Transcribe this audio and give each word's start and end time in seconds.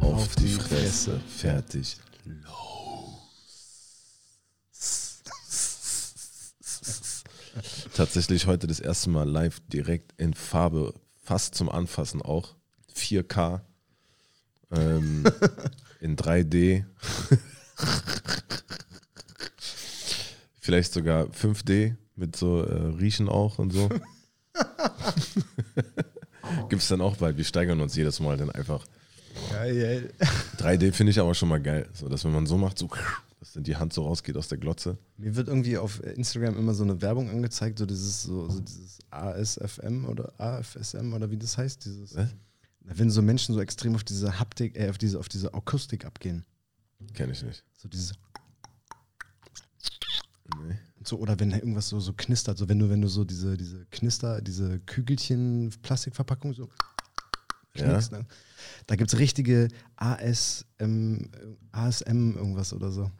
Auf 0.00 0.36
die 0.36 0.48
Fresse, 0.48 1.20
fertig. 1.28 1.96
Tatsächlich 7.94 8.46
heute 8.48 8.66
das 8.66 8.80
erste 8.80 9.08
Mal 9.08 9.28
live 9.28 9.60
direkt 9.72 10.20
in 10.20 10.34
Farbe, 10.34 10.94
fast 11.22 11.54
zum 11.54 11.68
Anfassen 11.68 12.22
auch. 12.22 12.56
4K. 12.96 13.60
Ähm, 14.72 15.22
in 16.00 16.16
3D. 16.16 16.84
Vielleicht 20.60 20.92
sogar 20.92 21.26
5D 21.26 21.94
mit 22.16 22.34
so 22.34 22.64
äh, 22.64 22.96
Riechen 22.96 23.28
auch 23.28 23.60
und 23.60 23.72
so. 23.72 23.88
Gibt 26.68 26.82
es 26.82 26.88
dann 26.88 27.00
auch 27.00 27.18
bald. 27.18 27.36
Wir 27.36 27.44
steigern 27.44 27.80
uns 27.80 27.94
jedes 27.94 28.18
Mal 28.18 28.36
dann 28.36 28.50
einfach. 28.50 28.84
Geil. 29.52 30.12
3D 30.58 30.92
finde 30.92 31.12
ich 31.12 31.20
aber 31.20 31.34
schon 31.34 31.48
mal 31.48 31.60
geil. 31.60 31.88
So, 31.92 32.08
dass 32.08 32.24
wenn 32.24 32.32
man 32.32 32.46
so 32.46 32.58
macht, 32.58 32.76
so, 32.76 32.88
dass 33.44 33.52
dann 33.52 33.62
die 33.62 33.76
Hand 33.76 33.92
so 33.92 34.04
rausgeht 34.04 34.38
aus 34.38 34.48
der 34.48 34.56
Glotze. 34.56 34.96
Mir 35.18 35.36
wird 35.36 35.48
irgendwie 35.48 35.76
auf 35.76 36.02
Instagram 36.02 36.56
immer 36.56 36.72
so 36.72 36.82
eine 36.82 37.02
Werbung 37.02 37.28
angezeigt, 37.28 37.78
so 37.78 37.84
dieses, 37.84 38.22
so, 38.22 38.48
so 38.48 38.58
dieses 38.60 38.98
ASFM 39.10 40.06
oder 40.06 40.32
AFSM 40.40 41.12
oder 41.12 41.30
wie 41.30 41.36
das 41.36 41.58
heißt. 41.58 41.84
Dieses, 41.84 42.16
Was? 42.16 42.30
wenn 42.80 43.10
so 43.10 43.20
Menschen 43.20 43.54
so 43.54 43.60
extrem 43.60 43.94
auf 43.96 44.02
diese 44.04 44.38
Haptik, 44.40 44.78
äh, 44.78 44.88
auf 44.88 44.96
diese, 44.96 45.18
auf 45.18 45.28
diese 45.28 45.52
Akustik 45.52 46.06
abgehen. 46.06 46.46
Kenne 47.12 47.32
ich 47.32 47.42
nicht. 47.42 47.62
So 47.76 47.86
dieses, 47.86 48.14
Nee. 50.66 50.76
so, 51.04 51.18
oder 51.18 51.38
wenn 51.38 51.50
irgendwas 51.52 51.88
so, 51.90 52.00
so 52.00 52.14
knistert, 52.14 52.56
so 52.56 52.66
wenn 52.68 52.78
du, 52.78 52.88
wenn 52.88 53.02
du 53.02 53.08
so 53.08 53.24
diese, 53.24 53.58
diese 53.58 53.84
Knister, 53.90 54.40
diese 54.40 54.78
Kügelchen, 54.80 55.70
Plastikverpackung 55.82 56.54
so 56.54 56.70
Ja. 57.74 57.88
knickst, 57.90 58.12
ne? 58.12 58.24
Da 58.86 58.96
gibt 58.96 59.12
es 59.12 59.18
richtige 59.18 59.68
ASM, 59.96 61.26
ASM 61.72 62.36
irgendwas 62.36 62.72
oder 62.72 62.90
so. 62.90 63.10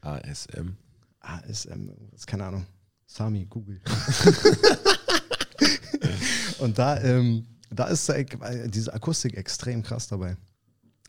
ASM. 0.00 0.76
ASM, 1.20 1.88
irgendwas, 1.88 2.26
keine 2.26 2.44
Ahnung. 2.44 2.66
Sami, 3.06 3.46
Google. 3.46 3.80
Und 6.58 6.78
da, 6.78 7.00
ähm, 7.02 7.46
da 7.70 7.86
ist 7.86 8.12
diese 8.66 8.92
Akustik 8.92 9.36
extrem 9.36 9.82
krass 9.82 10.08
dabei. 10.08 10.36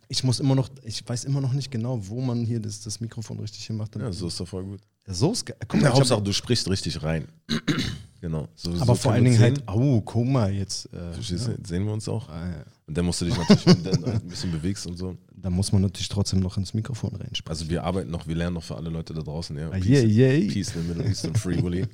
Ich 0.07 0.23
muss 0.23 0.39
immer 0.39 0.55
noch, 0.55 0.69
ich 0.83 1.07
weiß 1.07 1.25
immer 1.25 1.41
noch 1.41 1.53
nicht 1.53 1.69
genau, 1.69 1.99
wo 2.07 2.19
man 2.21 2.43
hier 2.43 2.59
das, 2.59 2.81
das 2.81 2.99
Mikrofon 2.99 3.39
richtig 3.39 3.65
hinmacht. 3.65 3.95
Ja, 3.95 4.11
so 4.11 4.27
ist 4.27 4.39
doch 4.39 4.47
voll 4.47 4.63
gut. 4.63 4.81
Ja, 5.05 5.13
so 5.13 5.31
ist 5.31 5.45
ge- 5.45 5.55
Guck 5.67 5.81
Ja, 5.81 5.93
Hauptsache, 5.93 6.21
du 6.21 6.33
sprichst 6.33 6.67
richtig 6.67 7.01
rein. 7.03 7.27
genau. 8.21 8.47
So, 8.55 8.71
aber 8.71 8.85
so 8.85 8.95
vor 8.95 9.11
allen 9.11 9.25
Dingen 9.25 9.39
halt, 9.39 9.63
oh, 9.67 10.01
guck 10.01 10.25
mal 10.27 10.51
jetzt. 10.51 10.85
Äh, 10.87 10.97
sehen. 10.97 11.13
Verstehst 11.13 11.47
ja. 11.47 11.53
Sehen 11.63 11.85
wir 11.85 11.93
uns 11.93 12.09
auch. 12.09 12.27
Ah, 12.29 12.49
ja. 12.49 12.63
Und 12.87 12.97
dann 12.97 13.05
musst 13.05 13.21
du 13.21 13.25
dich 13.25 13.37
natürlich, 13.37 13.65
wenn 13.67 13.83
du 13.83 13.91
dann 13.91 14.05
halt 14.05 14.23
ein 14.23 14.27
bisschen 14.27 14.51
bewegst 14.51 14.87
und 14.87 14.97
so. 14.97 15.15
Da 15.41 15.49
muss 15.49 15.71
man 15.71 15.81
natürlich 15.81 16.09
trotzdem 16.09 16.39
noch 16.39 16.57
ins 16.57 16.73
Mikrofon 16.73 17.15
reinsprechen. 17.15 17.49
Also 17.49 17.69
wir 17.69 17.83
arbeiten 17.83 18.11
noch, 18.11 18.27
wir 18.27 18.35
lernen 18.35 18.55
noch 18.55 18.63
für 18.63 18.75
alle 18.75 18.89
Leute 18.89 19.13
da 19.13 19.21
draußen. 19.21 19.57
Ja. 19.57 19.69
Ah, 19.71 19.77
yeah, 19.77 20.03
yeah. 20.03 20.51
Peace 20.51 20.75
in 20.75 20.81
the 20.81 20.87
Middle 20.89 21.05
East 21.05 21.25
und 21.25 21.37
Free 21.37 21.61
Willy. 21.63 21.85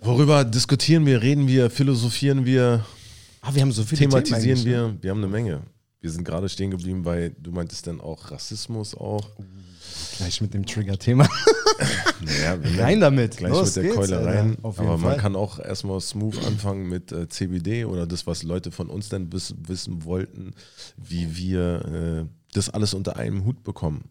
Worüber 0.00 0.44
diskutieren 0.44 1.04
wir, 1.04 1.20
reden 1.20 1.46
wir, 1.46 1.68
philosophieren 1.68 2.46
wir, 2.46 2.84
Ah, 3.42 3.54
wir 3.54 3.62
haben 3.62 3.72
so 3.72 3.84
viele 3.84 4.00
Themen 4.00 4.24
thematisieren 4.24 4.58
ne? 4.58 4.64
wir? 4.64 4.96
Wir 5.00 5.10
haben 5.10 5.18
eine 5.18 5.28
Menge. 5.28 5.62
Wir 6.00 6.10
sind 6.10 6.24
gerade 6.24 6.48
stehen 6.48 6.70
geblieben 6.70 7.02
bei, 7.02 7.32
du 7.38 7.52
meintest 7.52 7.86
dann 7.86 8.00
auch 8.00 8.30
Rassismus 8.30 8.94
auch. 8.94 9.28
Gleich 10.16 10.40
mit 10.40 10.54
dem 10.54 10.66
Trigger-Thema. 10.66 11.28
Naja, 12.22 12.58
Rein 12.76 13.00
damit. 13.00 13.38
Gleich 13.38 13.52
Los 13.52 13.68
mit 13.68 13.76
der 13.76 13.82
geht's, 13.84 13.96
Keule 13.96 14.24
rein. 14.26 14.58
Aber 14.62 14.84
man 14.84 15.00
Fall. 15.00 15.16
kann 15.16 15.34
auch 15.34 15.58
erstmal 15.58 15.98
smooth 15.98 16.36
anfangen 16.44 16.86
mit 16.90 17.10
äh, 17.10 17.26
CBD 17.26 17.86
oder 17.86 18.06
das, 18.06 18.26
was 18.26 18.42
Leute 18.42 18.70
von 18.70 18.90
uns 18.90 19.08
dann 19.08 19.32
wiss, 19.32 19.54
wissen 19.66 20.04
wollten, 20.04 20.52
wie 20.98 21.36
wir 21.36 21.84
äh, 21.86 22.26
das 22.52 22.68
alles 22.68 22.92
unter 22.92 23.16
einem 23.16 23.46
Hut 23.46 23.62
bekommen. 23.64 24.10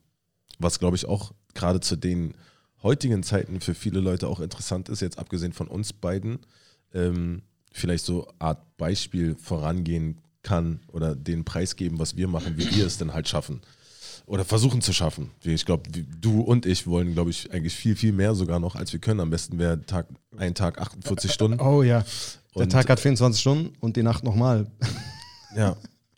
Was, 0.58 0.80
glaube 0.80 0.96
ich, 0.96 1.06
auch 1.06 1.32
gerade 1.54 1.80
zu 1.80 1.96
den 1.96 2.34
heutigen 2.82 3.22
Zeiten 3.22 3.62
für 3.62 3.76
viele 3.76 4.00
Leute 4.00 4.28
auch 4.28 4.40
interessant 4.40 4.90
ist, 4.90 5.02
jetzt 5.02 5.20
abgesehen 5.20 5.54
von 5.54 5.68
uns 5.68 5.94
beiden, 5.94 6.40
ähm, 6.94 7.44
vielleicht 7.72 8.06
so 8.06 8.28
Art 8.40 8.78
Beispiel 8.78 9.36
vorangehen 9.36 10.22
kann 10.44 10.80
oder 10.92 11.16
den 11.16 11.44
Preis 11.46 11.76
geben, 11.76 12.00
was 12.00 12.16
wir 12.16 12.28
machen, 12.28 12.58
wie 12.58 12.76
wir 12.76 12.86
es 12.86 12.98
denn 12.98 13.14
halt 13.14 13.28
schaffen. 13.28 13.62
Oder 14.26 14.46
versuchen 14.46 14.82
zu 14.82 14.94
schaffen. 14.94 15.32
Ich 15.44 15.66
glaube, 15.66 15.90
du 15.92 16.42
und 16.42 16.66
ich 16.68 16.86
wollen, 16.86 17.14
glaube 17.14 17.32
ich, 17.32 17.52
eigentlich 17.52 17.74
viel, 17.74 17.96
viel 17.96 18.12
mehr 18.12 18.36
sogar 18.36 18.60
noch, 18.60 18.76
als 18.76 18.94
wir 18.94 19.00
können. 19.00 19.20
Am 19.22 19.32
besten 19.32 19.58
wäre 19.58 19.84
Tag, 19.86 20.06
ein 20.38 20.54
Tag 20.54 20.80
48 20.80 21.32
Stunden. 21.34 21.60
Oh 21.66 21.82
ja. 21.84 22.06
Der 22.56 22.64
Und- 22.64 22.72
Tag 22.72 22.90
hat 22.90 23.00
24 23.00 23.40
Stunden 23.42 23.74
und 23.80 23.96
die 23.98 24.04
Nacht 24.04 24.24
nochmal. 24.24 24.68
Ja, 25.56 25.76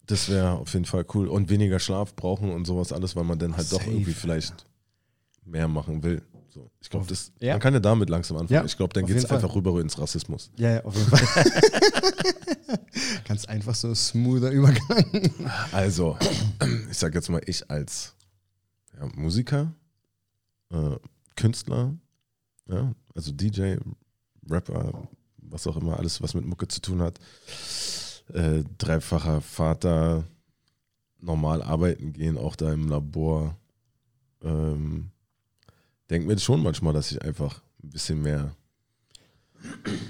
das 0.07 0.27
wäre 0.27 0.51
auf 0.51 0.73
jeden 0.73 0.83
Fall 0.83 1.05
cool. 1.13 1.29
Und 1.29 1.49
weniger 1.49 1.79
Schlaf 1.79 2.13
brauchen 2.17 2.51
und 2.51 2.65
sowas 2.65 2.91
alles, 2.91 3.15
weil 3.15 3.23
man 3.23 3.39
dann 3.39 3.55
halt 3.55 3.71
doch 3.71 3.79
Safe, 3.79 3.89
irgendwie 3.91 4.11
vielleicht 4.13 4.65
mehr 5.45 5.69
machen 5.69 6.03
will. 6.03 6.21
So, 6.49 6.69
ich 6.81 6.89
glaube, 6.89 7.05
das 7.07 7.31
Ja. 7.39 7.53
man 7.53 7.61
kann 7.61 7.73
ja 7.73 7.79
damit 7.79 8.09
langsam 8.09 8.35
anfangen. 8.35 8.59
Ja, 8.59 8.65
ich 8.65 8.75
glaube, 8.75 8.91
dann 8.93 9.05
geht 9.05 9.15
es 9.15 9.25
einfach 9.31 9.55
rüber 9.55 9.79
ins 9.79 9.97
Rassismus. 9.97 10.51
Ja, 10.57 10.69
ja, 10.75 10.83
auf 10.83 10.93
jeden 10.97 11.07
Fall. 11.15 11.45
Ganz 13.27 13.45
einfach 13.45 13.75
so 13.75 13.93
smoother 13.93 14.51
Übergang. 14.51 15.31
Also, 15.71 16.17
ich 16.89 16.97
sage 16.97 17.15
jetzt 17.15 17.29
mal, 17.29 17.41
ich 17.45 17.69
als 17.69 18.13
ja, 18.97 19.07
Musiker, 19.15 19.73
äh, 20.71 20.95
Künstler, 21.35 21.93
ja, 22.67 22.93
also 23.15 23.31
DJ, 23.31 23.75
Rapper, 24.49 25.07
was 25.37 25.67
auch 25.67 25.77
immer, 25.77 25.97
alles, 25.97 26.21
was 26.21 26.33
mit 26.33 26.45
Mucke 26.45 26.67
zu 26.67 26.81
tun 26.81 27.01
hat, 27.01 27.19
äh, 28.33 28.63
dreifacher 28.77 29.41
Vater, 29.41 30.25
normal 31.19 31.61
arbeiten 31.61 32.13
gehen, 32.13 32.37
auch 32.37 32.55
da 32.55 32.73
im 32.73 32.87
Labor. 32.87 33.57
Ähm, 34.41 35.11
Denke 36.11 36.27
mir 36.27 36.37
schon 36.39 36.61
manchmal, 36.61 36.91
dass 36.91 37.09
ich 37.09 37.21
einfach 37.21 37.61
ein 37.81 37.89
bisschen 37.89 38.21
mehr. 38.21 38.53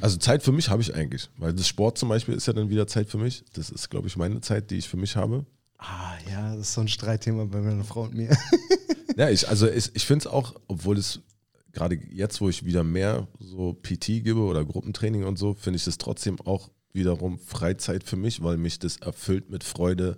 Also 0.02 0.18
Zeit 0.18 0.44
für 0.44 0.52
mich 0.52 0.70
habe 0.70 0.82
ich 0.82 0.94
eigentlich, 0.96 1.30
weil 1.38 1.54
das 1.54 1.68
Sport 1.68 1.98
zum 1.98 2.10
Beispiel 2.10 2.36
ist 2.36 2.48
ja 2.48 2.54
dann 2.54 2.70
wieder 2.70 2.88
Zeit 2.88 3.10
für 3.10 3.18
mich. 3.18 3.44
Das 3.54 3.70
ist, 3.70 3.90
glaube 3.90 4.08
ich, 4.08 4.18
meine 4.18 4.42
Zeit, 4.42 4.72
die 4.72 4.78
ich 4.78 4.88
für 4.88 4.98
mich 4.98 5.16
habe. 5.16 5.46
Ah 5.78 6.14
ja, 6.30 6.56
das 6.56 6.68
ist 6.68 6.74
so 6.74 6.82
ein 6.82 6.88
Streitthema 6.88 7.46
bei 7.46 7.60
meiner 7.60 7.84
Frau 7.84 8.04
und 8.04 8.16
mir. 8.16 8.36
Ja, 9.18 9.30
ich, 9.30 9.48
also 9.50 9.68
ich, 9.70 9.92
ich 9.94 10.06
finde 10.06 10.24
es 10.24 10.28
auch, 10.28 10.56
obwohl 10.68 10.98
es 10.98 11.20
gerade 11.74 12.00
jetzt, 12.12 12.42
wo 12.42 12.50
ich 12.50 12.66
wieder 12.66 12.84
mehr 12.84 13.28
so 13.40 13.74
PT 13.74 14.24
gebe 14.24 14.40
oder 14.40 14.66
Gruppentraining 14.66 15.26
und 15.26 15.38
so, 15.38 15.54
finde 15.54 15.78
ich 15.78 15.88
es 15.88 15.98
trotzdem 15.98 16.40
auch 16.42 16.70
wiederum 16.94 17.40
Freizeit 17.40 18.04
für 18.04 18.18
mich, 18.18 18.44
weil 18.44 18.58
mich 18.58 18.80
das 18.80 18.98
erfüllt 18.98 19.50
mit 19.50 19.64
Freude, 19.64 20.18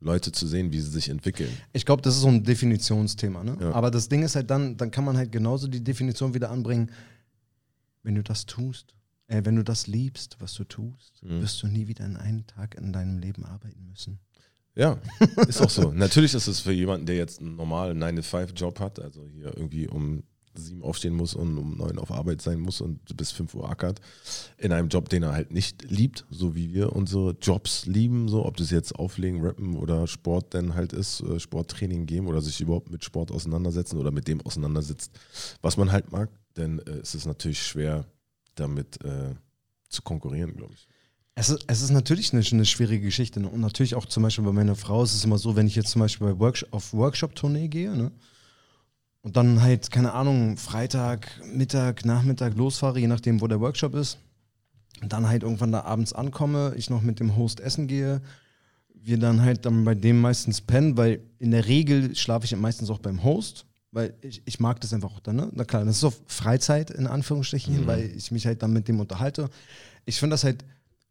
Leute 0.00 0.32
zu 0.32 0.46
sehen, 0.46 0.72
wie 0.72 0.80
sie 0.80 0.90
sich 0.90 1.10
entwickeln. 1.10 1.50
Ich 1.74 1.84
glaube, 1.84 2.00
das 2.02 2.14
ist 2.14 2.22
so 2.22 2.28
ein 2.28 2.42
Definitionsthema. 2.42 3.44
Ne? 3.44 3.58
Ja. 3.60 3.72
Aber 3.72 3.90
das 3.90 4.08
Ding 4.08 4.22
ist 4.22 4.34
halt 4.34 4.50
dann, 4.50 4.76
dann 4.76 4.90
kann 4.90 5.04
man 5.04 5.16
halt 5.16 5.30
genauso 5.30 5.68
die 5.68 5.84
Definition 5.84 6.32
wieder 6.32 6.50
anbringen, 6.50 6.90
wenn 8.02 8.14
du 8.14 8.22
das 8.22 8.46
tust, 8.46 8.94
äh, 9.28 9.42
wenn 9.44 9.56
du 9.56 9.64
das 9.64 9.86
liebst, 9.86 10.36
was 10.40 10.54
du 10.54 10.64
tust, 10.64 11.22
Mhm. 11.22 11.40
wirst 11.42 11.62
du 11.62 11.66
nie 11.68 11.86
wieder 11.88 12.04
in 12.04 12.16
einen 12.16 12.46
Tag 12.46 12.74
in 12.76 12.92
deinem 12.92 13.18
Leben 13.18 13.44
arbeiten 13.44 13.86
müssen. 13.88 14.18
Ja, 14.76 14.98
ist 15.48 15.60
auch 15.60 15.70
so. 15.70 15.92
Natürlich 15.92 16.32
ist 16.34 16.46
es 16.46 16.60
für 16.60 16.72
jemanden, 16.72 17.04
der 17.06 17.16
jetzt 17.16 17.40
einen 17.40 17.56
normalen 17.56 17.98
9-to-5-Job 18.02 18.78
hat, 18.80 19.00
also 19.00 19.26
hier 19.26 19.54
irgendwie 19.56 19.88
um 19.88 20.22
sieben 20.54 20.82
aufstehen 20.82 21.14
muss 21.14 21.34
und 21.34 21.56
um 21.58 21.76
neun 21.76 21.98
auf 21.98 22.10
Arbeit 22.10 22.42
sein 22.42 22.58
muss 22.58 22.80
und 22.80 23.16
bis 23.16 23.30
fünf 23.30 23.54
Uhr 23.54 23.68
ackert, 23.70 24.00
in 24.58 24.72
einem 24.72 24.88
Job, 24.88 25.08
den 25.08 25.22
er 25.22 25.32
halt 25.32 25.52
nicht 25.52 25.88
liebt, 25.90 26.24
so 26.30 26.54
wie 26.56 26.72
wir 26.72 26.92
unsere 26.94 27.36
Jobs 27.40 27.86
lieben, 27.86 28.28
so 28.28 28.44
ob 28.44 28.56
das 28.56 28.70
jetzt 28.70 28.94
Auflegen, 28.96 29.40
Rappen 29.44 29.76
oder 29.76 30.06
Sport 30.08 30.54
denn 30.54 30.74
halt 30.74 30.92
ist, 30.92 31.20
äh, 31.20 31.38
Sporttraining 31.38 32.06
geben 32.06 32.26
oder 32.26 32.40
sich 32.40 32.60
überhaupt 32.60 32.90
mit 32.90 33.04
Sport 33.04 33.30
auseinandersetzen 33.30 33.96
oder 33.96 34.10
mit 34.10 34.26
dem 34.28 34.40
auseinandersetzt, 34.40 35.12
was 35.62 35.76
man 35.76 35.92
halt 35.92 36.10
mag, 36.10 36.30
dann 36.54 36.78
äh, 36.80 37.00
ist 37.00 37.26
natürlich 37.26 37.62
schwer, 37.62 38.06
damit 38.54 39.02
äh, 39.04 39.34
zu 39.88 40.02
konkurrieren, 40.02 40.56
glaube 40.56 40.74
ich. 40.74 40.88
Es 41.34 41.48
ist, 41.48 41.64
es 41.68 41.80
ist 41.80 41.90
natürlich 41.90 42.32
eine, 42.32 42.44
eine 42.44 42.64
schwierige 42.66 43.06
Geschichte. 43.06 43.40
Ne? 43.40 43.48
Und 43.48 43.60
natürlich 43.60 43.94
auch 43.94 44.06
zum 44.06 44.22
Beispiel 44.22 44.44
bei 44.44 44.52
meiner 44.52 44.76
Frau 44.76 45.02
ist 45.02 45.14
es 45.14 45.24
immer 45.24 45.38
so, 45.38 45.56
wenn 45.56 45.66
ich 45.66 45.76
jetzt 45.76 45.90
zum 45.90 46.00
Beispiel 46.00 46.26
bei 46.26 46.38
Workshop, 46.38 46.72
auf 46.72 46.92
Workshop-Tournee 46.92 47.68
gehe, 47.68 47.96
ne? 47.96 48.12
Und 49.22 49.36
dann 49.36 49.60
halt, 49.60 49.90
keine 49.90 50.12
Ahnung, 50.14 50.56
Freitag, 50.56 51.28
Mittag, 51.44 52.06
Nachmittag 52.06 52.56
losfahre, 52.56 53.00
je 53.00 53.06
nachdem, 53.06 53.42
wo 53.42 53.46
der 53.46 53.60
Workshop 53.60 53.94
ist. 53.94 54.18
Und 55.02 55.12
dann 55.12 55.28
halt 55.28 55.42
irgendwann 55.42 55.72
da 55.72 55.82
abends 55.82 56.14
ankomme, 56.14 56.74
ich 56.76 56.88
noch 56.88 57.02
mit 57.02 57.20
dem 57.20 57.36
Host 57.36 57.60
essen 57.60 57.86
gehe, 57.86 58.22
wir 58.88 59.18
dann 59.18 59.42
halt 59.42 59.66
dann 59.66 59.84
bei 59.84 59.94
dem 59.94 60.20
meistens 60.20 60.60
pennen, 60.60 60.96
weil 60.96 61.20
in 61.38 61.50
der 61.50 61.66
Regel 61.66 62.14
schlafe 62.16 62.44
ich 62.44 62.56
meistens 62.56 62.90
auch 62.90 62.98
beim 62.98 63.22
Host. 63.22 63.66
Weil 63.92 64.14
ich, 64.22 64.42
ich 64.44 64.60
mag 64.60 64.80
das 64.80 64.92
einfach 64.92 65.12
auch 65.12 65.20
dann, 65.20 65.36
ne? 65.36 65.48
Na 65.52 65.64
klar, 65.64 65.84
das 65.84 65.96
ist 65.96 66.00
so 66.00 66.12
Freizeit 66.26 66.90
in 66.90 67.06
Anführungsstrichen, 67.06 67.82
Mhm. 67.82 67.86
weil 67.86 68.04
ich 68.16 68.30
mich 68.30 68.46
halt 68.46 68.62
dann 68.62 68.72
mit 68.72 68.86
dem 68.88 69.00
unterhalte. 69.00 69.48
Ich 70.04 70.18
finde 70.20 70.34
das 70.34 70.44
halt 70.44 70.64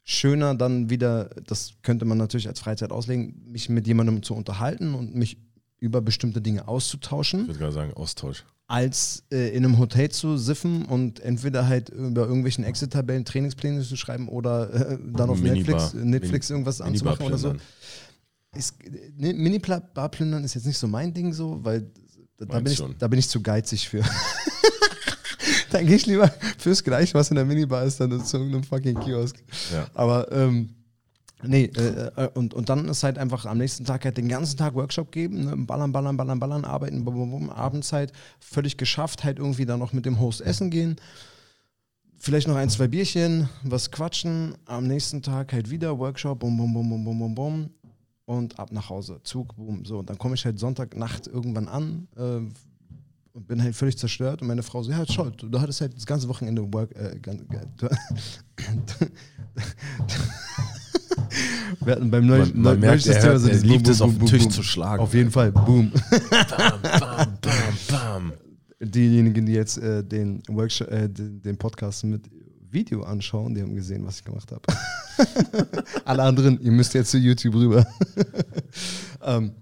schöner 0.04 0.56
dann 0.56 0.90
wieder, 0.90 1.30
das 1.46 1.74
könnte 1.84 2.06
man 2.06 2.18
natürlich 2.18 2.48
als 2.48 2.60
Freizeit 2.60 2.92
auslegen, 2.92 3.44
mich 3.52 3.70
mit 3.70 3.86
jemandem 3.86 4.24
zu 4.24 4.34
unterhalten 4.34 4.96
und 4.96 5.14
mich 5.16 5.38
über 5.80 6.02
bestimmte 6.02 6.42
Dinge 6.42 6.62
Ich 6.62 6.68
auszutauschen, 6.68 7.48
würde 7.48 7.60
gerade 7.60 7.74
sagen, 7.74 7.94
Austausch. 7.94 8.44
als 8.68 9.24
äh, 9.31 9.50
in 9.50 9.64
einem 9.66 9.78
Hotel 9.78 10.10
zu 10.10 10.38
siffen 10.38 10.86
und 10.86 11.20
entweder 11.20 11.68
halt 11.68 11.90
über 11.90 12.24
irgendwelchen 12.26 12.64
Exit-Tabellen 12.64 13.24
Trainingspläne 13.26 13.81
zu 13.81 13.96
schreiben 13.96 14.28
oder 14.30 14.74
äh, 14.74 14.98
dann 15.14 15.30
auf 15.30 15.40
Minibar. 15.40 15.76
Netflix, 15.80 15.94
Netflix 15.94 16.50
irgendwas 16.50 16.80
Minibar 16.80 17.14
anzumachen 17.14 17.26
oder 17.28 17.38
so. 17.38 17.56
Ist, 18.58 18.76
ne, 19.16 19.34
Mini-Bar 19.34 20.10
plündern 20.10 20.44
ist 20.44 20.56
jetzt 20.56 20.66
nicht 20.66 20.78
so 20.80 20.88
mein 20.88 21.14
Ding 21.14 21.34
so, 21.34 21.64
weil 21.64 21.92
da, 22.40 22.46
da, 22.46 22.60
bin 22.62 22.72
ich, 22.72 22.84
da 22.98 23.08
bin 23.08 23.20
ich 23.20 23.28
zu 23.28 23.42
geizig 23.42 23.90
für. 23.90 24.02
dann 25.72 25.86
gehe 25.86 25.98
ich 25.98 26.06
lieber 26.06 26.32
fürs 26.58 26.84
Gleiche, 26.84 27.14
was 27.14 27.30
in 27.30 27.36
der 27.36 27.46
Minibar 27.46 27.84
ist, 27.84 28.00
dann 28.00 28.24
zu 28.24 28.38
irgendeinem 28.38 28.64
fucking 28.64 29.00
Kiosk. 29.02 29.36
Ja. 29.74 29.88
Aber 29.94 30.32
ähm, 30.32 30.70
nee, 31.44 31.66
äh, 31.66 32.12
äh, 32.16 32.30
und, 32.36 32.54
und 32.54 32.70
dann 32.70 32.88
ist 32.88 33.04
halt 33.04 33.18
einfach 33.18 33.46
am 33.46 33.58
nächsten 33.58 33.84
Tag 33.84 34.06
halt 34.06 34.18
den 34.18 34.30
ganzen 34.30 34.58
Tag 34.58 34.74
Workshop 34.76 35.12
geben, 35.12 35.44
ne? 35.44 35.58
ballern, 35.58 35.92
ballern, 35.92 36.16
ballern, 36.16 36.40
ballern, 36.40 36.64
arbeiten, 36.64 37.04
bum, 37.04 37.16
bum, 37.16 37.32
bum, 37.32 37.50
abends 37.50 37.92
halt 37.92 38.14
völlig 38.40 38.78
geschafft, 38.78 39.26
halt 39.26 39.38
irgendwie 39.38 39.66
dann 39.66 39.80
noch 39.80 39.92
mit 39.92 40.06
dem 40.06 40.20
Host 40.20 40.40
essen 40.40 40.70
gehen. 40.70 40.96
Vielleicht 42.22 42.48
noch 42.48 42.56
ein, 42.56 42.70
zwei 42.70 42.88
Bierchen, 42.88 43.50
was 43.64 43.92
quatschen, 43.92 44.56
am 44.66 44.88
nächsten 44.88 45.22
Tag 45.22 45.52
halt 45.52 45.70
wieder 45.70 46.00
Workshop, 46.00 46.40
bum, 46.40 46.56
bum, 46.56 46.74
bum, 46.74 46.90
bum, 46.90 47.04
bum, 47.04 47.20
bum, 47.20 47.36
bum 47.36 47.70
und 48.30 48.60
ab 48.60 48.72
nach 48.72 48.90
Hause, 48.90 49.20
Zug, 49.24 49.56
boom, 49.56 49.84
so. 49.86 49.98
Und 50.00 50.10
dann 50.12 50.20
komme 50.20 50.36
ich 50.36 50.46
halt 50.46 50.60
Sonntagnacht 50.60 51.26
irgendwann 51.26 51.68
an 51.68 52.08
äh, 52.16 52.42
und 53.34 53.48
bin 53.48 53.64
halt 53.64 53.76
völlig 53.76 53.98
zerstört 53.98 54.44
und 54.44 54.48
meine 54.48 54.62
Frau 54.62 54.84
so, 54.84 54.92
ja, 54.92 55.04
schau, 55.10 55.31
du, 55.31 55.50
du 55.50 55.60
hattest 55.60 55.81
halt 55.81 55.96
das 55.96 56.06
ganze 56.06 56.30
Wochenende 56.30 56.62
Work, 56.72 56.96
äh, 56.96 57.20
Wir 61.81 61.96
hatten 61.96 62.12
beim 62.12 62.28
neuen, 62.28 62.52
Man, 62.54 62.62
man 62.62 62.80
merkt, 62.80 63.08
er, 63.08 63.16
hört, 63.16 63.42
er 63.42 63.50
dieses 63.50 63.64
liebt 63.64 63.88
es, 63.88 64.00
auf 64.00 64.16
den 64.16 64.28
Tisch 64.28 64.44
boom. 64.44 64.52
zu 64.52 64.62
schlagen. 64.62 65.02
Auf 65.02 65.16
jeden 65.16 65.31
Fall, 65.31 65.52
boom. 65.52 65.92
Bam, 65.92 66.81
bam, 66.81 67.38
bam, 67.42 67.78
bam. 67.90 68.34
Diejenigen, 68.80 69.48
die 69.48 69.54
jetzt 69.54 69.78
äh, 69.80 70.04
den, 70.04 70.44
Workshop, 70.48 70.92
äh, 70.92 71.10
den, 71.10 71.42
den 71.42 71.58
Podcast 71.58 72.04
mit 72.04 72.30
Video 72.71 73.04
anschauen, 73.04 73.56
die 73.56 73.62
haben 73.62 73.75
gesehen, 73.75 74.06
was 74.06 74.19
ich 74.19 74.24
gemacht 74.24 74.51
habe. 74.51 74.63
Alle 76.06 76.24
anderen, 76.24 76.62
ihr 76.62 76.71
müsst 76.71 76.94
jetzt 76.94 77.12
zu 77.12 77.18
YouTube 77.18 77.56
rüber. 77.56 77.86
ähm, 79.24 79.54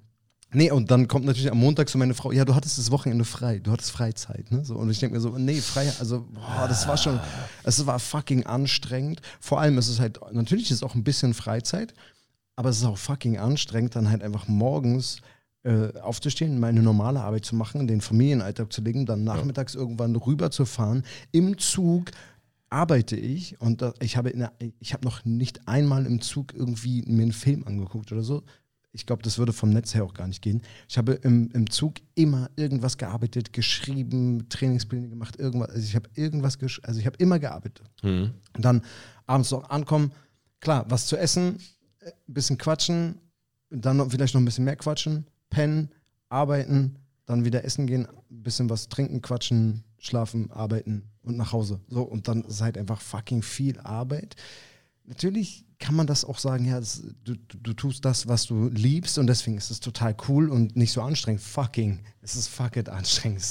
nee, 0.51 0.71
und 0.71 0.91
dann 0.91 1.07
kommt 1.07 1.25
natürlich 1.25 1.51
am 1.51 1.59
Montag 1.59 1.89
so 1.89 1.97
meine 1.97 2.13
Frau, 2.13 2.31
ja, 2.31 2.45
du 2.45 2.55
hattest 2.55 2.77
das 2.77 2.91
Wochenende 2.91 3.25
frei, 3.25 3.59
du 3.59 3.71
hattest 3.71 3.91
Freizeit. 3.91 4.51
Ne? 4.51 4.63
So, 4.65 4.75
und 4.75 4.89
ich 4.89 4.99
denke 4.99 5.15
mir 5.15 5.21
so, 5.21 5.37
nee, 5.37 5.61
frei, 5.61 5.91
also, 5.99 6.25
boah, 6.33 6.67
das 6.67 6.87
war 6.87 6.97
schon, 6.97 7.19
es 7.63 7.85
war 7.85 7.99
fucking 7.99 8.45
anstrengend. 8.45 9.21
Vor 9.39 9.59
allem 9.59 9.77
ist 9.77 9.87
es 9.87 9.99
halt, 9.99 10.19
natürlich 10.31 10.71
ist 10.71 10.77
es 10.77 10.83
auch 10.83 10.95
ein 10.95 11.03
bisschen 11.03 11.33
Freizeit, 11.33 11.93
aber 12.55 12.69
es 12.69 12.77
ist 12.77 12.85
auch 12.85 12.97
fucking 12.97 13.37
anstrengend, 13.37 13.95
dann 13.95 14.09
halt 14.09 14.23
einfach 14.23 14.47
morgens 14.47 15.21
äh, 15.63 15.99
aufzustehen, 15.99 16.59
meine 16.59 16.81
normale 16.81 17.21
Arbeit 17.21 17.43
zu 17.43 17.55
machen, 17.55 17.87
den 17.87 18.01
Familienalltag 18.01 18.71
zu 18.71 18.81
legen, 18.81 19.05
dann 19.05 19.23
nachmittags 19.23 19.75
irgendwann 19.75 20.15
rüberzufahren. 20.15 21.03
Im 21.31 21.57
Zug 21.57 22.11
arbeite 22.69 23.15
ich 23.15 23.59
und 23.61 23.83
ich 23.99 24.17
habe 24.17 24.31
der, 24.31 24.53
ich 24.79 24.93
habe 24.93 25.05
noch 25.05 25.25
nicht 25.25 25.67
einmal 25.67 26.05
im 26.05 26.21
Zug 26.21 26.53
irgendwie 26.53 27.01
mir 27.03 27.23
einen 27.23 27.31
Film 27.31 27.65
angeguckt 27.65 28.11
oder 28.11 28.23
so. 28.23 28.43
Ich 28.91 29.05
glaube, 29.05 29.21
das 29.21 29.37
würde 29.37 29.53
vom 29.53 29.69
Netz 29.69 29.93
her 29.93 30.03
auch 30.03 30.13
gar 30.13 30.27
nicht 30.27 30.41
gehen. 30.41 30.61
Ich 30.89 30.97
habe 30.97 31.13
im, 31.13 31.49
im 31.51 31.69
Zug 31.69 31.95
immer 32.15 32.49
irgendwas 32.55 32.97
gearbeitet, 32.97 33.53
geschrieben, 33.53 34.49
Trainingspläne 34.49 35.07
gemacht, 35.07 35.37
irgendwas. 35.37 35.69
Also 35.69 35.81
ich 35.81 35.95
habe 35.95 36.09
irgendwas, 36.15 36.57
also 36.81 36.99
ich 36.99 37.05
habe 37.05 37.17
immer 37.19 37.37
gearbeitet. 37.37 37.89
Hm. 38.01 38.31
Und 38.55 38.65
dann 38.65 38.81
abends 39.27 39.51
noch 39.51 39.69
ankommen, 39.69 40.11
klar, 40.61 40.85
was 40.89 41.05
zu 41.05 41.15
essen, 41.15 41.59
äh, 41.99 42.09
ein 42.09 42.33
bisschen 42.33 42.57
quatschen, 42.57 43.19
dann 43.69 43.97
noch, 43.97 44.09
vielleicht 44.09 44.33
noch 44.33 44.41
ein 44.41 44.45
bisschen 44.45 44.65
mehr 44.65 44.77
quatschen, 44.77 45.27
pennen, 45.49 45.89
arbeiten, 46.29 46.97
dann 47.25 47.45
wieder 47.45 47.63
essen 47.65 47.85
gehen, 47.85 48.07
ein 48.07 48.43
bisschen 48.43 48.69
was 48.69 48.89
trinken, 48.89 49.21
quatschen, 49.21 49.83
schlafen, 49.99 50.51
arbeiten 50.51 51.03
und 51.23 51.37
nach 51.37 51.51
Hause. 51.51 51.79
So, 51.89 52.01
und 52.03 52.27
dann 52.27 52.43
ist 52.43 52.61
halt 52.61 52.77
einfach 52.77 53.01
fucking 53.01 53.41
viel 53.41 53.79
Arbeit. 53.79 54.35
Natürlich 55.05 55.65
kann 55.79 55.95
man 55.95 56.07
das 56.07 56.25
auch 56.25 56.39
sagen, 56.39 56.65
ja, 56.65 56.79
das, 56.79 57.03
du, 57.23 57.35
du, 57.35 57.73
tust 57.73 58.03
das, 58.03 58.27
was 58.27 58.45
du 58.45 58.67
liebst 58.69 59.17
und 59.17 59.27
deswegen 59.27 59.57
ist 59.57 59.69
es 59.69 59.79
total 59.79 60.15
cool 60.27 60.49
und 60.49 60.75
nicht 60.75 60.91
so 60.91 61.01
anstrengend. 61.01 61.41
Fucking, 61.41 61.99
es 62.21 62.35
ist 62.35 62.47
fuck 62.47 62.75
it 62.77 62.89
anstrengend. 62.89 63.43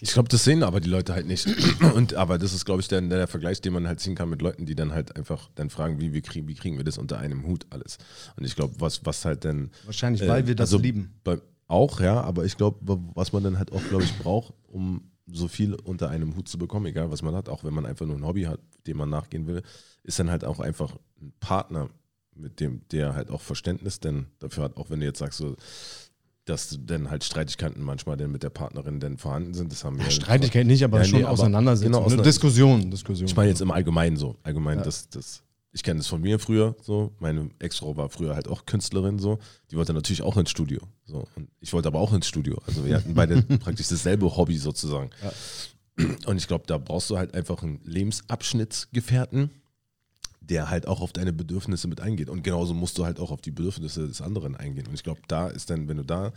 Ich 0.00 0.12
glaube, 0.12 0.28
das 0.28 0.44
sehen 0.44 0.62
aber 0.62 0.80
die 0.80 0.88
Leute 0.88 1.14
halt 1.14 1.26
nicht. 1.26 1.46
Und 1.94 2.14
aber 2.14 2.38
das 2.38 2.52
ist, 2.52 2.66
glaube 2.66 2.82
ich, 2.82 2.88
der, 2.88 3.00
der 3.00 3.26
Vergleich, 3.26 3.62
den 3.62 3.72
man 3.72 3.86
halt 3.86 3.98
ziehen 3.98 4.14
kann 4.14 4.28
mit 4.28 4.42
Leuten, 4.42 4.66
die 4.66 4.74
dann 4.74 4.92
halt 4.92 5.16
einfach 5.16 5.48
dann 5.54 5.70
fragen, 5.70 6.00
wie, 6.00 6.12
wie, 6.12 6.20
kriegen, 6.20 6.46
wie 6.48 6.54
kriegen 6.54 6.76
wir 6.76 6.84
das 6.84 6.98
unter 6.98 7.18
einem 7.18 7.46
Hut 7.46 7.64
alles. 7.70 7.96
Und 8.36 8.44
ich 8.44 8.56
glaube, 8.56 8.74
was, 8.78 9.06
was 9.06 9.24
halt 9.24 9.44
dann 9.46 9.70
Wahrscheinlich, 9.86 10.26
weil 10.28 10.46
wir 10.46 10.54
das 10.54 10.68
also 10.68 10.78
lieben. 10.78 11.14
Bei, 11.24 11.40
auch, 11.66 12.00
ja, 12.00 12.20
aber 12.20 12.44
ich 12.44 12.56
glaube, 12.56 13.00
was 13.14 13.32
man 13.32 13.42
dann 13.42 13.58
halt 13.58 13.72
auch, 13.72 13.82
glaube 13.88 14.04
ich, 14.04 14.14
braucht, 14.18 14.52
um 14.66 15.10
so 15.26 15.48
viel 15.48 15.74
unter 15.74 16.10
einem 16.10 16.36
Hut 16.36 16.48
zu 16.48 16.58
bekommen, 16.58 16.86
egal 16.86 17.10
was 17.10 17.22
man 17.22 17.34
hat, 17.34 17.48
auch 17.48 17.64
wenn 17.64 17.72
man 17.74 17.86
einfach 17.86 18.06
nur 18.06 18.16
ein 18.16 18.26
Hobby 18.26 18.42
hat, 18.42 18.60
dem 18.86 18.98
man 18.98 19.08
nachgehen 19.10 19.46
will, 19.46 19.62
ist 20.02 20.18
dann 20.18 20.30
halt 20.30 20.44
auch 20.44 20.60
einfach 20.60 20.96
ein 21.20 21.32
Partner, 21.40 21.88
mit 22.36 22.60
dem 22.60 22.82
der 22.90 23.14
halt 23.14 23.30
auch 23.30 23.40
Verständnis 23.40 24.00
denn 24.00 24.26
dafür 24.38 24.64
hat, 24.64 24.76
auch 24.76 24.90
wenn 24.90 25.00
du 25.00 25.06
jetzt 25.06 25.20
sagst, 25.20 25.38
so, 25.38 25.56
dass 26.44 26.78
dann 26.84 27.10
halt 27.10 27.24
Streitigkeiten 27.24 27.82
manchmal 27.82 28.18
dann 28.18 28.30
mit 28.32 28.42
der 28.42 28.50
Partnerin 28.50 29.00
dann 29.00 29.16
vorhanden 29.16 29.54
sind, 29.54 29.72
das 29.72 29.82
haben 29.84 29.98
wir. 29.98 30.10
Streitigkeit 30.10 30.66
nicht, 30.66 30.84
aber 30.84 30.98
Ja, 30.98 31.04
schon 31.04 31.18
nee, 31.20 31.24
aber- 31.24 31.32
Auseinandersetzung. 31.32 31.92
genau, 31.92 32.00
ne? 32.00 32.04
auseinander- 32.06 32.28
Diskussion, 32.28 32.90
Diskussion. 32.90 33.26
Ich 33.26 33.34
meine 33.36 33.48
jetzt 33.48 33.62
im 33.62 33.70
Allgemeinen 33.70 34.18
so. 34.18 34.36
Allgemein, 34.42 34.78
Ja. 34.78 34.84
das, 34.84 35.08
das, 35.08 35.42
ich 35.74 35.82
kenne 35.82 35.98
das 35.98 36.06
von 36.06 36.20
mir 36.20 36.38
früher 36.38 36.76
so. 36.82 37.12
Meine 37.18 37.50
Ex-Frau 37.58 37.96
war 37.96 38.08
früher 38.08 38.36
halt 38.36 38.46
auch 38.46 38.64
Künstlerin 38.64 39.18
so. 39.18 39.40
Die 39.72 39.76
wollte 39.76 39.92
natürlich 39.92 40.22
auch 40.22 40.36
ins 40.36 40.50
Studio. 40.50 40.80
So. 41.04 41.26
Und 41.34 41.50
ich 41.60 41.72
wollte 41.72 41.88
aber 41.88 41.98
auch 41.98 42.12
ins 42.12 42.28
Studio. 42.28 42.62
Also 42.64 42.86
wir 42.86 42.96
hatten 42.96 43.14
beide 43.14 43.42
praktisch 43.58 43.88
dasselbe 43.88 44.36
Hobby 44.36 44.56
sozusagen. 44.56 45.10
Und 46.26 46.36
ich 46.36 46.46
glaube, 46.46 46.64
da 46.68 46.78
brauchst 46.78 47.10
du 47.10 47.18
halt 47.18 47.34
einfach 47.34 47.64
einen 47.64 47.80
Lebensabschnittsgefährten, 47.82 49.50
der 50.40 50.70
halt 50.70 50.86
auch 50.86 51.00
auf 51.00 51.12
deine 51.12 51.32
Bedürfnisse 51.32 51.88
mit 51.88 52.00
eingeht. 52.00 52.28
Und 52.28 52.44
genauso 52.44 52.72
musst 52.72 52.96
du 52.98 53.04
halt 53.04 53.18
auch 53.18 53.32
auf 53.32 53.40
die 53.40 53.50
Bedürfnisse 53.50 54.06
des 54.06 54.20
anderen 54.20 54.54
eingehen. 54.54 54.86
Und 54.86 54.94
ich 54.94 55.02
glaube, 55.02 55.22
da 55.26 55.48
ist 55.48 55.70
dann, 55.70 55.88
wenn 55.88 55.96
du 55.96 56.04
da 56.04 56.32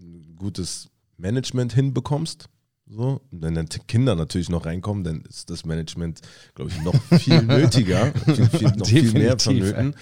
ein 0.00 0.34
gutes 0.36 0.88
Management 1.16 1.72
hinbekommst, 1.74 2.48
so, 2.90 3.20
und 3.30 3.42
wenn 3.42 3.54
dann 3.54 3.68
Kinder 3.86 4.14
natürlich 4.14 4.48
noch 4.48 4.64
reinkommen, 4.64 5.04
dann 5.04 5.20
ist 5.22 5.50
das 5.50 5.64
Management, 5.66 6.20
glaube 6.54 6.70
ich, 6.70 6.82
noch 6.82 6.94
viel 7.20 7.42
nötiger, 7.42 8.12
viel, 8.24 8.48
viel, 8.48 8.68
noch 8.68 8.86
viel 8.86 9.12
mehr 9.12 9.36
Definitiv, 9.36 9.44
vonnöten. 9.74 9.94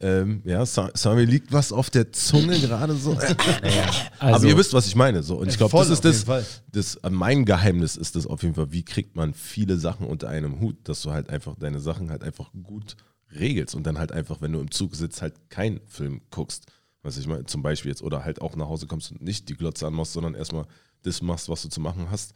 Ähm, 0.00 0.42
ja, 0.44 0.66
Sa- 0.66 0.90
Sami 0.94 1.24
liegt 1.24 1.52
was 1.52 1.72
auf 1.72 1.88
der 1.90 2.10
Zunge 2.12 2.58
gerade 2.58 2.94
so. 2.94 3.16
Also, 4.18 4.36
Aber 4.36 4.44
ihr 4.46 4.56
wisst, 4.56 4.72
was 4.72 4.86
ich 4.86 4.96
meine. 4.96 5.22
So. 5.22 5.36
Und 5.36 5.48
ich 5.48 5.56
glaube, 5.56 5.76
das 5.76 5.90
ist 5.90 6.04
das, 6.04 6.24
das, 6.70 6.98
mein 7.10 7.44
Geheimnis 7.44 7.96
ist 7.96 8.16
das 8.16 8.26
auf 8.26 8.42
jeden 8.42 8.54
Fall, 8.54 8.72
wie 8.72 8.84
kriegt 8.84 9.14
man 9.16 9.34
viele 9.34 9.76
Sachen 9.78 10.06
unter 10.06 10.28
einem 10.28 10.60
Hut, 10.60 10.76
dass 10.84 11.02
du 11.02 11.12
halt 11.12 11.30
einfach 11.30 11.54
deine 11.56 11.80
Sachen 11.80 12.10
halt 12.10 12.22
einfach 12.22 12.50
gut 12.62 12.96
regelst 13.38 13.74
und 13.74 13.84
dann 13.86 13.98
halt 13.98 14.12
einfach, 14.12 14.40
wenn 14.40 14.52
du 14.52 14.60
im 14.60 14.70
Zug 14.70 14.94
sitzt, 14.94 15.22
halt 15.22 15.34
keinen 15.48 15.80
Film 15.86 16.22
guckst. 16.30 16.66
Was 17.04 17.16
ich 17.18 17.26
meine, 17.26 17.46
zum 17.46 17.62
Beispiel 17.62 17.90
jetzt, 17.90 18.02
oder 18.02 18.24
halt 18.24 18.40
auch 18.40 18.54
nach 18.56 18.68
Hause 18.68 18.86
kommst 18.86 19.10
und 19.10 19.22
nicht 19.22 19.48
die 19.48 19.54
Glotze 19.54 19.86
anmachst, 19.86 20.12
sondern 20.12 20.34
erstmal 20.34 20.66
das 21.02 21.22
machst, 21.22 21.48
was 21.48 21.62
du 21.62 21.68
zu 21.68 21.80
machen 21.80 22.08
hast. 22.10 22.34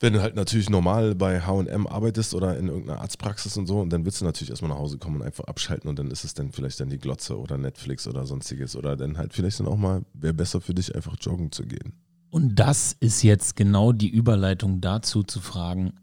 Wenn 0.00 0.12
du 0.12 0.22
halt 0.22 0.36
natürlich 0.36 0.70
normal 0.70 1.16
bei 1.16 1.40
HM 1.40 1.88
arbeitest 1.88 2.32
oder 2.34 2.56
in 2.56 2.68
irgendeiner 2.68 3.00
Arztpraxis 3.00 3.56
und 3.56 3.66
so, 3.66 3.80
und 3.80 3.90
dann 3.90 4.04
willst 4.04 4.20
du 4.20 4.24
natürlich 4.24 4.50
erstmal 4.50 4.70
nach 4.70 4.78
Hause 4.78 4.98
kommen 4.98 5.16
und 5.16 5.22
einfach 5.22 5.44
abschalten 5.44 5.90
und 5.90 5.98
dann 5.98 6.10
ist 6.12 6.22
es 6.22 6.34
dann 6.34 6.52
vielleicht 6.52 6.78
dann 6.78 6.88
die 6.88 6.98
Glotze 6.98 7.36
oder 7.36 7.58
Netflix 7.58 8.06
oder 8.06 8.24
sonstiges 8.24 8.76
oder 8.76 8.96
dann 8.96 9.18
halt 9.18 9.32
vielleicht 9.32 9.58
dann 9.58 9.66
auch 9.66 9.76
mal, 9.76 10.02
wäre 10.14 10.34
besser 10.34 10.60
für 10.60 10.72
dich, 10.74 10.94
einfach 10.94 11.16
joggen 11.20 11.50
zu 11.50 11.64
gehen. 11.64 11.94
und 12.30 12.54
das 12.56 12.94
ist 13.00 13.22
jetzt 13.22 13.56
genau 13.56 13.90
die 13.92 14.08
Überleitung 14.08 14.80
dazu 14.80 15.24
zu 15.24 15.40
fragen, 15.40 15.94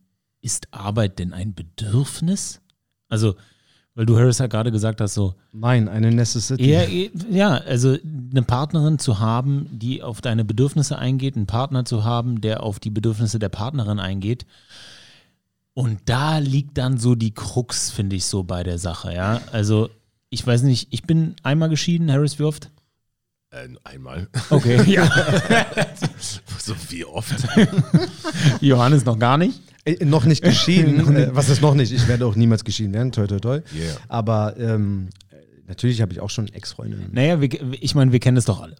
ist 0.41 0.67
Arbeit 0.73 1.19
denn 1.19 1.31
ein 1.31 1.53
Bedürfnis? 1.53 2.61
Also, 3.07 3.35
weil 3.93 4.05
du 4.05 4.17
Harris 4.17 4.39
ja 4.39 4.47
gerade 4.47 4.71
gesagt 4.73 4.99
hast, 4.99 5.13
so, 5.13 5.35
Nein, 5.53 5.87
eine 5.87 6.11
Necessity. 6.11 6.69
eher, 6.69 6.89
ja, 7.31 7.53
also 7.53 7.95
eine 8.31 8.43
Partnerin 8.43 8.99
zu 8.99 9.19
haben, 9.19 9.67
die 9.71 10.03
auf 10.03 10.21
deine 10.21 10.45
Bedürfnisse 10.45 10.97
eingeht, 10.97 11.35
einen 11.35 11.47
Partner 11.47 11.85
zu 11.85 12.03
haben, 12.03 12.41
der 12.41 12.63
auf 12.63 12.79
die 12.79 12.89
Bedürfnisse 12.89 13.39
der 13.39 13.49
Partnerin 13.49 13.99
eingeht. 13.99 14.45
Und 15.73 15.99
da 16.05 16.37
liegt 16.37 16.77
dann 16.77 16.97
so 16.97 17.15
die 17.15 17.33
Krux, 17.33 17.91
finde 17.91 18.15
ich, 18.15 18.25
so 18.25 18.43
bei 18.43 18.63
der 18.63 18.77
Sache, 18.77 19.13
ja. 19.13 19.41
Also, 19.51 19.89
ich 20.29 20.45
weiß 20.45 20.63
nicht, 20.63 20.87
ich 20.91 21.03
bin 21.03 21.35
einmal 21.43 21.69
geschieden, 21.69 22.11
Harris, 22.11 22.39
wie 22.39 22.43
oft? 22.43 22.71
Äh, 23.51 23.67
einmal. 23.83 24.27
Okay, 24.49 24.81
ja. 24.91 25.05
so 26.59 26.73
wie 26.89 27.05
oft. 27.05 27.35
Johannes 28.61 29.05
noch 29.05 29.19
gar 29.19 29.37
nicht. 29.37 29.61
Äh, 29.85 30.03
noch 30.03 30.25
nicht 30.25 30.43
geschieden. 30.43 31.15
äh, 31.15 31.35
was 31.35 31.49
ist 31.49 31.61
noch 31.61 31.75
nicht? 31.75 31.91
Ich 31.91 32.07
werde 32.07 32.25
auch 32.25 32.35
niemals 32.35 32.63
geschieden 32.63 32.93
werden. 32.93 33.11
Toi, 33.11 33.27
toi, 33.27 33.39
toi. 33.39 33.61
Yeah. 33.73 33.95
Aber 34.07 34.57
ähm, 34.57 35.09
natürlich 35.67 36.01
habe 36.01 36.13
ich 36.13 36.19
auch 36.19 36.29
schon 36.29 36.47
Ex-Freundinnen. 36.47 37.09
Naja, 37.11 37.41
wir, 37.41 37.49
ich 37.81 37.95
meine, 37.95 38.11
wir 38.11 38.19
kennen 38.19 38.37
es 38.37 38.45
doch 38.45 38.61
alle. 38.61 38.75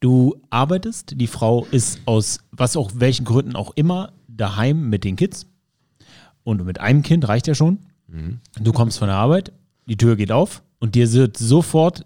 Du 0.00 0.36
arbeitest, 0.50 1.14
die 1.16 1.26
Frau 1.26 1.66
ist 1.70 2.00
aus 2.06 2.40
was 2.50 2.76
auch 2.76 2.90
welchen 2.94 3.24
Gründen 3.24 3.56
auch 3.56 3.72
immer 3.76 4.12
daheim 4.28 4.88
mit 4.88 5.04
den 5.04 5.16
Kids 5.16 5.46
und 6.44 6.64
mit 6.64 6.80
einem 6.80 7.02
Kind 7.02 7.26
reicht 7.28 7.46
ja 7.46 7.54
schon. 7.54 7.78
Mhm. 8.08 8.40
Du 8.60 8.72
kommst 8.72 8.98
von 8.98 9.08
der 9.08 9.16
Arbeit, 9.16 9.52
die 9.86 9.96
Tür 9.96 10.16
geht 10.16 10.32
auf 10.32 10.62
und 10.78 10.94
dir 10.94 11.10
wird 11.12 11.36
sofort 11.36 12.04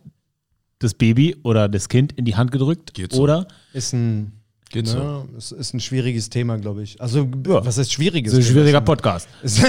das 0.78 0.94
Baby 0.94 1.36
oder 1.42 1.68
das 1.68 1.88
Kind 1.88 2.12
in 2.12 2.24
die 2.24 2.36
Hand 2.36 2.52
gedrückt 2.52 2.94
Geht 2.94 3.12
so. 3.12 3.22
oder 3.22 3.46
Ist 3.72 3.92
ein, 3.92 4.32
Geht 4.70 4.86
ne, 4.86 5.28
ist, 5.36 5.52
ist 5.52 5.74
ein 5.74 5.80
schwieriges 5.80 6.30
Thema, 6.30 6.56
glaube 6.56 6.82
ich. 6.82 7.00
Also, 7.00 7.28
was 7.28 7.76
heißt 7.76 7.92
schwieriges? 7.92 8.32
so 8.32 8.38
ein 8.38 8.42
Thema? 8.42 8.52
schwieriger 8.52 8.80
Podcast. 8.80 9.28
Ist, 9.42 9.62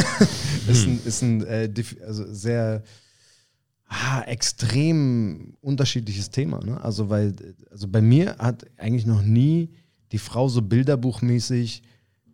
ist 0.67 0.87
ein, 0.87 0.99
ist 1.05 1.21
ein 1.21 1.43
äh, 1.45 1.69
also 2.05 2.31
sehr 2.31 2.83
ah, 3.91 4.21
extrem 4.21 5.53
unterschiedliches 5.61 6.29
Thema. 6.29 6.63
Ne? 6.63 6.81
Also, 6.81 7.09
weil, 7.09 7.35
also 7.69 7.87
bei 7.87 8.01
mir 8.01 8.37
hat 8.37 8.65
eigentlich 8.77 9.05
noch 9.05 9.21
nie 9.21 9.69
die 10.11 10.17
Frau 10.17 10.47
so 10.47 10.61
bilderbuchmäßig, 10.61 11.83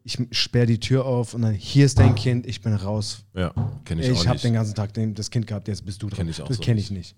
ich 0.04 0.18
sperre 0.32 0.68
die 0.68 0.80
Tür 0.80 1.06
auf 1.06 1.34
und 1.34 1.42
dann 1.42 1.54
hier 1.54 1.86
ist 1.86 2.00
dein 2.00 2.16
Kind, 2.16 2.48
ich 2.48 2.62
bin 2.62 2.74
raus. 2.74 3.26
Ja, 3.34 3.52
kenne 3.84 4.02
ich, 4.02 4.08
Ich, 4.10 4.20
auch 4.20 4.26
habe 4.26 4.36
nicht. 4.36 4.46
den 4.46 4.54
ganzen 4.54 4.74
Tag 4.74 4.94
den, 4.94 5.14
das 5.16 5.30
Kind 5.30 5.48
gehabt, 5.48 5.68
jetzt 5.68 5.86
bist 5.86 6.02
du 6.02 6.08
dran. 6.08 6.20
Kenn 6.20 6.30
ich 6.30 6.42
auch 6.42 6.48
das 6.48 6.58
so 6.58 6.64
kenne 6.64 6.76
nicht. 6.76 6.92
ich 6.92 6.98
nicht. 6.98 7.16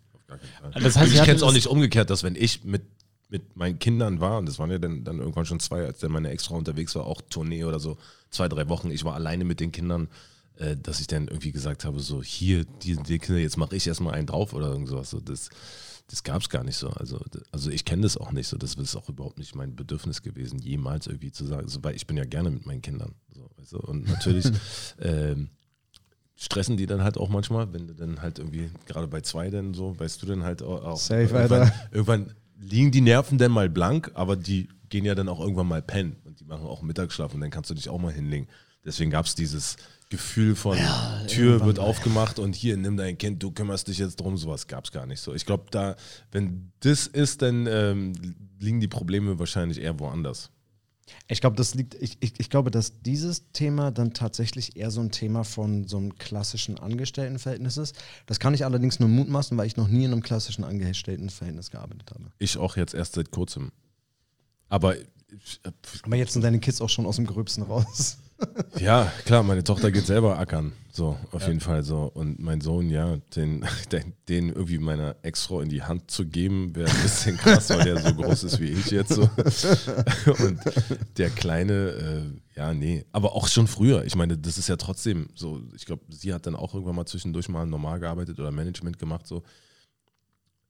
Das 0.74 0.98
heißt, 0.98 1.14
ich 1.14 1.22
kenne 1.22 1.36
es 1.36 1.44
auch 1.44 1.54
nicht 1.54 1.68
umgekehrt, 1.68 2.10
dass 2.10 2.24
wenn 2.24 2.36
ich 2.36 2.64
mit, 2.64 2.84
mit 3.30 3.56
meinen 3.56 3.78
Kindern 3.78 4.20
war, 4.20 4.40
und 4.40 4.48
das 4.48 4.58
waren 4.58 4.72
ja 4.72 4.80
dann, 4.80 5.04
dann 5.04 5.20
irgendwann 5.20 5.46
schon 5.46 5.60
zwei, 5.60 5.86
als 5.86 6.00
dann 6.00 6.12
meine 6.12 6.30
Ex-Frau 6.30 6.56
unterwegs 6.58 6.96
war, 6.96 7.06
auch 7.06 7.22
Tournee 7.30 7.64
oder 7.64 7.80
so, 7.80 7.98
zwei, 8.32 8.48
drei 8.48 8.70
Wochen, 8.70 8.90
ich 8.90 9.04
war 9.04 9.14
alleine 9.14 9.44
mit 9.44 9.60
den 9.60 9.72
Kindern, 9.72 10.08
äh, 10.60 10.76
dass 10.78 11.00
ich 11.00 11.08
dann 11.08 11.28
irgendwie 11.28 11.52
gesagt 11.52 11.86
habe, 11.86 12.00
so 12.00 12.22
hier, 12.22 12.66
die, 12.84 12.96
die 12.96 13.20
Kinder, 13.20 13.42
jetzt 13.42 13.58
mache 13.58 13.76
ich 13.76 13.88
erstmal 13.88 14.14
einen 14.14 14.28
drauf 14.28 14.54
oder 14.54 14.68
irgend 14.68 14.88
sowas. 14.88 15.10
So, 15.10 15.20
das 15.20 15.50
das 16.10 16.24
gab 16.24 16.42
es 16.42 16.50
gar 16.50 16.64
nicht 16.64 16.76
so. 16.76 16.90
Also, 16.90 17.20
also 17.52 17.70
ich 17.70 17.86
kenne 17.86 18.02
das 18.02 18.18
auch 18.18 18.32
nicht 18.32 18.48
so. 18.48 18.58
Das 18.58 18.74
ist 18.74 18.96
auch 18.96 19.10
überhaupt 19.10 19.38
nicht 19.38 19.56
mein 19.56 19.76
Bedürfnis 19.76 20.24
gewesen, 20.24 20.60
jemals 20.60 21.08
irgendwie 21.08 21.32
zu 21.32 21.46
sagen, 21.46 21.68
so, 21.68 21.84
weil 21.84 21.96
ich 21.96 22.08
bin 22.08 22.18
ja 22.18 22.26
gerne 22.26 22.50
mit 22.50 22.66
meinen 22.66 22.82
Kindern. 22.82 23.14
So, 23.32 23.48
du? 23.72 23.78
Und 23.78 24.08
natürlich 24.08 24.46
ähm, 25.00 25.50
stressen 26.36 26.78
die 26.78 26.88
dann 26.88 27.04
halt 27.04 27.18
auch 27.18 27.30
manchmal, 27.30 27.72
wenn 27.74 27.88
du 27.88 27.94
dann 27.94 28.22
halt 28.22 28.40
irgendwie, 28.40 28.70
gerade 28.88 29.08
bei 29.08 29.22
zwei 29.22 29.50
dann 29.50 29.74
so, 29.74 30.00
weißt 30.00 30.22
du 30.22 30.26
dann 30.26 30.44
halt 30.44 30.64
auch, 30.64 30.84
auch 30.84 30.98
Safe, 30.98 31.22
irgendwann, 31.22 31.62
Alter. 31.62 31.74
irgendwann 31.92 32.34
liegen 32.60 32.92
die 32.92 33.02
Nerven 33.02 33.38
dann 33.38 33.52
mal 33.52 33.70
blank, 33.70 34.12
aber 34.16 34.36
die 34.36 34.68
gehen 34.90 35.06
ja 35.06 35.14
dann 35.16 35.30
auch 35.30 35.40
irgendwann 35.40 35.68
mal 35.68 35.82
pennen 35.82 36.16
und 36.26 36.40
die 36.40 36.46
machen 36.46 36.66
auch 36.66 36.82
Mittagsschlaf 36.82 37.34
und 37.34 37.42
dann 37.42 37.52
kannst 37.52 37.70
du 37.70 37.76
dich 37.76 37.90
auch 37.90 38.00
mal 38.00 38.12
hinlegen. 38.12 38.48
Deswegen 38.84 39.12
gab 39.12 39.26
es 39.26 39.36
dieses 39.36 39.76
Gefühl 40.10 40.56
von 40.56 40.78
Tür 41.28 41.64
wird 41.66 41.78
aufgemacht 41.78 42.40
und 42.40 42.56
hier 42.56 42.78
nimm 42.78 42.98
dein 42.98 43.18
Kind, 43.18 43.44
du 43.44 43.52
kümmerst 43.52 43.88
dich 43.88 44.00
jetzt 44.00 44.20
drum, 44.20 44.38
sowas 44.38 44.68
gab 44.68 44.86
es 44.86 44.92
gar 44.92 45.06
nicht 45.06 45.22
so. 45.22 45.36
Ich 45.36 45.46
glaube, 45.46 45.66
da, 45.70 45.96
wenn 46.32 46.72
das 46.80 47.06
ist, 47.06 47.44
dann 47.44 47.68
ähm, 47.68 48.14
liegen 48.60 48.80
die 48.80 48.88
Probleme 48.88 49.38
wahrscheinlich 49.38 49.80
eher 49.80 50.00
woanders. 50.00 50.50
Ich 51.28 51.42
glaube, 51.42 51.56
das 51.56 51.76
liegt, 51.76 51.96
ich, 51.96 52.18
ich, 52.22 52.40
ich 52.40 52.50
glaube, 52.50 52.72
dass 52.72 53.02
dieses 53.02 53.52
Thema 53.52 53.92
dann 53.92 54.14
tatsächlich 54.14 54.76
eher 54.76 54.92
so 54.92 55.02
ein 55.02 55.12
Thema 55.12 55.44
von 55.44 55.88
so 55.88 55.98
einem 55.98 56.16
klassischen 56.18 56.80
Angestelltenverhältnis 56.80 57.78
ist. 57.78 57.96
Das 58.26 58.40
kann 58.40 58.54
ich 58.54 58.66
allerdings 58.66 59.00
nur 59.00 59.10
mutmaßen, 59.10 59.58
weil 59.58 59.68
ich 59.68 59.78
noch 59.78 59.88
nie 59.88 60.06
in 60.06 60.12
einem 60.12 60.24
klassischen 60.24 60.64
Angestelltenverhältnis 60.64 61.72
gearbeitet 61.72 62.12
habe. 62.12 62.32
Ich 62.40 62.58
auch 62.58 62.78
jetzt 62.78 62.94
erst 62.94 63.14
seit 63.14 63.32
kurzem. 63.32 63.72
Aber 64.70 64.96
Aber 66.04 66.16
jetzt 66.16 66.34
sind 66.34 66.44
deine 66.44 66.60
Kids 66.60 66.82
auch 66.82 66.90
schon 66.90 67.06
aus 67.06 67.18
dem 67.18 67.26
Gröbsten 67.26 67.64
raus. 67.64 68.18
Ja, 68.80 69.12
klar, 69.26 69.44
meine 69.44 69.64
Tochter 69.64 69.92
geht 69.92 70.06
selber 70.06 70.40
ackern. 70.40 70.72
So, 70.92 71.18
auf 71.32 71.46
jeden 71.46 71.60
Fall 71.60 71.84
so. 71.84 72.04
Und 72.14 72.40
mein 72.40 72.62
Sohn, 72.62 72.90
ja, 72.90 73.18
den, 73.36 73.66
den, 73.92 74.14
den 74.28 74.50
irgendwie 74.50 74.80
meiner 74.80 75.16
Ex-Frau 75.22 75.62
in 75.62 75.70
die 75.70 75.84
Hand 75.84 76.10
zu 76.10 76.26
geben, 76.26 76.76
wäre 76.76 76.90
ein 76.90 77.02
bisschen 77.02 77.38
krass, 77.38 77.70
weil 77.70 77.84
der 77.84 78.00
so 78.00 78.14
groß 78.14 78.44
ist 78.46 78.60
wie 78.60 78.70
ich 78.70 78.92
jetzt 78.92 79.14
so. 79.14 79.24
Und 80.44 80.60
der 81.18 81.30
Kleine, 81.30 81.74
äh, 81.74 82.60
ja, 82.60 82.74
nee. 82.74 83.06
Aber 83.12 83.36
auch 83.36 83.48
schon 83.48 83.68
früher. 83.68 84.06
Ich 84.06 84.16
meine, 84.16 84.38
das 84.38 84.58
ist 84.58 84.70
ja 84.70 84.78
trotzdem 84.78 85.28
so, 85.36 85.62
ich 85.76 85.86
glaube, 85.86 86.04
sie 86.10 86.34
hat 86.34 86.46
dann 86.46 86.56
auch 86.56 86.74
irgendwann 86.74 86.96
mal 86.96 87.06
zwischendurch 87.06 87.50
mal 87.50 87.66
normal 87.66 88.00
gearbeitet 88.00 88.40
oder 88.40 88.52
Management 88.52 89.00
gemacht, 89.00 89.28
so. 89.28 89.44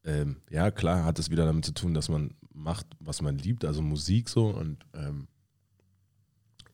Ähm, 0.06 0.38
ja, 0.50 0.72
klar, 0.72 1.04
hat 1.04 1.20
es 1.20 1.30
wieder 1.30 1.46
damit 1.46 1.66
zu 1.66 1.74
tun, 1.74 1.94
dass 1.94 2.10
man 2.10 2.32
macht, 2.54 2.88
was 3.00 3.22
man 3.22 3.38
liebt, 3.38 3.66
also 3.66 3.82
Musik 3.82 4.30
so 4.30 4.48
und 4.48 4.86
ähm, 4.94 5.28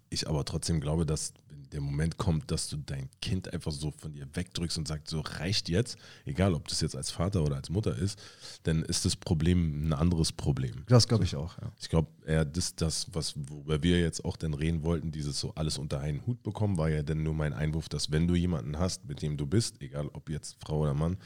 ich 0.10 0.27
aber 0.27 0.46
trotzdem 0.46 0.79
glaube, 0.79 1.05
dass 1.05 1.34
wenn 1.50 1.70
der 1.72 1.82
Moment 1.82 2.17
kommt, 2.17 2.50
dass 2.51 2.70
du 2.70 2.77
dein 2.77 3.10
Kind 3.22 3.51
einfach 3.53 3.72
so 3.72 3.91
von 3.91 4.13
dir 4.13 4.27
wegdrückst 4.34 4.77
und 4.77 4.88
sagst, 4.88 5.10
so 5.10 5.20
reicht 5.20 5.67
jetzt, 5.67 5.98
egal 6.25 6.53
ob 6.53 6.67
das 6.67 6.82
jetzt 6.82 6.96
als 6.96 7.12
Vater 7.12 7.44
oder 7.44 7.55
als 7.55 7.70
Mutter 7.70 7.96
ist, 7.98 8.20
dann 8.63 8.84
ist 8.84 9.05
das 9.05 9.15
Problem 9.15 9.88
ein 9.88 9.94
anderes 9.94 10.32
Problem. 10.32 10.84
Das 10.88 11.08
glaube 11.08 11.24
ich 11.24 11.36
auch, 11.36 11.58
ja. 11.62 11.72
Ich 11.79 11.89
glaube, 11.89 12.10
eher 12.25 12.46
das, 12.46 12.75
das, 12.75 13.08
was, 13.13 13.34
worüber 13.36 13.84
wir 13.84 14.00
jetzt 14.00 14.24
auch 14.24 14.38
dann 14.38 14.53
reden 14.53 14.84
wollten, 14.84 15.12
dieses 15.12 15.39
so 15.39 15.53
alles 15.55 15.77
unter 15.77 16.00
einen 16.00 16.25
Hut 16.25 16.41
bekommen, 16.44 16.77
war 16.77 16.89
ja 16.89 17.03
dann 17.03 17.24
nur 17.24 17.34
mein 17.34 17.53
Einwurf, 17.53 17.89
dass 17.89 18.12
wenn 18.12 18.27
du 18.27 18.36
jemanden 18.36 18.79
hast, 18.79 19.05
mit 19.05 19.22
dem 19.22 19.38
du 19.38 19.46
bist, 19.46 19.82
egal 19.82 20.08
ob 20.13 20.29
jetzt 20.29 20.58
Frau 20.60 20.82
oder 20.82 20.94
Mann, 20.94 21.17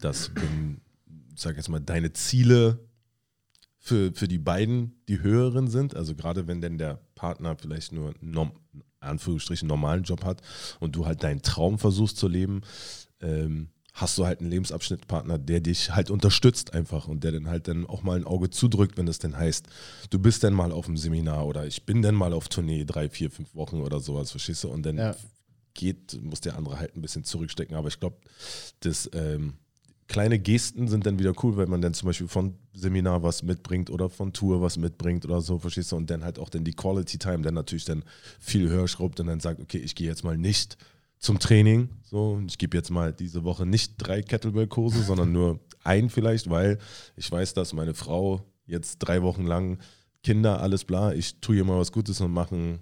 dass 0.00 0.34
wenn, 0.34 0.80
sag 1.36 1.56
jetzt 1.56 1.68
mal, 1.68 1.80
deine 1.80 2.12
Ziele 2.12 2.85
für, 3.86 4.12
für 4.12 4.26
die 4.26 4.38
beiden 4.38 5.00
die 5.08 5.20
höheren 5.20 5.68
sind, 5.68 5.94
also 5.94 6.16
gerade 6.16 6.48
wenn 6.48 6.60
denn 6.60 6.76
der 6.76 6.98
Partner 7.14 7.56
vielleicht 7.56 7.92
nur 7.92 8.08
einen 8.20 8.32
norm, 8.32 8.52
Anführungsstrichen 8.98 9.68
normalen 9.68 10.02
Job 10.02 10.24
hat 10.24 10.42
und 10.80 10.96
du 10.96 11.06
halt 11.06 11.22
deinen 11.22 11.40
Traum 11.40 11.78
versuchst 11.78 12.16
zu 12.16 12.26
leben, 12.26 12.62
ähm, 13.20 13.68
hast 13.92 14.18
du 14.18 14.26
halt 14.26 14.40
einen 14.40 14.50
Lebensabschnittpartner, 14.50 15.38
der 15.38 15.60
dich 15.60 15.94
halt 15.94 16.10
unterstützt 16.10 16.74
einfach 16.74 17.06
und 17.06 17.22
der 17.22 17.30
dann 17.30 17.48
halt 17.48 17.68
dann 17.68 17.86
auch 17.86 18.02
mal 18.02 18.16
ein 18.16 18.24
Auge 18.24 18.50
zudrückt, 18.50 18.98
wenn 18.98 19.06
es 19.06 19.20
denn 19.20 19.36
heißt, 19.38 19.68
du 20.10 20.18
bist 20.18 20.42
dann 20.42 20.52
mal 20.52 20.72
auf 20.72 20.86
dem 20.86 20.96
Seminar 20.96 21.46
oder 21.46 21.64
ich 21.64 21.86
bin 21.86 22.02
dann 22.02 22.16
mal 22.16 22.32
auf 22.32 22.48
Tournee, 22.48 22.84
drei, 22.84 23.08
vier, 23.08 23.30
fünf 23.30 23.54
Wochen 23.54 23.80
oder 23.82 24.00
sowas, 24.00 24.32
verstehst 24.32 24.64
du? 24.64 24.68
Und 24.68 24.84
dann 24.84 24.98
Ja. 24.98 25.14
geht, 25.74 26.20
muss 26.20 26.40
der 26.40 26.56
andere 26.58 26.80
halt 26.80 26.96
ein 26.96 27.02
bisschen 27.02 27.22
zurückstecken. 27.22 27.76
Aber 27.76 27.86
ich 27.86 28.00
glaube, 28.00 28.16
das 28.80 29.08
ähm, 29.14 29.54
kleine 30.08 30.38
Gesten 30.38 30.88
sind 30.88 31.06
dann 31.06 31.18
wieder 31.18 31.32
cool, 31.42 31.56
wenn 31.56 31.68
man 31.68 31.80
dann 31.80 31.94
zum 31.94 32.06
Beispiel 32.06 32.28
von 32.28 32.54
Seminar 32.72 33.22
was 33.22 33.42
mitbringt 33.42 33.90
oder 33.90 34.08
von 34.08 34.32
Tour 34.32 34.60
was 34.60 34.76
mitbringt 34.76 35.24
oder 35.24 35.40
so, 35.40 35.58
verstehst 35.58 35.92
du? 35.92 35.96
Und 35.96 36.10
dann 36.10 36.24
halt 36.24 36.38
auch 36.38 36.48
dann 36.48 36.64
die 36.64 36.74
Quality 36.74 37.18
Time 37.18 37.42
dann 37.42 37.54
natürlich 37.54 37.84
dann 37.84 38.04
viel 38.38 38.68
höher 38.68 38.88
schraubt 38.88 39.20
und 39.20 39.26
dann 39.26 39.40
sagt, 39.40 39.60
okay, 39.60 39.78
ich 39.78 39.94
gehe 39.94 40.06
jetzt 40.06 40.24
mal 40.24 40.36
nicht 40.38 40.76
zum 41.18 41.38
Training, 41.38 41.88
so, 42.02 42.32
und 42.32 42.50
ich 42.50 42.58
gebe 42.58 42.76
jetzt 42.76 42.90
mal 42.90 43.12
diese 43.12 43.42
Woche 43.42 43.64
nicht 43.66 43.94
drei 43.96 44.22
Kettlebell-Kurse, 44.22 45.02
sondern 45.02 45.32
nur 45.32 45.60
ein 45.82 46.10
vielleicht, 46.10 46.50
weil 46.50 46.78
ich 47.16 47.30
weiß, 47.30 47.54
dass 47.54 47.72
meine 47.72 47.94
Frau 47.94 48.42
jetzt 48.66 48.98
drei 48.98 49.22
Wochen 49.22 49.46
lang 49.46 49.78
Kinder, 50.22 50.60
alles 50.60 50.84
bla, 50.84 51.14
ich 51.14 51.40
tue 51.40 51.56
ihr 51.56 51.64
mal 51.64 51.78
was 51.78 51.92
Gutes 51.92 52.20
und 52.20 52.32
mache 52.32 52.54
ein 52.54 52.78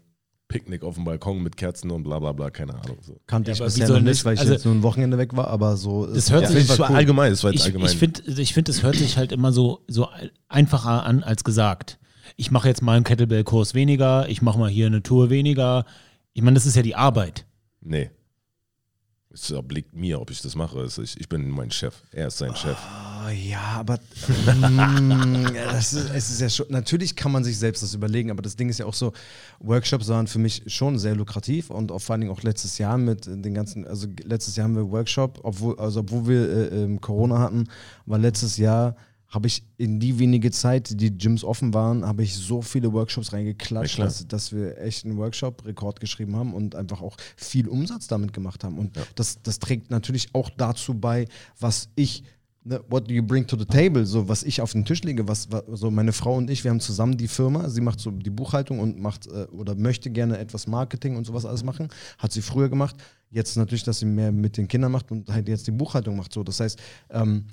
Picknick 0.48 0.82
auf 0.84 0.94
dem 0.96 1.04
Balkon 1.04 1.42
mit 1.42 1.56
Kerzen 1.56 1.90
und 1.90 2.02
bla 2.04 2.18
bla 2.18 2.32
bla, 2.32 2.50
keine 2.50 2.74
Ahnung. 2.74 2.98
So. 3.00 3.18
Kannte 3.26 3.50
Ja, 3.50 3.54
ich 3.56 3.62
bisher 3.62 3.88
noch 3.88 3.94
das- 3.96 4.04
nicht, 4.04 4.24
weil 4.24 4.34
ich 4.34 4.40
also- 4.40 4.52
jetzt 4.52 4.64
nur 4.64 4.74
ein 4.74 4.82
Wochenende 4.82 5.18
weg 5.18 5.36
war, 5.36 5.48
aber 5.48 5.76
so 5.76 6.06
Das 6.06 6.30
hört 6.30 6.42
ja, 6.42 6.48
sich- 6.50 6.66
das 6.66 6.78
war 6.78 6.90
allgemein, 6.90 7.30
das 7.30 7.42
war 7.42 7.50
jetzt 7.50 7.60
Ich, 7.60 7.66
allgemein. 7.66 7.90
ich 7.90 7.96
finde, 7.98 8.20
ich 8.40 8.52
find, 8.54 8.68
es 8.68 8.82
hört 8.82 8.96
sich 8.96 9.16
halt 9.16 9.32
immer 9.32 9.52
so, 9.52 9.80
so 9.88 10.08
einfacher 10.48 11.04
an 11.04 11.22
als 11.22 11.44
gesagt. 11.44 11.98
Ich 12.36 12.50
mache 12.50 12.68
jetzt 12.68 12.82
mal 12.82 12.94
einen 12.96 13.04
Kettlebell-Kurs 13.04 13.74
weniger, 13.74 14.28
ich 14.28 14.42
mache 14.42 14.58
mal 14.58 14.70
hier 14.70 14.86
eine 14.86 15.02
Tour 15.02 15.30
weniger. 15.30 15.84
Ich 16.32 16.42
meine, 16.42 16.54
das 16.54 16.66
ist 16.66 16.76
ja 16.76 16.82
die 16.82 16.94
Arbeit. 16.94 17.46
Nee. 17.80 18.10
Es 19.34 19.52
obliegt 19.52 19.96
mir, 19.96 20.20
ob 20.20 20.30
ich 20.30 20.40
das 20.40 20.54
mache. 20.54 20.86
Ich, 21.02 21.20
ich 21.20 21.28
bin 21.28 21.50
mein 21.50 21.72
Chef. 21.72 21.92
Er 22.12 22.28
ist 22.28 22.38
sein 22.38 22.54
Chef. 22.54 22.78
Oh, 22.78 23.28
ja, 23.30 23.60
aber 23.78 23.98
mm, 24.28 25.56
ist, 25.76 25.92
ist 25.92 26.40
ja 26.40 26.48
schon, 26.48 26.66
natürlich 26.68 27.16
kann 27.16 27.32
man 27.32 27.42
sich 27.42 27.58
selbst 27.58 27.82
das 27.82 27.94
überlegen, 27.94 28.30
aber 28.30 28.42
das 28.42 28.54
Ding 28.54 28.68
ist 28.68 28.78
ja 28.78 28.86
auch 28.86 28.94
so, 28.94 29.12
Workshops 29.58 30.06
waren 30.06 30.28
für 30.28 30.38
mich 30.38 30.62
schon 30.68 31.00
sehr 31.00 31.16
lukrativ 31.16 31.70
und 31.70 31.90
auch 31.90 32.00
vor 32.00 32.14
allen 32.14 32.20
Dingen 32.20 32.32
auch 32.32 32.42
letztes 32.42 32.78
Jahr 32.78 32.96
mit 32.96 33.26
den 33.26 33.54
ganzen, 33.54 33.84
also 33.88 34.06
letztes 34.22 34.54
Jahr 34.54 34.64
haben 34.64 34.76
wir 34.76 34.88
Workshop, 34.88 35.40
obwohl, 35.42 35.76
also 35.80 36.00
obwohl 36.00 36.28
wir 36.28 36.48
äh, 36.48 36.84
ähm, 36.84 37.00
Corona 37.00 37.40
hatten, 37.40 37.68
war 38.06 38.18
letztes 38.20 38.56
Jahr 38.56 38.94
habe 39.34 39.48
ich 39.48 39.64
in 39.76 39.98
die 39.98 40.18
wenige 40.20 40.52
Zeit, 40.52 41.00
die 41.00 41.16
Gyms 41.18 41.42
offen 41.42 41.74
waren, 41.74 42.06
habe 42.06 42.22
ich 42.22 42.34
so 42.34 42.62
viele 42.62 42.92
Workshops 42.92 43.32
reingeklatscht, 43.32 43.98
Ja, 43.98 44.04
dass, 44.04 44.26
dass 44.28 44.52
wir 44.52 44.78
echt 44.78 45.04
einen 45.04 45.16
Workshop-Rekord 45.16 45.98
geschrieben 45.98 46.36
haben 46.36 46.54
und 46.54 46.76
einfach 46.76 47.02
auch 47.02 47.16
viel 47.36 47.66
Umsatz 47.68 48.06
damit 48.06 48.32
gemacht 48.32 48.62
haben. 48.62 48.78
Und 48.78 48.96
das, 49.16 49.42
das 49.42 49.58
trägt 49.58 49.90
natürlich 49.90 50.28
auch 50.34 50.50
dazu 50.50 50.94
bei, 50.94 51.26
was 51.58 51.88
ich 51.96 52.22
ne, 52.62 52.80
what 52.88 53.08
do 53.10 53.12
you 53.12 53.24
bring 53.24 53.44
to 53.44 53.58
the 53.58 53.64
table? 53.64 54.06
So, 54.06 54.28
was 54.28 54.44
ich 54.44 54.60
auf 54.60 54.70
den 54.70 54.84
Tisch 54.84 55.02
lege, 55.02 55.26
was, 55.26 55.50
was 55.50 55.64
so 55.80 55.90
meine 55.90 56.12
Frau 56.12 56.36
und 56.36 56.48
ich, 56.48 56.62
wir 56.62 56.70
haben 56.70 56.80
zusammen 56.80 57.16
die 57.16 57.28
Firma, 57.28 57.68
sie 57.68 57.80
macht 57.80 57.98
so 57.98 58.12
die 58.12 58.30
Buchhaltung 58.30 58.78
und 58.78 59.00
macht 59.00 59.26
äh, 59.26 59.46
oder 59.50 59.74
möchte 59.74 60.10
gerne 60.10 60.38
etwas 60.38 60.68
Marketing 60.68 61.16
und 61.16 61.26
sowas 61.26 61.44
alles 61.44 61.64
machen. 61.64 61.88
Hat 62.18 62.30
sie 62.30 62.40
früher 62.40 62.68
gemacht. 62.68 62.94
Jetzt 63.30 63.56
natürlich, 63.56 63.82
dass 63.82 63.98
sie 63.98 64.06
mehr 64.06 64.30
mit 64.30 64.56
den 64.56 64.68
Kindern 64.68 64.92
macht 64.92 65.10
und 65.10 65.28
halt 65.28 65.48
jetzt 65.48 65.66
die 65.66 65.72
Buchhaltung 65.72 66.16
macht. 66.16 66.32
So, 66.32 66.44
das 66.44 66.60
heißt, 66.60 66.78
ähm, 67.10 67.46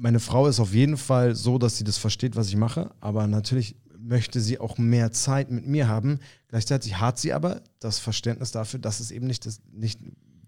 meine 0.00 0.18
Frau 0.18 0.46
ist 0.46 0.60
auf 0.60 0.72
jeden 0.72 0.96
Fall 0.96 1.34
so, 1.34 1.58
dass 1.58 1.76
sie 1.76 1.84
das 1.84 1.98
versteht, 1.98 2.34
was 2.34 2.48
ich 2.48 2.56
mache, 2.56 2.90
aber 3.00 3.26
natürlich 3.26 3.76
möchte 3.98 4.40
sie 4.40 4.58
auch 4.58 4.78
mehr 4.78 5.12
Zeit 5.12 5.50
mit 5.50 5.66
mir 5.66 5.88
haben. 5.88 6.20
Gleichzeitig 6.48 6.98
hat 6.98 7.18
sie 7.18 7.34
aber 7.34 7.60
das 7.80 7.98
Verständnis 7.98 8.50
dafür, 8.50 8.80
dass 8.80 9.00
es 9.00 9.10
eben 9.10 9.26
nicht, 9.26 9.44
das, 9.44 9.60
nicht 9.70 10.00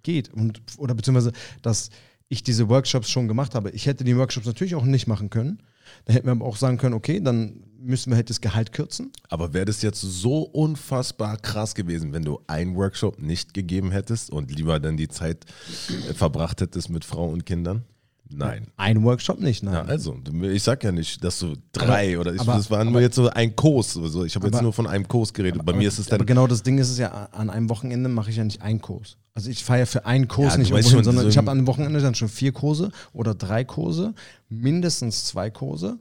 geht 0.02 0.32
und, 0.32 0.62
oder 0.78 0.94
beziehungsweise, 0.94 1.32
dass 1.61 1.90
ich 2.28 2.42
diese 2.42 2.71
Workshops 2.71 3.11
schon 3.11 3.28
gemacht 3.28 3.54
habe. 3.54 3.71
Ich 3.71 3.85
hätte 3.85 4.04
die 4.04 4.16
Workshops 4.16 4.47
natürlich 4.47 4.75
auch 4.75 4.87
nicht 4.87 5.06
machen 5.06 5.28
können. 5.28 5.62
Da 6.06 6.14
hätten 6.14 6.26
wir 6.26 6.32
aber 6.32 6.47
auch 6.47 6.56
sagen 6.56 6.78
können, 6.78 6.94
okay, 6.94 7.21
dann 7.21 7.62
müssen 7.78 8.11
wir 8.11 8.16
halt 8.16 8.30
das 8.30 8.40
Gehalt 8.40 8.73
kürzen. 8.73 9.12
Aber 9.28 9.52
wäre 9.52 9.66
das 9.66 9.82
jetzt 9.82 10.00
so 10.00 10.38
unfassbar 10.42 11.37
krass 11.37 11.75
gewesen, 11.75 12.14
wenn 12.14 12.25
du 12.25 12.40
einen 12.47 12.75
Workshop 12.75 13.21
nicht 13.21 13.52
gegeben 13.52 13.90
hättest 13.90 14.30
und 14.30 14.50
lieber 14.50 14.80
dann 14.80 14.97
die 14.97 15.09
Zeit 15.09 15.44
äh, 16.09 16.14
verbracht 16.14 16.62
hättest 16.62 16.88
mit 16.88 17.04
Frau 17.04 17.28
und 17.28 17.44
Kindern? 17.44 17.85
Nein. 18.35 18.67
Ein 18.77 19.03
Workshop 19.03 19.41
nicht, 19.41 19.62
nein. 19.62 19.75
Ja, 19.75 19.83
also, 19.83 20.17
ich 20.43 20.62
sag 20.62 20.83
ja 20.85 20.93
nicht, 20.93 21.23
dass 21.25 21.39
du 21.39 21.55
drei 21.73 22.12
Aber- 22.15 22.21
oder 22.23 22.35
ich, 22.35 22.41
aber- 22.41 22.55
das 22.55 22.71
war 22.71 22.83
nur 22.85 22.93
aber- 22.95 23.01
jetzt 23.01 23.17
so 23.17 23.29
ein 23.29 23.55
Kurs. 23.57 23.97
Also 23.97 24.25
ich 24.25 24.35
habe 24.35 24.47
jetzt 24.47 24.55
Aber- 24.55 24.62
nur 24.62 24.73
von 24.73 24.87
einem 24.87 25.07
Kurs 25.09 25.33
geredet. 25.33 25.65
Bei 25.65 25.73
mir 25.73 25.89
ist 25.89 25.99
es 25.99 26.09
aber 26.09 26.19
dann. 26.19 26.27
genau 26.27 26.47
das 26.47 26.62
Ding 26.62 26.79
ist 26.79 26.91
es 26.91 26.99
ja, 26.99 27.09
an 27.33 27.51
einem 27.51 27.69
Wochenende 27.69 28.09
mache 28.09 28.31
ich 28.31 28.37
ja 28.37 28.45
nicht 28.45 28.62
einen 28.62 28.81
Kurs. 28.81 29.17
Also 29.35 29.49
ich 29.51 29.65
fahre 29.65 29.81
ja 29.81 29.87
für 29.87 30.05
einen 30.07 30.29
Kurs 30.29 30.53
Ja, 30.55 30.59
nicht 30.59 30.71
irgendwo 30.71 30.89
hin, 30.89 30.97
schon, 30.99 31.05
sondern 31.05 31.25
so 31.25 31.29
ich 31.31 31.39
habe 31.39 31.51
einem 31.51 31.67
Wochenende 31.67 32.01
dann 32.01 32.15
schon 32.15 32.29
vier 32.29 32.53
Kurse 32.53 32.91
oder 33.12 33.35
drei 33.35 33.65
Kurse, 33.65 34.15
mindestens 34.49 35.25
zwei 35.25 35.51
Kurse. 35.51 35.99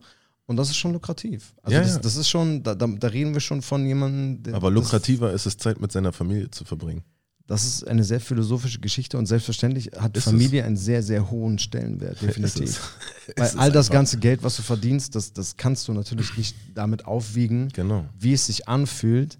Und 0.47 0.57
das 0.57 0.69
ist 0.69 0.75
schon 0.75 0.91
lukrativ. 0.91 1.53
Also 1.63 1.75
Ja, 1.77 1.81
das, 1.81 2.01
das 2.01 2.15
ist 2.17 2.27
schon, 2.27 2.61
da, 2.61 2.75
da, 2.75 2.85
reden 3.07 3.33
wir 3.33 3.39
schon 3.39 3.61
von 3.61 3.85
jemandem, 3.85 4.43
der. 4.43 4.55
aber 4.55 4.69
lukrativer 4.69 5.31
ist 5.31 5.45
es, 5.45 5.55
Zeit 5.57 5.79
mit 5.79 5.93
seiner 5.93 6.11
Familie 6.11 6.51
zu 6.51 6.65
verbringen. 6.65 7.03
Das 7.47 7.65
ist 7.65 7.87
eine 7.87 8.03
sehr 8.03 8.21
philosophische 8.21 8.79
Geschichte 8.79 9.17
und 9.17 9.25
selbstverständlich 9.25 9.91
hat 9.97 10.15
Ist 10.15 10.23
Familie 10.25 10.63
einen 10.63 10.77
sehr, 10.77 11.03
sehr 11.03 11.29
hohen 11.29 11.59
Stellenwert, 11.59 12.21
definitiv. 12.21 12.63
Ist 12.63 12.79
es. 13.27 13.35
Weil 13.37 13.45
Ist 13.45 13.53
es 13.53 13.59
all 13.59 13.71
das 13.71 13.89
ganze 13.89 14.17
Geld, 14.19 14.43
was 14.43 14.55
du 14.55 14.61
verdienst, 14.61 15.15
das, 15.15 15.33
das 15.33 15.57
kannst 15.57 15.87
du 15.87 15.93
natürlich 15.93 16.37
nicht 16.37 16.55
damit 16.75 17.05
aufwiegen, 17.05 17.69
Genau. 17.73 18.05
wie 18.17 18.33
es 18.33 18.45
sich 18.45 18.67
anfühlt, 18.69 19.37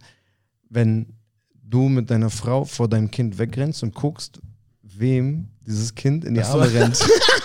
wenn 0.70 1.14
du 1.64 1.88
mit 1.88 2.10
deiner 2.10 2.30
Frau 2.30 2.66
vor 2.66 2.90
deinem 2.90 3.12
Kind 3.12 3.38
wegrennst 3.38 3.82
und 3.84 3.96
guckst, 3.96 4.42
wem 4.82 5.48
dieses 5.66 5.96
Kind 5.96 6.26
in 6.26 6.34
die. 6.34 6.42
Arme 6.42 6.72
rennt. 6.74 7.00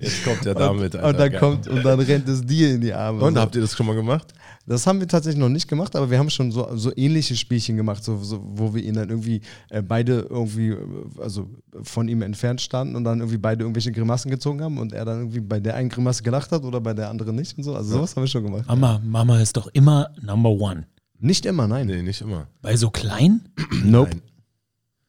Jetzt 0.00 0.24
kommt 0.24 0.46
er 0.46 0.54
damit. 0.54 0.94
und, 0.94 1.00
Alter, 1.00 1.08
und, 1.08 1.18
dann 1.18 1.30
geil. 1.30 1.40
kommt, 1.40 1.68
und 1.68 1.82
dann 1.84 2.00
rennt 2.00 2.28
es 2.28 2.42
dir 2.42 2.74
in 2.74 2.80
die 2.80 2.92
Arme. 2.92 3.20
Und 3.22 3.34
So. 3.34 3.40
habt 3.40 3.54
ihr 3.54 3.60
das 3.62 3.74
schon 3.76 3.86
mal 3.86 3.94
gemacht? 3.94 4.32
Das 4.66 4.86
haben 4.86 4.98
wir 4.98 5.06
tatsächlich 5.06 5.38
noch 5.40 5.50
nicht 5.50 5.68
gemacht, 5.68 5.94
aber 5.94 6.10
wir 6.10 6.18
haben 6.18 6.30
schon 6.30 6.50
so, 6.50 6.66
so 6.74 6.90
ähnliche 6.96 7.36
Spielchen 7.36 7.76
gemacht, 7.76 8.02
so, 8.02 8.16
so, 8.22 8.40
wo 8.42 8.74
wir 8.74 8.82
ihn 8.82 8.94
dann 8.94 9.10
irgendwie 9.10 9.42
äh, 9.68 9.82
beide 9.82 10.26
irgendwie, 10.30 10.74
also 11.20 11.50
von 11.82 12.08
ihm 12.08 12.22
entfernt 12.22 12.62
standen 12.62 12.96
und 12.96 13.04
dann 13.04 13.18
irgendwie 13.18 13.36
beide 13.36 13.62
irgendwelche 13.64 13.92
Grimassen 13.92 14.30
gezogen 14.30 14.62
haben 14.62 14.78
und 14.78 14.94
er 14.94 15.04
dann 15.04 15.18
irgendwie 15.18 15.40
bei 15.40 15.60
der 15.60 15.74
einen 15.74 15.90
Grimasse 15.90 16.22
gelacht 16.22 16.50
hat 16.50 16.64
oder 16.64 16.80
bei 16.80 16.94
der 16.94 17.10
anderen 17.10 17.36
nicht 17.36 17.56
und 17.58 17.64
so. 17.64 17.74
Also 17.76 17.90
sowas 17.96 18.16
haben 18.16 18.22
wir 18.22 18.28
schon 18.28 18.44
gemacht. 18.44 18.66
Mama, 18.66 19.00
Mama 19.04 19.38
ist 19.40 19.56
doch 19.56 19.66
immer 19.74 20.08
Number 20.22 20.50
One. 20.50 20.86
Nicht 21.18 21.44
immer, 21.44 21.68
nein. 21.68 21.86
Nee, 21.86 22.00
nicht 22.02 22.22
immer. 22.22 22.46
Bei 22.62 22.74
so 22.76 22.88
klein? 22.90 23.42
Nope. 23.84 24.12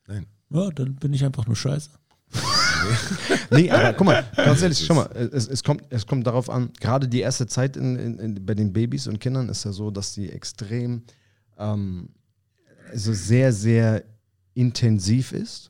Nein. 0.07 0.25
Nein. 0.51 0.63
Ja, 0.63 0.69
dann 0.71 0.95
bin 0.95 1.13
ich 1.13 1.23
einfach 1.23 1.47
nur 1.47 1.55
scheiße. 1.55 1.91
Nee, 3.51 3.69
aber 3.69 3.93
guck 3.93 4.07
mal, 4.07 4.25
ganz 4.35 4.61
ehrlich, 4.61 4.83
schau 4.85 4.95
mal, 4.95 5.09
es, 5.31 5.47
es, 5.47 5.63
kommt, 5.63 5.83
es 5.89 6.05
kommt 6.05 6.25
darauf 6.25 6.49
an, 6.49 6.71
gerade 6.79 7.07
die 7.07 7.19
erste 7.19 7.47
Zeit 7.47 7.77
in, 7.77 7.95
in, 7.95 8.19
in, 8.19 8.45
bei 8.45 8.53
den 8.53 8.73
Babys 8.73 9.07
und 9.07 9.19
Kindern 9.19 9.49
ist 9.49 9.63
ja 9.65 9.71
so, 9.71 9.91
dass 9.91 10.13
die 10.13 10.31
extrem, 10.31 11.03
ähm, 11.57 12.09
also 12.91 13.13
sehr, 13.13 13.53
sehr 13.53 14.03
intensiv 14.53 15.31
ist. 15.31 15.69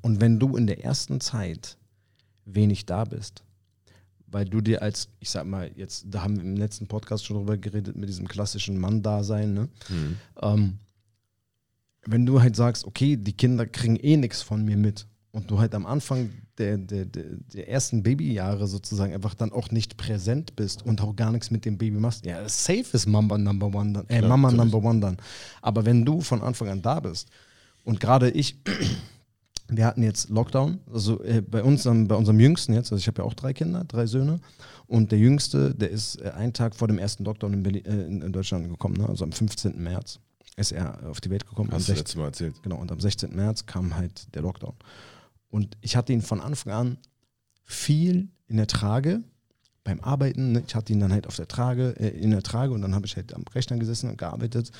Und 0.00 0.20
wenn 0.20 0.38
du 0.38 0.56
in 0.56 0.66
der 0.66 0.84
ersten 0.84 1.20
Zeit 1.20 1.76
wenig 2.44 2.86
da 2.86 3.04
bist, 3.04 3.42
weil 4.28 4.44
du 4.44 4.60
dir 4.60 4.82
als, 4.82 5.08
ich 5.20 5.30
sag 5.30 5.46
mal, 5.46 5.70
jetzt, 5.76 6.06
da 6.08 6.22
haben 6.22 6.36
wir 6.36 6.44
im 6.44 6.56
letzten 6.56 6.86
Podcast 6.86 7.24
schon 7.24 7.36
drüber 7.36 7.56
geredet, 7.56 7.96
mit 7.96 8.08
diesem 8.08 8.28
klassischen 8.28 8.78
Mann-Dasein, 8.78 9.54
ne? 9.54 9.68
Mhm. 9.88 10.16
ähm, 10.42 10.78
wenn 12.06 12.24
du 12.24 12.40
halt 12.40 12.56
sagst, 12.56 12.84
okay, 12.84 13.16
die 13.16 13.32
Kinder 13.32 13.66
kriegen 13.66 13.96
eh 13.96 14.16
nichts 14.16 14.42
von 14.42 14.64
mir 14.64 14.76
mit 14.76 15.06
und 15.36 15.50
du 15.50 15.58
halt 15.58 15.74
am 15.74 15.84
Anfang 15.84 16.30
der, 16.56 16.78
der, 16.78 17.04
der, 17.04 17.68
ersten 17.68 18.02
Babyjahre 18.02 18.66
sozusagen 18.66 19.12
einfach 19.12 19.34
dann 19.34 19.52
auch 19.52 19.70
nicht 19.70 19.98
präsent 19.98 20.56
bist 20.56 20.82
und 20.86 21.02
auch 21.02 21.14
gar 21.14 21.30
nichts 21.30 21.50
mit 21.50 21.66
dem 21.66 21.76
Baby 21.76 21.98
machst, 21.98 22.24
ja, 22.24 22.48
safe 22.48 22.86
ist 22.94 23.06
Mama 23.06 23.36
Number 23.36 23.66
One 23.66 23.92
dann, 23.92 24.06
äh, 24.08 24.20
Klar, 24.20 24.30
Mama 24.30 24.50
natürlich. 24.50 24.72
Number 24.72 24.88
One 24.88 25.00
dann. 25.00 25.16
Aber 25.60 25.84
wenn 25.84 26.06
du 26.06 26.22
von 26.22 26.40
Anfang 26.40 26.70
an 26.70 26.80
da 26.80 27.00
bist 27.00 27.28
und 27.84 28.00
gerade 28.00 28.30
ich, 28.30 28.56
wir 29.68 29.84
hatten 29.84 30.02
jetzt 30.02 30.30
Lockdown, 30.30 30.78
also 30.90 31.22
äh, 31.22 31.42
bei 31.42 31.62
uns, 31.62 31.84
bei 31.84 32.14
unserem 32.14 32.40
Jüngsten 32.40 32.72
jetzt, 32.72 32.90
also 32.90 32.96
ich 32.98 33.06
habe 33.06 33.20
ja 33.20 33.28
auch 33.28 33.34
drei 33.34 33.52
Kinder, 33.52 33.84
drei 33.84 34.06
Söhne 34.06 34.40
und 34.86 35.12
der 35.12 35.18
Jüngste, 35.18 35.74
der 35.74 35.90
ist 35.90 36.16
äh, 36.22 36.30
einen 36.30 36.54
Tag 36.54 36.74
vor 36.74 36.88
dem 36.88 36.98
ersten 36.98 37.24
Lockdown 37.24 37.52
in, 37.52 37.62
Berlin, 37.62 37.84
äh, 37.84 38.06
in, 38.06 38.32
Deutschland 38.32 38.70
gekommen, 38.70 38.96
ne? 38.96 39.06
also 39.06 39.22
am 39.22 39.32
15. 39.32 39.82
März 39.82 40.18
ist 40.56 40.72
er 40.72 41.06
auf 41.06 41.20
die 41.20 41.28
Welt 41.28 41.46
gekommen. 41.46 41.68
am 41.68 41.76
Hast 41.76 41.88
du 41.88 41.92
16. 41.92 41.98
letztes 41.98 42.16
Mal 42.16 42.24
erzählt. 42.24 42.62
Genau, 42.62 42.76
und 42.76 42.90
am 42.90 42.98
16. 42.98 43.36
März 43.36 43.66
kam 43.66 43.94
halt 43.94 44.34
der 44.34 44.40
Lockdown. 44.40 44.72
Und 45.48 45.76
ich 45.80 45.96
hatte 45.96 46.12
ihn 46.12 46.22
von 46.22 46.40
Anfang 46.40 46.72
an 46.72 46.98
viel 47.64 48.28
in 48.46 48.56
der 48.56 48.66
Trage 48.66 49.22
beim 49.84 50.00
Arbeiten. 50.00 50.52
Ne? 50.52 50.62
Ich 50.66 50.74
hatte 50.74 50.92
ihn 50.92 51.00
dann 51.00 51.12
halt 51.12 51.26
auf 51.26 51.36
der 51.36 51.48
Trage, 51.48 51.94
äh, 51.98 52.08
in 52.08 52.30
der 52.30 52.42
Trage 52.42 52.72
und 52.72 52.82
dann 52.82 52.94
habe 52.94 53.06
ich 53.06 53.16
halt 53.16 53.34
am 53.34 53.44
Rechner 53.54 53.78
gesessen 53.78 54.10
und 54.10 54.18
gearbeitet. 54.18 54.70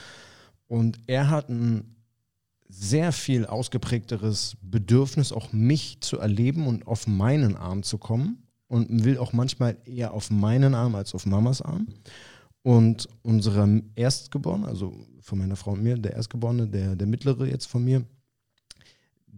Und 0.66 0.98
er 1.06 1.30
hat 1.30 1.48
ein 1.48 1.96
sehr 2.68 3.12
viel 3.12 3.46
ausgeprägteres 3.46 4.56
Bedürfnis, 4.60 5.32
auch 5.32 5.52
mich 5.52 6.00
zu 6.00 6.18
erleben 6.18 6.66
und 6.66 6.86
auf 6.86 7.06
meinen 7.06 7.56
Arm 7.56 7.82
zu 7.82 7.98
kommen. 7.98 8.42
Und 8.68 9.04
will 9.04 9.18
auch 9.18 9.32
manchmal 9.32 9.76
eher 9.84 10.12
auf 10.12 10.28
meinen 10.28 10.74
Arm 10.74 10.96
als 10.96 11.14
auf 11.14 11.24
Mamas 11.24 11.62
Arm. 11.62 11.86
Und 12.62 13.08
unsere 13.22 13.80
Erstgeborene, 13.94 14.66
also 14.66 14.92
von 15.20 15.38
meiner 15.38 15.54
Frau 15.54 15.72
und 15.72 15.84
mir, 15.84 15.96
der 15.96 16.14
Erstgeborene, 16.14 16.66
der, 16.66 16.96
der 16.96 17.06
mittlere 17.06 17.46
jetzt 17.46 17.66
von 17.66 17.84
mir, 17.84 18.04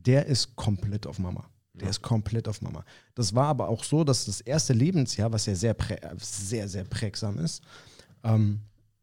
der 0.07 0.27
ist 0.27 0.57
komplett 0.57 1.07
auf 1.07 1.19
Mama. 1.19 1.49
Der 1.75 1.91
ist 1.91 2.03
komplett 2.03 2.49
auf 2.49 2.61
Mama. 2.61 2.85
Das 3.15 3.35
war 3.35 3.47
aber 3.47 3.69
auch 3.69 3.85
so, 3.85 4.03
dass 4.03 4.25
das 4.25 4.41
erste 4.41 4.73
Lebensjahr, 4.73 5.33
was 5.33 5.47
ja 5.47 5.55
sehr, 5.55 5.77
sehr, 6.19 6.69
sehr 6.69 6.85
prägsam 6.85 7.39
ist, 7.39 7.63
ähm, 8.25 8.61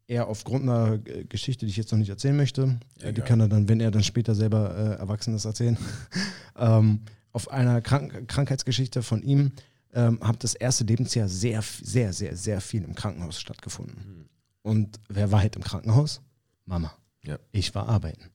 er 0.08 0.28
aufgrund 0.28 0.64
einer 0.64 0.98
Geschichte, 0.98 1.66
die 1.66 1.72
ich 1.72 1.78
jetzt 1.78 1.92
noch 1.92 2.00
nicht 2.00 2.10
erzählen 2.10 2.36
möchte, 2.36 2.80
äh, 3.00 3.06
die 3.06 3.22
Egal. 3.22 3.26
kann 3.26 3.40
er 3.40 3.48
dann, 3.48 3.68
wenn 3.68 3.80
er 3.80 3.92
dann 3.92 4.04
später 4.04 4.36
selber 4.36 4.76
äh, 4.76 5.00
erwachsen 5.00 5.34
ist, 5.36 5.46
erzählen, 5.46 5.78
ähm, 6.58 7.02
auf 7.32 7.50
einer 7.50 7.82
Krank 7.82 8.28
Krankheitsgeschichte 8.28 9.02
von 9.04 9.24
ihm 9.24 9.52
ähm, 9.94 10.20
hat 10.22 10.44
das 10.44 10.54
erste 10.54 10.84
Lebensjahr 10.84 11.28
sehr, 11.28 11.62
sehr, 11.62 12.14
sehr, 12.14 12.36
sehr 12.36 12.62
viel 12.62 12.84
im 12.84 12.94
Krankenhaus 12.94 13.40
stattgefunden. 13.40 14.30
Und 14.62 15.00
wer 15.10 15.32
war 15.32 15.40
halt 15.40 15.56
im 15.56 15.64
Krankenhaus? 15.64 16.22
Mama. 16.66 16.94
Ja. 17.24 17.40
Ich 17.52 17.74
war 17.74 17.88
arbeiten. 17.90 18.30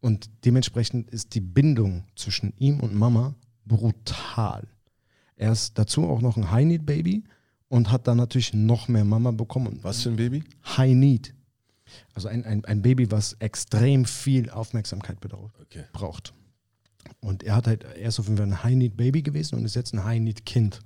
Und 0.00 0.30
dementsprechend 0.44 1.10
ist 1.10 1.34
die 1.34 1.40
Bindung 1.40 2.04
zwischen 2.16 2.54
ihm 2.58 2.80
und 2.80 2.94
Mama 2.94 3.34
brutal. 3.66 4.66
Er 5.36 5.52
ist 5.52 5.78
dazu 5.78 6.04
auch 6.08 6.20
noch 6.20 6.36
ein 6.36 6.50
High-Need-Baby 6.50 7.24
und 7.68 7.90
hat 7.90 8.06
dann 8.06 8.16
natürlich 8.16 8.52
noch 8.52 8.88
mehr 8.88 9.04
Mama 9.04 9.30
bekommen. 9.30 9.78
Was 9.82 10.02
für 10.02 10.10
ein 10.10 10.16
Baby? 10.16 10.42
High-Need. 10.76 11.34
Also 12.14 12.28
ein, 12.28 12.44
ein, 12.44 12.64
ein 12.64 12.82
Baby, 12.82 13.10
was 13.10 13.34
extrem 13.34 14.04
viel 14.04 14.50
Aufmerksamkeit 14.50 15.20
bedauert 15.20 15.52
Okay. 15.62 15.84
braucht. 15.92 16.32
Und 17.20 17.42
er 17.42 17.56
hat 17.56 17.66
halt, 17.66 17.84
er 17.84 18.08
ist 18.08 18.18
auf 18.20 18.26
jeden 18.26 18.38
Fall 18.38 18.46
ein 18.46 18.62
High-Need-Baby 18.62 19.22
gewesen 19.22 19.56
und 19.56 19.64
ist 19.64 19.74
jetzt 19.74 19.94
ein 19.94 20.04
High-Need-Kind. 20.04 20.80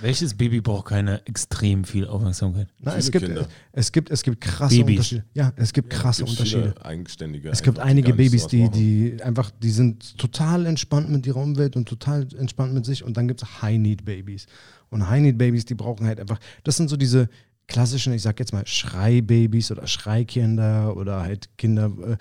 Welches 0.00 0.34
Baby 0.34 0.60
braucht 0.60 0.86
keine 0.86 1.26
extrem 1.26 1.84
viel 1.84 2.06
Aufmerksamkeit? 2.06 2.68
Na, 2.80 2.96
es, 2.96 3.10
gibt, 3.10 3.24
Kinder. 3.24 3.48
es, 3.72 3.92
gibt, 3.92 4.10
es 4.10 4.22
gibt 4.22 4.40
krasse 4.40 4.76
Babys. 4.76 4.96
Unterschiede. 4.96 5.24
Ja, 5.34 5.52
es 5.56 5.72
gibt 5.72 5.90
krasse 5.90 6.24
Gibt's 6.24 6.38
Unterschiede. 6.38 6.74
Eigenständige. 6.84 7.50
Es 7.50 7.62
gibt 7.62 7.78
einige 7.78 8.14
Babys, 8.14 8.46
die, 8.46 8.68
die 8.70 9.22
einfach, 9.22 9.50
die 9.62 9.70
sind 9.70 10.16
total 10.18 10.66
entspannt 10.66 11.10
mit 11.10 11.26
ihrer 11.26 11.40
Umwelt 11.40 11.76
und 11.76 11.88
total 11.88 12.26
entspannt 12.38 12.74
mit 12.74 12.84
sich. 12.84 13.04
Und 13.04 13.16
dann 13.16 13.28
gibt 13.28 13.42
es 13.42 13.62
High-Need-Babys. 13.62 14.46
Und 14.90 15.08
High-Need-Babys, 15.08 15.64
die 15.64 15.74
brauchen 15.74 16.06
halt 16.06 16.20
einfach, 16.20 16.38
das 16.64 16.76
sind 16.76 16.88
so 16.88 16.96
diese 16.96 17.28
klassischen, 17.66 18.14
ich 18.14 18.22
sag 18.22 18.40
jetzt 18.40 18.52
mal, 18.52 18.66
Schreibabys 18.66 19.70
oder 19.70 19.86
Schreikinder 19.86 20.96
oder 20.96 21.20
halt 21.20 21.50
Kinder, 21.58 21.92
äh, 22.02 22.16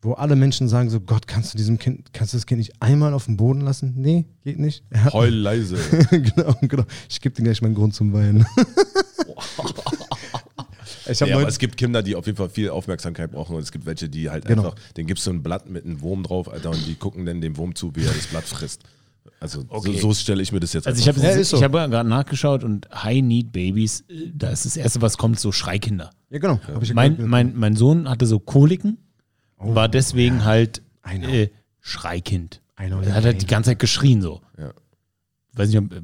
wo 0.00 0.12
alle 0.12 0.36
Menschen 0.36 0.68
sagen 0.68 0.90
so, 0.90 1.00
Gott, 1.00 1.26
kannst 1.26 1.52
du 1.54 1.58
diesem 1.58 1.78
Kind, 1.78 2.12
kannst 2.12 2.32
du 2.32 2.36
das 2.36 2.46
Kind 2.46 2.58
nicht 2.58 2.72
einmal 2.80 3.12
auf 3.14 3.24
den 3.26 3.36
Boden 3.36 3.60
lassen? 3.62 3.94
Nee, 3.96 4.26
geht 4.44 4.58
nicht. 4.58 4.84
Er 4.90 5.04
hat, 5.04 5.12
Heul 5.12 5.30
leise. 5.34 5.76
genau, 6.10 6.54
genau. 6.62 6.84
Ich 7.08 7.20
gebe 7.20 7.34
dir 7.34 7.42
gleich 7.42 7.60
meinen 7.62 7.74
Grund 7.74 7.94
zum 7.94 8.12
Weinen. 8.12 8.46
ich 11.10 11.20
habe 11.20 11.30
Ja, 11.30 11.36
aber 11.38 11.48
es 11.48 11.58
gibt 11.58 11.76
Kinder, 11.76 12.02
die 12.02 12.14
auf 12.14 12.26
jeden 12.26 12.36
Fall 12.36 12.48
viel 12.48 12.70
Aufmerksamkeit 12.70 13.32
brauchen 13.32 13.56
und 13.56 13.62
es 13.62 13.72
gibt 13.72 13.86
welche, 13.86 14.08
die 14.08 14.30
halt 14.30 14.44
Genau. 14.46 14.64
einfach, 14.70 14.76
denen 14.96 15.06
gibst 15.06 15.26
du 15.26 15.30
ein 15.30 15.42
Blatt 15.42 15.68
mit 15.68 15.84
einem 15.84 16.00
Wurm 16.00 16.22
drauf, 16.22 16.50
Alter, 16.50 16.70
und 16.70 16.86
die 16.86 16.94
gucken 16.94 17.26
dann 17.26 17.40
dem 17.40 17.56
Wurm 17.56 17.74
zu, 17.74 17.94
wie 17.96 18.04
er 18.04 18.12
das 18.12 18.26
Blatt 18.26 18.44
frisst. 18.44 18.82
Also 19.40 19.64
Okay. 19.68 19.92
so, 19.94 20.08
so 20.08 20.14
stelle 20.14 20.42
ich 20.42 20.52
mir 20.52 20.60
das 20.60 20.72
jetzt 20.72 20.86
Also 20.86 21.00
ich 21.00 21.08
habe 21.08 21.20
Ja, 21.20 21.42
so. 21.44 21.62
hab 21.62 21.72
gerade 21.72 22.08
nachgeschaut 22.08 22.64
und 22.64 22.88
High-Need-Babies, 22.92 24.04
äh, 24.08 24.30
da 24.34 24.50
ist 24.50 24.64
das 24.64 24.76
Erste, 24.76 25.02
was 25.02 25.18
kommt, 25.18 25.38
so 25.38 25.52
Schreikinder. 25.52 26.10
ja, 26.30 26.38
genau. 26.38 26.60
ja 26.68 26.94
Mein, 26.94 27.16
mein, 27.28 27.54
mein 27.56 27.76
Sohn 27.76 28.08
hatte 28.08 28.26
so 28.26 28.38
Koliken, 28.38 28.98
war 29.58 29.88
deswegen 29.88 30.44
halt 30.44 30.82
I 31.08 31.18
know. 31.18 31.28
äh, 31.28 31.50
Schreikind. 31.80 32.60
Er 32.76 32.90
hat 33.14 33.24
halt 33.24 33.42
die 33.42 33.46
ganze 33.46 33.70
Zeit 33.70 33.78
geschrien 33.78 34.22
so. 34.22 34.40
Ja. 34.56 34.72
Weiß 35.54 35.68
nicht, 35.68 35.78
ob 35.78 35.92
äh, 35.92 36.00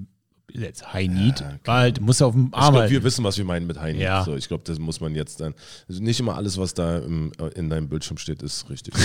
jetzt 0.58 0.92
High 0.92 1.08
Need 1.08 1.40
Ja, 1.40 1.58
war 1.64 1.78
halt, 1.80 2.00
muss 2.00 2.20
auf 2.22 2.32
dem 2.34 2.46
Ich 2.48 2.54
Arm 2.54 2.62
glaube, 2.72 2.78
halten. 2.80 2.92
wir 2.92 3.04
wissen, 3.04 3.24
was 3.24 3.38
wir 3.38 3.44
meinen 3.44 3.66
mit 3.66 3.80
Heini. 3.80 4.00
Ja. 4.00 4.24
So, 4.24 4.34
ich 4.34 4.48
glaube, 4.48 4.64
das 4.64 4.78
muss 4.78 5.00
man 5.00 5.14
jetzt 5.14 5.40
dann. 5.40 5.54
Also 5.88 6.02
nicht 6.02 6.18
immer 6.20 6.34
alles, 6.36 6.58
was 6.58 6.74
da 6.74 6.98
im, 6.98 7.32
in 7.54 7.70
deinem 7.70 7.88
Bildschirm 7.88 8.18
steht, 8.18 8.42
ist 8.42 8.68
richtig. 8.70 8.94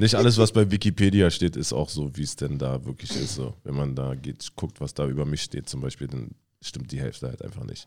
Nicht 0.00 0.16
alles, 0.16 0.38
was 0.38 0.50
bei 0.50 0.68
Wikipedia 0.72 1.30
steht, 1.30 1.54
ist 1.56 1.72
auch 1.72 1.88
so, 1.88 2.16
wie 2.16 2.24
es 2.24 2.34
denn 2.34 2.58
da 2.58 2.84
wirklich 2.84 3.14
ist. 3.14 3.36
So. 3.36 3.54
Wenn 3.62 3.74
man 3.76 3.94
da 3.94 4.16
geht, 4.16 4.50
guckt, 4.56 4.80
was 4.80 4.92
da 4.92 5.06
über 5.06 5.24
mich 5.24 5.42
steht 5.42 5.68
zum 5.68 5.80
Beispiel, 5.80 6.08
dann 6.08 6.30
stimmt 6.66 6.92
die 6.92 7.00
Hälfte 7.00 7.28
halt 7.28 7.42
einfach 7.42 7.64
nicht. 7.64 7.86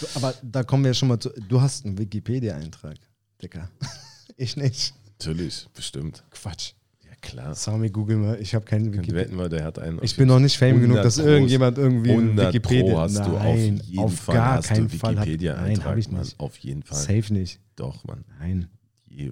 Du, 0.00 0.06
aber 0.14 0.34
da 0.42 0.62
kommen 0.62 0.84
wir 0.84 0.94
schon 0.94 1.08
mal 1.08 1.18
zu. 1.18 1.30
Du 1.48 1.60
hast 1.60 1.84
einen 1.84 1.98
Wikipedia-Eintrag, 1.98 2.96
Dicker. 3.42 3.70
ich 4.36 4.56
nicht. 4.56 4.94
Natürlich, 5.18 5.68
bestimmt. 5.74 6.24
Quatsch. 6.30 6.72
Ja, 7.04 7.12
klar. 7.20 7.54
Sami, 7.54 7.90
google 7.90 8.16
mal. 8.16 8.40
Ich 8.40 8.54
habe 8.54 8.64
keinen 8.64 8.92
Wikipedia. 8.92 9.14
wetten 9.14 9.36
wir, 9.36 9.48
der 9.48 9.64
hat 9.64 9.78
einen. 9.78 9.98
Ich 10.02 10.16
bin 10.16 10.28
noch 10.28 10.38
nicht 10.38 10.56
fame 10.56 10.80
genug, 10.80 11.02
dass 11.02 11.18
100 11.18 11.34
irgendjemand 11.34 11.78
irgendwie 11.78 12.10
100 12.10 12.48
Wikipedia. 12.48 12.92
Pro 12.92 13.00
hast 13.00 13.18
du 13.18 13.36
auf 13.36 13.42
Nein, 13.42 13.82
jeden 13.84 13.98
auf 13.98 14.14
Fall 14.14 14.34
gar 14.34 14.54
hast 14.56 14.68
keinen 14.68 14.88
du 14.88 14.96
Fall. 14.96 15.18
Hab, 15.18 15.26
nein, 15.26 15.84
habe 15.84 15.98
ich 16.00 16.10
Mann. 16.10 16.20
nicht. 16.20 16.38
Auf 16.38 16.56
jeden 16.58 16.82
Fall. 16.82 16.98
Safe 16.98 17.32
nicht. 17.32 17.60
Doch, 17.76 18.04
Mann. 18.04 18.24
Nein, 18.38 18.68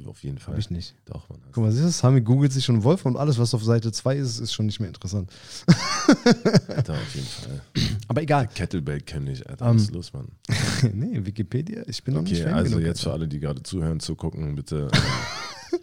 auf 0.06 0.22
jeden 0.22 0.38
Fall. 0.38 0.52
habe 0.54 0.60
ich 0.60 0.70
nicht. 0.70 0.94
Doch, 1.04 1.28
Mann. 1.28 1.40
Guck 1.52 1.64
mal, 1.64 1.72
siehst 1.72 1.84
du, 1.84 1.90
Sami 1.90 2.20
googelt 2.20 2.52
sich 2.52 2.64
schon 2.64 2.82
Wolf 2.82 3.04
und 3.06 3.16
alles, 3.16 3.38
was 3.38 3.54
auf 3.54 3.62
Seite 3.62 3.92
2 3.92 4.16
ist, 4.16 4.38
ist 4.40 4.52
schon 4.52 4.66
nicht 4.66 4.80
mehr 4.80 4.88
interessant. 4.88 5.30
Alter, 6.68 6.94
auf 6.94 7.14
jeden 7.14 7.26
Fall. 7.26 7.60
Aber 8.08 8.22
egal. 8.22 8.48
Kettlebell 8.48 9.00
kenne 9.00 9.32
ich, 9.32 9.48
Alter. 9.48 9.66
Ähm, 9.66 9.76
Was 9.76 9.82
ist 9.82 9.92
los, 9.92 10.12
Mann? 10.12 10.28
nee, 10.92 11.24
Wikipedia, 11.24 11.82
ich 11.86 12.02
bin 12.04 12.14
noch 12.14 12.22
nicht 12.22 12.32
Okay, 12.34 12.42
fame 12.44 12.54
also 12.54 12.76
genug. 12.76 12.86
jetzt 12.86 13.00
für 13.02 13.10
Alter. 13.10 13.20
alle, 13.20 13.28
die 13.28 13.40
gerade 13.40 13.62
zuhören, 13.62 14.00
zugucken, 14.00 14.54
bitte. 14.56 14.88
ähm, 15.72 15.80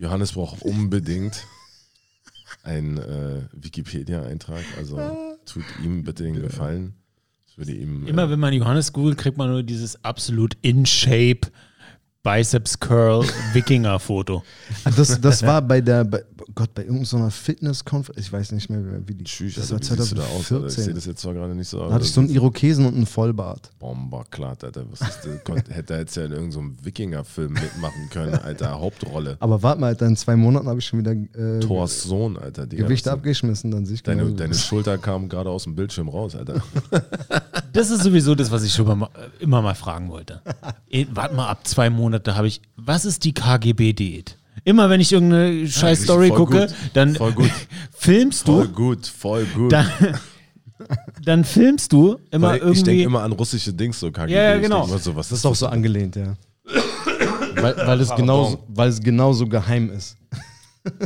Johannes 0.00 0.32
braucht 0.32 0.62
unbedingt 0.62 1.44
einen 2.62 2.98
äh, 2.98 3.42
Wikipedia-Eintrag. 3.52 4.62
Also 4.78 4.98
tut 5.44 5.64
ihm 5.82 6.04
bitte 6.04 6.24
den 6.24 6.34
Gefallen. 6.40 6.94
Das 7.46 7.58
würde 7.58 7.72
ihm. 7.72 8.06
Immer 8.06 8.24
äh, 8.24 8.30
wenn 8.30 8.40
man 8.40 8.52
Johannes 8.52 8.92
googelt, 8.92 9.18
kriegt 9.18 9.38
man 9.38 9.48
nur 9.50 9.62
dieses 9.62 10.04
absolut 10.04 10.56
in 10.62 10.84
Shape 10.86 11.48
Biceps 12.26 12.80
Curl 12.80 13.24
Wikinger 13.52 14.00
Foto. 14.00 14.42
Das, 14.96 15.20
das 15.20 15.44
war 15.44 15.62
bei 15.62 15.80
der, 15.80 16.04
bei, 16.04 16.24
oh 16.40 16.50
Gott, 16.56 16.74
bei 16.74 16.82
irgendeiner 16.82 17.30
Fitnesskonferenz, 17.30 18.26
ich 18.26 18.32
weiß 18.32 18.50
nicht 18.50 18.68
mehr, 18.68 18.80
wie 19.06 19.14
die, 19.14 19.22
Tschüss, 19.22 19.54
das 19.54 19.70
war 19.70 19.78
wie 19.78 19.84
siehst 19.84 20.10
du 20.10 20.16
da 20.16 20.22
aus? 20.24 20.50
Alter? 20.50 20.66
Ich 20.66 20.72
sehe 20.74 20.86
2014. 20.86 20.94
das 20.96 21.06
jetzt 21.06 21.20
zwar 21.20 21.34
gerade 21.34 21.54
nicht 21.54 21.68
so 21.68 21.80
aus. 21.80 21.88
Da 21.88 21.94
hatte 21.94 22.04
ich 22.04 22.10
so 22.10 22.20
einen 22.20 22.30
Irokesen 22.30 22.84
und 22.84 22.96
einen 22.96 23.06
Vollbart. 23.06 23.70
Bomberklatt, 23.78 24.64
Alter. 24.64 24.86
Was 24.90 25.02
ist 25.02 25.20
das? 25.24 25.44
Gott, 25.44 25.62
hätte 25.68 25.94
er 25.94 26.00
jetzt 26.00 26.16
ja 26.16 26.24
in 26.24 26.32
irgendeinem 26.32 26.76
Wikinger-Film 26.82 27.52
mitmachen 27.52 28.10
können, 28.10 28.34
Alter. 28.34 28.80
Hauptrolle. 28.80 29.36
Aber 29.38 29.62
warte 29.62 29.80
mal, 29.80 29.86
Alter, 29.86 30.06
in 30.06 30.16
zwei 30.16 30.34
Monaten 30.34 30.66
habe 30.66 30.80
ich 30.80 30.86
schon 30.86 30.98
wieder 30.98 31.12
äh, 31.12 31.60
Thors 31.60 32.02
Sohn, 32.02 32.36
Alter. 32.36 32.66
Digga, 32.66 32.82
Gewicht 32.82 33.06
abgeschmissen, 33.06 33.70
dann 33.70 33.86
sehe 33.86 33.94
ich 33.94 34.02
Deine, 34.02 34.32
deine. 34.32 34.52
Schulter 34.54 34.98
kam 34.98 35.28
gerade 35.28 35.50
aus 35.50 35.62
dem 35.62 35.76
Bildschirm 35.76 36.08
raus, 36.08 36.34
Alter. 36.34 36.60
Das 37.76 37.90
ist 37.90 38.02
sowieso 38.02 38.34
das, 38.34 38.50
was 38.50 38.62
ich 38.64 38.72
schon 38.72 38.86
mal, 38.86 39.10
immer 39.38 39.60
mal 39.60 39.74
fragen 39.74 40.08
wollte. 40.08 40.40
Eh, 40.88 41.04
Warte 41.10 41.34
mal, 41.34 41.48
ab 41.48 41.66
zwei 41.66 41.90
Monate 42.16 42.36
habe 42.36 42.48
ich, 42.48 42.60
was 42.76 43.04
ist 43.04 43.24
die 43.24 43.32
KGB-Diät? 43.34 44.38
Immer 44.64 44.88
wenn 44.88 45.00
ich 45.02 45.12
irgendeine 45.12 45.68
scheiß 45.68 46.02
Story 46.04 46.28
voll 46.28 46.38
gucke, 46.38 46.60
gut, 46.66 46.74
dann 46.94 47.14
voll 47.14 47.32
gut. 47.32 47.50
filmst 47.92 48.46
Voll 48.46 48.66
du, 48.66 48.72
gut, 48.72 49.06
voll 49.06 49.44
gut. 49.54 49.70
dann, 49.70 49.86
dann 51.24 51.44
filmst 51.44 51.92
du 51.92 52.16
immer 52.30 52.48
Weil 52.48 52.56
ich 52.56 52.62
irgendwie. 52.62 52.82
denke 52.84 53.02
immer 53.04 53.22
an 53.22 53.32
russische 53.32 53.72
Dings, 53.72 54.00
so 54.00 54.10
KGB. 54.10 54.32
Ja, 54.32 54.42
ja, 54.50 54.56
Ich 54.56 54.62
genau. 54.62 54.86
so, 54.86 55.14
was 55.14 55.28
Das 55.28 55.38
ist 55.40 55.44
auch 55.46 55.54
so 55.54 55.66
angelehnt, 55.66 56.16
ja. 56.16 56.34
weil, 57.56 57.76
weil, 57.76 58.00
es 58.00 58.14
genauso, 58.14 58.64
weil 58.68 58.88
es 58.88 59.00
genauso 59.00 59.46
geheim 59.46 59.90
ist. 59.90 60.16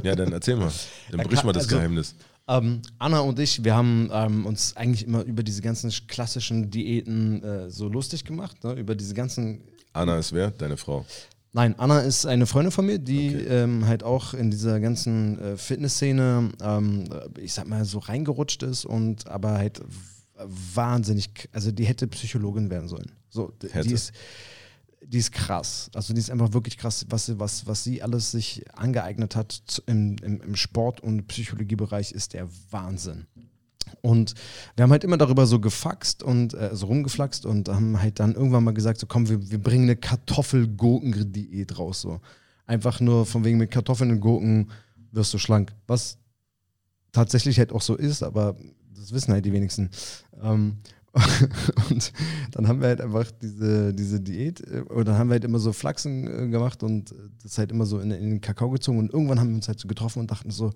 Ja, 0.02 0.14
dann 0.14 0.30
erzähl 0.30 0.56
mal. 0.56 0.70
Dann 1.10 1.20
brich 1.26 1.42
mal 1.42 1.54
das 1.54 1.64
Also- 1.64 1.76
Geheimnis. 1.76 2.14
Ähm, 2.46 2.82
Anna 2.98 3.20
und 3.20 3.38
ich, 3.38 3.64
wir 3.64 3.74
haben 3.74 4.10
ähm, 4.12 4.44
uns 4.44 4.76
eigentlich 4.76 5.06
immer 5.06 5.22
über 5.22 5.42
diese 5.42 5.62
ganzen 5.62 5.90
klassischen 6.06 6.70
Diäten 6.70 7.42
äh, 7.42 7.70
so 7.70 7.88
lustig 7.88 8.24
gemacht, 8.26 8.62
ne? 8.62 8.74
über 8.74 8.94
diese 8.94 9.14
ganzen 9.14 9.62
Anna 9.92 10.18
ist 10.18 10.32
wer? 10.32 10.50
Deine 10.50 10.76
Frau. 10.76 11.04
Nein, 11.52 11.74
Anna 11.78 12.00
ist 12.00 12.26
eine 12.26 12.46
Freundin 12.46 12.70
von 12.70 12.86
mir, 12.86 12.98
die 12.98 13.28
ähm, 13.34 13.86
halt 13.86 14.04
auch 14.04 14.34
in 14.34 14.50
dieser 14.52 14.78
ganzen 14.78 15.38
äh, 15.40 15.56
Fitnessszene, 15.56 16.50
ähm, 16.62 17.04
ich 17.38 17.52
sag 17.52 17.66
mal, 17.66 17.84
so 17.84 17.98
reingerutscht 17.98 18.62
ist 18.62 18.84
und 18.84 19.26
aber 19.26 19.54
halt 19.58 19.80
wahnsinnig, 20.74 21.48
also 21.52 21.70
die 21.72 21.84
hätte 21.84 22.06
Psychologin 22.06 22.70
werden 22.70 22.88
sollen. 22.88 23.12
So, 23.30 23.52
Hätte. 23.70 23.88
die 23.88 23.94
ist, 23.94 24.12
die 25.04 25.18
ist 25.18 25.32
krass. 25.32 25.90
Also 25.94 26.14
die 26.14 26.20
ist 26.20 26.30
einfach 26.30 26.52
wirklich 26.52 26.78
krass, 26.78 27.04
was, 27.08 27.26
sie- 27.26 27.38
was, 27.38 27.66
was 27.66 27.84
sie 27.84 28.02
alles 28.02 28.30
sich 28.30 28.64
angeeignet 28.74 29.34
hat 29.36 29.82
im, 29.86 30.16
im, 30.22 30.40
im 30.40 30.56
Sport- 30.56 31.00
und 31.00 31.26
Psychologiebereich, 31.26 32.12
ist 32.12 32.32
der 32.34 32.48
Wahnsinn. 32.70 33.26
Und 34.02 34.34
wir 34.76 34.82
haben 34.82 34.90
halt 34.90 35.04
immer 35.04 35.18
darüber 35.18 35.46
so 35.46 35.60
gefaxt 35.60 36.22
und 36.22 36.54
äh, 36.54 36.70
so 36.72 36.86
rumgeflaxt 36.86 37.46
und 37.46 37.68
haben 37.68 38.00
halt 38.00 38.20
dann 38.20 38.34
irgendwann 38.34 38.64
mal 38.64 38.74
gesagt, 38.74 39.00
so 39.00 39.06
komm, 39.06 39.28
wir, 39.28 39.50
wir 39.50 39.62
bringen 39.62 39.84
eine 39.84 39.96
Kartoffel-Gurken-Diät 39.96 41.78
raus. 41.78 42.00
So. 42.00 42.20
Einfach 42.66 43.00
nur 43.00 43.26
von 43.26 43.44
wegen 43.44 43.58
mit 43.58 43.70
Kartoffeln 43.70 44.10
und 44.10 44.20
Gurken 44.20 44.70
wirst 45.12 45.34
du 45.34 45.38
schlank. 45.38 45.72
Was 45.86 46.18
tatsächlich 47.12 47.58
halt 47.58 47.72
auch 47.72 47.82
so 47.82 47.96
ist, 47.96 48.22
aber 48.22 48.56
das 48.94 49.12
wissen 49.12 49.32
halt 49.32 49.44
die 49.44 49.52
wenigsten. 49.52 49.90
Ähm, 50.42 50.76
und 51.90 52.12
dann 52.52 52.68
haben 52.68 52.80
wir 52.80 52.88
halt 52.88 53.00
einfach 53.00 53.30
diese, 53.42 53.92
diese 53.92 54.20
Diät, 54.20 54.60
äh, 54.60 54.82
oder 54.82 55.04
dann 55.04 55.18
haben 55.18 55.28
wir 55.28 55.34
halt 55.34 55.44
immer 55.44 55.58
so 55.58 55.72
Flachsen 55.72 56.26
äh, 56.26 56.48
gemacht 56.48 56.84
und 56.84 57.10
äh, 57.10 57.14
das 57.42 57.58
halt 57.58 57.72
immer 57.72 57.84
so 57.84 57.98
in, 57.98 58.12
in 58.12 58.30
den 58.30 58.40
Kakao 58.40 58.70
gezogen 58.70 59.00
und 59.00 59.12
irgendwann 59.12 59.40
haben 59.40 59.48
wir 59.48 59.56
uns 59.56 59.66
halt 59.66 59.80
so 59.80 59.88
getroffen 59.88 60.20
und 60.20 60.30
dachten 60.30 60.50
so, 60.50 60.72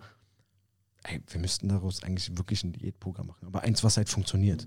ey, 1.05 1.21
wir 1.29 1.41
müssten 1.41 1.69
daraus 1.69 2.03
eigentlich 2.03 2.37
wirklich 2.37 2.65
ein 2.65 2.73
Diätprogramm 2.73 3.29
machen. 3.29 3.47
Aber 3.47 3.63
eins, 3.63 3.85
was 3.85 3.97
halt 3.97 4.09
funktioniert. 4.09 4.67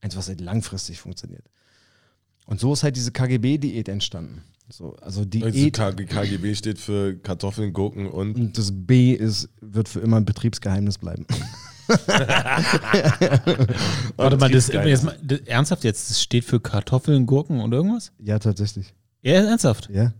Eins, 0.00 0.16
was 0.16 0.28
halt 0.28 0.40
langfristig 0.40 1.00
funktioniert. 1.00 1.44
Und 2.46 2.60
so 2.60 2.72
ist 2.72 2.82
halt 2.82 2.96
diese 2.96 3.10
KGB-Diät 3.12 3.88
entstanden. 3.88 4.42
So, 4.70 4.96
also 4.96 5.20
Also 5.20 5.24
Diät 5.24 5.74
KG 5.74 6.04
KGB 6.04 6.54
steht 6.54 6.78
für 6.78 7.16
Kartoffeln, 7.16 7.72
Gurken 7.72 8.06
und 8.06 8.36
und 8.36 8.58
das 8.58 8.70
B 8.72 9.12
ist, 9.12 9.48
wird 9.60 9.88
für 9.88 10.00
immer 10.00 10.18
ein 10.18 10.24
Betriebsgeheimnis 10.26 10.98
bleiben. 10.98 11.26
Warte 14.16 14.36
mal, 14.36 14.50
das, 14.50 14.68
jetzt 14.68 15.04
mal 15.04 15.18
das, 15.22 15.40
ernsthaft 15.40 15.84
jetzt, 15.84 16.10
das 16.10 16.20
steht 16.20 16.44
für 16.44 16.60
Kartoffeln, 16.60 17.24
Gurken 17.24 17.60
und 17.60 17.72
irgendwas? 17.72 18.12
Ja, 18.18 18.38
tatsächlich. 18.38 18.92
Ja, 19.22 19.32
ernsthaft. 19.32 19.88
Ja. 19.90 20.12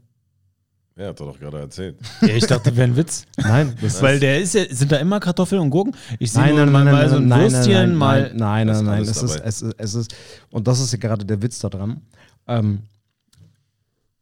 Ja, 0.98 1.06
hat 1.10 1.20
er 1.20 1.26
doch 1.26 1.38
gerade 1.38 1.60
erzählt. 1.60 1.96
Ja, 2.22 2.28
ich 2.34 2.44
dachte, 2.46 2.74
wäre 2.76 2.88
ein 2.88 2.96
Witz. 2.96 3.24
Nein, 3.36 3.74
das 3.80 4.02
Weil 4.02 4.18
der 4.18 4.40
ist 4.40 4.54
ja, 4.54 4.64
sind 4.68 4.90
da 4.90 4.96
immer 4.96 5.20
Kartoffeln 5.20 5.60
und 5.62 5.70
Gurken? 5.70 5.94
Ich 6.18 6.32
sehe 6.32 6.42
Nein, 6.42 6.56
nur 6.56 6.64
nein, 6.66 6.72
mal, 6.72 6.84
nein, 6.84 7.08
so 7.10 7.16
ein 7.16 7.28
nein, 7.28 7.40
Würstchen, 7.52 7.72
nein, 7.72 7.94
mal. 7.94 8.22
nein, 8.34 8.36
nein, 8.36 8.68
ist 8.68 8.76
nein, 8.78 8.84
nein, 8.86 9.02
es 9.02 9.22
ist, 9.22 9.40
es 9.40 9.62
ist, 9.62 9.74
es 9.78 9.94
ist, 9.94 10.14
und 10.50 10.66
das 10.66 10.80
ist 10.80 10.90
ja 10.92 10.98
gerade 10.98 11.24
der 11.24 11.40
Witz 11.40 11.60
daran. 11.60 12.00
Ähm, 12.48 12.80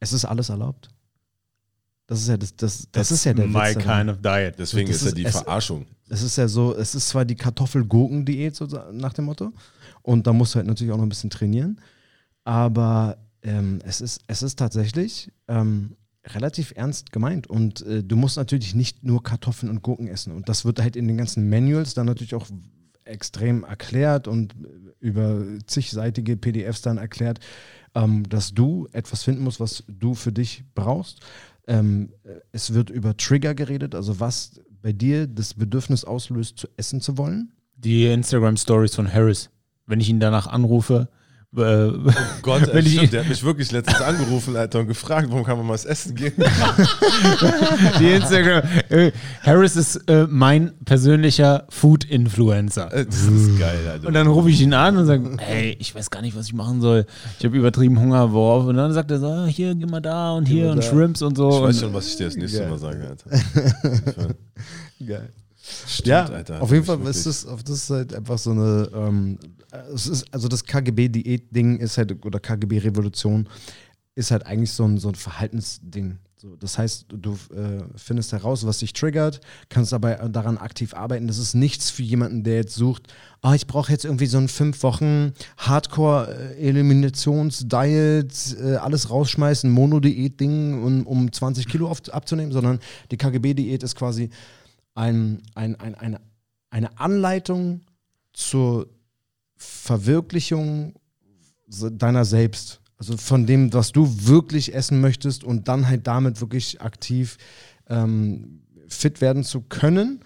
es 0.01 0.12
ist 0.12 0.25
alles 0.27 0.51
erlaubt. 0.51 0.89
Das 2.07 2.21
ist 2.21 2.29
ja 2.29 2.37
das, 2.37 2.55
das, 2.55 2.87
das 2.93 3.11
ist 3.11 3.25
ja 3.25 3.33
der 3.35 3.47
my 3.47 3.55
Witz 3.75 3.79
kind 3.83 4.11
of 4.11 4.19
diet. 4.23 4.55
Deswegen 4.59 4.89
Das 4.89 4.97
ist 4.99 5.03
ja 5.03 5.09
ist- 5.09 5.17
die 5.17 5.25
es- 5.25 5.33
Verarschung. 5.33 5.87
Es 6.09 6.23
ist 6.23 6.37
ja 6.37 6.47
so, 6.47 6.73
es 6.77 6.95
ist 6.95 7.09
zwar 7.09 7.25
die 7.25 7.35
Kartoffel-Gurken-Diät 7.35 8.55
so 8.55 8.67
nach 8.93 9.12
dem 9.12 9.25
Motto 9.25 9.53
und 10.03 10.25
da 10.27 10.33
musst 10.33 10.55
du 10.55 10.59
halt 10.59 10.69
natürlich 10.69 10.93
auch 10.93 10.97
noch 10.99 11.03
ein 11.05 11.09
bisschen 11.09 11.31
trainieren, 11.31 11.81
aber 12.45 13.17
ähm, 13.43 13.81
es, 13.85 14.01
ist, 14.01 14.21
es 14.29 14.43
ist 14.45 14.57
tatsächlich 14.57 15.33
ähm, 15.49 15.97
relativ 16.27 16.73
ernst 16.77 17.12
gemeint 17.12 17.47
und 17.47 17.83
äh, 17.87 18.03
du 18.03 18.17
musst 18.17 18.37
natürlich 18.37 18.75
nicht 18.75 19.05
nur 19.05 19.23
Kartoffeln 19.23 19.71
und 19.71 19.83
Gurken 19.83 20.09
essen 20.09 20.33
und 20.33 20.49
das 20.49 20.65
wird 20.65 20.81
halt 20.81 20.97
in 20.97 21.07
den 21.07 21.17
ganzen 21.17 21.49
Manuals 21.49 21.95
dann 21.95 22.07
natürlich 22.07 22.35
auch 22.35 22.47
extrem 23.05 23.65
erklärt 23.65 24.29
und 24.29 24.55
äh, 24.55 25.07
über 25.07 25.45
zigseitige 25.67 26.37
PDFs 26.37 26.83
dann 26.83 26.99
erklärt, 26.99 27.41
ähm, 27.95 28.29
dass 28.29 28.53
du 28.53 28.89
etwas 28.93 29.23
finden 29.23 29.45
musst, 29.45 29.61
was 29.61 29.85
du 29.89 30.15
für 30.15 30.33
dich 30.33 30.65
brauchst. 30.75 31.21
Ähm, 31.67 32.12
äh, 32.25 32.41
es 32.53 32.75
wird 32.75 32.91
über 32.91 33.17
Trigger 33.17 33.55
geredet, 33.55 33.95
also 33.95 34.21
was 34.21 34.61
bei 34.83 34.93
dir 34.93 35.27
das 35.27 35.55
Bedürfnis 35.55 36.05
auslöst, 36.05 36.59
zu 36.59 36.69
essen 36.77 37.01
zu 37.01 37.19
wollen. 37.19 37.53
Die 37.77 38.07
Instagram-Stories 38.07 38.95
von 38.95 39.12
Harris. 39.12 39.51
Wenn 39.87 40.01
ich 40.01 40.09
ihn 40.09 40.21
danach 40.21 40.47
anrufe, 40.47 41.09
äh, 41.57 41.93
Gott, 42.43 42.67
Wenn 42.73 42.85
ey, 42.85 42.91
stimmt, 42.91 43.13
der 43.13 43.21
hat 43.23 43.29
mich 43.29 43.43
wirklich 43.43 43.73
letztens 43.73 44.01
angerufen, 44.01 44.57
Alter, 44.57 44.81
und 44.81 44.89
gefragt, 44.89 45.29
warum 45.31 45.45
kann 45.45 45.57
man 45.57 45.67
mal 45.67 45.75
was 45.75 45.85
essen 45.85 46.15
gehen? 46.15 46.33
die 48.01 48.11
Instagram. 48.11 48.63
Äh, 48.89 49.13
Harris 49.43 49.77
ist 49.77 49.97
äh, 50.09 50.27
mein 50.29 50.73
persönlicher 50.85 51.65
Food-Influencer. 51.71 52.93
Äh, 52.93 53.07
Das 53.07 53.23
ist 53.23 53.59
geil, 53.59 53.79
Alter. 53.91 54.09
Und 54.09 54.15
dann 54.15 54.27
rufe 54.27 54.51
ich 54.51 54.61
ihn 54.61 54.75
an 54.75 54.97
und 54.97 55.07
sage, 55.07 55.37
hey, 55.39 55.77
ich 55.79 55.95
weiß 55.95 56.11
gar 56.11 56.23
nicht, 56.23 56.37
was 56.37 56.47
ich 56.47 56.55
machen 56.55 56.81
soll. 56.81 57.07
Ich 57.39 57.45
habe 57.45 57.57
übertrieben 57.57 57.99
Hunger, 57.99 58.33
worauf? 58.33 58.67
Und 58.67 58.77
dann 58.77 58.93
sagt 58.93 59.11
er 59.11 59.19
so, 59.19 59.27
ah, 59.29 59.47
hier, 59.47 59.75
geh 59.75 59.87
mal 59.87 60.01
da 60.01 60.33
und 60.33 60.47
hier 60.47 60.67
mal 60.67 60.73
und 60.73 60.85
da. 60.85 60.89
Shrimps 60.89 61.23
und 61.23 61.37
so. 61.37 61.49
ich 61.51 61.63
weiß 61.63 61.81
schon, 61.81 61.95
was 61.95 62.07
ich 62.09 62.17
dir 62.17 62.27
das 62.27 62.37
nächste 62.37 62.61
Geil. 62.61 62.71
Mal 62.71 62.79
sage, 62.79 63.09
Alter. 63.09 63.31
Geil. 65.07 65.31
Stimmt, 65.87 66.07
ja, 66.07 66.26
Alter. 66.26 66.62
auf 66.62 66.70
jeden 66.70 66.85
Fall 66.85 66.98
Wirklich. 66.98 67.26
ist 67.26 67.26
das, 67.26 67.46
das 67.64 67.83
ist 67.83 67.90
halt 67.90 68.14
einfach 68.14 68.38
so 68.38 68.52
eine, 68.52 68.88
ähm, 68.94 69.38
es 69.94 70.07
ist, 70.07 70.26
also 70.33 70.48
das 70.48 70.64
KGB-Diät-Ding 70.64 71.79
ist 71.79 71.98
halt, 71.98 72.24
oder 72.24 72.38
KGB-Revolution 72.38 73.48
ist 74.14 74.31
halt 74.31 74.46
eigentlich 74.46 74.72
so 74.72 74.85
ein, 74.85 74.98
so 74.98 75.09
ein 75.09 75.14
Verhaltensding. 75.14 76.18
So 76.38 76.55
das 76.57 76.79
heißt, 76.79 77.07
du 77.09 77.33
äh, 77.55 77.83
findest 77.96 78.33
heraus, 78.33 78.66
was 78.66 78.79
dich 78.79 78.92
triggert, 78.92 79.40
kannst 79.68 79.92
dabei 79.92 80.14
daran 80.29 80.59
aktiv 80.59 80.94
arbeiten. 80.94 81.26
Das 81.26 81.38
ist 81.38 81.55
nichts 81.55 81.90
für 81.90 82.02
jemanden, 82.02 82.44
der 82.44 82.57
jetzt 82.57 82.74
sucht, 82.74 83.12
ah, 83.42 83.55
ich 83.55 83.66
brauche 83.66 83.90
jetzt 83.90 84.05
irgendwie 84.05 84.26
so 84.26 84.38
ein 84.38 84.48
fünf 84.48 84.83
Wochen 84.83 85.33
Hardcore-Eliminations-Diet, 85.59 88.57
äh, 88.62 88.76
alles 88.76 89.11
rausschmeißen, 89.11 89.70
Mono-Diät-Ding, 89.70 90.83
um, 90.83 91.07
um 91.07 91.33
20 91.33 91.68
Kilo 91.68 91.88
auf, 91.88 92.07
abzunehmen, 92.11 92.52
sondern 92.52 92.81
die 93.11 93.16
KGB-Diät 93.16 93.83
ist 93.83 93.96
quasi 93.96 94.31
ein, 94.97 95.43
ein, 95.55 95.77
ein, 95.77 95.95
eine, 95.95 96.21
eine 96.71 96.99
Anleitung 96.99 97.83
zur 98.33 98.89
Verwirklichung 99.57 100.95
deiner 101.67 102.25
selbst. 102.25 102.81
Also 102.99 103.17
von 103.17 103.47
dem, 103.47 103.73
was 103.73 103.93
du 103.93 104.27
wirklich 104.27 104.75
essen 104.75 105.01
möchtest 105.01 105.45
und 105.45 105.69
dann 105.69 105.87
halt 105.87 106.07
damit 106.07 106.41
wirklich 106.41 106.81
aktiv 106.81 107.37
ähm, 107.89 108.63
fit 108.89 109.21
werden 109.21 109.45
zu 109.45 109.61
können, 109.63 110.21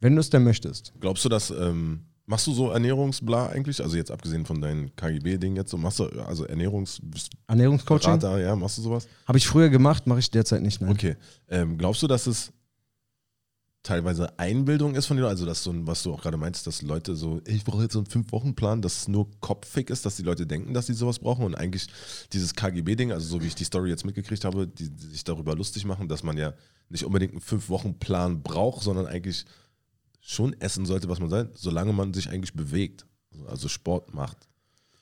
wenn 0.00 0.14
du 0.14 0.20
es 0.20 0.30
denn 0.30 0.42
möchtest. 0.42 0.92
Glaubst 1.00 1.24
du, 1.24 1.28
dass 1.28 1.50
ähm, 1.50 2.00
machst 2.26 2.46
du 2.46 2.52
so 2.52 2.70
Ernährungsbla 2.70 3.48
eigentlich? 3.48 3.82
Also 3.82 3.96
jetzt 3.96 4.10
abgesehen 4.10 4.46
von 4.46 4.60
deinem 4.60 4.94
KGB-Ding 4.96 5.56
jetzt, 5.56 5.70
so 5.70 5.76
machst 5.76 5.98
du 5.98 6.04
also 6.26 6.44
Ernährungs 6.46 7.00
Ernährungscoaching? 7.46 8.18
Berater, 8.18 8.40
ja, 8.40 8.56
machst 8.56 8.78
du 8.78 8.82
sowas? 8.82 9.06
Habe 9.26 9.36
ich 9.36 9.46
früher 9.46 9.68
gemacht, 9.68 10.06
mache 10.06 10.20
ich 10.20 10.30
derzeit 10.30 10.62
nicht 10.62 10.80
mehr. 10.80 10.90
Okay. 10.90 11.16
Ähm, 11.48 11.76
glaubst 11.76 12.02
du, 12.02 12.06
dass 12.06 12.26
es 12.26 12.52
teilweise 13.84 14.38
Einbildung 14.38 14.96
ist 14.96 15.06
von 15.06 15.16
dir, 15.16 15.26
also 15.26 15.46
dass 15.46 15.62
so 15.62 15.70
ein, 15.70 15.86
was 15.86 16.02
du 16.02 16.12
auch 16.12 16.22
gerade 16.22 16.38
meinst, 16.38 16.66
dass 16.66 16.82
Leute 16.82 17.14
so, 17.14 17.40
ich 17.46 17.64
brauche 17.64 17.82
jetzt 17.82 17.92
so 17.92 18.00
einen 18.00 18.06
Fünf-Wochen-Plan, 18.06 18.82
dass 18.82 19.02
es 19.02 19.08
nur 19.08 19.30
kopfig 19.40 19.90
ist, 19.90 20.04
dass 20.04 20.16
die 20.16 20.22
Leute 20.22 20.46
denken, 20.46 20.74
dass 20.74 20.86
sie 20.86 20.94
sowas 20.94 21.18
brauchen 21.18 21.44
und 21.44 21.54
eigentlich 21.54 21.86
dieses 22.32 22.54
KGB-Ding, 22.54 23.12
also 23.12 23.26
so 23.26 23.42
wie 23.42 23.46
ich 23.46 23.54
die 23.54 23.64
Story 23.64 23.90
jetzt 23.90 24.04
mitgekriegt 24.04 24.44
habe, 24.44 24.66
die, 24.66 24.90
die 24.90 25.06
sich 25.06 25.22
darüber 25.22 25.54
lustig 25.54 25.84
machen, 25.84 26.08
dass 26.08 26.22
man 26.22 26.38
ja 26.38 26.54
nicht 26.88 27.04
unbedingt 27.04 27.32
einen 27.32 27.42
Fünf-Wochen-Plan 27.42 28.42
braucht, 28.42 28.82
sondern 28.82 29.06
eigentlich 29.06 29.44
schon 30.20 30.58
essen 30.60 30.86
sollte, 30.86 31.08
was 31.10 31.20
man 31.20 31.28
sagt, 31.28 31.58
solange 31.58 31.92
man 31.92 32.14
sich 32.14 32.30
eigentlich 32.30 32.54
bewegt, 32.54 33.04
also 33.46 33.68
Sport 33.68 34.14
macht. 34.14 34.48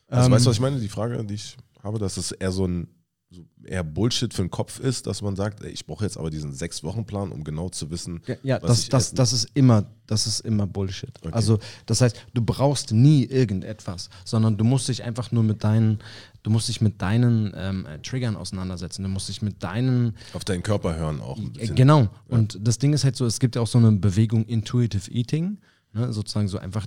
Also 0.09 0.27
Ähm, 0.27 0.33
weißt 0.33 0.45
du, 0.45 0.51
was 0.51 0.57
ich 0.57 0.61
meine? 0.61 0.81
Die 0.81 0.89
Frage, 0.89 1.25
die 1.25 1.35
ich 1.35 1.57
habe, 1.83 2.01
dass 2.01 2.17
es 2.17 2.33
eher 2.33 2.51
so 2.51 2.67
ein 2.67 2.89
so 3.33 3.47
eher 3.65 3.83
Bullshit 3.83 4.35
für 4.35 4.43
den 4.43 4.51
Kopf 4.51 4.79
ist, 4.79 5.07
dass 5.07 5.23
man 5.23 5.37
sagt, 5.37 5.63
ey, 5.65 5.71
ich 5.71 5.87
brauche 5.87 6.05
jetzt 6.05 6.19
aber 6.19 6.31
diesen 6.31 6.53
Sechs-Wochen-Plan, 6.53 7.33
um 7.33 7.45
genau 7.45 7.71
zu 7.71 7.91
wissen, 7.91 8.21
Ja, 8.27 8.37
Ja, 8.43 8.63
was 8.63 8.69
das, 8.69 8.83
ich 8.83 8.89
das, 8.91 9.15
das 9.15 9.33
ist 9.33 9.49
immer, 9.55 9.87
das 10.07 10.27
ist 10.27 10.41
immer 10.41 10.67
Bullshit. 10.67 11.13
Okay. 11.23 11.33
Also, 11.33 11.59
das 11.87 12.03
heißt, 12.03 12.17
du 12.35 12.43
brauchst 12.43 12.93
nie 12.93 13.25
irgendetwas, 13.25 14.11
sondern 14.25 14.59
du 14.59 14.65
musst 14.65 14.89
dich 14.89 15.03
einfach 15.03 15.33
nur 15.33 15.43
mit 15.43 15.65
deinen, 15.65 16.01
du 16.43 16.51
musst 16.51 16.69
dich 16.69 16.81
mit 16.81 17.01
deinen 17.01 17.53
ähm, 17.57 17.87
äh, 17.87 17.99
Triggern 18.01 18.37
auseinandersetzen. 18.37 19.03
Du 19.03 19.09
musst 19.09 19.29
dich 19.29 19.41
mit 19.41 19.63
deinen 19.63 20.15
auf 20.35 20.45
deinen 20.45 20.63
Körper 20.63 20.97
hören 20.97 21.21
auch 21.21 21.39
ein 21.39 21.53
bisschen. 21.53 21.75
Genau. 21.75 22.09
Und 22.29 22.59
das 22.61 22.79
Ding 22.79 22.93
ist 22.93 23.05
halt 23.05 23.17
so, 23.17 23.25
es 23.25 23.41
gibt 23.41 23.57
ja 23.57 23.63
auch 23.63 23.67
so 23.67 23.79
eine 23.79 23.93
Bewegung 23.93 24.45
Intuitive 24.45 25.11
Eating, 25.11 25.59
ne? 25.95 26.13
sozusagen 26.13 26.49
so 26.49 26.59
einfach 26.59 26.87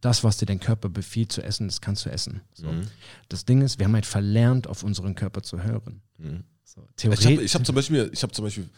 das, 0.00 0.24
was 0.24 0.38
dir 0.38 0.46
dein 0.46 0.60
Körper 0.60 0.88
befiehlt 0.88 1.30
zu 1.32 1.42
essen, 1.42 1.68
das 1.68 1.80
kannst 1.80 2.04
du 2.06 2.10
essen. 2.10 2.40
So. 2.54 2.68
Mhm. 2.70 2.86
Das 3.28 3.44
Ding 3.44 3.60
ist, 3.62 3.78
wir 3.78 3.84
haben 3.86 3.94
halt 3.94 4.06
verlernt, 4.06 4.66
auf 4.66 4.82
unseren 4.82 5.14
Körper 5.14 5.42
zu 5.42 5.62
hören. 5.62 6.02
Mhm. 6.18 6.44
So, 6.64 6.80
Ich 6.98 7.04
habe 7.04 7.16
Theoretisch. 7.16 7.44
ich 7.44 7.54
hab 7.54 7.66
zum, 7.66 7.74
Beispiel- 7.74 8.10
ich 8.12 8.20
zum 8.20 8.44
Beispiel 8.44 8.68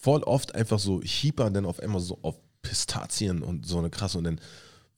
voll 0.00 0.22
oft 0.22 0.54
einfach 0.54 0.78
so 0.78 1.00
Hyper 1.02 1.50
dann 1.50 1.66
auf 1.66 1.80
einmal 1.80 2.00
so 2.00 2.18
auf 2.22 2.36
Pistazien 2.62 3.42
und 3.42 3.66
so 3.66 3.78
eine 3.78 3.90
krasse 3.90 4.18
und 4.18 4.24
dann 4.24 4.40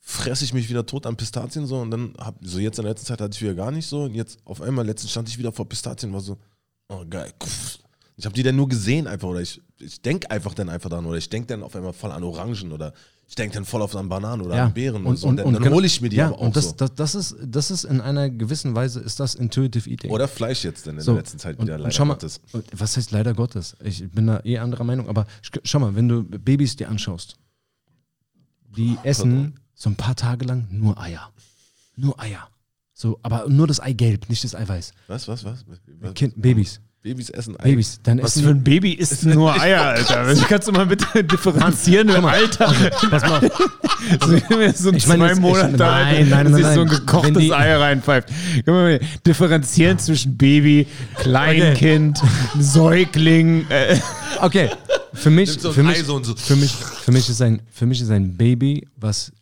fresse 0.01 0.45
ich 0.45 0.53
mich 0.53 0.69
wieder 0.69 0.85
tot 0.85 1.07
an 1.07 1.17
Pistazien 1.17 1.67
so 1.67 1.79
und 1.81 1.91
dann 1.93 2.15
hab 2.19 2.37
so 2.41 2.59
jetzt 2.59 2.79
in 2.79 2.85
der 2.85 2.93
letzten 2.93 3.07
Zeit 3.07 3.21
hatte 3.21 3.35
ich 3.35 3.43
wieder 3.43 3.55
gar 3.55 3.71
nicht 3.71 3.87
so 3.87 4.05
und 4.05 4.15
jetzt 4.15 4.39
auf 4.45 4.61
einmal 4.61 4.85
letztens 4.85 5.13
stand 5.13 5.29
ich 5.29 5.39
wieder 5.39 5.53
vor 5.53 5.69
Pistazien 5.69 6.11
und 6.11 6.15
war 6.15 6.21
so 6.21 6.39
oh 6.89 7.05
geil 7.09 7.33
ich 8.17 8.25
habe 8.25 8.35
die 8.35 8.43
dann 8.43 8.57
nur 8.57 8.69
gesehen 8.69 9.07
einfach 9.07 9.29
oder 9.29 9.41
ich, 9.41 9.61
ich 9.79 10.03
denke 10.03 10.29
einfach 10.31 10.55
dann 10.55 10.69
einfach 10.69 10.91
dran 10.91 11.07
oder 11.07 11.19
ich 11.19 11.29
denke 11.29 11.47
dann 11.49 11.63
auf 11.63 11.77
einmal 11.77 11.93
voll 11.93 12.11
an 12.11 12.25
Orangen 12.25 12.73
oder 12.73 12.93
ich 13.33 13.37
denke 13.37 13.55
dann 13.55 13.65
voll 13.65 13.81
auf 13.81 13.97
an 13.97 14.11
Bananen 14.11 14.43
oder 14.45 14.63
an 14.63 14.75
Beeren 14.75 15.07
und, 15.07 15.17
so 15.17 15.27
und, 15.27 15.39
dann, 15.39 15.51
dann 15.55 15.63
genau- 15.63 15.77
hole 15.77 15.87
ich 15.87 16.03
mir 16.03 16.11
die 16.11 16.17
ja, 16.17 16.27
aber 16.27 16.37
auch 16.37 16.41
und 16.43 16.55
das, 16.55 16.67
so. 16.67 16.73
das, 16.77 16.95
das, 16.95 17.15
ist, 17.15 17.37
das 17.43 17.71
ist 17.71 17.85
in 17.85 18.03
einer 18.03 18.29
gewissen 18.29 18.75
Weise, 18.75 19.01
ist 19.01 19.19
das 19.21 19.35
Intuitive 19.35 19.89
Eating. 19.89 20.11
oder 20.11 20.29
Fleisch 20.29 20.65
jetzt 20.65 20.87
dann 20.87 20.97
in 20.97 21.01
So, 21.01 21.13
der 21.13 21.23
letzten 21.23 21.39
Zeit 21.39 21.59
und, 21.59 21.65
wieder 21.65 21.77
und 21.77 21.81
leider 21.81 22.05
mal, 22.05 22.13
Gottes. 22.13 22.43
und 22.53 22.67
was 22.79 22.95
heißt 22.99 23.11
leider 23.11 23.33
Gottes? 23.33 23.75
Ich 23.83 24.07
bin 24.11 24.27
da 24.27 24.41
eh 24.45 24.59
anderer 24.59 24.85
Meinung, 24.85 25.09
aber 25.09 25.23
sch- 25.43 25.61
schau 25.65 25.79
mal, 25.79 25.95
wenn 25.95 26.09
du 26.09 26.25
Babys 26.25 26.77
dir 26.77 26.91
anschaust, 26.91 27.37
die 28.77 28.99
essen 29.03 29.59
so 29.75 29.89
ein 29.89 29.97
paar 29.97 30.15
Tage 30.15 30.45
lang 30.45 30.69
nur 30.71 31.01
Eier. 31.01 31.33
Nur 31.97 32.21
Eier. 32.21 32.49
So, 32.93 33.19
aber 33.23 33.49
nur 33.49 33.67
das 33.67 33.81
Eigelb, 33.81 34.29
nicht 34.29 34.45
das 34.45 34.55
Eiweiß. 34.55 34.93
Was, 35.09 35.27
was, 35.27 35.43
was? 35.43 35.65
was? 36.01 36.13
Kind, 36.15 36.35
Babys. 36.37 36.81
Babys 37.03 37.31
essen 37.31 37.57
Ei. 37.59 37.71
Babys. 37.71 37.99
Dann 38.05 38.23
Was 38.23 38.37
essen 38.37 38.45
für 38.45 38.51
ein 38.51 38.63
Baby 38.63 38.93
isst 38.93 39.25
nur 39.25 39.61
Eier, 39.61 39.83
Alter? 39.83 40.25
Das 40.27 40.41
kannst 40.47 40.69
du 40.69 40.73
mal 40.73 40.87
bitte 40.87 41.25
differenzieren 41.25 42.09
im 42.11 42.25
Alter. 42.25 42.73
Pass 43.11 43.23
mal 43.23 43.45
auf. 43.45 43.71
so 44.77 44.89
ein 44.91 44.95
Ich 44.97 45.07
meine, 45.09 45.25
zwei 45.25 45.27
jetzt- 45.27 45.37
ich- 45.37 45.41
Monate 45.41 45.77
nein, 45.77 45.81
alt, 46.17 46.31
nein, 46.31 46.45
nein, 46.51 46.55
sich 46.55 46.65
so 46.65 46.81
ein 46.83 46.87
nein. 46.87 46.89
gekochtes 46.99 47.39
die- 47.39 47.53
Ei 47.53 47.75
reinpfeift. 47.77 48.29
Guck 48.65 48.67
mal, 48.69 49.01
differenzieren 49.27 49.99
zwischen 49.99 50.37
Baby, 50.37 50.87
Kleinkind, 51.17 52.21
Säugling. 52.59 53.67
Äh, 53.69 53.99
Okay, 54.41 54.71
für 55.13 55.31
mich, 55.31 55.51
so 55.53 55.73
für 55.73 55.83
mich, 55.83 55.99
so. 56.05 56.21
für 56.37 56.57
mich, 56.57 56.71
für 56.73 57.13
mich 57.13 57.29
ist 57.29 57.43
ein, 57.43 57.63
für 57.73 57.87
mich 57.87 58.01
ist 58.01 58.11
ein 58.11 58.37
Baby, 58.37 58.87
was 58.97 59.33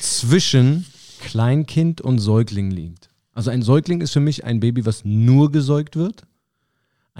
zwischen 0.00 0.86
Kleinkind 1.20 2.00
und 2.00 2.18
Säugling 2.20 2.70
liegt. 2.70 3.08
Also 3.34 3.50
ein 3.50 3.62
Säugling 3.62 4.00
ist 4.00 4.12
für 4.12 4.20
mich 4.20 4.44
ein 4.44 4.60
Baby, 4.60 4.86
was 4.86 5.04
nur 5.04 5.50
gesäugt 5.52 5.96
wird. 5.96 6.22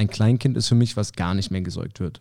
Ein 0.01 0.09
Kleinkind 0.09 0.57
ist 0.57 0.67
für 0.69 0.75
mich, 0.75 0.97
was 0.97 1.13
gar 1.13 1.35
nicht 1.35 1.51
mehr 1.51 1.61
gesäugt 1.61 2.01
wird. 2.01 2.21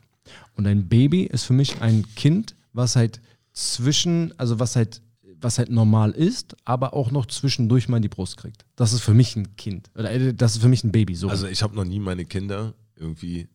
Und 0.58 0.68
ein 0.68 0.90
Baby 0.90 1.24
ist 1.24 1.46
für 1.46 1.54
mich 1.54 1.82
ein 1.82 2.04
Kind, 2.16 2.54
was 2.74 2.98
halt 2.98 3.22
zwischen, 3.54 4.38
also 4.38 4.60
was 4.60 4.76
halt, 4.76 5.02
was 5.40 5.58
halt 5.60 5.70
normal 5.70 6.12
ist, 6.12 6.58
aber 6.66 6.94
auch 6.94 7.10
noch 7.12 7.26
zwischendurch 7.28 7.88
mal 7.88 7.96
in 7.98 8.04
die 8.04 8.10
Brust 8.10 8.36
kriegt. 8.36 8.66
Das 8.76 8.92
ist 8.92 9.00
für 9.00 9.14
mich 9.14 9.38
ein 9.38 9.56
Kind. 9.56 9.90
Oder 9.96 10.12
äh, 10.12 10.34
das 10.34 10.56
ist 10.56 10.62
für 10.62 10.68
mich 10.68 10.84
ein 10.84 10.92
Baby. 10.92 11.16
So. 11.16 11.30
Also 11.30 11.48
ich 11.48 11.64
habe 11.64 11.74
noch 11.74 11.86
nie 11.86 12.02
meine 12.02 12.26
Kinder 12.26 12.74
irgendwie 12.98 13.48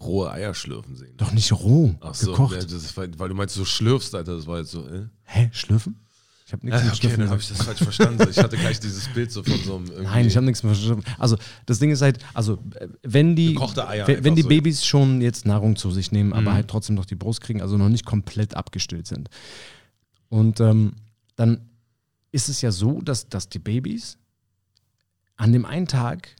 rohe 0.00 0.30
Eier 0.32 0.54
schlürfen 0.54 0.96
sehen. 0.96 1.14
Doch 1.18 1.32
nicht 1.32 1.52
roh, 1.52 1.94
Ach 2.00 2.14
so, 2.14 2.30
gekocht. 2.30 2.54
ja, 2.54 2.62
das 2.62 2.72
ist, 2.72 2.96
weil 2.96 3.10
weil 3.18 3.28
du 3.28 3.34
meinst, 3.34 3.58
du 3.58 3.66
schlürfst, 3.66 4.14
Alter, 4.14 4.34
das 4.34 4.46
war 4.46 4.60
jetzt 4.60 4.70
so, 4.70 4.88
äh? 4.88 5.08
Hä, 5.24 5.50
schlürfen? 5.52 6.00
Ich 6.52 6.54
habe 6.54 6.66
nichts 6.66 6.80
Ja, 6.82 6.86
mit 6.86 7.04
okay, 7.04 7.16
dann 7.22 7.30
habe 7.30 7.40
ich 7.40 7.48
das 7.48 7.62
falsch 7.62 7.78
verstanden. 7.82 8.28
Ich 8.30 8.36
hatte 8.38 8.56
gleich 8.58 8.78
dieses 8.78 9.08
Bild 9.08 9.32
so 9.32 9.42
von 9.42 9.58
so 9.64 9.76
einem 9.76 9.86
irgendwie 9.86 10.04
Nein, 10.04 10.26
ich 10.26 10.36
habe 10.36 10.44
nichts 10.44 10.62
mehr 10.62 10.74
verstanden. 10.74 11.04
Also 11.18 11.38
das 11.64 11.78
Ding 11.78 11.90
ist 11.90 12.02
halt, 12.02 12.18
also 12.34 12.58
äh, 12.74 12.88
wenn 13.02 13.34
die, 13.36 13.56
wenn, 13.56 14.24
wenn 14.24 14.34
die 14.34 14.42
so. 14.42 14.48
Babys 14.48 14.84
schon 14.84 15.22
jetzt 15.22 15.46
Nahrung 15.46 15.76
zu 15.76 15.90
sich 15.90 16.12
nehmen, 16.12 16.32
aber 16.34 16.50
Mhm. 16.50 16.54
halt 16.54 16.68
trotzdem 16.68 16.94
noch 16.96 17.06
die 17.06 17.14
Brust 17.14 17.40
kriegen, 17.40 17.62
also 17.62 17.78
noch 17.78 17.88
nicht 17.88 18.04
komplett 18.04 18.54
abgestillt 18.54 19.06
sind. 19.06 19.30
Und 20.28 20.60
ähm, 20.60 20.92
dann 21.36 21.70
ist 22.32 22.48
es 22.50 22.60
ja 22.60 22.70
so, 22.70 23.00
dass, 23.00 23.28
dass 23.30 23.48
die 23.48 23.58
Babys 23.58 24.18
an 25.36 25.52
dem 25.52 25.64
einen 25.64 25.86
Tag 25.88 26.36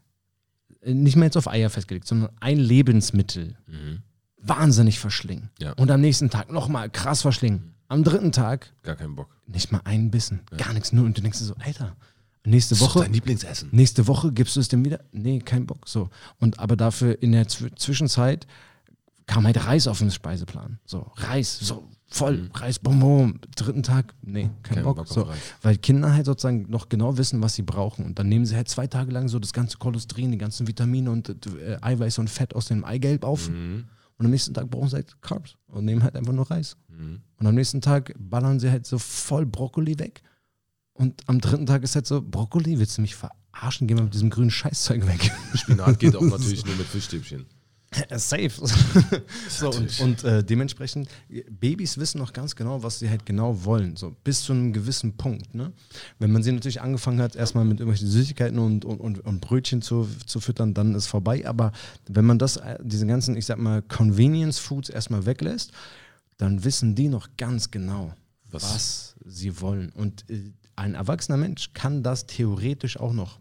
äh, 0.83 0.93
nicht 0.93 1.17
mehr 1.17 1.25
jetzt 1.27 1.37
auf 1.39 1.49
Eier 1.49 1.71
festgelegt, 1.71 2.07
sondern 2.07 2.31
ein 2.41 2.59
Lebensmittel 2.59 3.57
Mhm. 3.67 4.03
wahnsinnig 4.37 4.99
verschlingen. 4.99 5.49
Ja. 5.59 5.73
Und 5.73 5.91
am 5.91 6.01
nächsten 6.03 6.29
Tag 6.29 6.53
nochmal 6.53 6.91
krass 6.91 7.23
verschlingen. 7.23 7.75
Am 7.89 8.05
dritten 8.05 8.33
Tag 8.33 8.73
Gar 8.83 8.97
keinen 8.97 9.15
Bock. 9.17 9.29
nicht 9.47 9.71
mal 9.73 9.81
einen 9.85 10.11
Bissen. 10.11 10.41
Gar 10.57 10.73
nichts. 10.73 10.93
Nur 10.93 11.05
und 11.05 11.17
du 11.17 11.23
denkst 11.23 11.39
dir 11.39 11.45
so, 11.45 11.55
Alter, 11.59 11.95
nächste 12.45 12.75
Das 12.75 12.81
ist 12.83 12.89
Woche. 12.95 13.01
dein 13.05 13.13
Lieblingsessen. 13.13 13.69
Nächste 13.73 14.07
Woche 14.07 14.33
gibst 14.33 14.57
du 14.57 14.61
es 14.61 14.69
dem 14.69 14.85
wieder? 14.85 15.01
Nee, 15.13 15.41
kein 15.41 15.67
Bock. 15.67 15.87
So. 15.89 16.09
Und 16.41 16.59
aber 16.59 16.77
dafür 16.77 17.21
in 17.23 17.33
der 17.33 17.49
Zw 17.49 17.69
Zwischenzeit 17.77 18.47
kam 19.27 19.45
halt 19.47 19.65
Reis 19.67 19.87
auf 19.87 19.99
den 19.99 20.11
Speiseplan. 20.11 20.79
So, 20.85 21.11
Reis, 21.17 21.59
so 21.59 21.89
voll, 22.09 22.51
Reis, 22.55 22.79
bum, 22.79 22.99
bum. 22.99 23.41
Dritten 23.57 23.83
Tag, 23.83 24.15
nee, 24.23 24.51
kein, 24.63 24.75
Kein 24.77 24.85
Bock. 24.85 24.97
Bock 24.97 25.09
so. 25.09 25.31
Weil 25.63 25.77
Kinder 25.79 26.13
halt 26.13 26.27
sozusagen 26.27 26.67
noch 26.69 26.89
genau 26.89 27.17
wissen, 27.17 27.41
was 27.41 27.55
sie 27.55 27.63
brauchen. 27.63 28.05
Und 28.05 28.19
dann 28.19 28.29
nehmen 28.29 28.45
sie 28.47 28.57
halt 28.57 28.69
zwei 28.69 28.87
Tage 28.89 29.13
lang 29.13 29.29
so 29.29 29.39
das 29.39 29.53
ganze 29.53 29.79
Cholesterin, 29.79 30.33
die 30.33 30.39
ganzen 30.39 30.67
Vitamine 30.67 31.11
und 31.11 31.29
äh, 31.29 31.79
Eiweiß 31.81 32.19
und 32.19 32.29
Fett 32.31 32.55
aus 32.57 32.67
dem 32.67 32.85
Eigelb 32.85 33.25
auf. 33.25 33.49
Mhm. 33.49 33.85
Und 34.23 34.27
am 34.27 34.31
nächsten 34.31 34.55
Tag 34.55 34.71
brauchen 34.71 34.89
sie 34.89 34.95
halt 34.95 35.21
Carbs 35.21 35.57
und 35.67 35.85
nehmen 35.85 36.05
halt 36.05 36.15
einfach 36.15 36.33
nur 36.33 36.49
Reis. 36.49 36.77
Mhm. 36.87 37.23
Und 37.39 37.47
am 37.49 37.57
nächsten 37.57 37.81
Tag 37.81 38.15
ballern 38.17 38.61
sie 38.61 38.71
halt 38.71 38.87
so 38.87 38.97
voll 38.97 39.45
Brokkoli 39.45 39.99
weg. 39.99 40.23
Und 40.93 41.23
am 41.27 41.41
dritten 41.41 41.67
Tag 41.67 41.83
ist 41.83 41.97
halt 41.97 42.07
so, 42.07 42.23
Brokkoli, 42.23 42.79
willst 42.79 42.99
du 42.99 43.03
mich 43.03 43.17
verarschen? 43.17 43.89
Geh 43.89 43.95
mal 43.97 44.05
mit 44.05 44.15
diesem 44.15 44.31
grünen 44.31 44.53
Scheißzeug 44.53 45.09
weg. 45.09 45.33
Spinat 45.55 45.99
geht 45.99 46.15
auch 46.15 46.21
natürlich 46.23 46.65
nur 46.65 46.77
mit 46.77 46.87
Fischstäbchen. 46.87 47.47
Safe. 48.17 48.51
so, 49.49 49.71
und 49.71 50.01
und 50.01 50.25
äh, 50.25 50.43
dementsprechend, 50.43 51.09
Babys 51.51 51.99
wissen 51.99 52.19
noch 52.19 52.33
ganz 52.33 52.57
genau, 52.57 52.83
was 52.83 52.99
sie 52.99 53.09
halt 53.11 53.27
genau 53.27 53.65
wollen. 53.65 53.97
So 53.97 54.15
bis 54.25 54.43
zu 54.43 54.53
einem 54.53 54.73
gewissen 54.73 55.17
Punkt. 55.17 55.55
Ne? 55.55 55.73
Wenn 56.19 56.33
man 56.33 56.43
sie 56.43 56.53
natürlich 56.53 56.81
angefangen 56.81 57.21
hat, 57.21 57.37
erstmal 57.37 57.65
mit 57.65 57.81
irgendwelchen 57.81 58.09
Süßigkeiten 58.09 58.59
und, 58.59 58.85
und, 58.85 58.99
und, 59.01 59.21
und 59.21 59.41
Brötchen 59.41 59.83
zu, 59.83 60.09
zu 60.27 60.41
füttern, 60.41 60.75
dann 60.75 60.95
ist 60.95 61.07
vorbei. 61.07 61.47
Aber 61.47 61.73
wenn 62.09 62.25
man 62.25 62.39
das, 62.39 62.57
äh, 62.57 62.79
diese 62.83 63.07
ganzen, 63.07 63.37
ich 63.37 63.47
sag 63.47 63.59
mal, 63.59 63.83
Convenience 63.83 64.59
Foods 64.59 64.89
erstmal 64.89 65.27
weglässt, 65.27 65.73
dann 66.39 66.65
wissen 66.65 66.95
die 66.95 67.09
noch 67.09 67.29
ganz 67.37 67.71
genau, 67.71 68.15
Was- 68.51 68.63
was, 68.75 69.15
sie 69.27 69.61
wollen. 69.61 69.91
Und 69.91 70.25
äh, 70.31 70.51
ein 70.77 70.95
erwachsener 70.95 71.37
Mensch 71.37 71.73
kann 71.75 72.03
das 72.03 72.27
theoretisch 72.27 72.97
auch 72.99 73.13
noch. 73.13 73.39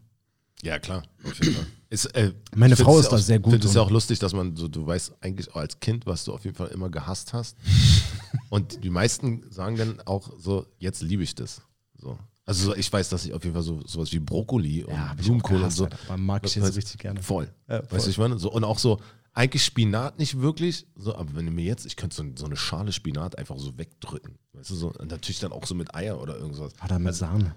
Ja, 0.64 0.80
klar. 0.80 1.04
Auf 1.24 1.34
jeden 1.40 1.56
Fall. 1.56 1.66
Ist, 1.90 2.06
äh, 2.16 2.32
Meine 2.56 2.74
ich 2.74 2.80
Frau 2.80 2.98
ist 3.00 3.12
ja 3.12 3.12
da 3.12 3.18
sehr 3.18 3.40
gut 3.40 3.52
finde 3.52 3.68
es 3.68 3.74
ja 3.74 3.82
auch 3.82 3.92
lustig, 3.92 4.18
dass 4.18 4.32
man 4.32 4.56
so, 4.56 4.70
du 4.70 4.88
weißt 4.88 5.16
eigentlich 5.20 5.52
auch 5.52 5.58
als 5.58 5.78
Kind, 5.82 6.06
was 6.06 6.24
du 6.24 6.34
auf 6.34 6.46
jeden 6.46 6.56
Fall 6.56 6.70
immer 6.70 6.90
gehasst 6.90 7.34
hast. 7.34 7.58
Und 8.50 8.82
die 8.86 8.90
meisten 8.90 9.44
sagen 9.52 9.76
dann 9.76 10.00
auch 10.06 10.32
so, 10.40 10.66
jetzt 10.80 11.02
liebe 11.02 11.22
ich 11.22 11.36
das. 11.36 11.62
So. 11.98 12.18
Also 12.46 12.68
so, 12.68 12.76
ich 12.76 12.92
weiß, 12.92 13.10
dass 13.10 13.26
ich 13.26 13.34
auf 13.34 13.44
jeden 13.44 13.54
Fall 13.54 13.64
so 13.64 13.86
sowas 13.86 14.10
wie 14.14 14.20
Brokkoli 14.20 14.86
und 14.86 14.94
ich 14.94 15.00
auch 15.00 15.16
Blumenkohl 15.16 15.56
und 15.56 15.60
gehasst, 15.60 15.78
so. 15.78 15.84
Alter. 15.84 16.18
Mag 16.18 16.46
ich 16.46 16.56
jetzt 16.56 16.76
richtig 16.76 16.98
gerne. 16.98 17.22
Voll. 17.22 17.50
Ja, 17.68 17.82
voll. 17.82 17.98
Weißt 17.98 18.06
du, 18.08 18.10
ich 18.10 18.18
meine? 18.18 18.40
So, 18.40 18.52
und 18.52 18.64
auch 18.64 18.80
so, 18.80 19.02
eigentlich 19.34 19.64
Spinat 19.64 20.20
nicht 20.20 20.42
wirklich, 20.42 20.88
so, 20.96 21.16
aber 21.16 21.36
wenn 21.36 21.46
du 21.46 21.52
mir 21.52 21.64
jetzt, 21.66 21.86
ich 21.86 21.96
könnte 21.96 22.16
so, 22.16 22.24
so 22.36 22.46
eine 22.46 22.58
Schale 22.58 22.92
Spinat 22.92 23.38
einfach 23.38 23.58
so 23.58 23.78
wegdrücken. 23.78 24.38
Weißt 24.54 24.70
du, 24.70 24.76
so, 24.76 24.94
und 24.94 25.12
natürlich 25.12 25.40
dann 25.40 25.52
auch 25.52 25.66
so 25.66 25.76
mit 25.76 25.94
Eier 25.96 26.22
oder 26.22 26.38
irgendwas. 26.38 26.74
Hat 26.80 26.92
er 26.92 27.00
mit 27.00 27.16
Sahne. 27.16 27.56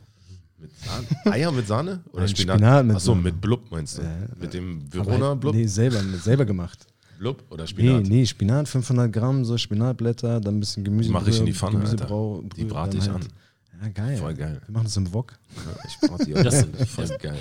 Mit 0.59 0.71
Sahne? 0.79 1.07
Eier 1.33 1.53
mit 1.53 1.67
Sahne? 1.67 2.01
Oder 2.13 2.21
Nein, 2.21 2.29
Spinat? 2.37 2.57
Spinat 2.59 2.87
mit 2.87 2.97
Achso, 2.97 3.13
Sahne. 3.13 3.23
mit 3.23 3.41
Blub 3.41 3.71
meinst 3.71 3.99
du? 3.99 4.03
mit 4.41 4.55
dem 4.55 4.93
Verona 4.93 5.15
Aber- 5.33 5.37
Blub? 5.37 5.55
Nee, 5.55 5.67
selber, 5.67 6.01
selber 6.19 6.45
gemacht. 6.45 6.87
Blub 7.19 7.43
oder 7.51 7.65
Nee, 7.65 7.69
Spinat? 7.69 8.03
nee, 8.05 8.27
Spinat, 8.27 8.69
500 8.69 9.13
Gramm, 9.13 9.45
so 9.45 9.57
Spinatblätter, 9.59 10.41
dann 10.41 10.57
ein 10.57 10.61
bisschen 10.61 10.85
Gemüse. 10.85 11.09
Die 11.09 11.13
mache 11.13 11.31
ich 11.31 11.39
in 11.39 11.47
die 11.47 11.53
Pfanne, 11.53 11.77
Gemüsebrau, 11.79 12.37
Alter. 12.37 12.49
Die 12.57 12.65
brate 12.65 12.97
ich 12.97 13.09
halt- 13.09 13.25
an. 13.25 13.29
Ja, 13.83 13.89
geil. 13.89 14.17
Voll 14.17 14.35
geil. 14.35 14.61
Wir 14.67 14.73
machen 14.73 14.85
das 14.85 14.97
im 14.97 15.13
Wok. 15.13 15.33
Ja, 15.57 15.85
ich 15.87 16.09
brate 16.09 16.25
die 16.25 16.35
auch. 16.37 16.43
Das 16.43 16.63
ist 16.63 16.67
voll 16.91 17.09
geil. 17.21 17.39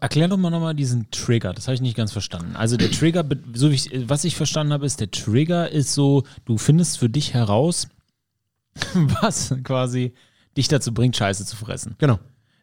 Erklär 0.00 0.28
doch 0.28 0.36
mal 0.36 0.50
nochmal 0.50 0.74
diesen 0.76 1.10
Trigger. 1.10 1.52
Das 1.52 1.66
habe 1.66 1.74
ich 1.74 1.80
nicht 1.80 1.96
ganz 1.96 2.12
verstanden. 2.12 2.54
Also 2.54 2.76
der 2.76 2.90
Trigger, 2.90 3.24
so 3.54 3.70
wie 3.70 3.74
ich, 3.74 3.90
was 4.08 4.22
ich 4.22 4.36
verstanden 4.36 4.72
habe, 4.72 4.86
ist, 4.86 5.00
der 5.00 5.10
Trigger 5.10 5.70
ist 5.70 5.92
so, 5.94 6.22
du 6.44 6.56
findest 6.56 6.98
für 6.98 7.08
dich 7.08 7.34
heraus, 7.34 7.88
was 9.20 9.54
quasi 9.64 10.12
dich 10.56 10.68
dazu 10.68 10.92
bringt, 10.94 11.16
Scheiße 11.16 11.44
zu 11.46 11.56
fressen. 11.56 11.94
Genau. 11.98 12.18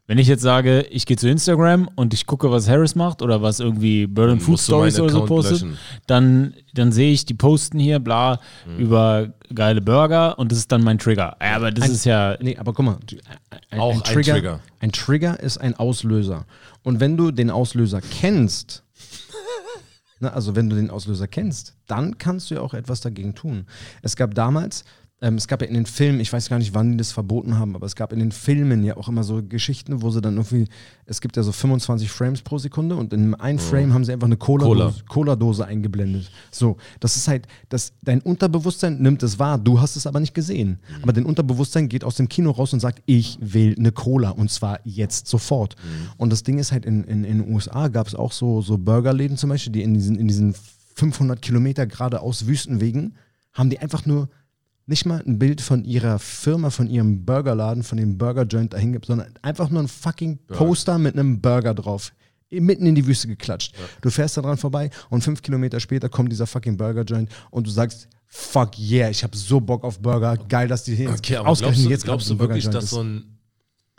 Wenn 0.07 0.17
ich 0.17 0.27
jetzt 0.27 0.41
sage, 0.41 0.81
ich 0.89 1.05
gehe 1.05 1.17
zu 1.17 1.29
Instagram 1.29 1.87
und 1.95 2.15
ich 2.15 2.25
gucke, 2.25 2.49
was 2.49 2.67
Harris 2.67 2.95
macht 2.95 3.21
oder 3.21 3.43
was 3.43 3.59
irgendwie 3.59 4.07
Bird 4.07 4.31
and 4.31 4.41
Food 4.41 4.59
Stories 4.59 4.99
oder 4.99 5.11
so 5.11 5.25
postet, 5.25 5.61
löschen. 5.61 5.77
dann, 6.07 6.55
dann 6.73 6.91
sehe 6.91 7.11
ich, 7.11 7.25
die 7.25 7.35
posten 7.35 7.77
hier, 7.77 7.99
bla, 7.99 8.39
Mhm. 8.65 8.77
über 8.79 9.33
geile 9.53 9.81
Burger 9.81 10.39
und 10.39 10.51
das 10.51 10.57
ist 10.57 10.71
dann 10.71 10.83
mein 10.83 10.97
Trigger. 10.97 11.39
Aber 11.39 11.71
das 11.71 11.85
Ein- 11.85 11.91
ist 11.91 12.05
ja, 12.05 12.35
Nee, 12.41 12.57
aber 12.57 12.73
guck 12.73 12.85
mal. 12.85 12.97
Ein, 13.69 13.79
Auch 13.79 13.93
ein 13.93 14.01
Trigger. 14.23 14.61
Ein 14.79 14.91
Trigger 14.91 15.39
ist 15.39 15.59
ein 15.59 15.75
Auslöser. 15.75 16.45
Und 16.81 16.99
wenn 16.99 17.15
du 17.15 17.29
den 17.29 17.51
Auslöser 17.51 18.01
kennst, 18.01 18.83
ne, 20.19 20.33
also 20.33 20.55
wenn 20.55 20.69
du 20.71 20.75
den 20.75 20.89
Auslöser 20.89 21.27
kennst, 21.27 21.75
dann 21.87 22.17
kannst 22.17 22.49
du 22.49 22.55
ja 22.55 22.61
auch 22.61 22.73
etwas 22.73 23.01
dagegen 23.01 23.35
tun. 23.35 23.65
Es 24.01 24.15
gab 24.15 24.33
damals, 24.33 24.85
ähm, 25.21 25.35
es 25.35 25.47
gab 25.47 25.61
ja 25.61 25.67
in 25.67 25.73
den 25.73 25.85
Filmen, 25.85 26.21
ich 26.21 26.31
weiß 26.31 26.47
gar 26.47 26.59
nicht, 26.59 26.73
wann 26.73 26.91
die 26.91 26.97
das 26.97 27.11
verboten 27.11 27.57
haben, 27.57 27.75
aber 27.75 27.85
es 27.85 27.95
gab 27.95 28.13
in 28.13 28.19
den 28.19 28.31
Filmen 28.31 28.83
ja 28.83 28.95
auch 28.95 29.09
immer 29.09 29.23
so 29.23 29.43
Geschichten, 29.43 30.01
wo 30.01 30.09
sie 30.11 30.21
dann 30.21 30.37
irgendwie, 30.37 30.67
es 31.05 31.19
gibt 31.19 31.35
ja 31.35 31.43
so 31.43 31.51
25 31.51 32.09
Frames 32.09 32.41
pro 32.41 32.57
Sekunde 32.57 32.95
und 32.95 33.11
in 33.11 33.35
einem 33.35 33.59
Frame 33.59 33.93
haben 33.93 34.05
sie 34.05 34.13
einfach 34.13 34.27
eine 34.27 34.37
Cola-Dose 34.37 35.03
Cola. 35.07 35.35
Cola 35.35 35.65
eingeblendet. 35.65 36.31
So, 36.51 36.77
das 37.01 37.17
ist 37.17 37.27
halt, 37.27 37.47
das, 37.67 37.91
dein 38.01 38.21
Unterbewusstsein 38.21 38.99
nimmt 38.99 39.21
es 39.21 39.39
wahr, 39.39 39.57
du 39.57 39.81
hast 39.81 39.97
es 39.97 40.07
aber 40.07 40.21
nicht 40.21 40.33
gesehen. 40.33 40.79
Aber 41.01 41.11
dein 41.11 41.25
Unterbewusstsein 41.25 41.89
geht 41.89 42.05
aus 42.05 42.15
dem 42.15 42.29
Kino 42.29 42.51
raus 42.51 42.71
und 42.71 42.79
sagt, 42.79 43.01
ich 43.05 43.37
will 43.41 43.75
eine 43.77 43.91
Cola 43.91 44.29
und 44.29 44.49
zwar 44.49 44.79
jetzt 44.85 45.27
sofort. 45.27 45.75
Und 46.17 46.31
das 46.31 46.43
Ding 46.43 46.59
ist 46.59 46.71
halt, 46.71 46.85
in, 46.85 47.03
in, 47.03 47.25
in 47.25 47.39
den 47.39 47.53
USA 47.53 47.89
gab 47.89 48.07
es 48.07 48.15
auch 48.15 48.31
so, 48.31 48.61
so 48.61 48.77
Burgerläden 48.77 49.35
zum 49.35 49.49
Beispiel, 49.49 49.73
die 49.73 49.83
in 49.83 49.93
diesen, 49.93 50.17
in 50.17 50.27
diesen 50.27 50.55
500 50.95 51.41
Kilometer 51.41 51.85
geradeaus 51.85 52.47
Wüstenwegen, 52.47 53.15
haben 53.53 53.69
die 53.69 53.79
einfach 53.79 54.05
nur 54.05 54.29
nicht 54.89 55.05
mal 55.05 55.23
ein 55.25 55.37
Bild 55.39 55.61
von 55.61 55.85
ihrer 55.85 56.19
Firma, 56.19 56.69
von 56.69 56.87
ihrem 56.87 57.23
Burgerladen, 57.25 57.83
von 57.83 57.97
dem 57.97 58.17
Burger 58.17 58.43
Joint 58.43 58.73
dahin 58.73 58.91
gibt, 58.91 59.05
sondern 59.05 59.33
einfach 59.41 59.69
nur 59.69 59.83
ein 59.83 59.87
fucking 59.87 60.39
Poster 60.47 60.97
mit 60.97 61.13
einem 61.13 61.39
Burger 61.39 61.73
drauf. 61.73 62.11
Mitten 62.49 62.87
in 62.87 62.95
die 62.95 63.05
Wüste 63.05 63.27
geklatscht. 63.27 63.75
Du 64.01 64.09
fährst 64.09 64.35
da 64.35 64.41
dran 64.41 64.57
vorbei 64.57 64.89
und 65.11 65.23
fünf 65.23 65.43
Kilometer 65.43 65.79
später 65.79 66.09
kommt 66.09 66.31
dieser 66.31 66.47
fucking 66.47 66.77
Burger 66.77 67.03
Joint 67.03 67.29
und 67.51 67.67
du 67.67 67.71
sagst, 67.71 68.09
fuck 68.25 68.77
yeah, 68.79 69.09
ich 69.09 69.23
habe 69.23 69.37
so 69.37 69.59
Bock 69.59 69.83
auf 69.83 69.99
Burger. 69.99 70.35
Geil, 70.49 70.67
dass 70.67 70.83
die 70.83 70.95
hier 70.95 71.11
Okay, 71.11 71.37
ausgerechnet 71.37 71.59
glaubst 71.59 71.85
du, 71.85 71.89
jetzt 71.89 72.03
glaubst 72.05 72.29
du 72.29 72.39
wirklich, 72.39 72.63
Burger-Joint 72.65 72.83
dass 72.83 72.89
so 72.89 73.03
ein, 73.03 73.37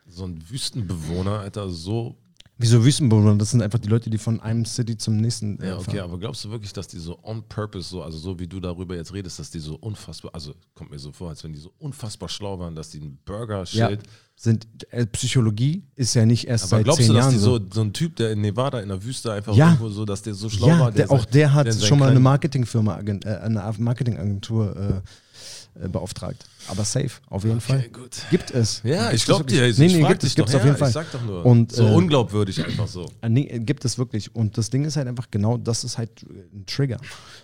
so 0.09 0.25
ein 0.25 0.43
Wüstenbewohner, 0.51 1.39
Alter, 1.39 1.69
so 1.69 2.17
Wieso 2.63 2.85
Wüstenbewohner? 2.85 3.37
Das 3.37 3.53
sind 3.53 3.63
einfach 3.63 3.79
die 3.79 3.89
Leute, 3.89 4.11
die 4.11 4.19
von 4.19 4.39
einem 4.41 4.67
City 4.67 4.95
zum 4.99 5.17
nächsten 5.17 5.59
äh, 5.61 5.69
Ja, 5.69 5.77
okay, 5.79 5.97
fahren. 5.97 6.11
aber 6.11 6.19
glaubst 6.19 6.45
du 6.45 6.51
wirklich, 6.51 6.75
dass 6.75 6.87
die 6.89 6.99
so 6.99 7.19
on 7.23 7.43
purpose, 7.49 7.89
so, 7.89 8.03
also 8.03 8.19
so 8.19 8.39
wie 8.39 8.47
du 8.47 8.61
darüber 8.61 8.95
jetzt 8.97 9.15
redest, 9.15 9.39
dass 9.39 9.51
die 9.51 9.61
so 9.61 9.77
unfassbar, 9.77 10.35
also 10.35 10.53
kommt 10.75 10.91
mir 10.91 10.99
so 10.99 11.11
vor, 11.11 11.31
als 11.31 11.43
wenn 11.43 11.55
die 11.55 11.59
so 11.59 11.73
unfassbar 11.79 12.29
schlau 12.29 12.59
waren, 12.59 12.75
dass 12.75 12.91
die 12.91 12.99
einen 13.01 13.13
Ja, 13.13 13.19
Burger-Schild. 13.25 14.03
sind, 14.37 14.67
äh, 14.91 15.07
Psychologie 15.07 15.85
ist 15.97 16.13
ja 16.13 16.27
nicht 16.27 16.47
erst 16.47 16.65
Aber 16.65 16.69
seit 16.81 16.85
glaubst 16.85 17.01
zehn 17.01 17.09
du, 17.09 17.15
dass 17.15 17.25
Jahren 17.25 17.33
die 17.33 17.39
so. 17.41 17.59
so, 17.59 17.65
so 17.73 17.81
ein 17.81 17.95
Typ, 17.95 18.17
der 18.17 18.33
in 18.33 18.43
Nevada 18.43 18.81
in 18.81 18.89
der 18.91 19.03
Wüste 19.03 19.33
einfach 19.33 19.55
Ja. 19.57 19.69
irgendwo 19.69 19.89
so, 19.89 20.05
dass 20.05 20.21
der 20.21 20.35
so 20.35 20.51
schlau 20.51 20.69
ja, 20.69 20.79
war? 20.81 20.93
der, 20.93 21.11
auch 21.11 21.21
sein- 21.23 21.31
der 21.33 21.55
hat 21.55 21.73
seinen 21.73 21.83
schon 21.87 21.99
mal 21.99 22.11
eine 22.11 22.21
Marketingfirma, 22.21 23.01
äh, 23.01 23.27
eine 23.39 23.75
Marketingagentur 23.79 24.77
äh, 24.77 25.85
äh, 25.85 25.89
beauftragt. 25.89 26.45
Aber 26.71 26.85
safe, 26.85 27.11
auf 27.27 27.45
jeden 27.45 27.61
Fall. 27.61 27.89
gut. 27.89 28.23
Gibt 28.31 28.53
es. 28.53 28.81
Ja, 28.85 29.11
ich 29.11 29.25
glaube 29.25 29.45
dir. 29.45 29.63
Nee, 29.77 29.89
nee, 29.89 30.07
gibt 30.07 30.23
es, 30.23 30.35
gibt 30.35 30.49
es 30.49 30.53
doch, 30.53 30.61
auf 30.61 30.65
jeden 30.65 30.77
Fall. 30.77 30.89
Ich 30.89 30.95
sag 30.95 31.11
doch 31.11 31.23
nur. 31.23 31.45
Und, 31.45 31.73
so 31.73 31.85
äh, 31.87 31.93
unglaubwürdig 31.93 32.65
einfach 32.65 32.87
so. 32.87 33.11
Äh, 33.23 33.29
Nee, 33.29 33.59
gibt 33.61 33.85
es 33.85 33.99
wirklich. 33.99 34.35
Und 34.35 34.57
das 34.57 34.71
Ding 34.71 34.85
ist 34.85 34.97
halt 34.97 35.09
einfach 35.09 35.31
genau, 35.31 35.57
das 35.59 35.83
ist 35.85 35.99
halt 35.99 36.23
ein 36.23 36.65
Trigger. 36.67 36.99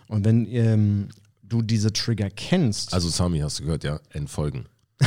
Und 0.08 0.24
wenn 0.24 0.46
ähm, 0.46 1.08
du 1.42 1.62
diese 1.62 1.92
Trigger 1.92 2.30
kennst, 2.30 2.94
Also 2.94 3.08
Sami, 3.08 3.40
hast 3.40 3.58
du 3.58 3.64
gehört, 3.64 3.84
ja, 3.84 4.00
entfolgen. 4.12 4.66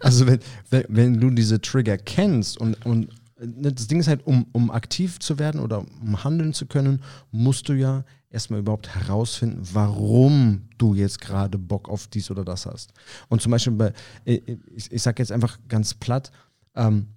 Also 0.00 0.26
wenn, 0.26 0.40
wenn, 0.70 0.84
wenn 0.88 1.20
du 1.20 1.30
diese 1.30 1.60
Trigger 1.60 1.96
kennst 1.98 2.58
und, 2.58 2.74
und 2.84 3.10
ne, 3.38 3.72
das 3.72 3.86
Ding 3.86 4.00
ist 4.00 4.08
halt, 4.08 4.26
um, 4.26 4.46
um 4.52 4.70
aktiv 4.70 5.18
zu 5.20 5.38
werden 5.38 5.60
oder 5.60 5.84
um 6.00 6.24
handeln 6.24 6.52
zu 6.54 6.66
können, 6.66 7.02
musst 7.30 7.68
du 7.68 7.74
ja 7.74 8.04
erstmal 8.30 8.60
überhaupt 8.60 8.94
herausfinden, 8.94 9.62
warum 9.72 10.68
du 10.78 10.94
jetzt 10.94 11.20
gerade 11.20 11.58
Bock 11.58 11.88
auf 11.88 12.06
dies 12.06 12.30
oder 12.30 12.44
das 12.44 12.64
hast. 12.66 12.92
Und 13.28 13.42
zum 13.42 13.50
Beispiel 13.50 13.72
bei, 13.72 13.92
äh, 14.24 14.40
ich, 14.74 14.90
ich 14.90 15.02
sage 15.02 15.20
jetzt 15.22 15.32
einfach 15.32 15.58
ganz 15.68 15.94
platt, 15.94 16.30
ähm, 16.74 17.08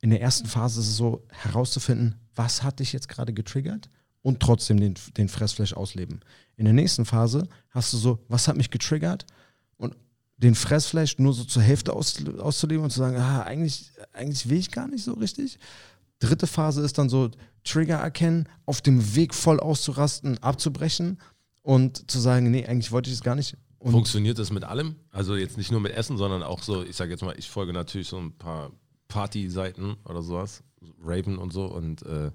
in 0.00 0.10
der 0.10 0.20
ersten 0.20 0.46
Phase 0.46 0.80
ist 0.80 0.88
es 0.88 0.96
so, 0.96 1.24
herauszufinden, 1.30 2.14
was 2.34 2.62
hat 2.62 2.78
dich 2.78 2.92
jetzt 2.92 3.08
gerade 3.08 3.32
getriggert 3.32 3.90
und 4.22 4.40
trotzdem 4.40 4.78
den, 4.78 4.94
den 5.16 5.28
Fressflash 5.28 5.72
ausleben. 5.72 6.20
In 6.56 6.64
der 6.66 6.74
nächsten 6.74 7.04
Phase 7.04 7.48
hast 7.70 7.92
du 7.92 7.96
so, 7.96 8.24
was 8.28 8.46
hat 8.46 8.56
mich 8.56 8.70
getriggert 8.70 9.26
und 9.76 9.96
den 10.36 10.54
Fressflash 10.54 11.18
nur 11.18 11.32
so 11.32 11.44
zur 11.44 11.62
Hälfte 11.62 11.92
aus, 11.92 12.24
auszuleben 12.38 12.84
und 12.84 12.90
zu 12.90 13.00
sagen, 13.00 13.16
ah, 13.16 13.42
eigentlich, 13.42 13.90
eigentlich 14.12 14.48
will 14.48 14.58
ich 14.58 14.70
gar 14.70 14.86
nicht 14.86 15.02
so 15.02 15.14
richtig. 15.14 15.58
Dritte 16.20 16.46
Phase 16.46 16.82
ist 16.82 16.98
dann 16.98 17.08
so, 17.08 17.30
Trigger 17.64 17.96
erkennen, 17.96 18.48
auf 18.66 18.80
dem 18.80 19.14
Weg 19.14 19.34
voll 19.34 19.60
auszurasten, 19.60 20.38
abzubrechen 20.42 21.18
und 21.62 22.10
zu 22.10 22.18
sagen, 22.18 22.50
nee, 22.50 22.66
eigentlich 22.66 22.92
wollte 22.92 23.10
ich 23.10 23.16
es 23.16 23.22
gar 23.22 23.34
nicht. 23.34 23.56
Und 23.78 23.92
Funktioniert 23.92 24.38
das 24.38 24.50
mit 24.50 24.64
allem? 24.64 24.96
Also 25.10 25.36
jetzt 25.36 25.56
nicht 25.56 25.70
nur 25.70 25.80
mit 25.80 25.92
Essen, 25.92 26.16
sondern 26.16 26.42
auch 26.42 26.62
so, 26.62 26.82
ich 26.82 26.96
sage 26.96 27.10
jetzt 27.12 27.22
mal, 27.22 27.34
ich 27.38 27.48
folge 27.48 27.72
natürlich 27.72 28.08
so 28.08 28.18
ein 28.18 28.36
paar 28.36 28.72
Party-Seiten 29.06 29.96
oder 30.04 30.22
sowas, 30.22 30.62
Raven 31.02 31.38
und 31.38 31.52
so. 31.52 31.66
Und 31.66 32.02
äh, 32.02 32.32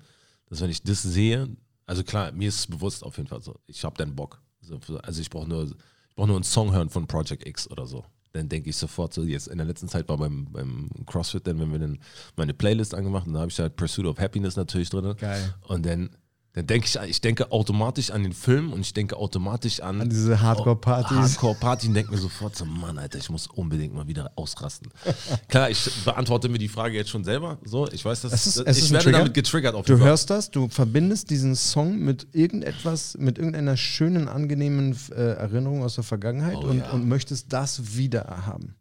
dass 0.47 0.61
wenn 0.61 0.69
ich 0.69 0.83
das 0.83 1.01
sehe, 1.01 1.49
also 1.85 2.03
klar, 2.03 2.31
mir 2.31 2.47
ist 2.47 2.59
es 2.59 2.67
bewusst 2.67 3.03
auf 3.03 3.17
jeden 3.17 3.27
Fall 3.27 3.41
so, 3.41 3.55
ich 3.65 3.83
habe 3.83 3.97
dann 3.97 4.15
Bock. 4.15 4.41
So, 4.61 4.79
Also 5.01 5.21
ich 5.21 5.29
brauche 5.29 5.47
nur, 5.47 5.69
brauch 6.15 6.27
nur 6.27 6.37
einen 6.37 6.43
Song 6.43 6.71
hören 6.73 6.89
von 6.89 7.07
Project 7.07 7.45
X 7.45 7.69
oder 7.69 7.85
so. 7.85 8.05
Dann 8.33 8.49
denke 8.49 8.71
ich 8.71 8.77
sofort 8.77 9.13
so, 9.13 9.21
jetzt 9.23 9.47
in 9.47 9.59
der 9.59 9.67
letzten 9.67 9.87
Zeit 9.87 10.09
war 10.09 10.17
beim, 10.17 10.51
beim 10.51 10.89
CrossFit, 11.05 11.45
dann 11.45 11.59
wenn 11.59 11.71
wir 11.71 11.77
dann 11.77 11.99
meine 12.35 12.55
Playlist 12.55 12.95
angemacht 12.95 13.27
und 13.27 13.33
da 13.33 13.41
habe 13.41 13.51
ich 13.51 13.59
halt 13.59 13.75
Pursuit 13.75 14.07
of 14.07 14.17
Happiness 14.17 14.55
natürlich 14.55 14.89
drin. 14.89 15.15
Geil. 15.19 15.53
Und 15.67 15.85
dann, 15.85 16.09
dann 16.55 16.67
denke 16.67 16.85
ich, 16.85 17.09
ich 17.09 17.19
denke 17.19 17.51
automatisch 17.51 18.11
an 18.11 18.21
den 18.21 18.31
Film 18.33 18.73
und 18.73 18.81
ich 18.81 18.93
denke 18.93 19.17
automatisch 19.17 19.79
an, 19.79 20.01
An 20.01 20.09
diese 20.09 20.39
Hardcore-Partys. 20.39 21.17
Hardcore-Party 21.17 21.87
und 21.87 21.95
denke 21.95 22.11
mir 22.11 22.19
sofort 22.19 22.55
so, 22.55 22.63
Mann, 22.65 22.99
Alter, 22.99 23.17
ich 23.17 23.27
muss 23.31 23.47
unbedingt 23.47 23.95
mal 23.95 24.07
wieder 24.07 24.31
ausrasten. 24.35 24.91
Klar, 25.47 25.71
ich 25.71 25.89
beantworte 26.05 26.49
mir 26.49 26.59
die 26.59 26.67
Frage 26.67 26.95
jetzt 26.95 27.09
schon 27.09 27.23
selber. 27.23 27.57
So, 27.65 27.87
ich 27.91 28.05
weiß, 28.05 28.21
dass 28.21 28.33
Es 28.33 28.45
ist- 28.45 28.57
es 28.67 28.77
ich 28.77 28.91
werde 28.91 29.03
Trigger. 29.05 29.17
damit 29.19 29.33
getriggert 29.33 29.73
auf 29.73 29.85
Du 29.87 29.97
Fall. 29.97 30.07
hörst 30.07 30.29
das, 30.29 30.51
du 30.51 30.69
verbindest 30.69 31.31
diesen 31.31 31.55
Song 31.55 31.97
mit 31.97 32.27
irgendetwas, 32.33 33.17
mit 33.17 33.39
irgendeiner 33.39 33.75
schönen, 33.75 34.27
angenehmen 34.27 34.95
äh, 35.09 35.13
Erinnerung 35.33 35.81
aus 35.83 35.95
der 35.95 36.03
Vergangenheit 36.03 36.57
Oh 36.57 36.67
und, 36.67 36.79
ja. 36.79 36.91
und 36.91 37.07
möchtest 37.07 37.51
das 37.51 37.95
wieder 37.97 38.25
haben. 38.45 38.75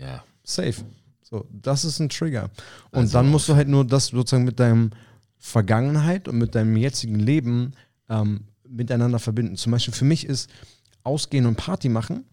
Ja. 0.00 0.22
Safe. 0.44 0.74
So, 1.22 1.46
das 1.50 1.84
ist 1.84 1.98
ein 1.98 2.08
Trigger. 2.08 2.44
Und 2.92 3.00
Also 3.00 3.12
dann 3.14 3.28
musst 3.28 3.48
du 3.48 3.56
halt 3.56 3.66
nur 3.68 3.84
das 3.84 4.06
sozusagen 4.06 4.44
mit 4.44 4.60
deinem 4.60 4.90
Vergangenheit 5.38 6.28
und 6.28 6.38
mit 6.38 6.54
deinem 6.54 6.76
jetzigen 6.76 7.18
Leben 7.18 7.72
ähm, 8.08 8.44
miteinander 8.68 9.18
verbinden. 9.18 9.56
Zum 9.56 9.72
Beispiel 9.72 9.94
für 9.94 10.04
mich 10.04 10.26
ist 10.26 10.50
Ausgehen 11.04 11.46
und 11.46 11.56
Party 11.56 11.88
machen, 11.88 12.24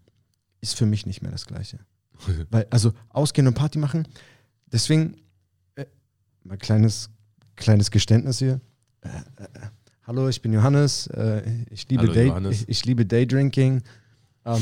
ist 0.62 0.76
für 0.76 0.86
mich 0.86 1.06
nicht 1.06 1.22
mehr 1.22 1.32
das 1.32 1.46
Gleiche. 1.46 1.80
Weil, 2.50 2.68
also 2.70 2.94
Ausgehen 3.10 3.48
und 3.48 3.54
Party 3.54 3.78
machen, 3.78 4.08
deswegen, 4.72 5.18
äh, 5.76 5.86
mal 6.44 6.58
kleines, 6.58 7.10
kleines 7.56 7.92
Geständnis 7.92 8.40
hier. 8.40 8.60
Äh, 9.02 9.08
äh, 9.08 9.48
hallo, 10.04 10.28
ich 10.28 10.42
bin 10.42 10.52
Johannes. 10.52 11.08
Äh, 11.08 11.44
ich, 11.70 11.88
liebe 11.90 12.04
Hallo, 12.04 12.14
Day, 12.14 12.28
Johannes. 12.28 12.62
ich, 12.62 12.70
ich 12.70 12.86
liebe 12.86 13.06
Daydrinking. 13.06 13.84
Ähm, 14.46 14.62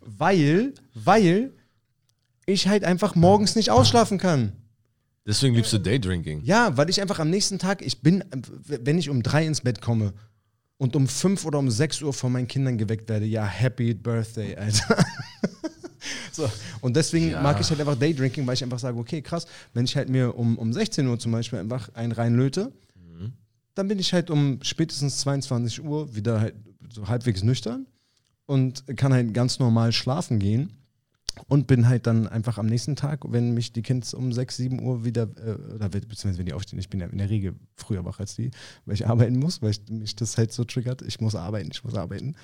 weil, 0.00 0.74
weil 0.94 1.52
ich 2.46 2.68
halt 2.68 2.84
einfach 2.84 3.14
morgens 3.14 3.56
nicht 3.56 3.70
ausschlafen 3.70 4.18
kann. 4.18 4.52
Deswegen 5.26 5.54
liebst 5.54 5.72
du 5.72 5.78
Daydrinking. 5.78 6.42
Ja, 6.42 6.76
weil 6.76 6.90
ich 6.90 7.00
einfach 7.00 7.18
am 7.20 7.30
nächsten 7.30 7.58
Tag, 7.58 7.80
ich 7.82 8.00
bin, 8.02 8.24
wenn 8.66 8.98
ich 8.98 9.08
um 9.08 9.22
drei 9.22 9.46
ins 9.46 9.60
Bett 9.60 9.80
komme 9.80 10.12
und 10.78 10.96
um 10.96 11.06
fünf 11.06 11.44
oder 11.44 11.58
um 11.60 11.70
sechs 11.70 12.02
Uhr 12.02 12.12
von 12.12 12.32
meinen 12.32 12.48
Kindern 12.48 12.76
geweckt 12.76 13.08
werde, 13.08 13.26
ja, 13.26 13.44
Happy 13.44 13.94
Birthday, 13.94 14.56
Alter. 14.56 15.04
so, 16.32 16.50
und 16.80 16.96
deswegen 16.96 17.30
Ja. 17.30 17.40
mag 17.40 17.60
ich 17.60 17.68
halt 17.70 17.78
einfach 17.80 17.96
Daydrinking, 17.96 18.46
weil 18.46 18.54
ich 18.54 18.64
einfach 18.64 18.80
sage, 18.80 18.98
okay, 18.98 19.22
krass, 19.22 19.46
wenn 19.74 19.84
ich 19.84 19.96
halt 19.96 20.08
mir 20.08 20.36
um, 20.36 20.58
um 20.58 20.72
16 20.72 21.06
Uhr 21.06 21.18
zum 21.18 21.30
Beispiel 21.32 21.60
einfach 21.60 21.94
einen 21.94 22.12
reinlöte, 22.12 22.72
dann 23.74 23.88
bin 23.88 23.98
ich 23.98 24.12
halt 24.12 24.28
um 24.28 24.58
spätestens 24.62 25.18
22 25.20 25.82
Uhr 25.82 26.14
wieder 26.14 26.40
halt 26.40 26.54
so 26.92 27.08
halbwegs 27.08 27.42
nüchtern 27.42 27.86
und 28.44 28.84
kann 28.98 29.14
halt 29.14 29.32
ganz 29.32 29.58
normal 29.60 29.92
schlafen 29.92 30.38
gehen. 30.38 30.72
Und 31.48 31.66
bin 31.66 31.88
halt 31.88 32.06
dann 32.06 32.28
einfach 32.28 32.58
am 32.58 32.66
nächsten 32.66 32.94
Tag, 32.94 33.20
wenn 33.26 33.54
mich 33.54 33.72
die 33.72 33.82
Kids 33.82 34.12
um 34.14 34.32
6, 34.32 34.56
7 34.56 34.82
Uhr 34.82 35.04
wieder, 35.04 35.22
äh, 35.22 35.74
oder 35.74 35.88
beziehungsweise 35.88 36.38
wenn 36.38 36.46
die 36.46 36.52
aufstehen, 36.52 36.78
ich 36.78 36.90
bin 36.90 37.00
ja 37.00 37.06
in 37.06 37.18
der 37.18 37.30
Regel 37.30 37.54
früher 37.74 38.04
wach 38.04 38.20
als 38.20 38.36
die, 38.36 38.50
weil 38.84 38.94
ich 38.94 39.06
arbeiten 39.06 39.38
muss, 39.38 39.62
weil 39.62 39.70
ich, 39.70 39.80
mich 39.88 40.14
das 40.14 40.36
halt 40.36 40.52
so 40.52 40.64
triggert, 40.64 41.02
ich 41.02 41.20
muss 41.20 41.34
arbeiten, 41.34 41.70
ich 41.72 41.82
muss 41.84 41.94
arbeiten. 41.94 42.34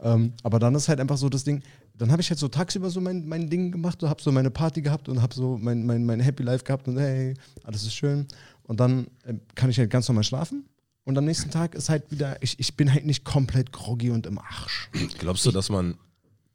Ähm, 0.00 0.34
aber 0.42 0.58
dann 0.58 0.74
ist 0.74 0.88
halt 0.88 1.00
einfach 1.00 1.16
so 1.16 1.28
das 1.28 1.44
Ding, 1.44 1.62
dann 1.96 2.10
habe 2.10 2.22
ich 2.22 2.30
halt 2.30 2.38
so 2.38 2.48
tagsüber 2.48 2.90
so 2.90 3.00
mein, 3.00 3.26
mein 3.26 3.48
Ding 3.48 3.72
gemacht, 3.72 4.00
so 4.00 4.08
habe 4.08 4.20
so 4.22 4.30
meine 4.32 4.50
Party 4.50 4.82
gehabt 4.82 5.08
und 5.08 5.22
habe 5.22 5.34
so 5.34 5.56
mein, 5.56 5.86
mein, 5.86 6.04
mein 6.04 6.20
Happy 6.20 6.42
Life 6.42 6.64
gehabt 6.64 6.86
und 6.88 6.98
hey, 6.98 7.34
alles 7.62 7.82
ist 7.82 7.94
schön. 7.94 8.26
Und 8.64 8.80
dann 8.80 9.06
äh, 9.24 9.34
kann 9.54 9.70
ich 9.70 9.78
halt 9.78 9.90
ganz 9.90 10.08
normal 10.08 10.24
schlafen. 10.24 10.64
Und 11.04 11.18
am 11.18 11.24
nächsten 11.24 11.50
Tag 11.50 11.74
ist 11.74 11.90
halt 11.90 12.10
wieder, 12.10 12.42
ich, 12.42 12.58
ich 12.58 12.76
bin 12.76 12.92
halt 12.92 13.04
nicht 13.04 13.24
komplett 13.24 13.72
groggy 13.72 14.10
und 14.10 14.26
im 14.26 14.38
Arsch. 14.38 14.90
Glaubst 15.18 15.44
du, 15.44 15.50
dass 15.50 15.68
man 15.68 15.98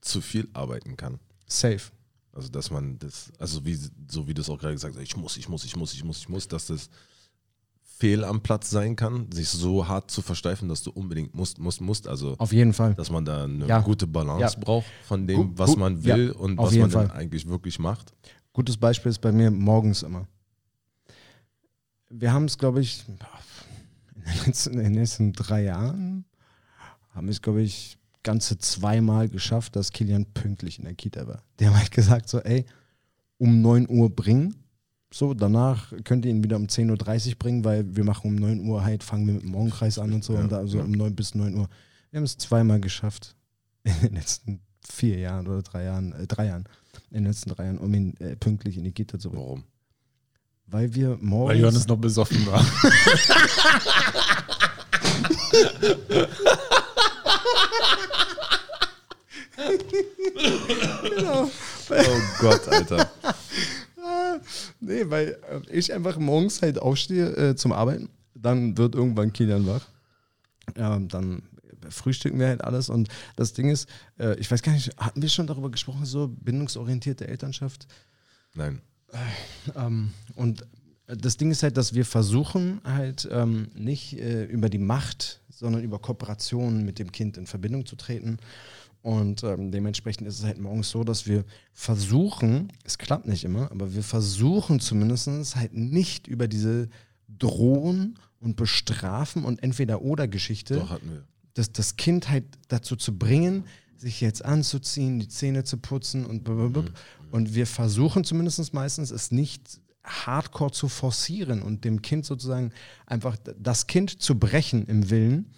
zu 0.02 0.22
viel 0.22 0.48
arbeiten 0.54 0.98
kann? 0.98 1.20
Safe. 1.50 1.92
Also 2.32 2.48
dass 2.50 2.70
man 2.72 2.98
das, 3.00 3.32
also 3.40 3.66
wie, 3.66 3.78
so 4.08 4.28
wie 4.28 4.34
du 4.34 4.42
es 4.42 4.50
auch 4.50 4.58
gerade 4.60 4.74
gesagt 4.76 4.96
hast, 4.96 5.02
ich 5.04 5.18
muss, 5.18 5.36
ich 5.38 5.50
muss, 5.50 5.66
ich 5.66 5.76
muss, 5.76 5.94
ich 5.94 6.04
muss, 6.04 6.18
ich 6.20 6.30
muss, 6.30 6.48
dass 6.48 6.68
das 6.68 6.90
fehl 7.82 8.24
am 8.24 8.42
Platz 8.42 8.70
sein 8.70 8.96
kann, 8.96 9.30
sich 9.32 9.50
so 9.50 9.86
hart 9.88 10.10
zu 10.10 10.22
versteifen, 10.22 10.70
dass 10.70 10.84
du 10.84 10.92
unbedingt 10.92 11.36
musst, 11.36 11.60
musst, 11.60 11.82
musst. 11.82 12.08
Also 12.08 12.36
Auf 12.38 12.54
jeden 12.54 12.72
Fall. 12.72 12.94
dass 12.96 13.10
man 13.12 13.26
da 13.26 13.44
eine 13.44 13.66
Ja. 13.68 13.82
gute 13.82 14.08
Balance 14.08 14.56
Ja. 14.56 14.64
braucht 14.64 14.86
von 15.06 15.28
dem, 15.28 15.36
Gu- 15.50 15.52
was 15.60 15.72
gu- 15.72 15.80
man 15.80 16.00
ja, 16.02 16.16
will 16.16 16.32
und 16.32 16.60
auf 16.60 16.68
was 16.68 16.78
man 16.78 16.90
dann 16.92 17.12
eigentlich 17.12 17.46
wirklich 17.48 17.78
macht. 17.78 18.14
Gutes 18.54 18.78
Beispiel 18.78 19.10
ist 19.10 19.20
bei 19.20 19.32
mir 19.34 19.52
morgens 19.52 20.04
immer. 20.04 20.28
Wir 22.10 22.32
haben 22.34 22.46
es, 22.46 22.58
glaube 22.58 22.82
ich, 22.82 23.04
in 23.08 23.18
den, 24.24 24.46
letzten, 24.46 24.74
in 24.74 24.84
den 24.86 24.94
letzten 24.96 25.34
drei 25.34 25.64
Jahren 25.64 26.26
haben 27.14 27.28
wir 27.28 27.32
es, 27.32 27.42
glaube 27.42 27.62
ich, 27.62 27.98
ganze 28.30 28.60
zweimal 28.60 29.28
geschafft, 29.28 29.76
dass 29.76 29.92
Kilian 29.92 30.24
pünktlich 30.26 30.78
in 30.78 30.86
der 30.86 30.94
Kita 30.94 31.26
war. 31.28 31.42
Die 31.60 31.66
haben 31.66 31.76
halt 31.76 31.90
gesagt, 31.90 32.30
so, 32.30 32.38
ey, 32.40 32.64
um 33.40 33.64
9 33.64 33.90
Uhr 33.90 34.16
bringen. 34.16 34.56
So, 35.12 35.34
danach 35.34 35.92
könnt 36.04 36.26
ihr 36.26 36.32
ihn 36.32 36.44
wieder 36.44 36.58
um 36.58 36.68
10.30 36.68 37.30
Uhr 37.32 37.36
bringen, 37.40 37.66
weil 37.66 37.84
wir 37.96 38.04
machen 38.04 38.28
um 38.28 38.36
9 38.36 38.60
Uhr 38.68 38.84
halt, 38.84 39.04
fangen 39.04 39.26
wir 39.26 39.34
mit 39.34 39.42
dem 39.42 39.50
Morgenkreis 39.50 39.98
an 39.98 40.14
und 40.14 40.24
so, 40.24 40.36
Ja, 40.36 40.42
und 40.42 40.52
da, 40.52 40.68
so 40.68 40.78
ja. 40.78 40.84
um 40.84 40.92
9 40.92 41.16
bis 41.16 41.34
9 41.34 41.56
Uhr. 41.56 41.68
Wir 42.12 42.18
haben 42.18 42.26
es 42.26 42.38
zweimal 42.38 42.80
geschafft 42.80 43.36
in 43.84 44.00
den 44.04 44.14
letzten 44.14 44.60
vier 44.88 45.18
Jahren 45.18 45.48
oder 45.48 45.64
drei 45.64 45.86
Jahren, 45.86 46.14
äh, 46.14 46.28
drei 46.28 46.46
Jahren, 46.46 46.66
in 47.10 47.24
den 47.24 47.26
letzten 47.26 47.50
drei 47.50 47.66
Jahren, 47.66 47.80
um 47.80 47.92
ihn 47.92 48.16
äh, 48.20 48.36
pünktlich 48.36 48.78
in 48.78 48.84
die 48.84 48.92
Kita 48.92 49.18
zu 49.18 49.32
bringen. 49.32 49.44
Warum? 49.44 49.64
Weil 50.68 50.94
wir 50.94 51.18
morgens. 51.20 51.56
Weil 51.56 51.62
Johannes 51.62 51.88
noch 51.88 51.98
besoffen 51.98 52.46
war. 52.46 52.64
Oh 61.90 62.22
Gott, 62.40 62.68
Alter. 62.68 63.12
Nee, 64.80 65.10
weil 65.10 65.38
äh, 65.50 65.60
ich 65.72 65.94
einfach 65.94 66.18
morgens 66.18 66.62
halt 66.62 66.80
aufstehe 66.80 67.36
äh, 67.36 67.56
zum 67.56 67.72
Arbeiten. 67.72 68.10
Dann 68.34 68.78
wird 68.78 68.96
irgendwann 68.96 69.34
Kilian 69.34 69.68
wach. 69.68 69.88
Ja, 70.78 70.98
dann 71.00 71.44
frühstücken 71.90 72.40
wir 72.40 72.48
halt 72.48 72.64
alles. 72.64 72.90
Und 72.90 73.10
das 73.36 73.54
Ding 73.54 73.70
ist, 73.70 73.88
äh, 74.18 74.36
ich 74.40 74.50
weiß 74.50 74.62
gar 74.62 74.72
nicht, 74.72 74.96
hatten 74.98 75.22
wir 75.22 75.30
schon 75.30 75.48
darüber 75.48 75.70
gesprochen, 75.70 76.06
so 76.06 76.28
bindungsorientierte 76.28 77.28
Elternschaft? 77.28 77.88
Nein. 78.54 78.82
Ähm, 79.76 80.14
und 80.36 80.66
das 81.08 81.38
Ding 81.38 81.52
ist 81.52 81.64
halt, 81.64 81.78
dass 81.78 81.94
wir 81.94 82.06
versuchen 82.06 82.82
halt 82.84 83.28
ähm, 83.32 83.70
nicht 83.74 84.20
äh, 84.20 84.44
über 84.46 84.70
die 84.70 84.78
Macht, 84.78 85.42
sondern 85.50 85.84
über 85.84 86.00
Kooperation 86.00 86.86
mit 86.86 87.00
dem 87.00 87.12
Kind 87.12 87.38
in 87.38 87.48
Verbindung 87.48 87.86
zu 87.86 87.96
treten. 87.96 88.38
Und 89.02 89.44
ähm, 89.44 89.72
dementsprechend 89.72 90.28
ist 90.28 90.40
es 90.40 90.46
halt 90.46 90.60
morgens 90.60 90.90
so, 90.90 91.04
dass 91.04 91.26
wir 91.26 91.46
versuchen, 91.74 92.72
es 92.84 92.98
klappt 92.98 93.28
nicht 93.28 93.46
immer, 93.46 93.72
aber 93.72 93.94
wir 93.94 94.04
versuchen 94.04 94.80
zumindest 94.80 95.56
halt 95.56 95.74
nicht 95.74 96.28
über 96.28 96.48
diese 96.48 96.90
Drohen 97.28 98.20
und 98.40 98.58
Bestrafen 98.58 99.46
und 99.46 99.64
Entweder-Oder-Geschichte 99.64 100.86
das, 101.54 101.72
das 101.72 101.98
Kind 101.98 102.30
halt 102.30 102.46
dazu 102.68 102.96
zu 102.96 103.18
bringen, 103.18 103.66
sich 103.96 104.22
jetzt 104.22 104.44
anzuziehen, 104.46 105.20
die 105.20 105.28
Zähne 105.28 105.64
zu 105.64 105.78
putzen 105.78 106.26
und 106.26 106.44
blablabla. 106.44 106.86
Und 107.32 107.54
wir 107.54 107.68
versuchen 107.68 108.24
zumindest 108.24 108.74
meistens 108.74 109.12
es 109.12 109.32
nicht 109.32 109.82
hardcore 110.04 110.72
zu 110.72 110.88
forcieren 110.88 111.62
und 111.62 111.84
dem 111.84 112.02
Kind 112.02 112.26
sozusagen 112.26 112.72
einfach 113.06 113.38
das 113.60 113.88
Kind 113.88 114.22
zu 114.22 114.40
brechen 114.40 114.86
im 114.88 115.10
Willen. 115.10 115.52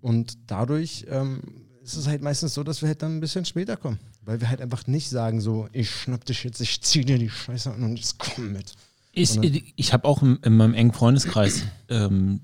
Und 0.00 0.38
dadurch 0.46 1.06
ähm, 1.08 1.40
ist 1.88 1.96
es 1.96 2.06
halt 2.06 2.22
meistens 2.22 2.54
so, 2.54 2.62
dass 2.62 2.82
wir 2.82 2.88
halt 2.88 3.02
dann 3.02 3.16
ein 3.16 3.20
bisschen 3.20 3.44
später 3.44 3.76
kommen. 3.76 3.98
Weil 4.22 4.40
wir 4.40 4.48
halt 4.48 4.60
einfach 4.60 4.86
nicht 4.86 5.08
sagen 5.08 5.40
so, 5.40 5.68
ich 5.72 5.90
schnapp 5.90 6.24
dich 6.24 6.44
jetzt, 6.44 6.60
ich 6.60 6.82
zieh 6.82 7.04
dir 7.04 7.18
die 7.18 7.30
Scheiße 7.30 7.72
an 7.72 7.82
und 7.82 7.96
jetzt 7.96 8.18
komm 8.18 8.52
mit. 8.52 8.74
Ich, 9.12 9.72
ich 9.74 9.92
habe 9.92 10.06
auch 10.06 10.22
in, 10.22 10.36
in 10.42 10.56
meinem 10.56 10.74
engen 10.74 10.92
Freundeskreis 10.92 11.64
ähm, 11.88 12.40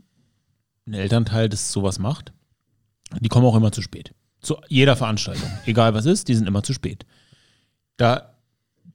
einen 0.86 0.94
Elternteil, 0.94 1.48
das 1.48 1.70
sowas 1.70 1.98
macht. 1.98 2.32
Die 3.20 3.28
kommen 3.28 3.46
auch 3.46 3.54
immer 3.54 3.70
zu 3.70 3.82
spät. 3.82 4.14
Zu 4.40 4.56
jeder 4.68 4.96
Veranstaltung. 4.96 5.48
Egal 5.66 5.94
was 5.94 6.06
ist, 6.06 6.28
die 6.28 6.34
sind 6.34 6.48
immer 6.48 6.62
zu 6.62 6.72
spät. 6.72 7.06
Da, 7.96 8.34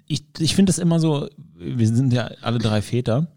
ich, 0.08 0.24
ich 0.40 0.56
finde 0.56 0.72
das 0.72 0.80
immer 0.80 1.00
so, 1.00 1.30
wir 1.56 1.88
sind 1.88 2.12
ja 2.12 2.26
alle 2.42 2.60
drei 2.60 2.82
Väter. 2.82 3.28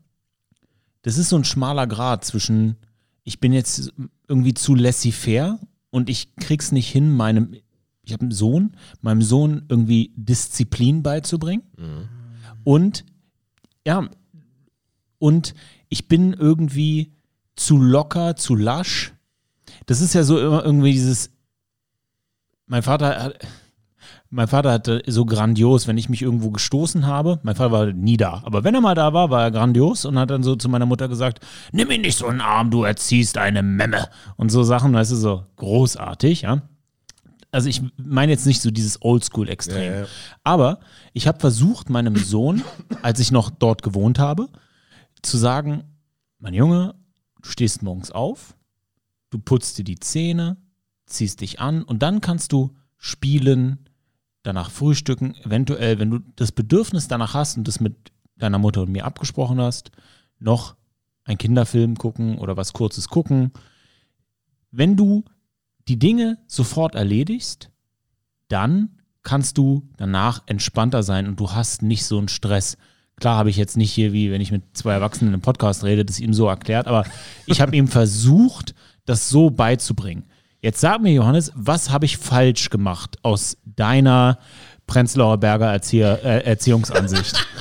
Das 1.03 1.19
ist 1.19 1.29
so 1.29 1.37
ein 1.37 1.45
schmaler 1.45 1.87
Grad 1.87 2.25
zwischen, 2.25 2.77
ich 3.23 3.39
bin 3.39 3.53
jetzt 3.53 3.93
irgendwie 4.29 4.55
zu 4.55 4.75
laissez-faire 4.75 5.59
und 5.93 6.11
ich 6.11 6.35
krieg's 6.37 6.73
nicht 6.73 6.91
hin, 6.91 7.15
meinem, 7.15 7.55
ich 8.03 8.13
habe 8.13 8.23
einen 8.23 8.33
Sohn, 8.33 8.77
meinem 9.01 9.23
Sohn 9.23 9.67
irgendwie 9.69 10.13
Disziplin 10.17 11.05
beizubringen. 11.05 11.63
Und 12.65 13.05
ja, 13.87 14.09
und 15.19 15.55
ich 15.89 16.09
bin 16.09 16.33
irgendwie 16.33 17.13
zu 17.55 17.79
locker, 17.79 18.35
zu 18.35 18.57
lasch. 18.57 19.13
Das 19.87 20.01
ist 20.01 20.15
ja 20.15 20.25
so 20.25 20.41
immer 20.41 20.65
irgendwie 20.65 20.93
dieses. 20.93 21.31
Mein 22.67 22.83
Vater 22.83 23.23
hat, 23.23 23.47
mein 24.33 24.49
Vater 24.49 24.73
hatte 24.73 25.03
so 25.07 25.27
grandios, 25.27 25.87
wenn 25.87 25.99
ich 25.99 26.09
mich 26.09 26.23
irgendwo 26.23 26.51
gestoßen 26.51 27.07
habe. 27.07 27.39
Mein 27.43 27.55
Vater 27.55 27.71
war 27.71 27.87
nie 27.93 28.17
da, 28.17 28.41
aber 28.45 28.65
wenn 28.65 28.75
er 28.75 28.81
mal 28.81 28.95
da 28.95 29.13
war, 29.13 29.29
war 29.29 29.43
er 29.43 29.51
grandios 29.51 30.07
und 30.07 30.19
hat 30.19 30.31
dann 30.31 30.43
so 30.43 30.57
zu 30.57 30.71
meiner 30.71 30.87
Mutter 30.87 31.07
gesagt: 31.07 31.45
Nimm 31.71 31.91
ihn 31.91 32.01
nicht 32.01 32.17
so 32.17 32.25
in 32.27 32.37
den 32.37 32.41
Arm, 32.41 32.71
du 32.71 32.83
erziehst 32.83 33.37
eine 33.37 33.63
Memme. 33.63 34.09
Und 34.37 34.51
so 34.51 34.63
Sachen, 34.63 34.95
weißt 34.95 35.13
du, 35.13 35.17
so 35.17 35.45
großartig, 35.57 36.43
ja. 36.43 36.63
Also 37.51 37.69
ich 37.69 37.83
meine 37.99 38.33
jetzt 38.33 38.47
nicht 38.47 38.63
so 38.63 38.71
dieses 38.71 39.03
Oldschool-Extrem. 39.03 39.93
Ja, 39.93 40.01
ja. 40.01 40.07
Aber 40.45 40.81
ich 41.13 41.29
habe 41.29 41.39
versucht, 41.39 41.91
meinem 41.91 42.17
Sohn, 42.17 42.63
als 43.03 43.21
ich 43.21 43.33
noch 43.33 43.51
dort 43.51 43.83
gewohnt 43.83 44.19
habe, 44.19 44.49
zu 45.21 45.37
sagen, 45.37 45.85
mein 46.39 46.55
Junge, 46.55 46.95
du 47.43 47.51
stehst 47.51 47.83
morgens 47.83 48.11
auf, 48.11 48.57
du 49.29 49.39
putzt 49.39 49.77
dir 49.77 49.85
die 49.85 50.01
Zähne, 50.01 50.57
ziehst 51.05 51.43
dich 51.43 51.61
an 51.61 51.83
und 51.83 52.03
dann 52.03 52.23
kannst 52.23 52.53
du 52.53 52.75
spielen, 52.97 53.91
danach 54.43 54.71
frühstücken, 54.71 55.35
eventuell, 55.45 55.99
wenn 55.99 56.11
du 56.11 56.19
das 56.37 56.53
Bedürfnis 56.53 57.09
danach 57.09 57.35
hast 57.35 57.57
und 57.57 57.69
das 57.69 57.81
mit 57.81 58.13
deiner 58.37 58.59
Mutter 58.59 58.83
und 58.83 58.93
mir 58.93 59.05
abgesprochen 59.05 59.61
hast, 59.61 59.91
noch 60.39 60.75
einen 61.25 61.39
Kinderfilm 61.39 61.97
gucken 61.97 62.39
oder 62.39 62.57
was 62.57 62.73
Kurzes 62.73 63.09
gucken. 63.09 63.53
Wenn 64.71 64.97
du 64.97 65.25
die 65.89 65.99
Dinge 65.99 66.39
sofort 66.47 66.95
erledigst, 66.95 67.71
dann 68.49 68.99
kannst 69.23 69.59
du 69.59 69.89
danach 69.97 70.43
entspannter 70.47 71.03
sein 71.03 71.29
und 71.29 71.39
du 71.39 71.53
hast 71.53 71.83
nicht 71.83 72.05
so 72.05 72.19
einen 72.19 72.29
Stress. 72.29 72.77
Klar 73.17 73.37
habe 73.37 73.51
ich 73.51 73.57
jetzt 73.57 73.77
nicht 73.77 73.93
hier, 73.93 74.13
wie 74.13 74.33
wenn 74.33 74.41
ich 74.41 74.51
mit 74.51 74.77
zwei 74.77 74.93
Erwachsenen 74.93 75.35
im 75.35 75.41
Podcast 75.41 75.85
rede, 75.85 76.05
das 76.05 76.19
ihm 76.19 76.35
so 76.35 76.49
erklärt, 76.49 76.89
aber 76.89 77.05
ich 77.47 77.61
habe 77.61 77.77
ihm 77.77 77.89
versucht, 77.89 78.75
das 79.05 79.29
so 79.29 79.51
beizubringen. 79.51 80.25
Jetzt 80.65 80.81
sag 80.81 81.03
mir, 81.03 81.13
Johannes, 81.13 81.51
was 81.57 81.91
habe 81.91 82.05
ich 82.05 82.19
falsch 82.19 82.71
gemacht 82.71 83.19
aus 83.23 83.57
deiner 83.65 84.39
Prenzlauer 84.87 85.39
Berger 85.39 85.73
Erzieher, 85.73 86.25
äh, 86.25 86.45
Erziehungsansicht? 86.45 87.37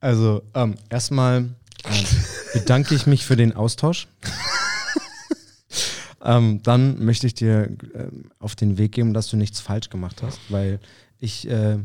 Also, 0.00 0.42
ähm, 0.54 0.76
erstmal 0.90 1.48
äh, 1.82 2.04
bedanke 2.58 2.94
ich 2.94 3.08
mich 3.08 3.26
für 3.26 3.34
den 3.34 3.52
Austausch. 3.52 4.06
ähm, 6.24 6.62
dann 6.62 7.04
möchte 7.04 7.26
ich 7.26 7.34
dir 7.34 7.64
äh, 7.64 8.06
auf 8.38 8.54
den 8.54 8.78
Weg 8.78 8.92
geben, 8.92 9.12
dass 9.12 9.26
du 9.26 9.36
nichts 9.36 9.58
falsch 9.58 9.90
gemacht 9.90 10.22
hast, 10.22 10.38
weil 10.50 10.78
ich 11.18 11.50
äh, 11.50 11.78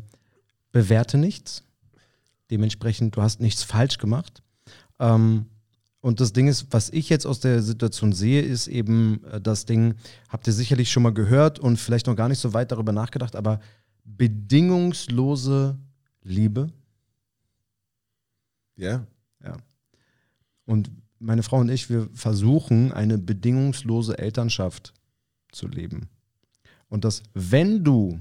bewerte 0.72 1.18
nichts. 1.18 1.64
Dementsprechend, 2.52 3.16
du 3.16 3.24
hast 3.24 3.40
nichts 3.40 3.64
falsch 3.64 3.98
gemacht. 3.98 4.44
Ähm, 5.00 5.48
und 6.04 6.20
das 6.20 6.34
Ding 6.34 6.50
ist, 6.50 6.68
was 6.72 6.90
ich 6.90 7.08
jetzt 7.08 7.26
aus 7.26 7.40
der 7.40 7.62
Situation 7.62 8.12
sehe, 8.12 8.42
ist 8.42 8.68
eben 8.68 9.24
äh, 9.24 9.40
das 9.40 9.66
Ding, 9.66 9.96
habt 10.28 10.46
ihr 10.46 10.52
sicherlich 10.52 10.92
schon 10.92 11.02
mal 11.02 11.14
gehört 11.14 11.60
und 11.60 11.78
vielleicht 11.78 12.08
noch 12.08 12.18
gar 12.18 12.28
nicht 12.28 12.40
so 12.40 12.54
weit 12.54 12.74
darüber 12.74 12.92
nachgedacht, 12.92 13.38
aber 13.38 13.62
bedingungslose 14.04 15.78
Liebe. 16.22 16.68
Ja. 18.76 19.08
Ja. 19.42 19.56
Und 20.66 20.92
meine 21.20 21.42
Frau 21.42 21.60
und 21.60 21.70
ich, 21.70 21.90
wir 21.90 22.10
versuchen, 22.14 22.92
eine 22.92 23.18
bedingungslose 23.18 24.18
Elternschaft 24.18 24.94
zu 25.54 25.70
leben. 25.70 26.10
Und 26.90 27.06
das, 27.06 27.24
wenn 27.34 27.82
du 27.82 28.20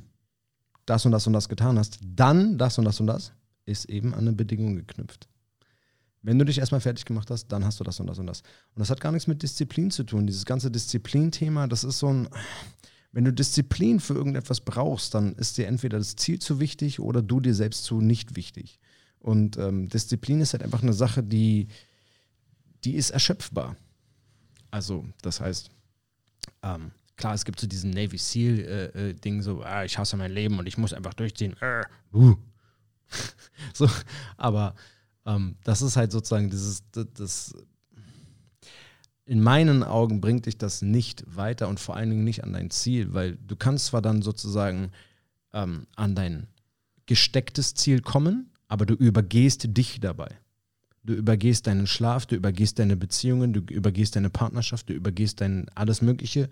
das 0.86 1.04
und 1.04 1.10
das 1.10 1.26
und 1.26 1.32
das 1.32 1.48
getan 1.48 1.80
hast, 1.80 1.98
dann 2.06 2.58
das 2.58 2.78
und 2.78 2.84
das 2.84 3.00
und 3.00 3.08
das, 3.08 3.32
ist 3.66 3.86
eben 3.86 4.14
an 4.14 4.20
eine 4.20 4.32
Bedingung 4.34 4.76
geknüpft. 4.76 5.28
Wenn 6.22 6.38
du 6.38 6.44
dich 6.44 6.58
erstmal 6.58 6.80
fertig 6.80 7.04
gemacht 7.04 7.30
hast, 7.30 7.48
dann 7.48 7.64
hast 7.64 7.80
du 7.80 7.84
das 7.84 7.98
und 7.98 8.06
das 8.06 8.18
und 8.18 8.26
das. 8.26 8.40
Und 8.40 8.80
das 8.80 8.90
hat 8.90 9.00
gar 9.00 9.10
nichts 9.10 9.26
mit 9.26 9.42
Disziplin 9.42 9.90
zu 9.90 10.04
tun. 10.04 10.26
Dieses 10.26 10.44
ganze 10.44 10.70
Disziplin-Thema, 10.70 11.66
das 11.66 11.82
ist 11.82 11.98
so 11.98 12.12
ein, 12.12 12.28
wenn 13.10 13.24
du 13.24 13.32
Disziplin 13.32 13.98
für 13.98 14.14
irgendetwas 14.14 14.60
brauchst, 14.60 15.14
dann 15.14 15.34
ist 15.34 15.58
dir 15.58 15.66
entweder 15.66 15.98
das 15.98 16.16
Ziel 16.16 16.38
zu 16.38 16.60
wichtig 16.60 17.00
oder 17.00 17.22
du 17.22 17.40
dir 17.40 17.54
selbst 17.54 17.84
zu 17.84 18.00
nicht 18.00 18.36
wichtig. 18.36 18.78
Und 19.18 19.56
ähm, 19.58 19.88
Disziplin 19.88 20.40
ist 20.40 20.52
halt 20.52 20.62
einfach 20.62 20.82
eine 20.82 20.92
Sache, 20.92 21.22
die, 21.22 21.68
die 22.84 22.94
ist 22.94 23.10
erschöpfbar. 23.10 23.76
Also, 24.70 25.04
das 25.22 25.40
heißt, 25.40 25.70
ähm, 26.62 26.92
klar, 27.16 27.34
es 27.34 27.44
gibt 27.44 27.60
so 27.60 27.66
diesen 27.66 27.90
Navy 27.90 28.18
SEAL-Ding, 28.18 29.34
äh, 29.36 29.38
äh, 29.38 29.42
so, 29.42 29.62
ah, 29.62 29.84
ich 29.84 29.98
hasse 29.98 30.16
mein 30.16 30.32
Leben 30.32 30.58
und 30.58 30.66
ich 30.66 30.78
muss 30.78 30.92
einfach 30.92 31.14
durchziehen. 31.14 31.54
Äh, 31.60 31.84
uh. 32.14 32.36
so, 33.74 33.88
aber 34.36 34.74
ähm, 35.26 35.56
das 35.64 35.82
ist 35.82 35.96
halt 35.96 36.12
sozusagen 36.12 36.50
dieses, 36.50 36.82
das, 36.92 37.06
das, 37.14 37.54
in 39.24 39.40
meinen 39.40 39.82
Augen 39.82 40.20
bringt 40.20 40.46
dich 40.46 40.58
das 40.58 40.82
nicht 40.82 41.24
weiter 41.26 41.68
und 41.68 41.80
vor 41.80 41.96
allen 41.96 42.10
Dingen 42.10 42.24
nicht 42.24 42.44
an 42.44 42.52
dein 42.52 42.70
Ziel, 42.70 43.14
weil 43.14 43.36
du 43.36 43.56
kannst 43.56 43.86
zwar 43.86 44.02
dann 44.02 44.22
sozusagen 44.22 44.90
ähm, 45.52 45.86
an 45.96 46.14
dein 46.14 46.48
gestecktes 47.06 47.74
Ziel 47.74 48.00
kommen, 48.00 48.50
aber 48.68 48.86
du 48.86 48.94
übergehst 48.94 49.76
dich 49.76 50.00
dabei. 50.00 50.38
Du 51.04 51.14
übergehst 51.14 51.66
deinen 51.66 51.88
Schlaf, 51.88 52.26
du 52.26 52.36
übergehst 52.36 52.78
deine 52.78 52.96
Beziehungen, 52.96 53.52
du 53.52 53.60
übergehst 53.60 54.14
deine 54.14 54.30
Partnerschaft, 54.30 54.88
du 54.88 54.92
übergehst 54.92 55.40
dein 55.40 55.68
alles 55.74 56.00
Mögliche 56.00 56.48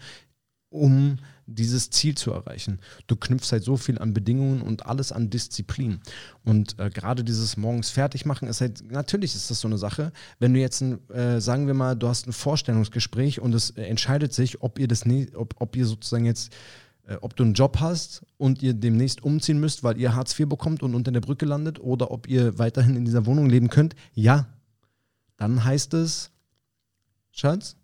um 0.70 1.18
dieses 1.46 1.90
Ziel 1.90 2.14
zu 2.14 2.32
erreichen. 2.32 2.78
Du 3.08 3.16
knüpfst 3.16 3.52
halt 3.52 3.64
so 3.64 3.76
viel 3.76 3.98
an 3.98 4.14
Bedingungen 4.14 4.62
und 4.62 4.86
alles 4.86 5.12
an 5.12 5.30
Disziplin. 5.30 6.00
Und 6.44 6.78
äh, 6.78 6.90
gerade 6.90 7.24
dieses 7.24 7.56
morgens 7.56 7.90
fertig 7.90 8.24
machen 8.24 8.48
ist 8.48 8.60
halt, 8.60 8.90
natürlich 8.90 9.34
ist 9.34 9.50
das 9.50 9.60
so 9.60 9.68
eine 9.68 9.78
Sache. 9.78 10.12
Wenn 10.38 10.54
du 10.54 10.60
jetzt, 10.60 10.80
ein, 10.80 11.08
äh, 11.10 11.40
sagen 11.40 11.66
wir 11.66 11.74
mal, 11.74 11.96
du 11.96 12.08
hast 12.08 12.26
ein 12.26 12.32
Vorstellungsgespräch 12.32 13.40
und 13.40 13.54
es 13.54 13.70
äh, 13.70 13.82
entscheidet 13.82 14.32
sich, 14.32 14.62
ob 14.62 14.78
ihr 14.78 14.88
das 14.88 15.04
ob, 15.34 15.54
ob 15.58 15.76
ihr 15.76 15.86
sozusagen 15.86 16.24
jetzt, 16.24 16.52
äh, 17.06 17.16
ob 17.20 17.34
du 17.34 17.42
einen 17.42 17.54
Job 17.54 17.80
hast 17.80 18.22
und 18.36 18.62
ihr 18.62 18.74
demnächst 18.74 19.24
umziehen 19.24 19.58
müsst, 19.58 19.82
weil 19.82 19.98
ihr 19.98 20.14
Hartz 20.14 20.38
IV 20.38 20.48
bekommt 20.48 20.84
und 20.84 20.94
unter 20.94 21.10
der 21.10 21.20
Brücke 21.20 21.46
landet 21.46 21.80
oder 21.80 22.12
ob 22.12 22.28
ihr 22.28 22.58
weiterhin 22.58 22.94
in 22.94 23.04
dieser 23.04 23.26
Wohnung 23.26 23.50
leben 23.50 23.70
könnt, 23.70 23.96
ja, 24.14 24.46
dann 25.36 25.64
heißt 25.64 25.94
es, 25.94 26.30
Schatz, 27.32 27.76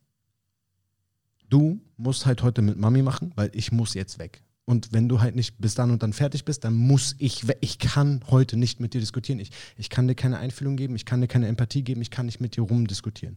du 1.49 1.81
musst 1.97 2.27
halt 2.27 2.43
heute 2.43 2.63
mit 2.63 2.79
Mami 2.79 3.03
machen, 3.03 3.33
weil 3.37 3.51
ich 3.53 3.73
muss 3.73 3.95
jetzt 3.95 4.19
weg. 4.19 4.43
Und 4.65 4.93
wenn 4.93 5.09
du 5.09 5.21
halt 5.21 5.37
nicht 5.37 5.59
bis 5.59 5.77
dann 5.77 5.93
und 5.93 6.03
dann 6.03 6.13
fertig 6.13 6.45
bist, 6.45 6.65
dann 6.65 6.75
muss 6.75 7.15
ich 7.19 7.47
weg. 7.47 7.59
Ich 7.61 7.79
kann 7.79 8.21
heute 8.29 8.57
nicht 8.57 8.81
mit 8.81 8.95
dir 8.95 9.01
diskutieren. 9.01 9.39
Ich, 9.39 9.51
ich 9.77 9.91
kann 9.91 10.09
dir 10.09 10.17
keine 10.17 10.39
Einfühlung 10.39 10.77
geben, 10.77 10.97
ich 10.97 11.05
kann 11.05 11.21
dir 11.21 11.29
keine 11.29 11.47
Empathie 11.47 11.83
geben, 11.83 12.03
ich 12.03 12.11
kann 12.11 12.27
nicht 12.27 12.41
mit 12.41 12.57
dir 12.57 12.63
rumdiskutieren. 12.63 13.37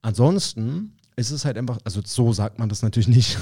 Ansonsten 0.00 0.96
ist 1.16 1.30
es 1.30 1.44
halt 1.44 1.58
einfach, 1.58 1.78
also 1.84 2.00
so 2.04 2.32
sagt 2.32 2.58
man 2.58 2.70
das 2.70 2.82
natürlich 2.82 3.08
nicht, 3.08 3.36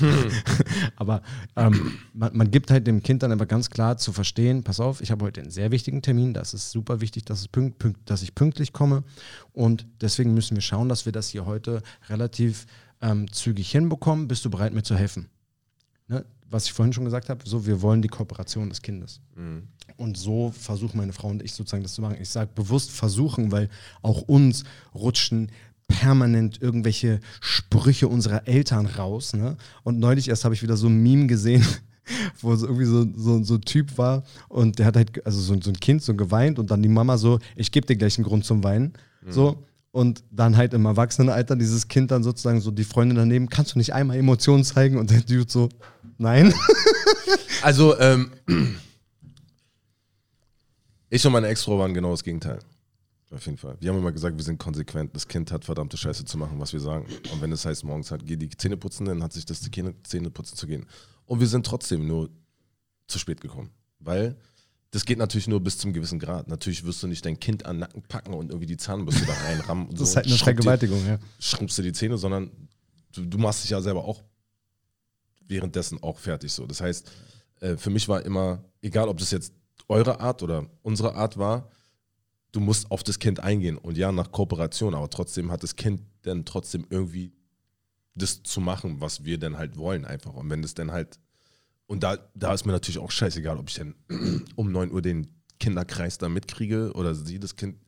aber 0.96 1.22
ähm, 1.56 1.98
man, 2.12 2.36
man, 2.36 2.50
gibt 2.50 2.70
halt 2.70 2.86
dem 2.86 3.02
Kind 3.02 3.22
dann 3.22 3.32
einfach 3.32 3.48
ganz 3.48 3.70
klar 3.70 3.96
zu 3.96 4.12
verstehen, 4.12 4.62
pass 4.62 4.78
auf, 4.78 5.00
ich 5.00 5.10
habe 5.10 5.24
heute 5.24 5.40
einen 5.40 5.50
sehr 5.50 5.70
wichtigen 5.70 6.02
Termin, 6.02 6.34
das 6.34 6.52
ist 6.52 6.70
super 6.70 7.00
wichtig, 7.00 7.24
dass, 7.24 7.40
es 7.40 7.48
pünkt, 7.48 7.78
pünkt, 7.78 8.10
dass 8.10 8.22
ich 8.22 8.34
pünktlich 8.34 8.74
komme 8.74 9.04
und 9.52 9.86
deswegen 10.02 10.34
müssen 10.34 10.54
wir 10.54 10.60
schauen, 10.60 10.90
dass 10.90 11.06
wir 11.06 11.12
das 11.12 11.30
hier 11.30 11.46
heute 11.46 11.82
relativ 12.10 12.66
ähm, 13.00 13.30
zügig 13.32 13.70
hinbekommen, 13.70 14.28
bist 14.28 14.44
du 14.44 14.50
bereit, 14.50 14.72
mir 14.72 14.82
zu 14.82 14.96
helfen? 14.96 15.28
Ne? 16.08 16.24
Was 16.50 16.64
ich 16.64 16.72
vorhin 16.72 16.92
schon 16.92 17.04
gesagt 17.04 17.28
habe, 17.28 17.40
so, 17.46 17.66
wir 17.66 17.82
wollen 17.82 18.02
die 18.02 18.08
Kooperation 18.08 18.68
des 18.68 18.80
Kindes. 18.80 19.20
Mhm. 19.36 19.68
Und 19.96 20.16
so 20.16 20.50
versuchen 20.50 20.98
meine 20.98 21.12
Frau 21.12 21.28
und 21.28 21.42
ich 21.42 21.52
sozusagen 21.52 21.82
das 21.82 21.94
zu 21.94 22.02
machen. 22.02 22.16
Ich 22.20 22.28
sage 22.28 22.50
bewusst 22.54 22.90
versuchen, 22.90 23.52
weil 23.52 23.68
auch 24.02 24.22
uns 24.22 24.64
rutschen 24.94 25.50
permanent 25.88 26.60
irgendwelche 26.60 27.20
Sprüche 27.40 28.08
unserer 28.08 28.46
Eltern 28.46 28.86
raus. 28.86 29.34
Ne? 29.34 29.56
Und 29.82 29.98
neulich 29.98 30.28
erst 30.28 30.44
habe 30.44 30.54
ich 30.54 30.62
wieder 30.62 30.76
so 30.76 30.86
ein 30.86 31.02
Meme 31.02 31.26
gesehen, 31.26 31.66
wo 32.40 32.54
so 32.54 32.66
irgendwie 32.66 32.84
so, 32.84 33.06
so, 33.16 33.42
so 33.42 33.54
ein 33.54 33.62
Typ 33.62 33.98
war 33.98 34.22
und 34.48 34.78
der 34.78 34.86
hat 34.86 34.96
halt, 34.96 35.26
also 35.26 35.40
so, 35.40 35.60
so 35.60 35.70
ein 35.70 35.80
Kind 35.80 36.02
so 36.02 36.14
geweint 36.14 36.58
und 36.58 36.70
dann 36.70 36.82
die 36.82 36.88
Mama 36.88 37.18
so, 37.18 37.38
ich 37.56 37.72
gebe 37.72 37.86
dir 37.86 37.96
gleich 37.96 38.18
einen 38.18 38.26
Grund 38.26 38.44
zum 38.44 38.62
Weinen. 38.62 38.92
Mhm. 39.22 39.32
So, 39.32 39.64
und 39.98 40.22
dann 40.30 40.56
halt 40.56 40.74
im 40.74 40.84
Erwachsenenalter 40.84 41.56
dieses 41.56 41.88
Kind 41.88 42.12
dann 42.12 42.22
sozusagen 42.22 42.60
so 42.60 42.70
die 42.70 42.84
Freundin 42.84 43.16
daneben, 43.16 43.48
kannst 43.48 43.74
du 43.74 43.78
nicht 43.78 43.94
einmal 43.94 44.16
Emotionen 44.16 44.62
zeigen? 44.62 44.96
Und 44.96 45.10
der 45.10 45.22
Dude 45.22 45.50
so, 45.50 45.68
nein. 46.18 46.54
Also, 47.62 47.98
ähm, 47.98 48.30
ich 51.10 51.26
und 51.26 51.32
meine 51.32 51.48
Ex-Frau 51.48 51.76
waren 51.80 51.92
genau 51.92 52.12
das 52.12 52.22
Gegenteil. 52.22 52.60
Auf 53.32 53.44
jeden 53.44 53.58
Fall. 53.58 53.76
Wir 53.80 53.90
haben 53.90 53.98
immer 53.98 54.12
gesagt, 54.12 54.36
wir 54.36 54.44
sind 54.44 54.58
konsequent. 54.60 55.16
Das 55.16 55.26
Kind 55.26 55.50
hat 55.50 55.64
verdammte 55.64 55.96
Scheiße 55.96 56.24
zu 56.24 56.38
machen, 56.38 56.60
was 56.60 56.72
wir 56.72 56.78
sagen. 56.78 57.04
Und 57.32 57.42
wenn 57.42 57.50
es 57.50 57.66
heißt, 57.66 57.82
morgens 57.82 58.12
hat, 58.12 58.24
geh 58.24 58.36
die 58.36 58.48
Zähne 58.50 58.76
putzen, 58.76 59.06
dann 59.06 59.24
hat 59.24 59.32
sich 59.32 59.44
das 59.44 59.60
die 59.60 59.70
Zähne 60.04 60.30
putzen 60.30 60.56
zu 60.56 60.68
gehen. 60.68 60.86
Und 61.26 61.40
wir 61.40 61.48
sind 61.48 61.66
trotzdem 61.66 62.06
nur 62.06 62.30
zu 63.08 63.18
spät 63.18 63.40
gekommen. 63.40 63.70
Weil 63.98 64.36
das 64.90 65.04
geht 65.04 65.18
natürlich 65.18 65.48
nur 65.48 65.60
bis 65.60 65.78
zum 65.78 65.92
gewissen 65.92 66.18
Grad. 66.18 66.48
Natürlich 66.48 66.84
wirst 66.84 67.02
du 67.02 67.06
nicht 67.06 67.24
dein 67.24 67.38
Kind 67.38 67.66
an 67.66 67.76
den 67.76 67.80
Nacken 67.80 68.02
packen 68.02 68.32
und 68.32 68.48
irgendwie 68.48 68.66
die 68.66 68.76
Zahnbürste 68.76 69.26
da 69.26 69.34
reinrammen. 69.34 69.90
das 69.90 69.98
so 69.98 70.04
ist 70.04 70.16
halt 70.16 70.26
eine 70.26 70.36
Vergewaltigung, 70.36 71.06
ja. 71.06 71.18
Schrumpfst 71.38 71.76
du 71.78 71.82
die 71.82 71.92
Zähne, 71.92 72.16
sondern 72.16 72.50
du, 73.12 73.24
du, 73.24 73.38
machst 73.38 73.64
dich 73.64 73.70
ja 73.70 73.80
selber 73.80 74.04
auch 74.04 74.22
währenddessen 75.46 76.02
auch 76.02 76.18
fertig 76.18 76.52
so. 76.52 76.66
Das 76.66 76.80
heißt, 76.80 77.10
äh, 77.60 77.76
für 77.76 77.90
mich 77.90 78.08
war 78.08 78.24
immer, 78.24 78.64
egal 78.80 79.08
ob 79.08 79.18
das 79.18 79.30
jetzt 79.30 79.52
eure 79.88 80.20
Art 80.20 80.42
oder 80.42 80.66
unsere 80.82 81.14
Art 81.14 81.36
war, 81.38 81.70
du 82.52 82.60
musst 82.60 82.90
auf 82.90 83.02
das 83.02 83.18
Kind 83.18 83.40
eingehen. 83.40 83.76
Und 83.76 83.98
ja, 83.98 84.10
nach 84.10 84.32
Kooperation, 84.32 84.94
aber 84.94 85.10
trotzdem 85.10 85.50
hat 85.50 85.62
das 85.62 85.76
Kind 85.76 86.02
dann 86.22 86.44
trotzdem 86.44 86.86
irgendwie 86.88 87.32
das 88.14 88.42
zu 88.42 88.60
machen, 88.60 89.00
was 89.00 89.24
wir 89.24 89.38
dann 89.38 89.58
halt 89.58 89.76
wollen 89.76 90.04
einfach. 90.04 90.34
Und 90.34 90.48
wenn 90.50 90.62
das 90.62 90.74
dann 90.74 90.92
halt 90.92 91.18
und 91.88 92.02
da, 92.02 92.18
da 92.34 92.54
ist 92.54 92.66
mir 92.66 92.72
natürlich 92.72 92.98
auch 92.98 93.10
scheißegal, 93.10 93.56
ob 93.56 93.70
ich 93.70 93.76
dann 93.76 93.94
um 94.56 94.70
9 94.70 94.92
Uhr 94.92 95.02
den 95.02 95.26
Kinderkreis 95.58 96.18
da 96.18 96.28
mitkriege 96.28 96.92
oder 96.92 97.14
sie 97.14 97.40
das 97.40 97.56
Kind, 97.56 97.78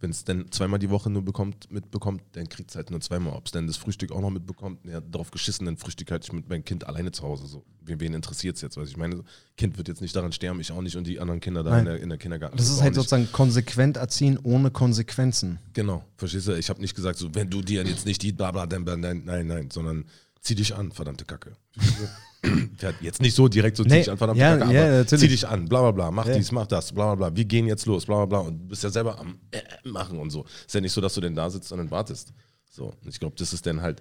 wenn 0.00 0.10
es 0.10 0.24
dann 0.24 0.50
zweimal 0.50 0.80
die 0.80 0.90
Woche 0.90 1.10
nur 1.10 1.22
bekommt, 1.22 1.70
mitbekommt, 1.70 2.22
dann 2.32 2.48
kriegt 2.48 2.70
es 2.70 2.76
halt 2.76 2.90
nur 2.90 3.00
zweimal. 3.00 3.34
Ob 3.34 3.46
es 3.46 3.52
dann 3.52 3.66
das 3.66 3.76
Frühstück 3.76 4.10
auch 4.10 4.22
noch 4.22 4.30
mitbekommt, 4.30 4.80
ja, 4.84 5.00
darauf 5.00 5.30
geschissen, 5.30 5.66
dann 5.66 5.76
Frühstück 5.76 6.10
halt 6.10 6.24
ich 6.24 6.32
mit 6.32 6.48
meinem 6.48 6.64
Kind 6.64 6.86
alleine 6.86 7.12
zu 7.12 7.22
Hause. 7.22 7.46
So. 7.46 7.62
Wen, 7.82 8.00
wen 8.00 8.14
interessiert 8.14 8.56
es 8.56 8.62
jetzt? 8.62 8.78
Was 8.78 8.88
ich 8.88 8.96
meine, 8.96 9.22
Kind 9.56 9.76
wird 9.76 9.86
jetzt 9.86 10.00
nicht 10.00 10.16
daran 10.16 10.32
sterben, 10.32 10.58
ich 10.58 10.72
auch 10.72 10.80
nicht 10.80 10.96
und 10.96 11.06
die 11.06 11.20
anderen 11.20 11.40
Kinder 11.40 11.62
da 11.62 11.78
in 11.78 11.84
der, 11.84 12.00
in 12.00 12.08
der 12.08 12.18
Kindergarten. 12.18 12.56
Das 12.56 12.70
ist 12.70 12.80
halt 12.80 12.94
sozusagen 12.94 13.30
konsequent 13.30 13.98
erziehen 13.98 14.38
ohne 14.42 14.70
Konsequenzen. 14.70 15.58
Genau, 15.74 16.02
verstehst 16.16 16.48
du? 16.48 16.56
Ich 16.56 16.70
habe 16.70 16.80
nicht 16.80 16.96
gesagt, 16.96 17.18
so, 17.18 17.32
wenn 17.34 17.50
du 17.50 17.60
dir 17.60 17.84
jetzt 17.84 18.06
nicht 18.06 18.22
die 18.22 18.32
bla 18.32 18.50
bla, 18.50 18.66
dann, 18.66 18.84
nein, 18.84 19.22
nein, 19.24 19.46
nein, 19.46 19.70
sondern 19.70 20.06
zieh 20.40 20.54
dich 20.54 20.74
an, 20.74 20.90
verdammte 20.90 21.26
Kacke. 21.26 21.52
Jetzt 23.00 23.22
nicht 23.22 23.34
so 23.34 23.46
direkt 23.46 23.76
so, 23.76 23.84
zieh 23.84 23.90
dich 23.90 24.10
an, 24.10 24.18
verdammt, 24.18 24.38
ja, 24.38 24.56
Kacke, 24.56 24.74
ja, 24.74 24.86
aber 24.86 25.06
zieh 25.06 25.28
dich 25.28 25.46
an, 25.46 25.68
bla 25.68 25.80
bla 25.80 25.90
bla, 25.92 26.10
mach 26.10 26.26
ja. 26.26 26.34
dies, 26.34 26.50
mach 26.50 26.66
das, 26.66 26.92
bla 26.92 27.14
bla 27.14 27.28
bla, 27.28 27.36
wir 27.36 27.44
gehen 27.44 27.66
jetzt 27.66 27.86
los, 27.86 28.04
bla 28.04 28.16
bla 28.16 28.26
bla. 28.26 28.38
Und 28.40 28.58
du 28.58 28.68
bist 28.68 28.82
ja 28.82 28.90
selber 28.90 29.18
am 29.18 29.38
äh, 29.52 29.60
machen 29.84 30.18
und 30.18 30.30
so. 30.30 30.44
Ist 30.66 30.74
ja 30.74 30.80
nicht 30.80 30.92
so, 30.92 31.00
dass 31.00 31.14
du 31.14 31.20
denn 31.20 31.34
da 31.34 31.48
sitzt 31.48 31.70
und 31.70 31.78
dann 31.78 31.90
wartest. 31.90 32.32
So, 32.70 32.92
ich 33.06 33.20
glaube, 33.20 33.36
das 33.38 33.52
ist 33.52 33.64
dann 33.66 33.80
halt 33.80 34.00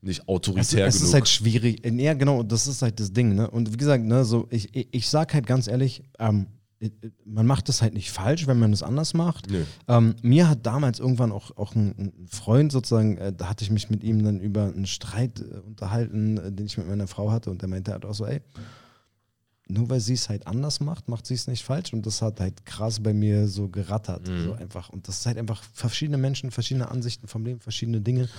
nicht 0.00 0.28
autoritär 0.28 0.86
es, 0.86 0.94
es 0.94 1.00
genug. 1.00 1.02
Es 1.02 1.02
ist 1.02 1.14
halt 1.14 1.28
schwierig. 1.28 1.84
Ja, 1.84 2.14
genau, 2.14 2.42
das 2.42 2.66
ist 2.66 2.82
halt 2.82 2.98
das 3.00 3.12
Ding. 3.12 3.34
Ne? 3.34 3.50
Und 3.50 3.72
wie 3.72 3.76
gesagt, 3.76 4.04
ne, 4.04 4.24
so, 4.24 4.46
ich, 4.50 4.74
ich, 4.74 4.88
ich 4.92 5.08
sag 5.08 5.34
halt 5.34 5.46
ganz 5.46 5.66
ehrlich, 5.68 6.04
ähm, 6.18 6.46
man 7.24 7.46
macht 7.46 7.68
das 7.68 7.82
halt 7.82 7.94
nicht 7.94 8.10
falsch, 8.10 8.46
wenn 8.46 8.58
man 8.58 8.72
es 8.72 8.82
anders 8.82 9.14
macht. 9.14 9.50
Nee. 9.50 9.64
Ähm, 9.88 10.14
mir 10.22 10.48
hat 10.48 10.64
damals 10.64 11.00
irgendwann 11.00 11.32
auch, 11.32 11.56
auch 11.56 11.74
ein, 11.74 11.94
ein 11.98 12.26
Freund 12.30 12.70
sozusagen, 12.70 13.16
äh, 13.16 13.32
da 13.32 13.48
hatte 13.48 13.64
ich 13.64 13.70
mich 13.70 13.90
mit 13.90 14.04
ihm 14.04 14.22
dann 14.22 14.40
über 14.40 14.64
einen 14.64 14.86
Streit 14.86 15.40
äh, 15.40 15.58
unterhalten, 15.58 16.38
äh, 16.38 16.52
den 16.52 16.66
ich 16.66 16.78
mit 16.78 16.88
meiner 16.88 17.08
Frau 17.08 17.32
hatte 17.32 17.50
und 17.50 17.62
der 17.62 17.68
meinte 17.68 17.92
halt 17.92 18.04
auch 18.04 18.14
so, 18.14 18.26
ey, 18.26 18.40
nur 19.70 19.90
weil 19.90 20.00
sie 20.00 20.14
es 20.14 20.28
halt 20.28 20.46
anders 20.46 20.80
macht, 20.80 21.08
macht 21.08 21.26
sie 21.26 21.34
es 21.34 21.46
nicht 21.46 21.62
falsch. 21.62 21.92
Und 21.92 22.06
das 22.06 22.22
hat 22.22 22.40
halt 22.40 22.64
krass 22.64 23.00
bei 23.00 23.12
mir 23.12 23.46
so 23.48 23.68
gerattert. 23.68 24.26
So 24.26 24.54
einfach. 24.54 24.88
Und 24.88 25.08
das 25.08 25.20
ist 25.20 25.26
halt 25.26 25.36
einfach 25.36 25.62
verschiedene 25.74 26.16
Menschen, 26.16 26.50
verschiedene 26.50 26.90
Ansichten 26.90 27.28
vom 27.28 27.44
Leben, 27.44 27.60
verschiedene 27.60 28.00
Dinge. 28.00 28.30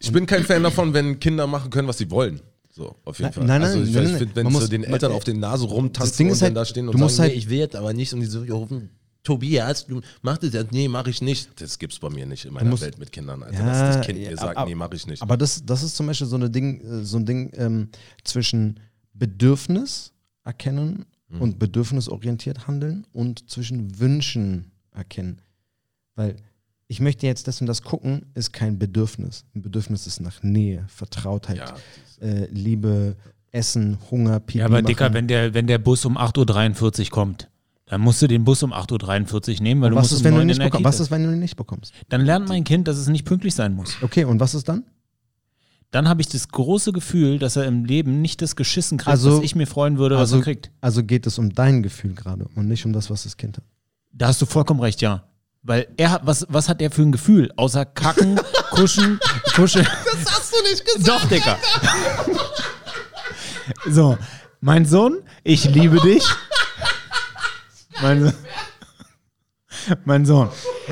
Ich 0.00 0.10
bin 0.10 0.26
kein 0.26 0.42
Fan 0.42 0.62
davon, 0.62 0.92
wenn 0.92 1.20
Kinder 1.20 1.46
machen 1.46 1.70
können, 1.70 1.86
was 1.86 1.98
sie 1.98 2.10
wollen. 2.10 2.40
So, 2.74 2.96
auf 3.04 3.18
jeden 3.18 3.26
Nein, 3.26 3.32
Fall. 3.34 3.44
nein, 3.44 3.60
nein, 3.60 3.70
also 3.70 3.82
ich, 3.82 3.94
nein, 3.94 4.04
ich 4.06 4.12
finde, 4.16 4.36
wenn 4.36 4.50
so 4.50 4.66
den 4.66 4.84
Eltern 4.84 5.12
auf 5.12 5.24
den 5.24 5.40
Nase 5.40 5.66
Ding 5.66 5.76
und 5.76 5.96
ist 5.98 6.18
dann 6.18 6.40
halt, 6.40 6.56
da 6.56 6.64
stehen 6.64 6.88
und 6.88 6.98
sagen, 6.98 7.18
halt- 7.18 7.32
nee, 7.32 7.38
ich 7.38 7.48
will 7.50 7.58
jetzt 7.58 7.76
aber 7.76 7.92
nicht 7.92 8.14
und 8.14 8.20
die 8.20 8.26
so, 8.26 8.42
ja, 8.44 8.54
rufen, 8.54 8.88
Tobias, 9.22 9.86
du 9.86 10.00
mach 10.22 10.38
das 10.38 10.52
nee, 10.72 10.88
mach 10.88 11.06
ich 11.06 11.20
nicht. 11.20 11.50
Das 11.60 11.78
gibt's 11.78 11.98
bei 11.98 12.08
mir 12.08 12.24
nicht 12.26 12.44
in 12.46 12.54
meiner 12.54 12.80
Welt 12.80 12.98
mit 12.98 13.12
Kindern. 13.12 13.42
Also, 13.42 13.56
Ja, 13.58 13.66
dass 13.66 13.96
das 13.96 14.06
Kind 14.06 14.18
ja, 14.18 14.30
mir 14.30 14.36
sagt, 14.38 14.56
aber- 14.56 14.68
nee, 14.68 14.74
mach 14.74 14.90
ich 14.92 15.06
nicht. 15.06 15.20
Aber 15.22 15.36
das, 15.36 15.62
das 15.64 15.82
ist 15.82 15.94
zum 15.96 16.06
Beispiel 16.06 16.26
so, 16.26 16.34
eine 16.36 16.48
Ding, 16.50 16.80
äh, 16.80 17.04
so 17.04 17.18
ein 17.18 17.26
Ding 17.26 17.52
ähm, 17.54 17.88
zwischen 18.24 18.80
Bedürfnis 19.12 20.12
erkennen 20.44 21.04
und 21.38 21.58
bedürfnisorientiert 21.58 22.66
handeln 22.66 23.06
und 23.12 23.48
zwischen 23.50 23.98
Wünschen 23.98 24.70
erkennen. 24.94 25.40
Weil 26.14 26.36
ich 26.92 27.00
möchte 27.00 27.26
jetzt 27.26 27.48
das 27.48 27.60
und 27.62 27.66
das 27.66 27.82
gucken, 27.82 28.26
ist 28.34 28.52
kein 28.52 28.78
Bedürfnis. 28.78 29.44
Ein 29.54 29.62
Bedürfnis 29.62 30.06
ist 30.06 30.20
nach 30.20 30.42
Nähe, 30.42 30.84
Vertrautheit, 30.88 31.56
ja, 31.56 31.74
äh, 32.26 32.46
Liebe, 32.50 33.16
Essen, 33.50 33.96
Hunger, 34.10 34.40
Pipi 34.40 34.58
Ja, 34.58 34.66
aber 34.66 34.74
machen. 34.76 34.86
Dicker, 34.86 35.14
wenn 35.14 35.26
der, 35.26 35.54
wenn 35.54 35.66
der 35.66 35.78
Bus 35.78 36.04
um 36.04 36.18
8.43 36.18 37.04
Uhr 37.04 37.10
kommt, 37.10 37.48
dann 37.86 38.02
musst 38.02 38.20
du 38.20 38.26
den 38.26 38.44
Bus 38.44 38.62
um 38.62 38.74
8.43 38.74 39.56
Uhr 39.56 39.62
nehmen, 39.62 39.80
weil 39.80 39.90
du 39.90 39.96
was 39.96 40.04
musst 40.10 40.12
ist, 40.12 40.18
um 40.20 40.24
wenn 40.26 40.32
du 40.34 40.38
9 40.40 40.46
nicht 40.48 40.58
bekommst? 40.62 40.84
Was 40.84 41.00
ist, 41.00 41.10
wenn 41.10 41.22
du 41.24 41.32
ihn 41.32 41.38
nicht 41.38 41.56
bekommst? 41.56 41.92
Dann 42.10 42.20
lernt 42.26 42.48
mein 42.48 42.64
Kind, 42.64 42.86
dass 42.88 42.98
es 42.98 43.08
nicht 43.08 43.24
pünktlich 43.24 43.54
sein 43.54 43.74
muss. 43.74 43.96
Okay, 44.02 44.24
und 44.24 44.38
was 44.38 44.54
ist 44.54 44.68
dann? 44.68 44.84
Dann 45.92 46.08
habe 46.08 46.20
ich 46.20 46.28
das 46.28 46.48
große 46.48 46.92
Gefühl, 46.92 47.38
dass 47.38 47.56
er 47.56 47.64
im 47.64 47.84
Leben 47.86 48.20
nicht 48.22 48.42
das 48.42 48.54
geschissen 48.56 48.98
kriegt, 48.98 49.08
Also- 49.08 49.38
was 49.38 49.44
ich 49.44 49.54
mir 49.54 49.66
freuen 49.66 49.96
würde, 49.96 50.18
also, 50.18 50.36
was 50.36 50.40
er 50.40 50.44
kriegt. 50.44 50.70
also 50.82 51.02
geht 51.04 51.26
es 51.26 51.38
um 51.38 51.54
dein 51.54 51.82
Gefühl 51.82 52.14
gerade 52.14 52.48
und 52.54 52.68
nicht 52.68 52.84
um 52.84 52.92
das, 52.92 53.08
was 53.10 53.24
das 53.24 53.36
Kind 53.38 53.56
hat. 53.58 53.64
Da 54.12 54.28
hast 54.28 54.40
du 54.42 54.46
vollkommen 54.46 54.80
recht, 54.80 55.00
ja. 55.02 55.24
Weil 55.64 55.86
er 55.96 56.10
hat, 56.10 56.26
was, 56.26 56.44
was 56.48 56.68
hat 56.68 56.82
er 56.82 56.90
für 56.90 57.02
ein 57.02 57.12
Gefühl? 57.12 57.52
Außer 57.56 57.84
kacken, 57.84 58.40
kuschen, 58.70 59.20
kuscheln. 59.54 59.86
Das 60.04 60.34
hast 60.34 60.52
du 60.52 60.62
nicht 60.62 60.84
gesagt. 60.84 61.08
Doch, 61.08 61.28
Dicker. 61.28 61.58
So, 63.86 64.18
mein 64.60 64.84
Sohn, 64.86 65.22
ich 65.44 65.64
liebe 65.64 66.00
dich. 66.00 66.24
Mein, 68.02 68.32
mein 70.04 70.26
Sohn, 70.26 70.48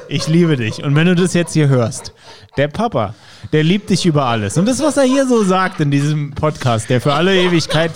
ich 0.09 0.29
liebe 0.29 0.57
dich. 0.57 0.83
Und 0.83 0.95
wenn 0.95 1.07
du 1.09 1.17
das 1.17 1.35
jetzt 1.35 1.53
hier 1.53 1.69
hörst, 1.69 2.13
der 2.57 2.69
Papa, 2.69 3.15
der 3.53 3.65
liebt 3.65 3.91
dich 3.91 4.07
über 4.07 4.27
alles. 4.27 4.57
Und 4.57 4.67
das, 4.67 4.81
was 4.81 4.97
er 4.97 5.03
hier 5.03 5.27
so 5.27 5.43
sagt 5.43 5.81
in 5.81 5.91
diesem 5.91 6.31
Podcast, 6.33 6.89
der 6.91 7.01
für 7.01 7.13
alle 7.13 7.35
Ewigkeit 7.35 7.91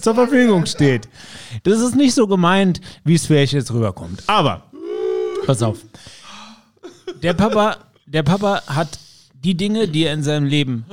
zur 0.00 0.14
Verfügung 0.14 0.66
steht, 0.66 1.08
das 1.62 1.80
ist 1.80 1.96
nicht 1.96 2.14
so 2.14 2.26
gemeint, 2.26 2.82
wie 3.04 3.14
es 3.14 3.26
vielleicht 3.26 3.54
jetzt 3.54 3.72
rüberkommt. 3.72 4.22
Aber, 4.26 4.62
pass 5.46 5.62
auf. 5.62 5.78
Der 7.22 7.34
Papa, 7.34 7.76
der 8.06 8.22
Papa 8.22 8.62
hat 8.66 8.98
die 9.32 9.56
Dinge, 9.56 9.88
die 9.88 10.04
er 10.04 10.14
in 10.14 10.22
seinem 10.22 10.46
Leben 10.46 10.86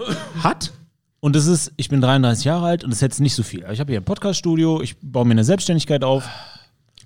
hat. 0.44 0.72
Und 1.20 1.36
das 1.36 1.46
ist, 1.46 1.72
ich 1.78 1.90
bin 1.90 2.02
33 2.02 2.46
Jahre 2.46 2.66
alt 2.66 2.84
und 2.84 2.90
das 2.90 2.98
ist 2.98 3.02
jetzt 3.02 3.20
nicht 3.20 3.36
so 3.36 3.44
viel. 3.44 3.66
Ich 3.72 3.80
habe 3.80 3.92
hier 3.92 4.02
ein 4.02 4.06
Podcaststudio, 4.06 4.82
ich 4.82 4.98
baue 5.02 5.26
mir 5.26 5.32
eine 5.32 5.44
Selbstständigkeit 5.44 6.04
auf, 6.04 6.28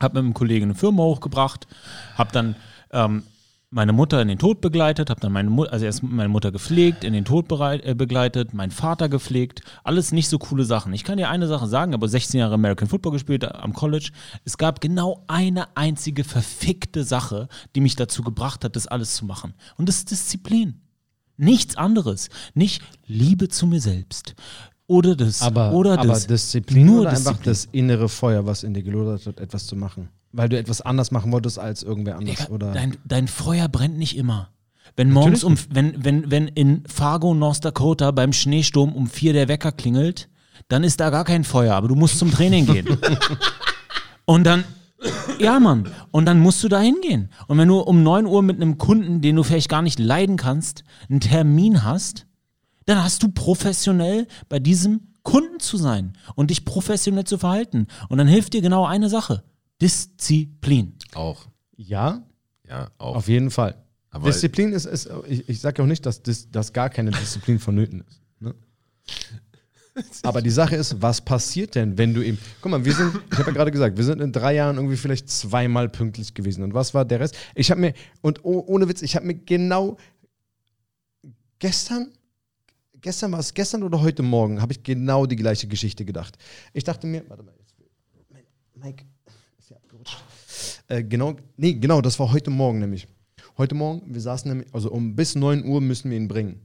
habe 0.01 0.15
mit 0.15 0.23
einem 0.23 0.33
Kollegen 0.33 0.65
eine 0.65 0.75
Firma 0.75 1.03
hochgebracht, 1.03 1.67
habe 2.17 2.31
dann 2.31 2.55
ähm, 2.91 3.23
meine 3.69 3.93
Mutter 3.93 4.21
in 4.21 4.27
den 4.27 4.37
Tod 4.37 4.61
begleitet, 4.61 5.09
habe 5.09 5.19
dann 5.19 5.31
meine 5.31 5.49
Mutter, 5.49 5.73
also 5.73 5.85
erst 5.85 6.03
meine 6.03 6.29
Mutter 6.29 6.51
gepflegt, 6.51 7.03
in 7.03 7.13
den 7.13 7.25
Tod 7.25 7.47
bereit, 7.47 7.85
äh, 7.85 7.93
begleitet, 7.93 8.53
meinen 8.53 8.71
Vater 8.71 9.09
gepflegt. 9.09 9.61
Alles 9.83 10.11
nicht 10.11 10.29
so 10.29 10.37
coole 10.39 10.65
Sachen. 10.65 10.93
Ich 10.93 11.03
kann 11.03 11.17
dir 11.17 11.29
eine 11.29 11.47
Sache 11.47 11.67
sagen, 11.67 11.93
aber 11.93 12.07
16 12.07 12.39
Jahre 12.39 12.53
American 12.53 12.87
Football 12.87 13.13
gespielt 13.13 13.43
äh, 13.43 13.47
am 13.47 13.73
College. 13.73 14.11
Es 14.43 14.57
gab 14.57 14.81
genau 14.81 15.23
eine 15.27 15.75
einzige 15.75 16.23
verfickte 16.23 17.03
Sache, 17.03 17.47
die 17.75 17.81
mich 17.81 17.95
dazu 17.95 18.23
gebracht 18.23 18.63
hat, 18.63 18.75
das 18.75 18.87
alles 18.87 19.15
zu 19.15 19.25
machen. 19.25 19.53
Und 19.77 19.89
das 19.89 19.97
ist 19.97 20.11
Disziplin. 20.11 20.81
Nichts 21.37 21.75
anderes. 21.75 22.29
Nicht 22.53 22.81
Liebe 23.07 23.49
zu 23.49 23.67
mir 23.67 23.81
selbst. 23.81 24.35
Oder 24.87 25.15
das. 25.15 25.41
Aber, 25.41 25.73
oder 25.73 25.93
aber 25.93 26.07
das. 26.07 26.27
Disziplin 26.27 26.85
Nur 26.85 27.01
oder 27.01 27.09
einfach 27.09 27.37
Disziplin. 27.37 27.51
das 27.51 27.65
innere 27.71 28.09
Feuer, 28.09 28.45
was 28.45 28.63
in 28.63 28.73
dir 28.73 28.83
gelodert 28.83 29.25
hat, 29.25 29.39
etwas 29.39 29.65
zu 29.65 29.75
machen. 29.75 30.09
Weil 30.35 30.49
du 30.49 30.57
etwas 30.57 30.81
anders 30.81 31.11
machen 31.11 31.31
wolltest 31.31 31.59
als 31.59 31.83
irgendwer 31.83 32.17
anders. 32.17 32.35
Digga, 32.35 32.49
oder 32.49 32.71
dein, 32.73 32.97
dein 33.05 33.27
Feuer 33.27 33.67
brennt 33.69 33.97
nicht 33.97 34.17
immer. 34.17 34.49
Wenn 34.95 35.11
morgens 35.11 35.43
um, 35.43 35.55
wenn, 35.69 36.03
wenn, 36.03 36.29
wenn 36.31 36.47
in 36.47 36.83
Fargo, 36.87 37.33
North 37.33 37.63
Dakota 37.65 38.11
beim 38.11 38.33
Schneesturm 38.33 38.93
um 38.93 39.07
vier 39.07 39.33
der 39.33 39.47
Wecker 39.47 39.71
klingelt, 39.71 40.29
dann 40.67 40.83
ist 40.83 40.99
da 40.99 41.09
gar 41.09 41.25
kein 41.25 41.43
Feuer, 41.43 41.75
aber 41.75 41.87
du 41.87 41.95
musst 41.95 42.19
zum 42.19 42.31
Training 42.31 42.65
gehen. 42.65 42.87
Und 44.25 44.45
dann, 44.45 44.63
ja 45.39 45.59
Mann, 45.59 45.87
und 46.11 46.25
dann 46.25 46.39
musst 46.39 46.63
du 46.63 46.67
da 46.67 46.79
hingehen. 46.79 47.29
Und 47.47 47.59
wenn 47.59 47.67
du 47.67 47.79
um 47.79 48.01
9 48.01 48.25
Uhr 48.25 48.41
mit 48.41 48.55
einem 48.55 48.79
Kunden, 48.79 49.21
den 49.21 49.35
du 49.35 49.43
vielleicht 49.43 49.69
gar 49.69 49.83
nicht 49.83 49.99
leiden 49.99 50.35
kannst, 50.35 50.83
einen 51.09 51.19
Termin 51.19 51.83
hast, 51.83 52.25
dann 52.85 53.03
hast 53.03 53.21
du 53.21 53.29
professionell 53.29 54.27
bei 54.49 54.57
diesem 54.59 55.01
Kunden 55.21 55.59
zu 55.59 55.77
sein 55.77 56.13
und 56.35 56.49
dich 56.49 56.65
professionell 56.65 57.25
zu 57.25 57.37
verhalten. 57.37 57.87
Und 58.09 58.17
dann 58.17 58.27
hilft 58.27 58.53
dir 58.53 58.61
genau 58.61 58.85
eine 58.85 59.09
Sache. 59.09 59.43
Disziplin. 59.81 60.95
auch. 61.13 61.47
ja, 61.75 62.23
Ja, 62.67 62.89
auch. 62.97 63.15
auf 63.17 63.27
jeden 63.27 63.51
Fall. 63.51 63.75
Aber- 64.09 64.27
Disziplin 64.31 64.71
ist, 64.71 64.85
ist 64.85 65.09
ich, 65.27 65.47
ich 65.49 65.59
sage 65.59 65.83
auch 65.83 65.87
nicht, 65.87 66.05
dass, 66.05 66.23
dis, 66.23 66.49
dass 66.49 66.71
gar 66.71 66.89
keine 66.89 67.11
Disziplin 67.11 67.59
vonnöten 67.59 68.01
ist. 68.07 68.21
Ne? 68.39 68.55
Aber 70.23 70.41
die 70.41 70.49
Sache 70.49 70.75
ist, 70.75 71.01
was 71.01 71.21
passiert 71.21 71.75
denn, 71.75 71.97
wenn 71.97 72.13
du 72.13 72.21
eben. 72.21 72.37
Guck 72.61 72.71
mal, 72.71 72.83
wir 72.83 72.93
sind, 72.93 73.13
ich 73.31 73.37
habe 73.37 73.49
ja 73.51 73.53
gerade 73.53 73.71
gesagt, 73.71 73.95
wir 73.97 74.03
sind 74.03 74.21
in 74.21 74.31
drei 74.31 74.53
Jahren 74.55 74.75
irgendwie 74.77 74.97
vielleicht 74.97 75.29
zweimal 75.29 75.87
pünktlich 75.89 76.33
gewesen. 76.33 76.63
Und 76.63 76.73
was 76.73 76.93
war 76.93 77.05
der 77.05 77.19
Rest? 77.21 77.35
Ich 77.55 77.71
habe 77.71 77.79
mir, 77.81 77.93
und 78.21 78.43
oh, 78.43 78.63
ohne 78.67 78.87
Witz, 78.89 79.01
ich 79.01 79.15
habe 79.15 79.25
mir 79.25 79.35
genau 79.35 79.97
gestern, 81.59 82.11
gestern 83.01 83.31
war 83.31 83.39
es 83.39 83.53
gestern 83.53 83.83
oder 83.83 84.01
heute 84.01 84.21
Morgen, 84.23 84.61
habe 84.61 84.73
ich 84.73 84.83
genau 84.83 85.25
die 85.25 85.35
gleiche 85.37 85.67
Geschichte 85.67 86.03
gedacht. 86.05 86.37
Ich 86.73 86.83
dachte 86.83 87.07
mir, 87.07 87.23
warte 87.29 87.43
mal, 87.43 87.53
jetzt, 87.57 87.73
Mike 88.75 89.05
ja 89.69 89.77
abgerutscht. 89.77 90.17
Äh, 90.87 91.03
genau, 91.03 91.35
nee, 91.57 91.73
genau, 91.73 92.01
das 92.01 92.19
war 92.19 92.31
heute 92.31 92.51
Morgen 92.51 92.79
nämlich. 92.79 93.07
Heute 93.57 93.75
Morgen, 93.75 94.01
wir 94.13 94.21
saßen 94.21 94.49
nämlich, 94.49 94.73
also 94.73 94.91
um 94.91 95.15
bis 95.15 95.35
9 95.35 95.65
Uhr 95.65 95.81
müssen 95.81 96.11
wir 96.11 96.17
ihn 96.17 96.27
bringen. 96.27 96.59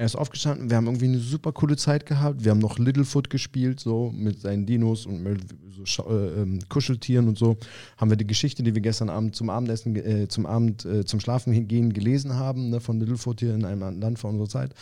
Er 0.00 0.06
ist 0.06 0.14
aufgestanden, 0.14 0.70
wir 0.70 0.76
haben 0.76 0.86
irgendwie 0.86 1.06
eine 1.06 1.18
super 1.18 1.50
coole 1.50 1.76
Zeit 1.76 2.06
gehabt. 2.06 2.44
Wir 2.44 2.52
haben 2.52 2.60
noch 2.60 2.78
Littlefoot 2.78 3.30
gespielt, 3.30 3.80
so 3.80 4.12
mit 4.14 4.40
seinen 4.40 4.64
Dinos 4.64 5.06
und 5.06 5.24
mit 5.24 5.40
so 5.84 6.08
äh, 6.08 6.42
ähm, 6.42 6.60
Kuscheltieren 6.68 7.26
und 7.26 7.36
so. 7.36 7.56
Haben 7.96 8.10
wir 8.10 8.16
die 8.16 8.26
Geschichte, 8.26 8.62
die 8.62 8.76
wir 8.76 8.80
gestern 8.80 9.10
Abend 9.10 9.34
zum 9.34 9.50
Abendessen, 9.50 9.96
äh, 9.96 10.28
zum 10.28 10.46
Abend, 10.46 10.84
äh, 10.84 11.04
zum 11.04 11.18
Schlafen 11.18 11.66
gehen 11.66 11.92
gelesen 11.92 12.34
haben, 12.34 12.70
ne, 12.70 12.78
von 12.80 13.00
Littlefoot 13.00 13.40
hier 13.40 13.54
in 13.54 13.64
einem 13.64 14.00
Land 14.00 14.20
vor 14.20 14.30
unserer 14.30 14.48
Zeit. 14.48 14.72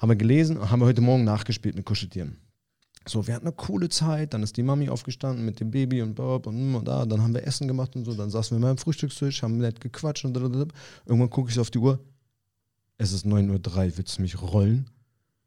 Haben 0.00 0.10
wir 0.10 0.16
gelesen 0.16 0.56
und 0.56 0.68
haben 0.68 0.80
wir 0.80 0.86
heute 0.86 1.00
Morgen 1.00 1.22
nachgespielt 1.22 1.76
mit 1.76 1.86
Kuscheltieren. 1.86 2.36
So, 3.08 3.26
wir 3.26 3.34
hatten 3.34 3.46
eine 3.46 3.54
coole 3.54 3.88
Zeit, 3.88 4.34
dann 4.34 4.42
ist 4.42 4.56
die 4.56 4.64
Mami 4.64 4.88
aufgestanden 4.88 5.44
mit 5.44 5.60
dem 5.60 5.70
Baby 5.70 6.02
und 6.02 6.14
Bob 6.14 6.46
und, 6.46 6.74
und 6.74 6.88
da, 6.88 7.06
dann 7.06 7.22
haben 7.22 7.34
wir 7.34 7.46
Essen 7.46 7.68
gemacht 7.68 7.94
und 7.94 8.04
so, 8.04 8.14
dann 8.14 8.30
saßen 8.30 8.56
wir 8.56 8.60
mal 8.60 8.70
am 8.70 8.78
Frühstückstisch, 8.78 9.42
haben 9.42 9.58
nett 9.58 9.80
gequatscht 9.80 10.24
und 10.24 10.32
blablabla. 10.32 10.74
irgendwann 11.04 11.30
gucke 11.30 11.48
ich 11.48 11.54
so 11.54 11.60
auf 11.60 11.70
die 11.70 11.78
Uhr, 11.78 12.00
es 12.98 13.12
ist 13.12 13.24
9.03 13.24 13.86
Uhr, 13.86 13.98
willst 13.98 14.18
du 14.18 14.22
mich 14.22 14.40
rollen? 14.42 14.90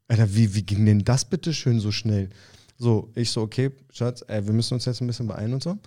Alter, 0.07 0.33
wie, 0.33 0.55
wie 0.55 0.63
ging 0.63 0.85
denn 0.85 1.03
das 1.03 1.25
bitte 1.25 1.53
schön 1.53 1.79
so 1.79 1.91
schnell? 1.91 2.29
So, 2.77 3.11
ich 3.13 3.29
so, 3.29 3.41
okay, 3.41 3.71
Schatz, 3.91 4.23
ey, 4.27 4.45
wir 4.45 4.53
müssen 4.53 4.75
uns 4.75 4.85
jetzt 4.85 5.01
ein 5.01 5.07
bisschen 5.07 5.27
beeilen 5.27 5.53
und 5.53 5.61
so. 5.61 5.77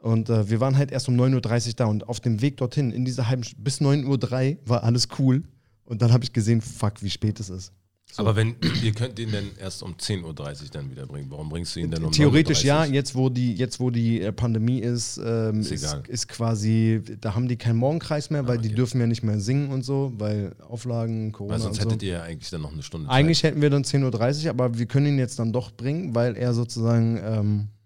Und 0.00 0.30
äh, 0.30 0.48
wir 0.48 0.60
waren 0.60 0.76
halt 0.76 0.92
erst 0.92 1.08
um 1.08 1.20
9.30 1.20 1.68
Uhr 1.68 1.72
da 1.74 1.86
und 1.86 2.08
auf 2.08 2.20
dem 2.20 2.40
Weg 2.40 2.56
dorthin, 2.58 2.92
in 2.92 3.04
dieser 3.04 3.28
halben, 3.28 3.42
bis 3.58 3.80
9.03 3.80 4.06
Uhr 4.52 4.68
war 4.68 4.84
alles 4.84 5.08
cool. 5.18 5.42
Und 5.84 6.00
dann 6.02 6.12
habe 6.12 6.22
ich 6.22 6.32
gesehen, 6.32 6.60
fuck, 6.60 7.02
wie 7.02 7.10
spät 7.10 7.40
es 7.40 7.50
ist. 7.50 7.72
Aber 8.16 8.34
wenn, 8.34 8.56
ihr 8.82 8.92
könnt 8.92 9.18
ihn 9.20 9.30
dann 9.30 9.50
erst 9.60 9.82
um 9.82 9.94
10.30 9.94 10.24
Uhr 10.24 10.34
dann 10.72 10.90
wieder 10.90 11.06
bringen. 11.06 11.26
Warum 11.30 11.48
bringst 11.50 11.76
du 11.76 11.80
ihn 11.80 11.90
dann 11.90 12.04
um 12.04 12.10
Theoretisch 12.10 12.60
9.30 12.60 12.66
ja, 12.66 12.84
jetzt 12.84 13.14
wo 13.14 13.28
die, 13.28 13.54
jetzt 13.54 13.78
wo 13.78 13.90
die 13.90 14.20
äh, 14.22 14.32
Pandemie 14.32 14.80
ist, 14.80 15.20
ähm, 15.24 15.60
Ist 15.60 15.70
ist, 15.70 15.96
ist 16.08 16.28
quasi, 16.28 17.00
da 17.20 17.34
haben 17.36 17.46
die 17.46 17.56
keinen 17.56 17.76
Morgenkreis 17.76 18.30
mehr, 18.30 18.46
weil 18.48 18.58
Ah, 18.58 18.60
die 18.60 18.68
okay. 18.68 18.76
dürfen 18.76 19.00
ja 19.00 19.06
nicht 19.06 19.22
mehr 19.22 19.38
singen 19.38 19.70
und 19.70 19.84
so, 19.84 20.12
weil 20.16 20.56
Auflagen, 20.68 21.30
Corona 21.30 21.54
Weil 21.54 21.60
sonst 21.60 21.78
und 21.78 21.82
so. 21.84 21.90
hättet 21.90 22.02
ihr 22.02 22.12
ja 22.14 22.22
eigentlich 22.22 22.50
dann 22.50 22.62
noch 22.62 22.72
eine 22.72 22.82
Stunde 22.82 23.08
Eigentlich 23.08 23.42
hätten 23.44 23.62
wir 23.62 23.70
dann 23.70 23.84
10.30 23.84 24.44
Uhr, 24.44 24.50
aber 24.50 24.76
wir 24.78 24.86
können 24.86 25.06
ihn 25.06 25.18
jetzt 25.18 25.38
dann 25.38 25.52
doch 25.52 25.70
bringen, 25.70 26.14
weil 26.14 26.36
er 26.36 26.54
sozusagen, 26.54 27.18
ähm, 27.24 27.68
Zeit. 27.68 27.77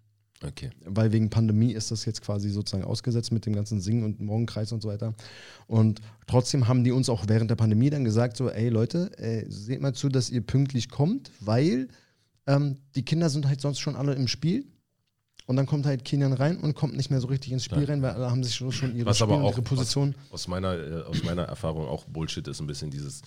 Okay. 0.44 0.70
weil 0.84 1.12
wegen 1.12 1.30
Pandemie 1.30 1.72
ist 1.72 1.90
das 1.90 2.04
jetzt 2.04 2.22
quasi 2.22 2.50
sozusagen 2.50 2.84
ausgesetzt 2.84 3.32
mit 3.32 3.46
dem 3.46 3.54
ganzen 3.54 3.80
Singen 3.80 4.04
und 4.04 4.20
Morgenkreis 4.20 4.72
und 4.72 4.82
so 4.82 4.88
weiter. 4.88 5.14
Und 5.66 6.00
trotzdem 6.26 6.68
haben 6.68 6.84
die 6.84 6.92
uns 6.92 7.08
auch 7.08 7.24
während 7.28 7.50
der 7.50 7.56
Pandemie 7.56 7.90
dann 7.90 8.04
gesagt, 8.04 8.36
so, 8.36 8.48
ey 8.50 8.68
Leute, 8.68 9.16
äh, 9.18 9.44
seht 9.48 9.80
mal 9.80 9.94
zu, 9.94 10.08
dass 10.08 10.30
ihr 10.30 10.40
pünktlich 10.40 10.88
kommt, 10.88 11.30
weil 11.40 11.88
ähm, 12.46 12.78
die 12.94 13.04
Kinder 13.04 13.30
sind 13.30 13.46
halt 13.46 13.60
sonst 13.60 13.78
schon 13.78 13.96
alle 13.96 14.14
im 14.14 14.28
Spiel. 14.28 14.66
Und 15.46 15.56
dann 15.56 15.66
kommt 15.66 15.86
halt 15.86 16.04
Kilian 16.04 16.32
rein 16.32 16.56
und 16.58 16.74
kommt 16.74 16.96
nicht 16.96 17.10
mehr 17.10 17.20
so 17.20 17.26
richtig 17.26 17.52
ins 17.52 17.64
Spiel 17.64 17.84
rein, 17.84 18.00
weil 18.00 18.12
alle 18.12 18.30
haben 18.30 18.44
sich 18.44 18.54
schon, 18.54 18.70
schon 18.70 18.94
ihre, 18.94 19.06
Was 19.06 19.18
Spiel 19.18 19.32
aber 19.32 19.42
auch 19.42 19.52
ihre 19.52 19.62
Position. 19.62 20.14
was 20.30 20.42
aus 20.42 20.48
meiner, 20.48 20.74
äh, 20.74 21.02
aus 21.02 21.24
meiner 21.24 21.42
Erfahrung 21.42 21.88
auch 21.88 22.04
Bullshit 22.04 22.46
ist, 22.46 22.60
ein 22.60 22.68
bisschen 22.68 22.90
dieses, 22.90 23.22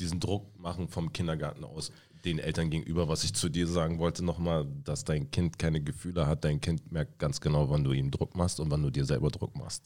diesen 0.00 0.18
Druck 0.18 0.58
machen 0.58 0.88
vom 0.88 1.12
Kindergarten 1.12 1.64
aus 1.64 1.92
den 2.28 2.38
Eltern 2.38 2.70
gegenüber, 2.70 3.08
was 3.08 3.24
ich 3.24 3.34
zu 3.34 3.48
dir 3.48 3.66
sagen 3.66 3.98
wollte 3.98 4.24
nochmal, 4.24 4.66
dass 4.84 5.04
dein 5.04 5.30
Kind 5.30 5.58
keine 5.58 5.80
Gefühle 5.80 6.26
hat. 6.26 6.44
Dein 6.44 6.60
Kind 6.60 6.92
merkt 6.92 7.18
ganz 7.18 7.40
genau, 7.40 7.70
wann 7.70 7.84
du 7.84 7.92
ihm 7.92 8.10
Druck 8.10 8.36
machst 8.36 8.60
und 8.60 8.70
wann 8.70 8.82
du 8.82 8.90
dir 8.90 9.04
selber 9.04 9.30
Druck 9.30 9.56
machst. 9.56 9.84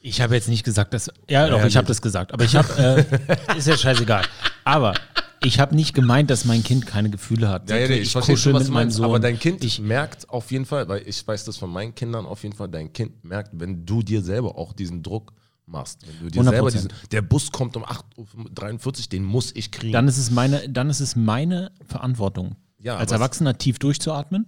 Ich 0.00 0.20
habe 0.20 0.34
jetzt 0.34 0.48
nicht 0.48 0.64
gesagt, 0.64 0.92
dass. 0.92 1.10
Ja, 1.28 1.48
doch, 1.48 1.58
ja, 1.58 1.66
ich 1.66 1.76
habe 1.76 1.86
das 1.86 2.02
gesagt. 2.02 2.32
Aber 2.32 2.44
ich 2.44 2.54
habe. 2.54 3.06
Äh, 3.16 3.56
ist 3.56 3.66
ja 3.66 3.76
scheißegal. 3.76 4.24
Aber 4.64 4.94
ich 5.42 5.60
habe 5.60 5.74
nicht 5.74 5.94
gemeint, 5.94 6.30
dass 6.30 6.44
mein 6.44 6.62
Kind 6.62 6.86
keine 6.86 7.10
Gefühle 7.10 7.48
hat. 7.48 7.68
verstehe 8.12 8.36
schon, 8.36 8.52
was 8.52 8.66
du 8.66 8.72
meinst, 8.72 8.96
Sohn. 8.96 9.06
Aber 9.06 9.20
dein 9.20 9.38
Kind 9.38 9.64
Ich, 9.64 9.78
merkt 9.80 10.28
auf 10.28 10.50
jeden 10.50 10.66
Fall, 10.66 10.88
weil 10.88 11.02
ich 11.06 11.26
weiß 11.26 11.44
das 11.44 11.56
von 11.56 11.70
meinen 11.70 11.94
Kindern 11.94 12.26
auf 12.26 12.42
jeden 12.42 12.54
Fall, 12.54 12.68
dein 12.68 12.92
Kind 12.92 13.24
merkt, 13.24 13.50
wenn 13.52 13.86
du 13.86 14.02
dir 14.02 14.22
selber 14.22 14.58
auch 14.58 14.72
diesen 14.72 15.02
Druck 15.02 15.32
machst. 15.66 16.06
Wenn 16.06 16.26
du 16.26 16.30
dir 16.30 16.42
100%. 16.42 16.50
selber 16.50 16.70
diesen, 16.70 16.92
der 17.10 17.22
Bus 17.22 17.50
kommt 17.52 17.76
um 17.76 17.84
8.43 17.84 18.86
Uhr, 18.86 18.92
den 19.12 19.24
muss 19.24 19.52
ich 19.54 19.70
kriegen. 19.70 19.92
dann 19.92 20.08
ist 20.08 20.18
es 20.18 20.30
meine, 20.30 20.68
dann 20.68 20.90
ist 20.90 21.00
es 21.00 21.16
meine 21.16 21.70
Verantwortung, 21.86 22.56
Ja, 22.80 22.96
als 22.96 23.12
Erwachsener 23.12 23.56
tief 23.58 23.78
durchzuatmen 23.78 24.46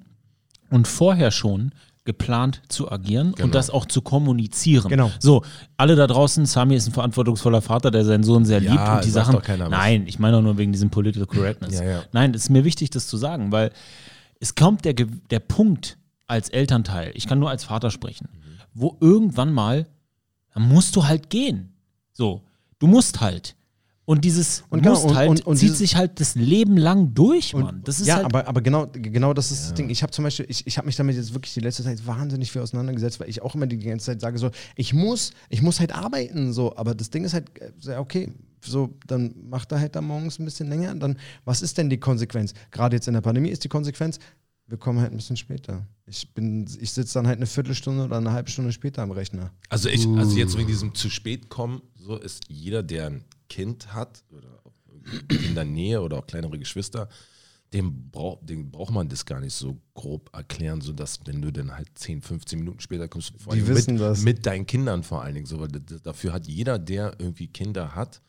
und 0.71 0.87
vorher 0.89 1.31
schon 1.31 1.73
geplant 2.05 2.63
zu 2.69 2.91
agieren 2.91 3.33
Genau. 3.33 3.47
und 3.47 3.55
das 3.55 3.69
auch 3.69 3.85
zu 3.85 4.01
kommunizieren. 4.01 4.89
Genau. 4.89 5.11
So, 5.19 5.43
alle 5.77 5.97
da 5.97 6.07
draußen, 6.07 6.47
Sami 6.47 6.77
ist 6.77 6.87
ein 6.87 6.93
verantwortungsvoller 6.93 7.61
Vater, 7.63 7.91
der 7.91 8.05
seinen 8.05 8.23
Sohn 8.23 8.45
sehr 8.45 8.63
Ja, 8.63 8.71
liebt 8.73 8.89
und 8.89 9.05
die 9.05 9.11
Sachen. 9.11 9.41
Nein, 9.71 10.05
ich 10.07 10.19
meine 10.21 10.37
auch 10.37 10.43
nur 10.43 10.57
wegen 10.57 10.71
diesem 10.71 10.91
Political 10.91 11.27
Correctness. 11.27 11.81
Ja. 11.81 12.05
Nein, 12.13 12.33
es 12.33 12.45
ist 12.45 12.51
mir 12.51 12.65
wichtig, 12.65 12.91
das 12.91 13.09
zu 13.09 13.17
sagen, 13.17 13.51
weil 13.51 13.73
es 14.39 14.55
kommt 14.55 14.85
der, 14.85 14.95
der 14.95 15.41
Punkt 15.41 15.99
als 16.29 16.49
Elternteil, 16.49 17.11
ich 17.15 17.27
kann 17.27 17.39
nur 17.41 17.51
als 17.51 17.65
Vater 17.65 17.91
sprechen, 17.91 18.29
wo 18.73 18.97
irgendwann 19.01 19.53
mal, 19.53 19.87
da 20.57 20.63
musst 20.63 20.97
du 20.97 21.05
halt 21.07 21.29
gehen. 21.29 21.69
So, 22.15 22.41
du 22.79 22.87
musst 22.87 23.21
halt. 23.21 23.55
Und 24.07 24.25
dieses 24.25 24.63
Und 24.71 24.81
genau, 24.83 24.93
musst 24.95 25.05
und- 25.05 25.15
halt 25.17 25.29
und- 25.29 25.47
und 25.47 25.57
zieht 25.57 25.65
dieses- 25.65 25.79
sich 25.81 25.97
halt 25.97 26.19
das 26.19 26.35
Leben 26.35 26.77
lang 26.79 27.13
durch, 27.13 27.53
Mann. 27.53 27.83
Das 27.85 28.01
ist 28.01 28.07
ja, 28.07 28.17
halt, 28.17 28.25
aber, 28.25 28.49
aber 28.49 28.63
genau, 28.63 28.87
genau 28.91 29.35
das 29.35 29.51
ist 29.51 29.65
das 29.65 29.75
Ding. 29.75 29.91
Ich 29.91 30.03
habe 30.03 30.13
zum 30.13 30.23
Beispiel, 30.25 30.47
ich, 30.49 30.67
ich 30.67 30.79
habe 30.79 30.87
mich 30.87 30.97
damit 30.97 31.17
jetzt 31.17 31.35
wirklich 31.35 31.53
die 31.53 31.61
letzte 31.61 31.83
Zeit 31.83 32.07
wahnsinnig 32.07 32.51
viel 32.53 32.63
auseinandergesetzt, 32.63 33.21
weil 33.21 33.29
ich 33.29 33.43
auch 33.43 33.55
immer 33.55 33.67
die 33.67 33.79
ganze 33.79 34.07
Zeit 34.07 34.21
sage 34.23 34.39
so, 34.39 34.51
ich 34.77 34.95
muss, 34.95 35.33
ich 35.51 35.61
muss 35.61 35.79
halt 35.81 35.93
arbeiten, 35.95 36.53
so, 36.55 36.75
aber 36.77 36.95
das 36.95 37.11
Ding 37.11 37.25
ist 37.25 37.35
halt, 37.35 37.51
äh, 37.61 37.71
ja, 37.83 37.99
okay, 38.01 38.33
so, 38.65 38.95
dann 39.09 39.35
macht 39.51 39.73
er 39.73 39.81
halt 39.81 39.95
da 39.95 40.01
morgens 40.01 40.39
ein 40.39 40.45
bisschen 40.47 40.69
länger, 40.69 40.95
dann, 40.95 41.19
was 41.45 41.61
ist 41.61 41.77
denn 41.77 41.91
die 41.91 41.99
Konsequenz? 42.01 42.55
Gerade 42.71 42.97
jetzt 42.97 43.09
in 43.09 43.15
der 43.15 43.21
Pandemie 43.21 43.51
ist 43.51 43.63
die 43.65 43.69
Konsequenz, 43.69 44.19
wir 44.69 44.79
kommen 44.79 45.01
halt 45.01 45.13
ein 45.13 45.17
bisschen 45.17 45.37
später. 45.37 45.87
Ich 46.07 46.33
bin, 46.35 46.67
ich 46.81 46.93
sitze 46.93 47.15
dann 47.15 47.27
halt 47.27 47.37
eine 47.37 47.47
Viertelstunde 47.47 48.05
oder 48.05 48.17
eine 48.17 48.33
halbe 48.33 48.51
Stunde 48.51 48.73
später 48.73 49.03
am 49.03 49.11
Rechner. 49.11 49.53
Also 49.69 49.89
ich, 49.89 50.07
also 50.07 50.37
jetzt 50.37 50.57
wegen 50.57 50.69
diesem 50.69 50.95
zu 50.95 51.11
spät 51.11 51.49
kommen, 51.49 51.83
so 51.95 52.17
ist 52.17 52.45
jeder, 52.49 52.83
der 52.83 53.07
ein 53.07 53.25
Kind 53.49 53.93
hat 53.93 54.25
oder 54.31 54.61
auch 54.65 54.73
in 55.47 55.55
der 55.55 55.65
Nähe 55.65 56.01
oder 56.01 56.19
auch 56.19 56.27
kleinere 56.27 56.59
Geschwister, 56.59 57.09
dem, 57.73 58.11
brauch, 58.11 58.39
dem 58.45 58.71
braucht 58.71 58.93
man 58.93 59.09
das 59.09 59.25
gar 59.27 59.41
nicht 59.41 59.55
so 59.55 59.81
grob 59.95 60.31
erklären, 60.33 60.81
sodass 60.81 61.21
wenn 61.27 61.43
du 61.43 61.53
dann 61.53 61.73
halt 61.73 61.89
10, 61.95 62.23
15 62.23 62.59
Minuten 62.61 62.81
später 62.81 63.09
kommst, 63.09 63.33
vor 63.39 63.55
Die 63.55 63.61
allem 63.61 63.69
wissen 63.69 63.95
mit, 63.95 64.03
das. 64.03 64.23
mit 64.23 64.47
deinen 64.47 64.67
Kindern 64.67 65.03
vor 65.03 65.23
allen 65.23 65.35
Dingen, 65.35 65.47
so, 65.47 65.61
weil 65.61 65.69
dafür 65.69 66.33
hat 66.33 66.47
jeder, 66.47 66.79
der 66.79 67.15
irgendwie 67.19 67.49
Kinder 67.49 67.95
hat, 67.95 68.23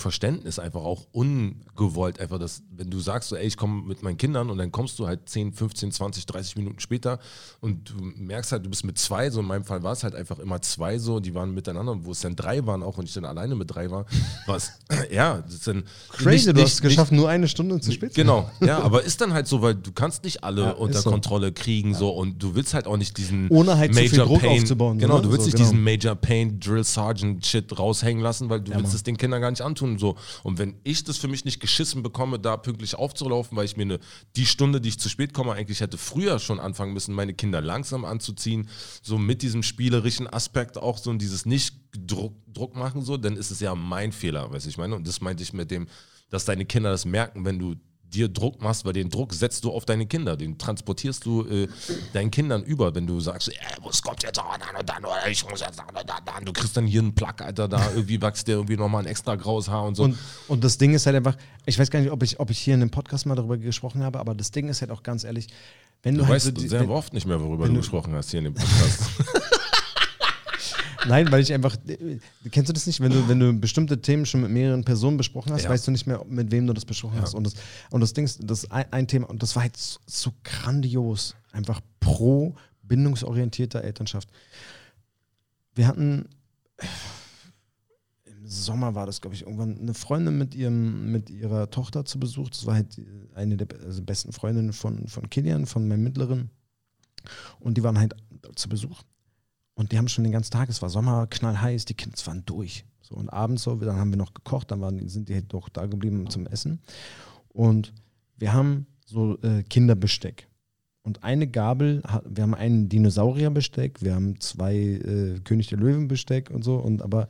Verständnis 0.00 0.58
einfach 0.58 0.80
auch 0.82 1.06
ungewollt, 1.12 2.20
einfach 2.20 2.38
das, 2.38 2.62
wenn 2.76 2.90
du 2.90 2.98
sagst, 3.00 3.28
so, 3.28 3.36
ey, 3.36 3.46
ich 3.46 3.56
komme 3.56 3.82
mit 3.82 4.02
meinen 4.02 4.16
Kindern 4.16 4.50
und 4.50 4.58
dann 4.58 4.72
kommst 4.72 4.98
du 4.98 5.06
halt 5.06 5.28
10, 5.28 5.52
15, 5.52 5.92
20, 5.92 6.26
30 6.26 6.56
Minuten 6.56 6.80
später 6.80 7.18
und 7.60 7.90
du 7.90 7.94
merkst 8.00 8.52
halt, 8.52 8.64
du 8.64 8.70
bist 8.70 8.84
mit 8.84 8.98
zwei, 8.98 9.30
so 9.30 9.40
in 9.40 9.46
meinem 9.46 9.64
Fall 9.64 9.82
war 9.82 9.92
es 9.92 10.02
halt 10.02 10.14
einfach 10.14 10.38
immer 10.38 10.60
zwei 10.62 10.98
so, 10.98 11.20
die 11.20 11.34
waren 11.34 11.52
miteinander, 11.54 11.96
wo 12.04 12.12
es 12.12 12.20
dann 12.20 12.36
drei 12.36 12.64
waren 12.66 12.82
auch 12.82 12.98
und 12.98 13.04
ich 13.04 13.14
dann 13.14 13.24
alleine 13.24 13.54
mit 13.54 13.72
drei 13.74 13.90
war, 13.90 14.06
war 14.46 14.56
es, 14.56 14.72
ja, 15.10 15.38
das 15.42 15.54
ist 15.54 15.66
dann 15.66 15.84
Crazy, 16.10 16.30
nicht- 16.30 16.46
du 16.48 16.52
nicht- 16.54 16.62
hast 16.64 16.72
es 16.74 16.80
geschafft, 16.82 17.12
nur 17.12 17.28
eine 17.28 17.48
Stunde 17.48 17.80
zu 17.80 17.92
spät 17.92 18.12
zu 18.14 18.20
Genau, 18.20 18.50
ja, 18.60 18.78
aber 18.80 19.02
ist 19.02 19.20
dann 19.20 19.32
halt 19.32 19.46
so, 19.46 19.62
weil 19.62 19.74
du 19.74 19.92
kannst 19.92 20.24
nicht 20.24 20.42
alle 20.44 20.62
Ja, 20.62 20.70
unter 20.72 21.00
so. 21.02 21.10
Kontrolle 21.10 21.52
kriegen 21.52 21.94
so 21.94 22.10
und 22.10 22.42
du 22.42 22.54
willst 22.54 22.74
halt 22.74 22.86
auch 22.86 22.96
nicht 22.96 23.16
diesen 23.18 23.48
Ohne 23.48 23.76
halt 23.76 23.94
zu 23.94 24.00
viel 24.00 24.18
Druck 24.20 24.44
aufzubauen, 24.44 24.98
so, 24.98 25.06
Genau, 25.06 25.16
ne? 25.16 25.22
du 25.22 25.30
willst 25.30 25.42
So, 25.42 25.46
nicht 25.48 25.56
genau. 25.56 25.70
diesen 25.70 25.82
Major 25.84 26.14
Pain 26.14 26.58
Drill 26.60 26.84
Sergeant 26.84 27.44
Shit 27.44 27.78
raushängen 27.78 28.22
lassen, 28.22 28.48
weil 28.48 28.60
du 28.60 28.70
willst 28.72 28.84
Mann. 28.84 28.94
es 28.96 29.02
den 29.02 29.16
Kindern 29.16 29.40
gar 29.40 29.50
nicht 29.50 29.62
antun 29.62 29.89
so. 29.98 30.16
Und 30.42 30.58
wenn 30.58 30.76
ich 30.84 31.04
das 31.04 31.18
für 31.18 31.28
mich 31.28 31.44
nicht 31.44 31.60
geschissen 31.60 32.02
bekomme, 32.02 32.38
da 32.38 32.56
pünktlich 32.56 32.94
aufzulaufen, 32.94 33.56
weil 33.56 33.64
ich 33.64 33.76
mir 33.76 33.82
eine, 33.82 34.00
die 34.36 34.46
Stunde, 34.46 34.80
die 34.80 34.90
ich 34.90 34.98
zu 34.98 35.08
spät 35.08 35.34
komme, 35.34 35.52
eigentlich 35.52 35.80
hätte 35.80 35.98
früher 35.98 36.38
schon 36.38 36.60
anfangen 36.60 36.92
müssen, 36.92 37.14
meine 37.14 37.34
Kinder 37.34 37.60
langsam 37.60 38.04
anzuziehen, 38.04 38.68
so 39.02 39.18
mit 39.18 39.42
diesem 39.42 39.62
spielerischen 39.62 40.26
Aspekt 40.26 40.78
auch 40.78 40.98
so 40.98 41.10
und 41.10 41.20
dieses 41.20 41.46
nicht 41.46 41.76
Druck, 41.92 42.34
Druck 42.46 42.76
machen 42.76 43.02
so, 43.02 43.16
dann 43.16 43.36
ist 43.36 43.50
es 43.50 43.60
ja 43.60 43.74
mein 43.74 44.12
Fehler, 44.12 44.50
weißt 44.52 44.66
du, 44.66 44.70
ich 44.70 44.78
meine. 44.78 44.94
Und 44.94 45.06
das 45.06 45.20
meinte 45.20 45.42
ich 45.42 45.52
mit 45.52 45.70
dem, 45.70 45.86
dass 46.28 46.44
deine 46.44 46.64
Kinder 46.64 46.90
das 46.90 47.04
merken, 47.04 47.44
wenn 47.44 47.58
du 47.58 47.74
dir 48.14 48.28
Druck 48.28 48.60
machst, 48.62 48.84
weil 48.84 48.92
den 48.92 49.08
Druck 49.08 49.32
setzt 49.32 49.64
du 49.64 49.70
auf 49.72 49.84
deine 49.84 50.06
Kinder, 50.06 50.36
den 50.36 50.58
transportierst 50.58 51.24
du 51.24 51.46
äh, 51.46 51.68
deinen 52.12 52.30
Kindern 52.30 52.62
über, 52.64 52.94
wenn 52.94 53.06
du 53.06 53.20
sagst, 53.20 53.50
es 53.88 54.02
kommt 54.02 54.22
jetzt 54.22 54.38
an 54.38 54.46
und 54.78 54.88
dann, 54.88 55.04
oder 55.04 55.28
ich 55.28 55.48
muss 55.48 55.60
jetzt 55.60 55.80
an 55.80 55.86
und 55.88 56.08
dann, 56.08 56.44
du 56.44 56.52
kriegst 56.52 56.76
dann 56.76 56.86
hier 56.86 57.00
einen 57.00 57.14
Plack, 57.14 57.40
Alter, 57.42 57.68
da 57.68 57.90
irgendwie 57.94 58.20
wächst 58.20 58.48
dir 58.48 58.52
irgendwie 58.52 58.76
nochmal 58.76 59.02
ein 59.04 59.06
extra 59.06 59.36
graues 59.36 59.68
Haar 59.68 59.84
und 59.84 59.94
so. 59.94 60.04
Und, 60.04 60.18
und 60.48 60.64
das 60.64 60.78
Ding 60.78 60.92
ist 60.94 61.06
halt 61.06 61.16
einfach, 61.16 61.36
ich 61.66 61.78
weiß 61.78 61.90
gar 61.90 62.00
nicht, 62.00 62.10
ob 62.10 62.22
ich, 62.22 62.40
ob 62.40 62.50
ich 62.50 62.58
hier 62.58 62.74
in 62.74 62.80
dem 62.80 62.90
Podcast 62.90 63.26
mal 63.26 63.34
darüber 63.34 63.56
gesprochen 63.56 64.02
habe, 64.02 64.18
aber 64.18 64.34
das 64.34 64.50
Ding 64.50 64.68
ist 64.68 64.80
halt 64.80 64.90
auch 64.90 65.02
ganz 65.02 65.24
ehrlich, 65.24 65.46
wenn 66.02 66.14
du, 66.14 66.20
du 66.22 66.26
halt 66.26 66.36
weißt 66.36 66.46
so 66.46 66.52
die- 66.52 66.68
sehr 66.68 66.80
wenn, 66.80 66.90
oft 66.90 67.12
nicht 67.12 67.26
mehr, 67.26 67.40
worüber 67.40 67.66
du 67.68 67.74
gesprochen 67.74 68.14
hast 68.14 68.30
hier 68.30 68.38
in 68.38 68.44
dem 68.44 68.54
Podcast. 68.54 69.02
Nein, 71.08 71.30
weil 71.32 71.40
ich 71.42 71.52
einfach, 71.52 71.76
äh, 71.86 72.18
kennst 72.50 72.68
du 72.68 72.72
das 72.72 72.86
nicht, 72.86 73.00
wenn 73.00 73.10
du, 73.12 73.28
wenn 73.28 73.40
du 73.40 73.52
bestimmte 73.52 74.00
Themen 74.00 74.26
schon 74.26 74.42
mit 74.42 74.50
mehreren 74.50 74.84
Personen 74.84 75.16
besprochen 75.16 75.52
hast, 75.52 75.64
Ja. 75.64 75.70
weißt 75.70 75.86
du 75.86 75.90
nicht 75.90 76.06
mehr, 76.06 76.24
mit 76.28 76.50
wem 76.50 76.66
du 76.66 76.72
das 76.72 76.84
besprochen 76.84 77.20
hast. 77.20 77.34
Und 77.34 77.44
das, 77.44 77.54
und 77.90 78.00
das 78.00 78.12
Ding 78.12 78.24
ist, 78.24 78.40
das 78.42 78.70
ein, 78.70 78.84
ein 78.92 79.08
Thema, 79.08 79.28
und 79.30 79.42
das 79.42 79.54
war 79.56 79.62
halt 79.62 79.76
so, 79.76 79.98
so 80.06 80.32
grandios, 80.44 81.34
einfach 81.52 81.80
pro 82.00 82.54
bindungsorientierter 82.82 83.82
Elternschaft. 83.82 84.28
Wir 85.74 85.86
hatten, 85.86 86.28
äh, 86.76 86.86
im 88.26 88.46
Sommer 88.46 88.94
war 88.94 89.06
das, 89.06 89.20
glaube 89.20 89.34
ich, 89.36 89.42
irgendwann 89.42 89.78
eine 89.78 89.94
Freundin 89.94 90.36
mit, 90.36 90.54
ihrem, 90.54 91.10
mit 91.12 91.30
ihrer 91.30 91.70
Tochter 91.70 92.04
zu 92.04 92.18
Besuch. 92.20 92.50
Das 92.50 92.66
war 92.66 92.74
halt 92.74 92.96
die- 92.96 93.06
eine 93.34 93.56
der 93.56 93.68
also 93.84 94.02
besten 94.02 94.32
Freundinnen 94.32 94.72
von, 94.72 95.06
von 95.08 95.30
Kilian, 95.30 95.66
von 95.66 95.86
meinem 95.88 96.02
Mittleren. 96.02 96.50
Und 97.60 97.76
die 97.78 97.82
waren 97.82 97.98
halt 97.98 98.14
zu 98.56 98.68
Besuch. 98.68 99.02
Und 99.80 99.92
die 99.92 99.96
haben 99.96 100.08
schon 100.08 100.24
den 100.24 100.32
ganzen 100.34 100.50
Tag, 100.50 100.68
es 100.68 100.82
war 100.82 100.90
Sommer, 100.90 101.26
knallheiß, 101.26 101.86
die 101.86 101.94
Kinder 101.94 102.18
waren 102.26 102.44
durch. 102.44 102.84
So, 103.00 103.14
und 103.14 103.30
abends 103.30 103.62
so, 103.62 103.74
dann 103.76 103.96
haben 103.96 104.10
wir 104.10 104.18
noch 104.18 104.34
gekocht, 104.34 104.70
dann 104.70 104.82
waren, 104.82 105.08
sind 105.08 105.30
die 105.30 105.48
doch 105.48 105.70
da 105.70 105.86
geblieben 105.86 106.28
zum 106.28 106.46
Essen. 106.46 106.82
Und 107.48 107.94
wir 108.36 108.52
haben 108.52 108.86
so 109.06 109.38
äh, 109.40 109.62
Kinderbesteck. 109.62 110.48
Und 111.02 111.24
eine 111.24 111.46
Gabel, 111.46 112.02
wir 112.28 112.42
haben 112.42 112.54
einen 112.54 112.90
Dinosaurierbesteck, 112.90 114.02
wir 114.02 114.14
haben 114.14 114.38
zwei 114.38 114.76
äh, 114.76 115.40
König 115.44 115.68
der 115.68 115.78
Löwen 115.78 116.08
Besteck 116.08 116.50
und 116.50 116.62
so. 116.62 116.76
Und 116.76 117.00
aber 117.00 117.26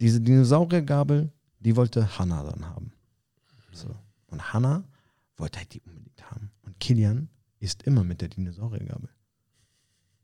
diese 0.00 0.20
Dinosauriergabel, 0.20 1.30
die 1.60 1.76
wollte 1.76 2.18
Hannah 2.18 2.42
dann 2.42 2.66
haben. 2.66 2.92
So. 3.70 3.94
Und 4.32 4.52
Hannah 4.52 4.82
wollte 5.36 5.60
halt 5.60 5.72
die 5.72 5.80
unbedingt 5.82 6.28
haben. 6.28 6.50
Und 6.62 6.80
Kilian 6.80 7.28
isst 7.60 7.84
immer 7.84 8.02
mit 8.02 8.20
der 8.20 8.30
Dinosauriergabel. 8.30 9.10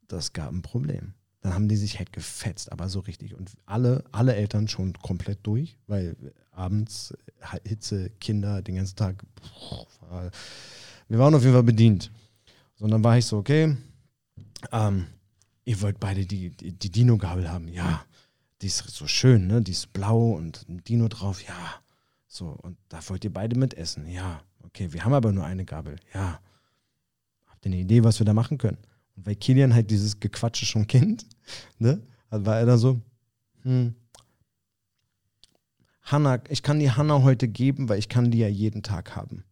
Das 0.09 0.33
gab 0.33 0.51
ein 0.51 0.63
Problem. 0.63 1.15
Dann 1.43 1.55
haben 1.55 1.69
die 1.69 1.77
sich 1.77 1.99
halt 1.99 2.13
gefetzt, 2.13 2.71
aber 2.71 2.89
so 2.89 3.01
richtig. 3.01 3.35
Und 3.35 3.53
alle, 3.65 4.05
alle 4.13 4.35
Eltern 4.35 4.69
schon 4.69 4.93
komplett 4.93 5.39
durch, 5.43 5.79
weil 5.87 6.17
abends 6.53 7.15
Hitze, 7.65 8.11
Kinder 8.21 8.61
den 8.61 8.77
ganzen 8.77 8.97
Tag. 8.97 9.25
Wir 11.09 11.19
waren 11.19 11.35
auf 11.35 11.43
jeden 11.43 11.55
Fall 11.55 11.63
bedient. 11.63 12.11
So, 12.77 12.85
und 12.85 12.91
dann 12.91 13.03
war 13.03 13.17
ich 13.17 13.25
so, 13.25 13.39
okay, 13.39 13.77
ähm, 14.73 15.07
ihr 15.65 15.81
wollt 15.81 15.99
beide 15.99 16.27
die, 16.27 16.51
die, 16.51 16.73
die 16.73 16.91
Dino-Gabel 16.91 17.51
haben. 17.51 17.69
Ja, 17.69 18.05
die 18.61 18.67
ist 18.67 18.79
so 18.89 19.07
schön, 19.07 19.47
ne? 19.47 19.63
Die 19.63 19.73
ist 19.73 19.93
blau 19.93 20.33
und 20.33 20.67
ein 20.69 20.85
Dino 20.85 21.09
drauf. 21.09 21.43
Ja. 21.43 21.81
So, 22.27 22.49
und 22.49 22.77
da 22.89 23.01
wollt 23.09 23.25
ihr 23.25 23.33
beide 23.33 23.59
mitessen. 23.59 24.07
Ja. 24.07 24.43
Okay, 24.63 24.93
wir 24.93 25.05
haben 25.05 25.15
aber 25.15 25.33
nur 25.33 25.45
eine 25.45 25.65
Gabel. 25.65 25.97
Ja. 26.13 26.41
Habt 27.47 27.65
ihr 27.65 27.73
eine 27.73 27.81
Idee, 27.81 28.05
was 28.05 28.19
wir 28.19 28.27
da 28.27 28.35
machen 28.35 28.59
können? 28.59 28.79
Und 29.21 29.27
weil 29.27 29.37
Kilian 29.37 29.75
halt 29.75 29.91
dieses 29.91 30.19
Gequatsche 30.19 30.65
schon 30.65 30.87
kennt, 30.87 31.27
ne, 31.79 32.01
war 32.31 32.59
er 32.59 32.65
da 32.65 32.79
so, 32.79 33.03
hm, 33.63 33.95
Hanna, 36.03 36.43
ich 36.49 36.63
kann 36.63 36.81
die 36.81 36.91
Hanna 36.91 37.23
heute 37.23 37.47
geben, 37.47 37.91
weil 37.91 37.99
ich 37.99 38.09
kann 38.09 38.31
die 38.31 38.39
ja 38.39 38.49
jeden 38.49 38.83
Tag 38.83 39.15
haben. 39.15 39.45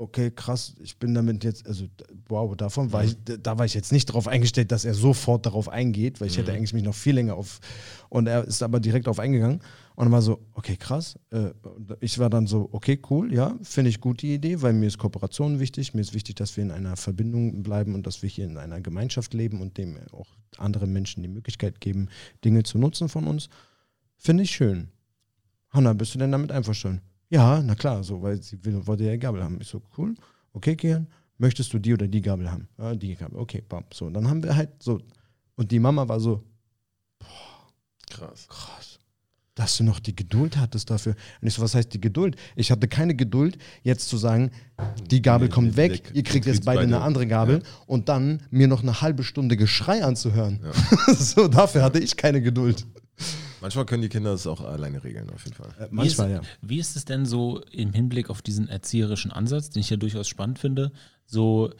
Okay, 0.00 0.30
krass, 0.30 0.76
ich 0.80 0.96
bin 0.96 1.12
damit 1.12 1.42
jetzt, 1.42 1.66
also 1.66 1.86
wow, 2.28 2.54
davon 2.54 2.92
war 2.92 3.02
ich, 3.02 3.16
da 3.24 3.58
war 3.58 3.66
ich 3.66 3.74
jetzt 3.74 3.90
nicht 3.90 4.08
darauf 4.08 4.28
eingestellt, 4.28 4.70
dass 4.70 4.84
er 4.84 4.94
sofort 4.94 5.44
darauf 5.44 5.68
eingeht, 5.68 6.20
weil 6.20 6.28
ich 6.28 6.38
hätte 6.38 6.52
eigentlich 6.52 6.72
mich 6.72 6.84
noch 6.84 6.94
viel 6.94 7.16
länger 7.16 7.34
auf, 7.34 7.58
und 8.08 8.28
er 8.28 8.44
ist 8.44 8.62
aber 8.62 8.78
direkt 8.78 9.08
darauf 9.08 9.18
eingegangen 9.18 9.60
und 9.96 10.12
war 10.12 10.22
so, 10.22 10.38
okay, 10.52 10.76
krass. 10.76 11.18
Äh, 11.30 11.50
ich 11.98 12.20
war 12.20 12.30
dann 12.30 12.46
so, 12.46 12.68
okay, 12.70 13.00
cool, 13.10 13.34
ja, 13.34 13.58
finde 13.62 13.90
ich 13.90 14.00
gut 14.00 14.22
die 14.22 14.34
Idee, 14.34 14.62
weil 14.62 14.72
mir 14.72 14.86
ist 14.86 14.98
Kooperation 14.98 15.58
wichtig, 15.58 15.94
mir 15.94 16.02
ist 16.02 16.14
wichtig, 16.14 16.36
dass 16.36 16.56
wir 16.56 16.62
in 16.62 16.70
einer 16.70 16.94
Verbindung 16.94 17.64
bleiben 17.64 17.96
und 17.96 18.06
dass 18.06 18.22
wir 18.22 18.30
hier 18.30 18.44
in 18.44 18.56
einer 18.56 18.80
Gemeinschaft 18.80 19.34
leben 19.34 19.60
und 19.60 19.78
dem 19.78 19.98
auch 20.12 20.28
anderen 20.58 20.92
Menschen 20.92 21.24
die 21.24 21.28
Möglichkeit 21.28 21.80
geben, 21.80 22.08
Dinge 22.44 22.62
zu 22.62 22.78
nutzen 22.78 23.08
von 23.08 23.26
uns. 23.26 23.48
Finde 24.16 24.44
ich 24.44 24.52
schön. 24.52 24.90
Hanna, 25.70 25.92
bist 25.92 26.14
du 26.14 26.20
denn 26.20 26.30
damit 26.30 26.52
einverstanden? 26.52 27.02
Ja, 27.30 27.60
na 27.62 27.74
klar, 27.74 28.02
so, 28.04 28.22
weil 28.22 28.42
sie 28.42 28.62
will, 28.64 28.86
wollte 28.86 29.04
ja 29.04 29.16
Gabel 29.16 29.42
haben. 29.44 29.58
Ich 29.60 29.68
so, 29.68 29.82
cool, 29.98 30.14
okay, 30.52 30.76
Kian, 30.76 31.06
möchtest 31.36 31.72
du 31.72 31.78
die 31.78 31.92
oder 31.92 32.08
die 32.08 32.22
Gabel 32.22 32.50
haben? 32.50 32.68
Ja, 32.78 32.94
die 32.94 33.14
Gabel, 33.14 33.38
okay, 33.38 33.62
bam. 33.68 33.84
So, 33.92 34.06
und 34.06 34.14
dann 34.14 34.28
haben 34.28 34.42
wir 34.42 34.56
halt 34.56 34.70
so, 34.82 34.98
und 35.56 35.70
die 35.70 35.78
Mama 35.78 36.08
war 36.08 36.20
so, 36.20 36.42
Krass. 38.10 38.46
krass, 38.48 38.98
dass 39.54 39.76
du 39.76 39.84
noch 39.84 40.00
die 40.00 40.16
Geduld 40.16 40.56
hattest 40.56 40.88
dafür. 40.88 41.14
Und 41.42 41.48
ich 41.48 41.54
so, 41.54 41.60
was 41.62 41.74
heißt 41.74 41.92
die 41.92 42.00
Geduld? 42.00 42.36
Ich 42.56 42.70
hatte 42.70 42.88
keine 42.88 43.14
Geduld, 43.14 43.58
jetzt 43.82 44.08
zu 44.08 44.16
sagen, 44.16 44.50
die 45.10 45.20
Gabel 45.20 45.48
Nee, 45.48 45.54
kommt 45.54 45.76
weg, 45.76 45.92
weg. 45.92 46.10
ihr 46.14 46.22
kriegt 46.22 46.46
jetzt 46.46 46.64
beide 46.64 46.80
beide. 46.80 46.94
eine 46.96 47.04
andere 47.04 47.26
Gabel 47.26 47.56
Ja. 47.58 47.68
und 47.86 48.08
dann 48.08 48.42
mir 48.50 48.68
noch 48.68 48.82
eine 48.82 49.00
halbe 49.02 49.22
Stunde 49.24 49.56
Geschrei 49.58 50.02
anzuhören. 50.02 50.60
so, 51.08 51.48
dafür 51.48 51.82
hatte 51.82 51.98
ich 51.98 52.16
keine 52.16 52.40
Geduld. 52.40 52.86
Manchmal 53.60 53.86
können 53.86 54.02
die 54.02 54.08
Kinder 54.08 54.32
das 54.32 54.46
auch 54.46 54.60
alleine 54.60 55.02
regeln, 55.02 55.28
auf 55.30 55.44
jeden 55.44 55.56
Fall. 55.56 55.70
Äh, 55.78 55.88
manchmal, 55.90 56.28
wie 56.28 56.32
ja. 56.32 56.40
ist, 56.40 56.48
Wie 56.62 56.78
ist 56.78 56.96
es 56.96 57.04
denn 57.04 57.26
so 57.26 57.60
im 57.70 57.92
Hinblick 57.92 58.30
auf 58.30 58.42
diesen 58.42 58.68
erzieherischen 58.68 59.32
Ansatz, 59.32 59.70
den 59.70 59.80
ich 59.80 59.90
ja 59.90 59.96
durchaus 59.96 60.28
spannend 60.28 60.58
finde? 60.58 60.92
So, 61.26 61.70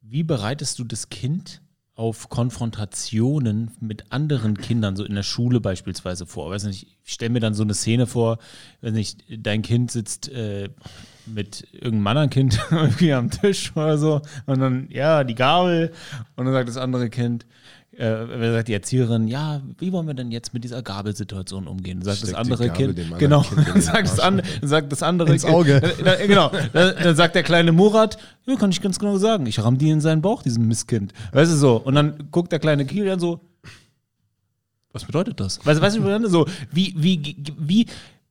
wie 0.00 0.22
bereitest 0.22 0.78
du 0.78 0.84
das 0.84 1.08
Kind 1.08 1.60
auf 1.96 2.28
Konfrontationen 2.28 3.70
mit 3.80 4.10
anderen 4.10 4.56
Kindern, 4.56 4.96
so 4.96 5.04
in 5.04 5.14
der 5.14 5.22
Schule 5.22 5.60
beispielsweise 5.60 6.26
vor? 6.26 6.50
Weiß 6.50 6.64
nicht, 6.64 6.86
ich 7.04 7.12
stelle 7.12 7.30
mir 7.30 7.40
dann 7.40 7.54
so 7.54 7.62
eine 7.62 7.74
Szene 7.74 8.06
vor, 8.06 8.38
weiß 8.80 8.92
nicht, 8.92 9.24
dein 9.28 9.62
Kind 9.62 9.90
sitzt 9.90 10.28
äh, 10.28 10.70
mit 11.26 11.66
irgendeinem 11.72 12.06
anderen 12.08 12.30
Kind 12.30 12.60
irgendwie 12.70 13.12
am 13.12 13.30
Tisch 13.30 13.74
oder 13.76 13.98
so 13.98 14.22
und 14.46 14.60
dann, 14.60 14.88
ja, 14.90 15.24
die 15.24 15.34
Gabel 15.34 15.92
und 16.36 16.44
dann 16.44 16.54
sagt 16.54 16.68
das 16.68 16.76
andere 16.76 17.10
Kind, 17.10 17.46
äh, 17.98 18.52
sagt 18.52 18.68
die 18.68 18.72
Erzieherin, 18.74 19.28
ja, 19.28 19.62
wie 19.78 19.92
wollen 19.92 20.06
wir 20.06 20.14
denn 20.14 20.30
jetzt 20.30 20.54
mit 20.54 20.64
dieser 20.64 20.82
Gabelsituation 20.82 21.66
umgehen? 21.66 22.02
Sagt 22.02 22.22
das 22.22 22.30
Steckt 22.30 22.46
die 22.46 22.52
andere 22.52 22.70
Kind, 22.70 23.18
genau, 23.18 23.42
Kind 23.42 23.66
in 23.68 23.72
den 23.74 23.82
sagt, 23.82 24.08
das 24.08 24.20
an, 24.20 24.42
sagt 24.62 24.92
das 24.92 25.02
andere 25.02 25.32
Ins 25.32 25.42
Kind- 25.44 25.54
Auge. 25.54 25.82
Äh, 25.82 26.24
äh, 26.24 26.26
genau, 26.26 26.50
dann, 26.72 26.94
dann 27.02 27.16
sagt 27.16 27.34
der 27.34 27.42
kleine 27.42 27.72
Murat, 27.72 28.18
ja, 28.46 28.56
kann 28.56 28.70
ich 28.70 28.80
ganz 28.80 28.98
genau 28.98 29.16
sagen, 29.16 29.46
ich 29.46 29.62
ramm 29.62 29.78
die 29.78 29.90
in 29.90 30.00
seinen 30.00 30.22
Bauch, 30.22 30.42
diesem 30.42 30.66
Mistkind. 30.68 31.12
Weißt 31.32 31.52
du 31.52 31.56
so? 31.56 31.76
Und 31.76 31.94
dann 31.94 32.28
guckt 32.30 32.52
der 32.52 32.58
kleine 32.58 32.84
Kilian 32.84 33.20
so, 33.20 33.40
was 34.92 35.04
bedeutet 35.04 35.40
das? 35.40 35.64
Weißt 35.66 35.78
du, 35.78 35.82
weißt 35.82 35.96
du, 35.96 36.28
so, 36.28 36.46
wie, 36.70 36.94
wie, 36.96 37.36
wie, 37.58 37.86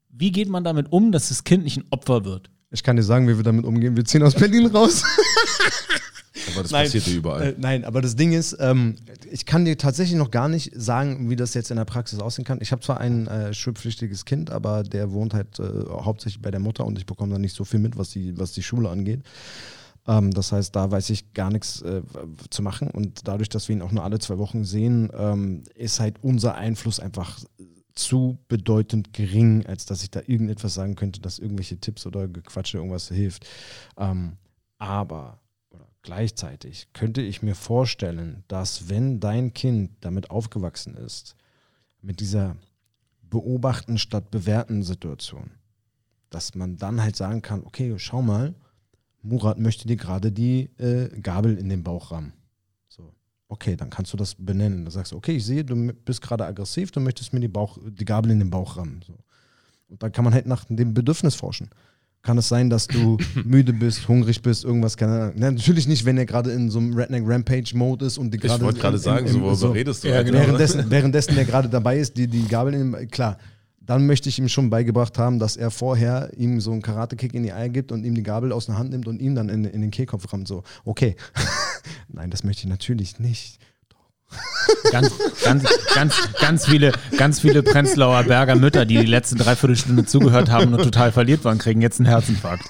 wie 0.09 0.32
geht 0.32 0.49
man 0.49 0.64
damit 0.64 0.91
um, 0.91 1.11
dass 1.11 1.30
das 1.30 1.43
Kind 1.43 1.64
nicht 1.64 1.78
ein 1.78 1.86
Opfer 1.89 2.24
wird? 2.26 2.49
Ich 2.74 2.84
kann 2.84 2.95
dir 2.95 3.03
sagen, 3.03 3.28
wie 3.28 3.38
wir 3.38 3.43
damit 3.43 3.65
umgehen. 3.65 3.95
Wir 3.95 4.03
ziehen 4.03 4.24
aus 4.24 4.34
Berlin 4.34 4.65
raus. 4.65 5.03
Aber 6.51 6.63
das 6.63 6.71
Nein. 6.71 6.86
passiert 6.86 7.07
ja 7.07 7.13
überall. 7.13 7.41
Äh, 7.49 7.55
nein, 7.57 7.86
aber 7.86 8.01
das 8.01 8.15
Ding 8.15 8.34
ist, 8.34 8.57
ähm, 8.59 8.95
ich 9.32 9.45
kann 9.45 9.65
dir 9.65 9.78
tatsächlich 9.78 10.17
noch 10.17 10.32
gar 10.32 10.49
nicht 10.49 10.71
sagen, 10.76 11.30
wie 11.30 11.36
das 11.36 11.53
jetzt 11.53 11.71
in 11.71 11.78
der 11.78 11.86
Praxis 11.86 12.19
aussehen 12.19 12.43
kann. 12.43 12.59
Ich 12.59 12.71
habe 12.71 12.82
zwar 12.82 12.99
ein 12.99 13.28
äh, 13.28 13.53
schulpflichtiges 13.53 14.26
Kind, 14.26 14.51
aber 14.51 14.84
der 14.84 15.11
wohnt 15.11 15.34
halt 15.34 15.59
äh, 15.59 15.63
hauptsächlich 15.89 16.41
bei 16.41 16.51
der 16.51 16.59
Mutter 16.59 16.86
und 16.86 16.97
ich 16.97 17.05
bekomme 17.05 17.34
da 17.34 17.39
nicht 17.39 17.55
so 17.55 17.63
viel 17.63 17.80
mit, 17.80 17.97
was 17.97 18.09
die, 18.09 18.38
was 18.38 18.51
die 18.51 18.63
Schule 18.63 18.89
angeht. 18.89 19.21
Ähm, 20.07 20.32
das 20.32 20.51
heißt, 20.51 20.76
da 20.76 20.91
weiß 20.91 21.11
ich 21.11 21.34
gar 21.34 21.49
nichts 21.51 21.82
äh, 21.82 22.01
zu 22.49 22.61
machen 22.61 22.89
und 22.89 23.28
dadurch, 23.28 23.49
dass 23.49 23.69
wir 23.69 23.76
ihn 23.76 23.82
auch 23.82 23.91
nur 23.91 24.03
alle 24.03 24.19
zwei 24.19 24.38
Wochen 24.38 24.65
sehen, 24.65 25.11
ähm, 25.17 25.63
ist 25.76 25.99
halt 25.99 26.17
unser 26.21 26.55
Einfluss 26.55 26.99
einfach 26.99 27.39
zu 27.96 28.39
bedeutend 28.48 29.14
gering, 29.14 29.66
als 29.66 29.86
dass 29.86 30.04
ich 30.04 30.12
da 30.12 30.22
irgendetwas 30.26 30.74
sagen 30.74 30.96
könnte, 30.96 31.22
dass 31.22 31.39
irgendwelche 31.39 31.78
Tipps 31.78 32.06
oder 32.06 32.28
Gequatsche 32.28 32.78
irgendwas 32.78 33.10
hilft. 33.10 33.48
Ähm, 33.98 34.38
aber 34.80 35.39
gleichzeitig 36.02 36.88
könnte 36.94 37.22
ich 37.22 37.41
mir 37.41 37.56
vorstellen, 37.56 38.44
dass 38.48 38.89
wenn 38.89 39.20
dein 39.20 39.54
Kind 39.54 39.91
damit 40.02 40.32
aufgewachsen 40.32 40.96
ist, 40.96 41.36
mit 42.02 42.20
dieser 42.20 42.58
beobachten 43.22 43.98
statt 43.98 44.30
bewerten 44.30 44.84
Situation, 44.84 45.52
dass 46.30 46.56
man 46.56 46.78
dann 46.78 47.02
halt 47.02 47.16
sagen 47.16 47.41
kann, 47.41 47.64
okay, 47.64 47.94
schau 47.98 48.22
mal, 48.22 48.54
Murat 49.22 49.58
möchte 49.58 49.88
dir 49.88 49.96
gerade 49.96 50.32
die 50.32 50.70
äh, 50.78 51.08
Gabel 51.22 51.58
in 51.58 51.70
den 51.70 51.84
Bauch 51.84 52.12
rammen. 52.12 52.34
So, 53.48 53.54
okay, 53.54 53.76
dann 53.76 53.89
kannst 53.89 54.12
du 54.14 54.18
das 54.18 54.36
benennen. 54.36 54.86
Dann 54.86 54.91
sagst 54.91 55.12
du, 55.12 55.16
okay, 55.18 55.34
ich 55.34 55.46
sehe, 55.46 55.64
du 55.64 55.94
bist 56.06 56.22
gerade 56.22 56.46
aggressiv, 56.46 56.91
du 56.91 57.00
möchtest 57.00 57.34
mir 57.34 57.39
die, 57.39 57.48
Bauch, 57.48 57.78
die 57.88 58.06
Gabel 58.06 58.32
in 58.32 58.39
den 58.39 58.50
Bauch 58.50 58.78
rammen. 58.78 59.02
So. 59.06 59.14
Und 59.89 60.02
dann 60.02 60.12
kann 60.12 60.24
man 60.24 60.34
halt 60.34 60.46
nach 60.48 60.66
dem 60.66 60.94
Bedürfnis 60.94 61.36
forschen. 61.36 61.70
Kann 62.24 62.38
es 62.38 62.48
sein, 62.48 62.70
dass 62.70 62.88
du 62.88 63.18
müde 63.44 63.74
bist, 63.74 64.08
hungrig 64.08 64.41
bist, 64.41 64.64
irgendwas, 64.64 64.96
keine 64.96 65.12
Ahnung. 65.20 65.34
Na, 65.36 65.52
natürlich 65.52 65.88
nicht, 65.88 66.06
wenn 66.06 66.18
er 66.18 66.26
gerade 66.26 66.52
in 66.52 66.70
so 66.70 66.80
einem 66.80 66.94
Redneck 66.96 67.24
Rampage 67.26 67.74
Mode 67.76 68.06
ist 68.06 68.18
und 68.18 68.32
die 68.32 68.38
Ich 68.38 68.44
gerade. 68.44 68.64
wollte 68.64 68.80
gerade 68.80 68.98
sagen, 68.98 69.26
im- 69.28 69.32
so, 69.34 69.38
im- 69.39 69.44
worüber 69.44 69.74
redest 69.76 70.04
du? 70.04 70.08
Ja, 70.10 70.24
genau. 70.24 70.39
Währenddessen, 70.39 70.89
währenddessen 70.89 71.36
der 71.36 71.44
gerade 71.46 71.68
dabei 71.70 71.98
ist, 72.00 72.16
die, 72.18 72.28
die 72.28 72.48
Gabel 72.48 72.74
in 72.76 72.91
den, 72.94 73.08
klar, 73.10 73.38
dann 73.86 74.06
möchte 74.08 74.30
ich 74.30 74.39
ihm 74.39 74.48
schon 74.48 74.70
beigebracht 74.70 75.18
haben, 75.20 75.39
dass 75.39 75.58
er 75.58 75.70
vorher 75.70 76.32
ihm 76.38 76.62
so 76.62 76.72
einen 76.72 76.82
Karate-Kick 76.82 77.34
in 77.34 77.44
die 77.44 77.52
Eier 77.52 77.68
gibt 77.68 77.91
und 77.91 78.06
ihm 78.06 78.16
die 78.16 78.24
Gabel 78.24 78.54
aus 78.54 78.68
der 78.68 78.78
Hand 78.78 78.91
nimmt 78.91 79.10
und 79.10 79.22
ihm 79.22 79.36
dann 79.36 79.50
in, 79.50 79.66
in 79.66 79.82
den 79.82 79.91
Kehlkopf 79.91 80.32
rammt. 80.32 80.48
So, 80.48 80.64
okay. 80.86 81.18
Nein, 82.07 82.30
das 82.30 82.43
möchte 82.43 82.63
ich 82.63 82.69
natürlich 82.69 83.19
nicht. 83.19 83.59
Ganz, 84.91 85.11
ganz, 85.43 85.63
ganz, 85.93 86.15
ganz 86.39 86.65
viele, 86.65 86.91
ganz 87.17 87.39
viele 87.39 87.61
Prenzlauer 87.61 88.24
Berger 88.24 88.55
Mütter, 88.55 88.86
die 88.86 88.97
die 88.97 89.05
letzten 89.05 89.38
Dreiviertelstunde 89.38 90.05
zugehört 90.05 90.49
haben 90.49 90.74
und 90.74 90.82
total 90.82 91.11
verliert 91.11 91.43
waren, 91.45 91.59
kriegen 91.59 91.82
jetzt 91.82 91.99
einen 91.99 92.07
Herzinfarkt. 92.07 92.65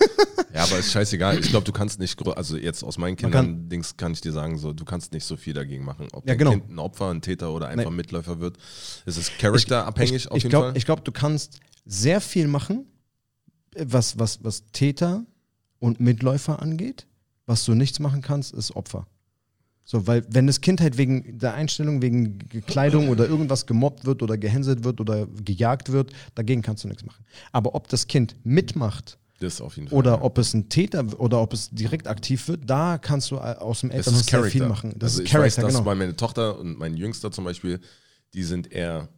Ja, 0.54 0.64
aber 0.64 0.78
ist 0.78 0.92
scheißegal. 0.92 1.40
Ich 1.40 1.50
glaube, 1.50 1.66
du 1.66 1.72
kannst 1.72 2.00
nicht, 2.00 2.22
also 2.28 2.58
jetzt 2.58 2.84
aus 2.84 2.98
meinen 2.98 3.16
Kindern 3.16 3.70
Dings 3.70 3.98
kann 3.98 4.12
ich 4.14 4.22
dir 4.22 4.32
sagen, 4.32 4.58
so, 4.58 4.72
du 4.72 4.86
kannst 4.86 5.12
nicht 5.12 5.26
so 5.26 5.36
viel 5.36 5.54
dagegen 5.54 5.84
machen. 5.84 6.08
Ob 6.12 6.28
Ja, 6.28 6.36
genau. 6.36 6.52
Kind 6.52 6.70
ein 6.70 6.80
Opfer, 6.80 7.10
ein 7.10 7.22
Täter 7.22 7.52
oder 7.52 7.68
einfach 7.68 7.90
Nee. 7.90 7.98
Mitläufer 7.98 8.40
wird. 8.40 8.58
Es 9.06 9.18
ist 9.18 9.38
charakterabhängig 9.40 10.14
ich, 10.14 10.32
auf 10.32 10.38
ich 10.38 10.44
jeden 10.44 10.52
glaub, 10.52 10.64
Fall. 10.66 10.78
Ich 10.78 10.86
glaube, 10.86 11.02
du 11.02 11.12
kannst 11.12 11.60
sehr 11.86 12.22
viel 12.22 12.48
machen, 12.48 12.86
was, 13.76 14.20
was, 14.20 14.44
was 14.44 14.64
Täter 14.72 15.26
und 15.80 16.00
Mitläufer 16.00 16.62
angeht. 16.62 17.08
Was 17.46 17.66
du 17.66 17.74
nichts 17.74 18.00
machen 18.00 18.22
kannst, 18.22 18.54
ist 18.54 18.76
Opfer. 18.76 19.06
So, 19.86 20.08
weil 20.08 20.26
wenn 20.30 20.48
das 20.48 20.62
Kind 20.62 20.80
halt 20.80 20.98
wegen 20.98 21.40
der 21.40 21.56
Einstellung, 21.56 22.02
wegen 22.02 22.40
Kleidung 22.68 23.10
oder 23.10 23.28
irgendwas 23.28 23.66
gemobbt 23.66 24.06
wird 24.06 24.24
oder 24.24 24.38
gehänselt 24.38 24.86
wird 24.86 25.02
oder 25.02 25.28
gejagt 25.44 25.92
wird, 25.92 26.12
dagegen 26.36 26.62
kannst 26.62 26.86
du 26.86 26.88
nichts 26.88 27.04
machen. 27.04 27.26
Aber 27.52 27.76
ob 27.76 27.90
das 27.90 28.08
Kind 28.08 28.38
mitmacht 28.44 29.18
das 29.40 29.60
auf 29.60 29.76
jeden 29.76 29.90
Fall. 29.90 29.98
oder 29.98 30.24
ob 30.24 30.38
es 30.38 30.54
ein 30.54 30.70
Täter 30.70 31.06
oder 31.20 31.42
ob 31.42 31.52
es 31.52 31.70
direkt 31.70 32.08
aktiv 32.08 32.48
wird, 32.48 32.62
da 32.66 32.98
kannst 32.98 33.32
du 33.32 33.36
äh, 33.36 33.40
aus 33.40 33.82
dem 33.82 33.92
Elternhaus 33.92 34.26
Charakter. 34.26 34.52
viel 34.52 34.68
machen. 34.68 34.94
Das 34.98 35.14
also 35.14 35.24
ist 35.24 35.28
ich 35.28 35.34
weiß, 35.34 35.56
Charakter, 35.56 35.62
dass 35.64 35.74
genau. 35.74 35.84
bei 35.84 35.96
meiner 35.96 36.16
Tochter 36.16 36.58
und 36.60 36.80
mein 36.80 36.96
Jüngster 36.96 37.32
zum 37.32 37.44
Beispiel, 37.44 37.82
die 38.34 38.44
sind 38.44 38.72
eher 38.72 39.10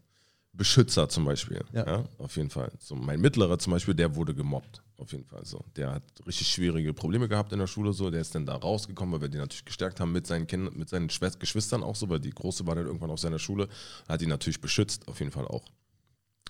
Beschützer 0.57 1.09
zum 1.09 1.25
Beispiel. 1.25 1.63
Ja. 1.73 1.85
Ja. 1.85 2.03
auf 2.17 2.35
jeden 2.37 2.49
Fall. 2.49 2.71
So, 2.79 2.95
mein 2.95 3.19
Mittlerer 3.19 3.59
zum 3.59 3.71
Beispiel, 3.71 3.93
der 3.93 4.15
wurde 4.15 4.33
gemobbt. 4.33 4.81
Auf 4.97 5.11
jeden 5.11 5.25
Fall 5.25 5.45
so. 5.45 5.63
Der 5.75 5.91
hat 5.91 6.03
richtig 6.25 6.47
schwierige 6.47 6.93
Probleme 6.93 7.27
gehabt 7.27 7.51
in 7.51 7.59
der 7.59 7.67
Schule. 7.67 7.91
So. 7.91 8.09
Der 8.09 8.21
ist 8.21 8.33
dann 8.33 8.45
da 8.45 8.55
rausgekommen, 8.55 9.13
weil 9.13 9.21
wir 9.21 9.29
den 9.29 9.41
natürlich 9.41 9.65
gestärkt 9.65 9.99
haben 9.99 10.11
mit 10.11 10.25
seinen 10.25 10.47
Kindern, 10.47 10.77
mit 10.77 10.89
seinen 10.89 11.09
Schwest 11.09 11.39
Geschwistern 11.39 11.83
auch 11.83 11.95
so, 11.95 12.09
weil 12.09 12.19
die 12.19 12.29
Große 12.29 12.65
war 12.65 12.75
dann 12.75 12.85
irgendwann 12.85 13.11
auf 13.11 13.19
seiner 13.19 13.39
Schule, 13.39 13.67
hat 14.07 14.21
ihn 14.21 14.29
natürlich 14.29 14.61
beschützt, 14.61 15.07
auf 15.07 15.19
jeden 15.19 15.31
Fall 15.31 15.45
auch. 15.47 15.65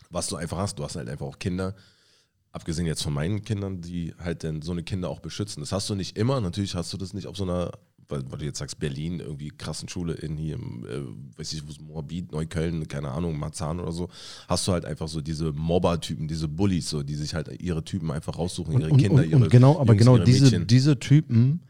Was 0.10 0.28
du 0.28 0.36
einfach 0.36 0.58
hast, 0.58 0.78
du 0.78 0.84
hast 0.84 0.95
halt 0.95 1.10
einfach 1.10 1.26
auch 1.26 1.39
Kinder, 1.39 1.76
abgesehen 2.51 2.86
jetzt 2.86 3.03
von 3.03 3.14
meinen 3.14 3.43
Kindern, 3.43 3.82
die 3.82 4.14
halt 4.18 4.43
dann 4.43 4.62
so 4.62 4.72
eine 4.72 4.84
Kinder 4.84 5.10
auch 5.10 5.20
beschützen. 5.20 5.62
Das 5.62 5.72
hast 5.72 5.89
du 5.89 5.95
nicht 5.95 6.16
immer, 6.18 6.39
natürlich 6.39 6.76
hast 6.76 6.93
du 6.93 6.97
das 6.97 7.14
nicht 7.14 7.28
auf 7.28 7.36
so 7.36 7.43
einer, 7.43 7.72
weil, 8.10 8.24
weil 8.30 8.39
du 8.39 8.45
jetzt 8.45 8.60
sagst, 8.60 8.80
Berlin, 8.80 9.20
irgendwie 9.20 9.49
krassen 9.49 9.89
Schule 9.89 10.14
in 10.14 10.38
hier, 10.38 10.56
äh, 10.56 11.38
weiß 11.38 11.53
ich, 11.53 11.66
wo 11.66 11.72
es 11.72 11.80
Moabit, 11.80 12.32
Neukölln, 12.32 12.88
keine 12.88 13.12
Ahnung, 13.12 13.38
Marzahn 13.38 13.80
oder 13.80 13.91
so, 13.91 14.10
hast 14.47 14.68
du 14.68 14.72
halt 14.72 14.86
einfach 14.86 15.08
so 15.08 15.22
diese 15.22 15.51
Mobber-Typen, 15.51 16.28
diese 16.28 16.47
Bullies, 16.47 16.89
so, 16.89 17.03
die 17.03 17.16
sich 17.16 17.34
halt 17.34 17.49
ihre 17.62 17.84
Typen 17.84 18.12
einfach 18.12 18.38
raussuchen, 18.38 18.80
ihre 18.80 18.91
und, 18.91 18.97
Kinder, 18.97 19.24
und, 19.24 19.30
ihre 19.30 19.43
und 19.43 19.49
genau, 19.49 19.80
aber 19.80 19.93
Jungs, 19.93 19.99
genau 19.99 20.18
diese, 20.18 20.45
Mädchen. 20.45 20.68
diese 20.68 20.99
Typen, 20.99 21.62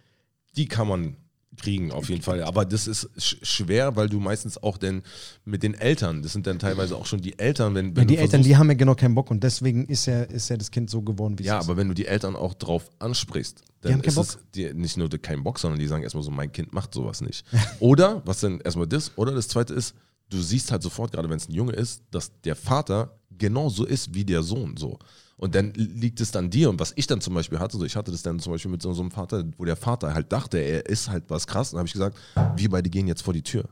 die 0.56 0.68
kann 0.68 0.88
man 0.88 1.16
kriegen, 1.66 1.92
auf 1.92 2.10
jeden 2.10 2.22
Fall. 2.22 2.42
Aber 2.44 2.64
das 2.66 2.88
ist 2.88 3.10
sch 3.18 3.38
schwer, 3.42 3.96
weil 3.96 4.08
du 4.08 4.20
meistens 4.20 4.62
auch 4.62 4.78
denn 4.78 5.02
mit 5.44 5.64
den 5.64 5.74
Eltern, 5.74 6.22
das 6.22 6.34
sind 6.34 6.48
dann 6.48 6.60
teilweise 6.60 6.96
auch 6.96 7.06
schon 7.06 7.22
die 7.22 7.38
Eltern, 7.38 7.76
wenn, 7.76 7.96
wenn 7.96 8.04
ja, 8.04 8.08
die 8.08 8.18
Eltern, 8.18 8.44
die 8.44 8.56
haben 8.56 8.68
ja 8.70 8.76
genau 8.76 8.96
keinen 8.96 9.16
Bock 9.16 9.32
und 9.32 9.44
deswegen 9.44 9.86
ist 9.86 10.06
ja, 10.06 10.24
ist 10.24 10.50
ja 10.50 10.58
das 10.58 10.72
Kind 10.72 10.90
so 10.90 11.02
geworden, 11.02 11.38
wie 11.40 11.44
Ja, 11.44 11.58
es 11.58 11.64
ist. 11.66 11.70
aber 11.70 11.78
wenn 11.78 11.88
du 11.88 11.94
die 11.94 12.06
Eltern 12.08 12.36
auch 12.36 12.54
drauf 12.54 12.90
ansprichst, 13.00 13.64
Die 13.84 13.92
haben 13.94 14.02
dann 14.02 14.08
ist 14.08 14.18
es 14.18 14.38
die, 14.54 14.74
nicht 14.74 14.98
nur 14.98 15.10
kein 15.10 15.44
Bock, 15.44 15.60
sondern 15.60 15.80
die 15.80 15.88
sagen 15.88 16.04
erstmal 16.04 16.24
so, 16.24 16.32
mein 16.32 16.52
Kind 16.52 16.72
macht 16.74 16.94
sowas 16.94 17.22
nicht. 17.22 17.44
Oder, 17.80 18.22
was 18.26 18.40
denn 18.40 18.62
erstmal 18.62 18.88
das, 18.88 19.12
oder 19.18 19.34
das 19.34 19.48
zweite 19.48 19.74
ist, 19.74 19.96
du 20.30 20.42
siehst 20.42 20.72
halt 20.72 20.82
sofort, 20.84 21.12
gerade 21.12 21.30
wenn 21.30 21.38
es 21.38 21.48
ein 21.50 21.54
Junge 21.54 21.74
ist, 21.74 22.04
dass 22.12 22.32
der 22.44 22.56
Vater 22.56 23.20
genauso 23.38 23.86
ist 23.86 24.14
wie 24.14 24.24
der 24.26 24.44
Sohn 24.44 24.78
so. 24.78 24.98
Und 25.38 25.54
dann 25.54 25.74
liegt 25.74 26.22
es 26.22 26.32
dann 26.32 26.50
dir. 26.50 26.70
Und 26.70 26.80
was 26.80 26.94
ich 26.96 27.08
dann 27.08 27.20
zum 27.20 27.34
Beispiel 27.34 27.60
hatte, 27.60 27.78
so 27.78 27.86
ich 27.86 27.96
hatte 27.96 28.12
das 28.12 28.24
dann 28.24 28.40
zum 28.40 28.54
Beispiel 28.54 28.72
mit 28.72 28.82
so, 28.82 28.94
so 28.94 29.02
einem 29.02 29.12
Vater, 29.12 29.44
wo 29.58 29.66
der 29.66 29.76
Vater 29.76 30.14
halt 30.14 30.32
dachte, 30.32 30.58
er 30.58 30.86
ist 30.86 31.10
halt 31.10 31.26
was 31.28 31.46
krass. 31.46 31.74
Und 31.74 31.80
habe 31.80 31.88
ich 31.88 31.94
gesagt, 31.94 32.18
wir 32.56 32.70
beide 32.70 32.90
gehen 32.90 33.08
jetzt 33.08 33.22
vor 33.22 33.34
die 33.34 33.44
Tür. 33.44 33.68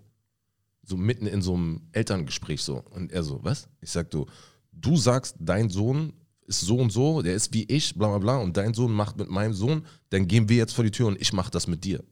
So 0.85 0.97
mitten 0.97 1.25
in 1.25 1.41
so 1.41 1.53
einem 1.53 1.81
Elterngespräch 1.93 2.61
so. 2.61 2.83
Und 2.91 3.11
er 3.13 3.23
so, 3.23 3.39
was? 3.43 3.69
Ich 3.79 3.91
sag, 3.91 4.11
du, 4.11 4.25
du 4.73 4.97
sagst, 4.97 5.37
dein 5.39 5.69
Sohn 5.69 6.13
ist 6.45 6.61
so 6.61 6.77
und 6.77 6.91
so, 6.91 7.21
der 7.21 7.35
ist 7.35 7.53
wie 7.53 7.63
ich, 7.63 7.95
bla 7.95 8.09
bla 8.09 8.17
bla, 8.17 8.37
und 8.37 8.57
dein 8.57 8.73
Sohn 8.73 8.91
macht 8.91 9.17
mit 9.17 9.29
meinem 9.29 9.53
Sohn, 9.53 9.85
dann 10.09 10.27
gehen 10.27 10.49
wir 10.49 10.57
jetzt 10.57 10.73
vor 10.73 10.83
die 10.83 10.91
Tür 10.91 11.07
und 11.07 11.21
ich 11.21 11.31
mach 11.31 11.49
das 11.49 11.67
mit 11.67 11.85
dir. 11.85 12.03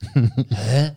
Hä? 0.00 0.92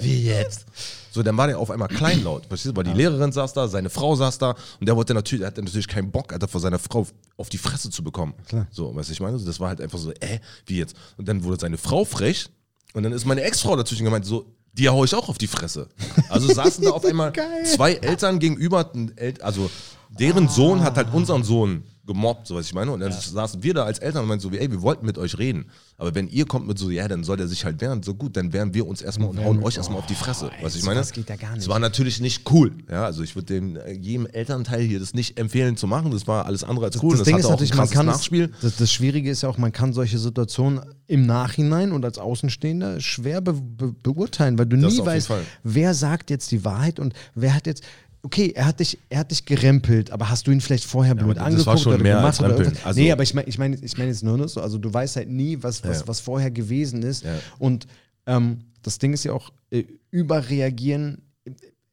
Wie 0.00 0.24
jetzt? 0.24 0.66
So, 1.10 1.22
dann 1.22 1.36
war 1.36 1.46
der 1.46 1.58
auf 1.58 1.70
einmal 1.70 1.88
kleinlaut, 1.88 2.46
verstehst 2.46 2.72
du? 2.72 2.76
Weil 2.76 2.84
die 2.84 2.92
Lehrerin 2.92 3.32
saß 3.32 3.52
da, 3.52 3.66
seine 3.68 3.90
Frau 3.90 4.14
saß 4.14 4.38
da 4.38 4.54
und 4.78 4.86
der 4.86 4.96
wollte 4.96 5.14
natürlich, 5.14 5.40
der 5.40 5.48
hatte 5.48 5.62
natürlich 5.62 5.88
keinen 5.88 6.10
Bock, 6.10 6.32
Alter, 6.32 6.46
vor 6.46 6.60
seiner 6.60 6.78
Frau 6.78 7.06
auf 7.36 7.48
die 7.48 7.58
Fresse 7.58 7.90
zu 7.90 8.04
bekommen. 8.04 8.34
Klar. 8.46 8.66
So, 8.70 8.94
weißt 8.94 9.08
du, 9.08 9.12
ich 9.12 9.20
meine, 9.20 9.38
das 9.38 9.60
war 9.60 9.68
halt 9.68 9.80
einfach 9.80 9.98
so, 9.98 10.12
äh, 10.12 10.38
wie 10.66 10.78
jetzt? 10.78 10.94
Und 11.16 11.26
dann 11.28 11.42
wurde 11.42 11.60
seine 11.60 11.78
Frau 11.78 12.04
frech 12.04 12.48
und 12.94 13.02
dann 13.02 13.12
ist 13.12 13.24
meine 13.24 13.42
Ex-Frau 13.42 13.76
dazwischen 13.76 14.04
gemeint, 14.04 14.26
so, 14.26 14.46
die 14.72 14.88
hau 14.88 15.04
ich 15.04 15.14
auch 15.14 15.28
auf 15.28 15.38
die 15.38 15.46
Fresse. 15.46 15.88
Also 16.28 16.52
saßen 16.52 16.84
da 16.84 16.90
auf 16.90 17.04
einmal 17.06 17.32
zwei 17.64 17.94
Eltern 17.94 18.38
gegenüber, 18.38 18.92
also 19.40 19.70
deren 20.10 20.48
Sohn 20.48 20.82
hat 20.82 20.96
halt 20.96 21.12
unseren 21.12 21.42
Sohn 21.44 21.82
gemobbt, 22.06 22.46
so 22.46 22.54
was 22.54 22.66
ich 22.66 22.74
meine. 22.74 22.92
Und 22.92 23.00
dann 23.00 23.12
saßen 23.12 23.62
wir 23.62 23.74
da 23.74 23.84
als 23.84 23.98
Eltern 23.98 24.22
und 24.22 24.28
meinten 24.28 24.42
so, 24.42 24.52
wie, 24.52 24.58
ey, 24.58 24.70
wir 24.70 24.82
wollten 24.82 25.04
mit 25.04 25.18
euch 25.18 25.38
reden. 25.38 25.66
Aber 25.98 26.14
wenn 26.14 26.28
ihr 26.28 26.46
kommt 26.46 26.66
mit 26.66 26.78
so, 26.78 26.90
ja, 26.90 27.08
dann 27.08 27.24
soll 27.24 27.36
der 27.36 27.48
sich 27.48 27.64
halt 27.64 27.80
wehren, 27.80 28.02
so 28.02 28.14
gut, 28.14 28.36
dann 28.36 28.52
wehren 28.52 28.74
wir 28.74 28.86
uns 28.86 29.02
erstmal 29.02 29.28
und 29.28 29.42
hauen 29.42 29.62
euch 29.62 29.76
erstmal 29.76 29.98
auf 29.98 30.06
die 30.06 30.14
Fresse. 30.14 30.50
Was 30.62 30.76
ich 30.76 30.84
meine? 30.84 31.00
sowas 31.00 31.12
geht 31.12 31.28
ja 31.28 31.36
gar 31.36 31.50
nicht. 31.52 31.62
Das 31.62 31.68
war 31.68 31.78
natürlich 31.78 32.20
nicht 32.20 32.50
cool. 32.50 32.72
Ja, 32.90 33.04
also 33.04 33.22
ich 33.22 33.34
würde 33.34 33.54
dem 33.54 33.76
äh, 33.76 33.92
jedem 33.92 34.26
Elternteil 34.26 34.82
hier 34.82 35.00
das 35.00 35.14
nicht 35.14 35.38
empfehlen 35.38 35.76
zu 35.76 35.86
machen. 35.86 36.10
Das 36.10 36.26
war 36.26 36.46
alles 36.46 36.64
andere 36.64 36.86
als 36.86 37.02
cool. 37.02 37.12
das 37.12 37.20
Und 37.20 37.26
Ding 37.26 37.38
ist 37.38 37.48
natürlich, 37.48 37.74
man 37.74 37.90
kann 37.90 38.06
Nachspiel. 38.06 38.52
das, 38.60 38.76
das 38.76 38.92
Schwierige 38.92 39.30
ist 39.30 39.42
ja 39.42 39.48
auch, 39.48 39.58
man 39.58 39.72
kann 39.72 39.92
solche 39.92 40.18
Situationen 40.18 40.80
im 41.06 41.26
Nachhinein 41.26 41.92
und 41.92 42.04
als 42.04 42.18
Außenstehender 42.18 43.00
schwer 43.00 43.40
be 43.40 43.52
be 43.54 43.94
beurteilen, 44.02 44.58
weil 44.58 44.66
du 44.66 44.76
Das 44.76 44.94
nie 44.94 45.04
weißt, 45.04 45.30
wer 45.62 45.94
sagt 45.94 46.30
jetzt 46.30 46.50
die 46.50 46.64
Wahrheit 46.64 47.00
und 47.00 47.14
wer 47.34 47.54
hat 47.54 47.66
jetzt. 47.66 47.82
Okay, 48.26 48.50
er 48.56 48.66
hat 48.66 48.80
dich, 48.80 48.98
er 49.08 49.20
hat 49.20 49.30
dich 49.30 49.44
gerempelt, 49.44 50.10
aber 50.10 50.28
hast 50.28 50.48
du 50.48 50.50
ihn 50.50 50.60
vielleicht 50.60 50.84
vorher 50.84 51.14
blöd 51.14 51.38
aber 51.38 51.48
das 51.50 51.64
war 51.64 51.74
angeguckt 51.74 51.80
schon 51.80 51.92
oder 51.94 52.02
mehr 52.02 52.16
gemacht 52.16 52.42
als 52.42 52.60
oder? 52.60 52.72
Also- 52.84 53.00
nee, 53.00 53.12
aber 53.12 53.22
ich 53.22 53.34
meine, 53.34 53.46
ich 53.48 53.56
meine, 53.56 53.76
ich 53.76 53.96
meine 53.96 54.10
jetzt 54.10 54.24
nur 54.24 54.36
noch 54.36 54.48
so, 54.48 54.60
also 54.60 54.78
du 54.78 54.92
weißt 54.92 55.14
halt 55.14 55.28
nie, 55.30 55.58
was, 55.60 55.84
was, 55.84 56.00
Ja. 56.00 56.08
was 56.08 56.18
vorher 56.18 56.50
gewesen 56.50 57.04
ist. 57.04 57.22
Ja. 57.22 57.38
Und 57.60 57.86
ähm, 58.26 58.58
das 58.82 58.98
Ding 58.98 59.12
ist 59.12 59.22
ja 59.22 59.32
auch, 59.32 59.52
äh, 59.70 59.84
überreagieren 60.10 61.22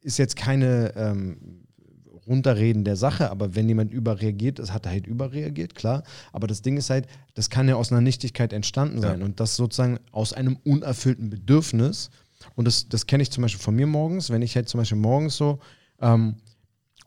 ist 0.01 0.17
jetzt 0.17 0.35
keine 0.35 0.93
ähm, 0.95 1.37
Runterreden 2.25 2.83
der 2.83 2.95
Sache, 2.95 3.29
aber 3.29 3.53
wenn 3.53 3.67
jemand 3.67 3.93
überreagiert, 3.93 4.57
das 4.57 4.73
hat 4.73 4.87
er 4.87 4.91
halt 4.93 5.05
überreagiert, 5.05 5.75
klar. 5.75 6.01
Aber 6.31 6.47
das 6.47 6.63
Ding 6.63 6.77
ist 6.77 6.89
halt, 6.89 7.05
das 7.35 7.51
kann 7.51 7.67
ja 7.67 7.75
aus 7.75 7.91
einer 7.91 8.01
Nichtigkeit 8.01 8.53
entstanden 8.53 9.01
sein 9.01 9.21
und 9.21 9.39
das 9.39 9.55
sozusagen 9.55 9.99
aus 10.11 10.33
einem 10.33 10.57
unerfüllten 10.63 11.29
Bedürfnis. 11.29 12.09
Und 12.55 12.65
das, 12.65 12.89
das 12.89 13.05
kenne 13.05 13.21
ich 13.21 13.29
zum 13.29 13.43
Beispiel 13.43 13.61
von 13.61 13.75
mir 13.75 13.85
morgens, 13.87 14.31
wenn 14.31 14.41
ich 14.41 14.55
halt 14.55 14.67
zum 14.67 14.79
Beispiel 14.79 14.97
morgens 14.97 15.37
so 15.37 15.59
ähm, 16.03 16.35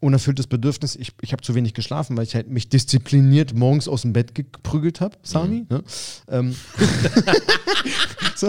unerfülltes 0.00 0.46
Bedürfnis, 0.46 0.96
ich, 0.96 1.12
ich 1.22 1.32
habe 1.32 1.42
zu 1.42 1.54
wenig 1.54 1.74
geschlafen, 1.74 2.16
weil 2.16 2.24
ich 2.24 2.34
halt 2.34 2.48
mich 2.48 2.68
diszipliniert 2.68 3.54
morgens 3.54 3.88
aus 3.88 4.02
dem 4.02 4.12
Bett 4.12 4.34
geprügelt 4.34 5.00
habe, 5.00 5.16
Sami. 5.22 5.66
Ne? 5.68 5.82
Ähm, 6.28 6.54
so, 8.36 8.48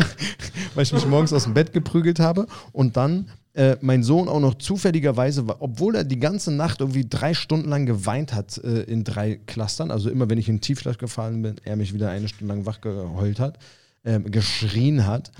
weil 0.75 0.83
ich 0.83 0.93
mich 0.93 1.05
morgens 1.05 1.33
aus 1.33 1.43
dem 1.43 1.53
Bett 1.53 1.73
geprügelt 1.73 2.19
habe 2.19 2.47
und 2.73 2.97
dann 2.97 3.29
äh, 3.53 3.77
mein 3.81 4.03
Sohn 4.03 4.27
auch 4.27 4.39
noch 4.39 4.55
zufälligerweise, 4.55 5.45
obwohl 5.59 5.95
er 5.95 6.03
die 6.03 6.19
ganze 6.19 6.51
Nacht 6.51 6.81
irgendwie 6.81 7.07
drei 7.07 7.33
Stunden 7.33 7.69
lang 7.69 7.85
geweint 7.85 8.33
hat 8.33 8.57
äh, 8.59 8.81
in 8.81 9.03
drei 9.03 9.37
Clustern, 9.47 9.89
also 9.89 10.09
immer 10.09 10.29
wenn 10.29 10.37
ich 10.37 10.49
in 10.49 10.61
Tiefschlaf 10.61 10.97
gefallen 10.97 11.41
bin, 11.41 11.55
er 11.63 11.75
mich 11.75 11.93
wieder 11.93 12.09
eine 12.09 12.27
Stunde 12.27 12.53
lang 12.53 12.65
wach 12.65 12.81
geheult 12.81 13.39
hat, 13.39 13.57
ähm, 14.03 14.29
geschrien 14.29 15.07
hat 15.07 15.31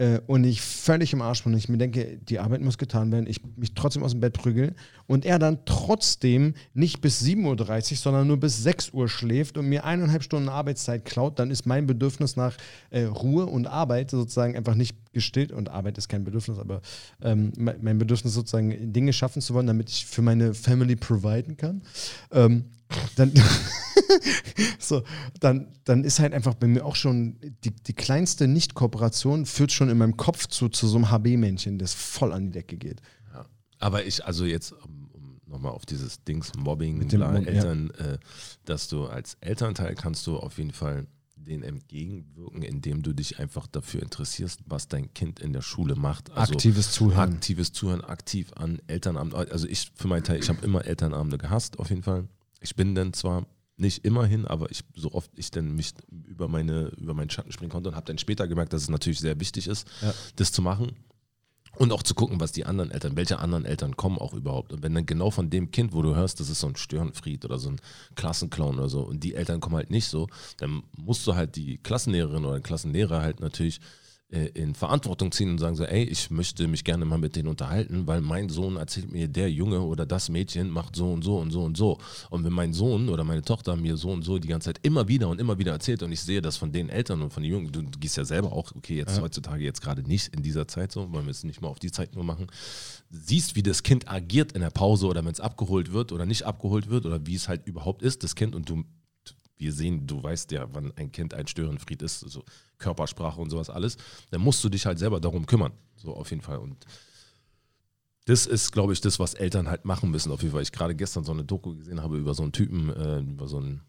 äh, 0.00 0.20
und 0.26 0.44
ich 0.44 0.62
völlig 0.62 1.12
im 1.12 1.20
Arsch 1.20 1.44
bin 1.44 1.52
und 1.52 1.58
ich 1.58 1.68
mir 1.68 1.76
denke, 1.76 2.18
die 2.22 2.38
Arbeit 2.38 2.62
muss 2.62 2.78
getan 2.78 3.12
werden, 3.12 3.26
ich 3.26 3.42
mich 3.56 3.74
trotzdem 3.74 4.02
aus 4.02 4.12
dem 4.12 4.20
Bett 4.20 4.32
prügel. 4.32 4.74
Und 5.06 5.26
er 5.26 5.38
dann 5.38 5.58
trotzdem 5.66 6.54
nicht 6.72 7.02
bis 7.02 7.22
7.30 7.22 7.92
Uhr, 7.92 7.96
sondern 7.98 8.26
nur 8.26 8.38
bis 8.38 8.62
6 8.62 8.94
Uhr 8.94 9.08
schläft 9.10 9.58
und 9.58 9.68
mir 9.68 9.84
eineinhalb 9.84 10.22
Stunden 10.22 10.48
Arbeitszeit 10.48 11.04
klaut, 11.04 11.38
dann 11.38 11.50
ist 11.50 11.66
mein 11.66 11.86
Bedürfnis 11.86 12.36
nach 12.36 12.56
äh, 12.88 13.02
Ruhe 13.02 13.44
und 13.44 13.66
Arbeit 13.66 14.10
sozusagen 14.10 14.56
einfach 14.56 14.74
nicht 14.74 14.96
gestillt. 15.12 15.52
Und 15.52 15.68
Arbeit 15.68 15.98
ist 15.98 16.08
kein 16.08 16.24
Bedürfnis, 16.24 16.58
aber 16.58 16.80
ähm, 17.22 17.52
mein 17.56 17.98
Bedürfnis 17.98 18.32
sozusagen 18.32 18.94
Dinge 18.94 19.12
schaffen 19.12 19.42
zu 19.42 19.52
wollen, 19.52 19.66
damit 19.66 19.90
ich 19.90 20.06
für 20.06 20.22
meine 20.22 20.54
Family 20.54 20.96
providen 20.96 21.58
kann. 21.58 21.82
Ähm, 22.32 22.64
dann, 23.16 23.32
so, 24.78 25.02
dann, 25.40 25.68
dann 25.84 26.04
ist 26.04 26.18
halt 26.18 26.32
einfach 26.32 26.54
bei 26.54 26.66
mir 26.66 26.84
auch 26.84 26.96
schon 26.96 27.36
die, 27.64 27.70
die 27.70 27.92
kleinste 27.92 28.48
Nicht-Kooperation 28.48 29.46
führt 29.46 29.72
schon 29.72 29.88
in 29.88 29.98
meinem 29.98 30.16
Kopf 30.16 30.46
zu, 30.46 30.68
zu 30.68 30.86
so 30.88 30.96
einem 30.96 31.10
HB-Männchen, 31.10 31.78
das 31.78 31.94
voll 31.94 32.32
an 32.32 32.46
die 32.46 32.52
Decke 32.52 32.76
geht. 32.76 33.00
Ja. 33.32 33.46
Aber 33.78 34.04
ich, 34.04 34.24
also 34.24 34.44
jetzt, 34.44 34.72
um, 34.72 35.10
um 35.12 35.40
nochmal 35.46 35.72
auf 35.72 35.86
dieses 35.86 36.22
Dings 36.24 36.52
Mobbing, 36.56 36.98
Mit 36.98 37.12
dem 37.12 37.20
bla, 37.20 37.32
Mob- 37.32 37.46
ja. 37.46 37.52
Eltern, 37.52 37.90
äh, 37.92 38.18
dass 38.64 38.88
du 38.88 39.06
als 39.06 39.36
Elternteil 39.40 39.94
kannst 39.94 40.26
du 40.26 40.36
auf 40.38 40.58
jeden 40.58 40.72
Fall 40.72 41.06
den 41.36 41.62
entgegenwirken, 41.62 42.60
indem 42.62 43.02
du 43.02 43.14
dich 43.14 43.38
einfach 43.38 43.66
dafür 43.66 44.02
interessierst, 44.02 44.60
was 44.66 44.88
dein 44.88 45.12
Kind 45.14 45.40
in 45.40 45.54
der 45.54 45.62
Schule 45.62 45.96
macht. 45.96 46.30
Also 46.32 46.52
Aktives 46.52 46.92
Zuhören. 46.92 47.32
Aktives 47.34 47.72
Zuhören, 47.72 48.04
aktiv 48.04 48.52
an 48.56 48.78
Elternabend. 48.88 49.34
Also 49.34 49.66
ich 49.66 49.90
für 49.94 50.06
meinen 50.06 50.22
Teil, 50.22 50.38
ich 50.38 50.50
habe 50.50 50.62
immer 50.64 50.84
Elternabende 50.84 51.38
gehasst, 51.38 51.78
auf 51.78 51.88
jeden 51.88 52.02
Fall. 52.02 52.28
Ich 52.60 52.76
bin 52.76 52.94
dann 52.94 53.12
zwar 53.12 53.46
nicht 53.76 54.04
immerhin, 54.04 54.46
aber 54.46 54.70
ich 54.70 54.82
so 54.94 55.12
oft 55.12 55.30
ich 55.36 55.50
dann 55.50 55.74
mich 55.74 55.92
über 56.26 56.48
meine 56.48 56.88
über 56.98 57.14
meinen 57.14 57.30
Schatten 57.30 57.50
springen 57.52 57.70
konnte 57.70 57.88
und 57.90 57.96
habe 57.96 58.06
dann 58.06 58.18
später 58.18 58.46
gemerkt, 58.46 58.72
dass 58.72 58.82
es 58.82 58.90
natürlich 58.90 59.20
sehr 59.20 59.40
wichtig 59.40 59.66
ist, 59.66 59.88
Ja. 60.02 60.12
das 60.36 60.52
zu 60.52 60.60
machen. 60.62 60.92
Und 61.76 61.92
auch 61.92 62.02
zu 62.02 62.14
gucken, 62.14 62.40
was 62.40 62.50
die 62.50 62.66
anderen 62.66 62.90
Eltern, 62.90 63.14
welche 63.14 63.38
anderen 63.38 63.64
Eltern 63.64 63.96
kommen 63.96 64.18
auch 64.18 64.34
überhaupt. 64.34 64.72
Und 64.72 64.82
wenn 64.82 64.92
dann 64.92 65.06
genau 65.06 65.30
von 65.30 65.50
dem 65.50 65.70
Kind, 65.70 65.92
wo 65.92 66.02
du 66.02 66.16
hörst, 66.16 66.40
das 66.40 66.50
ist 66.50 66.58
so 66.58 66.66
ein 66.66 66.74
Störenfried 66.74 67.44
oder 67.44 67.58
so 67.58 67.70
ein 67.70 67.80
Klassenclown 68.16 68.76
oder 68.78 68.88
so, 68.88 69.02
und 69.02 69.22
die 69.22 69.34
Eltern 69.36 69.60
kommen 69.60 69.76
halt 69.76 69.88
nicht 69.88 70.08
so, 70.08 70.26
dann 70.56 70.82
musst 70.98 71.24
du 71.28 71.36
halt 71.36 71.54
die 71.54 71.78
Klassenlehrerin 71.78 72.44
oder 72.44 72.58
den 72.58 72.64
Klassenlehrer 72.64 73.22
halt 73.22 73.38
natürlich 73.38 73.80
in 74.30 74.76
Verantwortung 74.76 75.32
ziehen 75.32 75.50
und 75.50 75.58
sagen 75.58 75.74
so, 75.74 75.84
ey, 75.84 76.04
ich 76.04 76.30
möchte 76.30 76.68
mich 76.68 76.84
gerne 76.84 77.04
mal 77.04 77.18
mit 77.18 77.34
denen 77.34 77.48
unterhalten, 77.48 78.06
weil 78.06 78.20
mein 78.20 78.48
Sohn 78.48 78.76
erzählt 78.76 79.10
mir, 79.10 79.26
der 79.26 79.50
Junge 79.50 79.80
oder 79.80 80.06
das 80.06 80.28
Mädchen 80.28 80.70
macht 80.70 80.94
so 80.94 81.12
und 81.12 81.24
so 81.24 81.38
und 81.38 81.50
so 81.50 81.64
und 81.64 81.76
so. 81.76 81.98
Und 82.30 82.44
wenn 82.44 82.52
mein 82.52 82.72
Sohn 82.72 83.08
oder 83.08 83.24
meine 83.24 83.42
Tochter 83.42 83.74
mir 83.74 83.96
so 83.96 84.10
und 84.10 84.22
so 84.22 84.38
die 84.38 84.46
ganze 84.46 84.66
Zeit 84.66 84.78
immer 84.82 85.08
wieder 85.08 85.28
und 85.28 85.40
immer 85.40 85.58
wieder 85.58 85.72
erzählt 85.72 86.04
und 86.04 86.12
ich 86.12 86.20
sehe 86.20 86.40
das 86.40 86.56
von 86.56 86.70
den 86.70 86.90
Eltern 86.90 87.22
und 87.22 87.32
von 87.32 87.42
den 87.42 87.50
Jungen, 87.50 87.72
du, 87.72 87.82
gehst 87.98 88.16
ja 88.16 88.24
selber 88.24 88.52
auch, 88.52 88.72
okay, 88.76 88.96
jetzt 88.96 89.20
heutzutage 89.20 89.64
jetzt 89.64 89.82
gerade 89.82 90.02
nicht 90.02 90.32
in 90.32 90.44
dieser 90.44 90.68
Zeit 90.68 90.92
so, 90.92 91.12
wollen 91.12 91.26
wir 91.26 91.32
es 91.32 91.42
nicht 91.42 91.60
mal 91.60 91.68
auf 91.68 91.80
die 91.80 91.90
Zeit 91.90 92.14
nur 92.14 92.22
machen, 92.22 92.46
siehst, 93.10 93.56
wie 93.56 93.64
das 93.64 93.82
Kind 93.82 94.08
agiert 94.08 94.52
in 94.52 94.60
der 94.60 94.70
Pause 94.70 95.08
oder 95.08 95.24
wenn 95.24 95.32
es 95.32 95.40
abgeholt 95.40 95.90
wird 95.90 96.12
oder 96.12 96.24
nicht 96.24 96.44
abgeholt 96.44 96.88
wird 96.88 97.04
oder 97.04 97.26
wie 97.26 97.34
es 97.34 97.48
halt 97.48 97.66
überhaupt 97.66 98.02
ist, 98.02 98.22
das 98.22 98.36
Kind 98.36 98.54
und 98.54 98.68
du 98.68 98.84
wir 99.60 99.72
sehen, 99.72 100.06
du 100.06 100.22
weißt 100.22 100.50
ja, 100.52 100.66
wann 100.72 100.92
ein 100.96 101.12
Kind 101.12 101.34
ein 101.34 101.46
Störenfried 101.46 102.02
ist, 102.02 102.20
so 102.20 102.42
Körpersprache 102.78 103.40
und 103.40 103.50
sowas 103.50 103.70
alles, 103.70 103.96
dann 104.30 104.40
musst 104.40 104.64
du 104.64 104.68
dich 104.68 104.86
halt 104.86 104.98
selber 104.98 105.20
darum 105.20 105.46
kümmern. 105.46 105.72
So 105.96 106.14
auf 106.14 106.30
jeden 106.30 106.42
Fall. 106.42 106.58
Und 106.58 106.86
das 108.24 108.46
ist, 108.46 108.72
glaube 108.72 108.92
ich, 108.92 109.00
das, 109.00 109.18
was 109.18 109.34
Eltern 109.34 109.68
halt 109.68 109.84
machen 109.84 110.10
müssen. 110.10 110.32
Auf 110.32 110.40
jeden 110.42 110.52
Fall. 110.52 110.62
Ich 110.62 110.72
gerade 110.72 110.94
gestern 110.94 111.24
so 111.24 111.32
eine 111.32 111.44
Doku 111.44 111.76
gesehen 111.76 112.02
habe 112.02 112.16
über 112.16 112.34
so 112.34 112.42
einen 112.42 112.52
Typen, 112.52 112.88
äh, 112.88 113.20
über 113.20 113.48
so 113.48 113.58
einen 113.58 113.82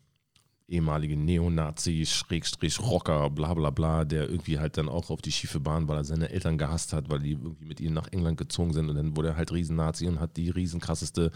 ehemaligen 0.72 1.26
Neonazi, 1.26 2.06
Schrägstrich, 2.06 2.80
Rocker, 2.80 3.30
bla 3.30 3.54
bla 3.54 3.70
bla, 3.70 4.06
der 4.06 4.30
irgendwie 4.30 4.60
halt 4.60 4.78
dann 4.78 4.90
auch 4.90 5.10
auf 5.10 5.22
die 5.22 5.32
schiefe 5.32 5.60
Bahn, 5.60 5.88
weil 5.88 5.98
er 5.98 6.04
seine 6.04 6.30
Eltern 6.30 6.58
gehasst 6.58 6.94
hat, 6.94 7.10
weil 7.10 7.20
die 7.20 7.32
irgendwie 7.32 7.66
mit 7.66 7.80
ihm 7.80 7.94
nach 7.94 8.08
England 8.12 8.38
gezogen 8.38 8.74
sind. 8.74 8.90
Und 8.90 8.96
dann 8.96 9.16
wurde 9.16 9.30
er 9.30 9.36
halt 9.36 9.52
Riesennazi 9.52 10.08
und 10.08 10.20
hat 10.20 10.38
die 10.38 10.50
riesenkrasseste 10.50 11.32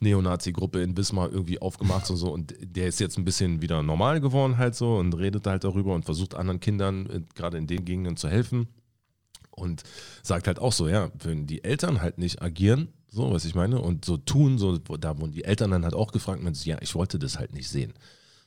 Neonazi-Gruppe 0.00 0.82
in 0.82 0.96
Wismar 0.96 1.30
irgendwie 1.30 1.60
aufgemacht 1.60 2.08
und 2.10 2.16
so. 2.16 2.32
Und 2.32 2.54
der 2.60 2.88
ist 2.88 3.00
jetzt 3.00 3.18
ein 3.18 3.24
bisschen 3.24 3.62
wieder 3.62 3.82
normal 3.82 4.20
geworden 4.20 4.56
halt 4.56 4.74
so 4.74 4.96
und 4.96 5.14
redet 5.14 5.46
halt 5.46 5.64
darüber 5.64 5.94
und 5.94 6.04
versucht 6.04 6.34
anderen 6.34 6.60
Kindern 6.60 7.06
äh, 7.10 7.20
gerade 7.34 7.58
in 7.58 7.66
den 7.66 7.84
Gegenden 7.84 8.16
zu 8.16 8.28
helfen. 8.28 8.68
Und 9.50 9.82
sagt 10.22 10.46
halt 10.46 10.60
auch 10.60 10.72
so, 10.72 10.88
ja, 10.88 11.10
wenn 11.18 11.46
die 11.46 11.64
Eltern 11.64 12.00
halt 12.00 12.18
nicht 12.18 12.40
agieren, 12.40 12.92
so, 13.10 13.32
was 13.32 13.44
ich 13.44 13.54
meine, 13.54 13.80
und 13.80 14.04
so 14.04 14.16
tun, 14.16 14.56
so, 14.58 14.78
da 14.78 15.18
wurden 15.18 15.32
die 15.32 15.44
Eltern 15.44 15.72
dann 15.72 15.82
halt 15.82 15.94
auch 15.94 16.12
gefragt, 16.12 16.42
so, 16.52 16.70
ja, 16.70 16.76
ich 16.80 16.94
wollte 16.94 17.18
das 17.18 17.38
halt 17.38 17.54
nicht 17.54 17.68
sehen. 17.68 17.92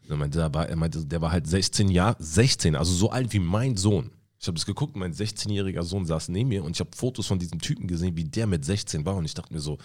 Er 0.10 0.18
meinte, 0.18 0.40
der 0.40 0.54
war, 0.54 0.68
er 0.68 0.76
meinte, 0.76 1.06
der 1.06 1.22
war 1.22 1.32
halt 1.32 1.48
16 1.48 1.90
Jahre, 1.90 2.18
16, 2.20 2.76
also 2.76 2.94
so 2.94 3.10
alt 3.12 3.32
wie 3.34 3.40
mein 3.40 3.78
Sohn. 3.78 4.12
Ich 4.40 4.48
habe 4.48 4.56
das 4.56 4.66
geguckt, 4.66 4.96
mein 4.96 5.14
16-jähriger 5.14 5.84
Sohn 5.84 6.06
saß 6.06 6.30
neben 6.30 6.50
mir 6.50 6.64
und 6.64 6.72
ich 6.76 6.80
habe 6.80 6.90
Fotos 6.96 7.28
von 7.28 7.38
diesem 7.40 7.60
Typen 7.62 7.88
gesehen, 7.88 8.18
wie 8.18 8.24
der 8.26 8.48
mit 8.48 8.66
16 8.66 9.06
war 9.06 9.16
und 9.16 9.26
ich 9.26 9.34
dachte 9.36 9.54
mir 9.54 9.60
so, 9.60 9.78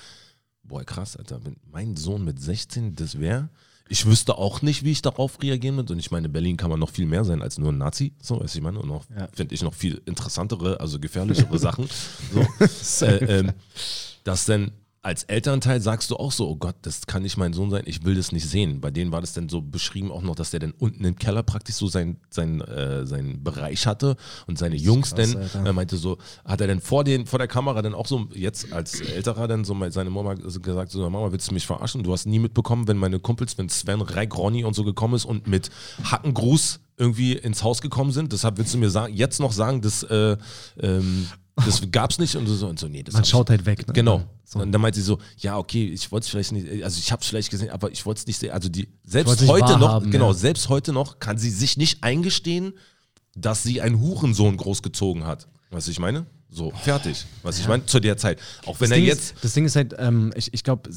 boah, 0.62 0.82
krass, 0.82 1.16
Alter, 1.16 1.44
wenn 1.44 1.56
mein 1.70 1.96
Sohn 1.96 2.24
mit 2.24 2.40
16 2.40 2.94
das 2.96 3.20
wäre, 3.20 3.50
ich 3.88 4.04
wüsste 4.06 4.36
auch 4.36 4.62
nicht, 4.62 4.82
wie 4.82 4.90
ich 4.90 5.00
darauf 5.02 5.40
reagieren 5.40 5.76
würde. 5.76 5.92
Und 5.92 6.00
ich 6.00 6.10
meine, 6.10 6.26
in 6.26 6.32
Berlin 6.32 6.56
kann 6.56 6.70
man 6.70 6.80
noch 6.80 6.90
viel 6.90 7.06
mehr 7.06 7.24
sein 7.24 7.40
als 7.40 7.56
nur 7.56 7.70
ein 7.70 7.78
Nazi, 7.78 8.14
so, 8.20 8.40
weiß 8.40 8.56
ich 8.56 8.60
meine, 8.62 8.80
und 8.80 8.88
noch, 8.88 9.04
Ja. 9.16 9.28
finde 9.32 9.54
ich, 9.54 9.62
noch 9.62 9.74
viel 9.74 10.02
interessantere, 10.06 10.80
also 10.80 10.98
gefährlichere 10.98 11.56
Sachen. 11.60 11.88
So, 12.32 12.40
äh, 13.06 13.38
ähm, 13.40 13.52
dass 14.24 14.46
denn, 14.46 14.72
als 15.06 15.22
Elternteil 15.22 15.80
sagst 15.80 16.10
du 16.10 16.16
auch 16.16 16.32
so, 16.32 16.48
oh 16.48 16.56
Gott, 16.56 16.74
das 16.82 17.06
kann 17.06 17.22
nicht 17.22 17.36
mein 17.36 17.52
Sohn 17.52 17.70
sein, 17.70 17.84
ich 17.86 18.04
will 18.04 18.16
das 18.16 18.32
nicht 18.32 18.44
sehen. 18.48 18.80
Bei 18.80 18.90
denen 18.90 19.12
war 19.12 19.20
das 19.20 19.34
dann 19.34 19.48
so 19.48 19.62
beschrieben 19.62 20.10
auch 20.10 20.20
noch, 20.20 20.34
dass 20.34 20.50
der 20.50 20.58
dann 20.58 20.72
unten 20.72 21.04
im 21.04 21.14
Keller 21.14 21.44
praktisch 21.44 21.76
so 21.76 21.86
sein, 21.86 22.16
sein, 22.28 22.60
äh, 22.60 23.06
seinen 23.06 23.44
Bereich 23.44 23.86
hatte 23.86 24.16
und 24.48 24.58
seine 24.58 24.74
Jungs 24.74 25.14
krass, 25.14 25.36
dann, 25.52 25.64
er 25.64 25.72
meinte 25.72 25.96
so, 25.96 26.18
hat 26.44 26.60
er 26.60 26.66
dann 26.66 26.80
vor, 26.80 27.04
den, 27.04 27.24
vor 27.26 27.38
der 27.38 27.46
Kamera 27.46 27.82
dann 27.82 27.94
auch 27.94 28.08
so, 28.08 28.26
jetzt 28.34 28.72
als 28.72 29.00
Älterer 29.00 29.46
dann 29.46 29.64
so 29.64 29.74
mal 29.74 29.92
seine 29.92 30.10
Mama 30.10 30.34
gesagt, 30.34 30.90
so 30.90 31.08
Mama, 31.08 31.30
willst 31.30 31.48
du 31.48 31.54
mich 31.54 31.68
verarschen? 31.68 32.02
Du 32.02 32.12
hast 32.12 32.26
nie 32.26 32.40
mitbekommen, 32.40 32.88
wenn 32.88 32.96
meine 32.96 33.20
Kumpels, 33.20 33.56
wenn 33.58 33.68
Sven, 33.68 34.00
Reik, 34.00 34.36
Ronny 34.36 34.64
und 34.64 34.74
so 34.74 34.82
gekommen 34.82 35.14
ist 35.14 35.24
und 35.24 35.46
mit 35.46 35.70
Hackengruß 36.02 36.80
irgendwie 36.96 37.34
ins 37.34 37.62
Haus 37.62 37.80
gekommen 37.80 38.10
sind, 38.10 38.32
deshalb 38.32 38.58
willst 38.58 38.74
du 38.74 38.78
mir 38.78 38.90
sagen, 38.90 39.14
jetzt 39.14 39.38
noch 39.38 39.52
sagen, 39.52 39.82
dass 39.82 40.02
äh, 40.02 40.36
ähm, 40.80 41.28
das 41.64 41.80
gab's 41.90 42.18
nicht 42.18 42.36
und 42.36 42.46
so 42.46 42.66
und 42.66 42.78
so, 42.78 42.86
nee, 42.86 43.02
das 43.02 43.14
Man 43.14 43.24
schaut 43.24 43.48
halt 43.48 43.64
weg. 43.64 43.86
Ne? 43.86 43.94
Genau. 43.94 44.22
So. 44.44 44.58
Und 44.58 44.72
dann 44.72 44.80
meinte 44.80 44.98
sie 44.98 45.04
so, 45.04 45.18
ja, 45.38 45.56
okay, 45.56 45.88
ich 45.88 46.12
wollte 46.12 46.24
es 46.24 46.30
vielleicht 46.30 46.52
nicht, 46.52 46.84
also 46.84 46.98
ich 46.98 47.10
habe 47.10 47.22
es 47.22 47.28
vielleicht 47.28 47.50
gesehen, 47.50 47.70
aber 47.70 47.90
ich 47.90 48.04
wollte 48.04 48.20
es 48.20 48.26
nicht 48.26 48.38
sehen. 48.38 48.50
Also 48.50 48.68
die, 48.68 48.88
selbst 49.04 49.46
heute 49.48 49.78
noch, 49.78 50.02
genau, 50.02 50.28
ja. 50.28 50.34
selbst 50.34 50.68
heute 50.68 50.92
noch 50.92 51.18
kann 51.18 51.38
sie 51.38 51.50
sich 51.50 51.76
nicht 51.76 52.04
eingestehen, 52.04 52.74
dass 53.34 53.62
sie 53.62 53.80
einen 53.80 54.00
Hurensohn 54.00 54.56
großgezogen 54.56 55.24
hat. 55.24 55.48
Weißt 55.70 55.86
du, 55.86 55.90
ich 55.90 55.98
meine? 55.98 56.26
So, 56.48 56.70
fertig. 56.70 57.26
Was 57.42 57.58
ich 57.58 57.66
meine? 57.66 57.84
Zu 57.86 57.98
der 58.00 58.16
Zeit. 58.16 58.38
Auch 58.66 58.80
wenn 58.80 58.88
das 58.88 58.90
er 58.90 58.96
Ding 58.96 59.06
jetzt. 59.06 59.32
Ist, 59.32 59.44
das 59.44 59.52
Ding 59.54 59.64
ist 59.64 59.76
halt, 59.76 59.94
ähm, 59.98 60.32
ich, 60.36 60.54
ich 60.54 60.62
glaube, 60.62 60.88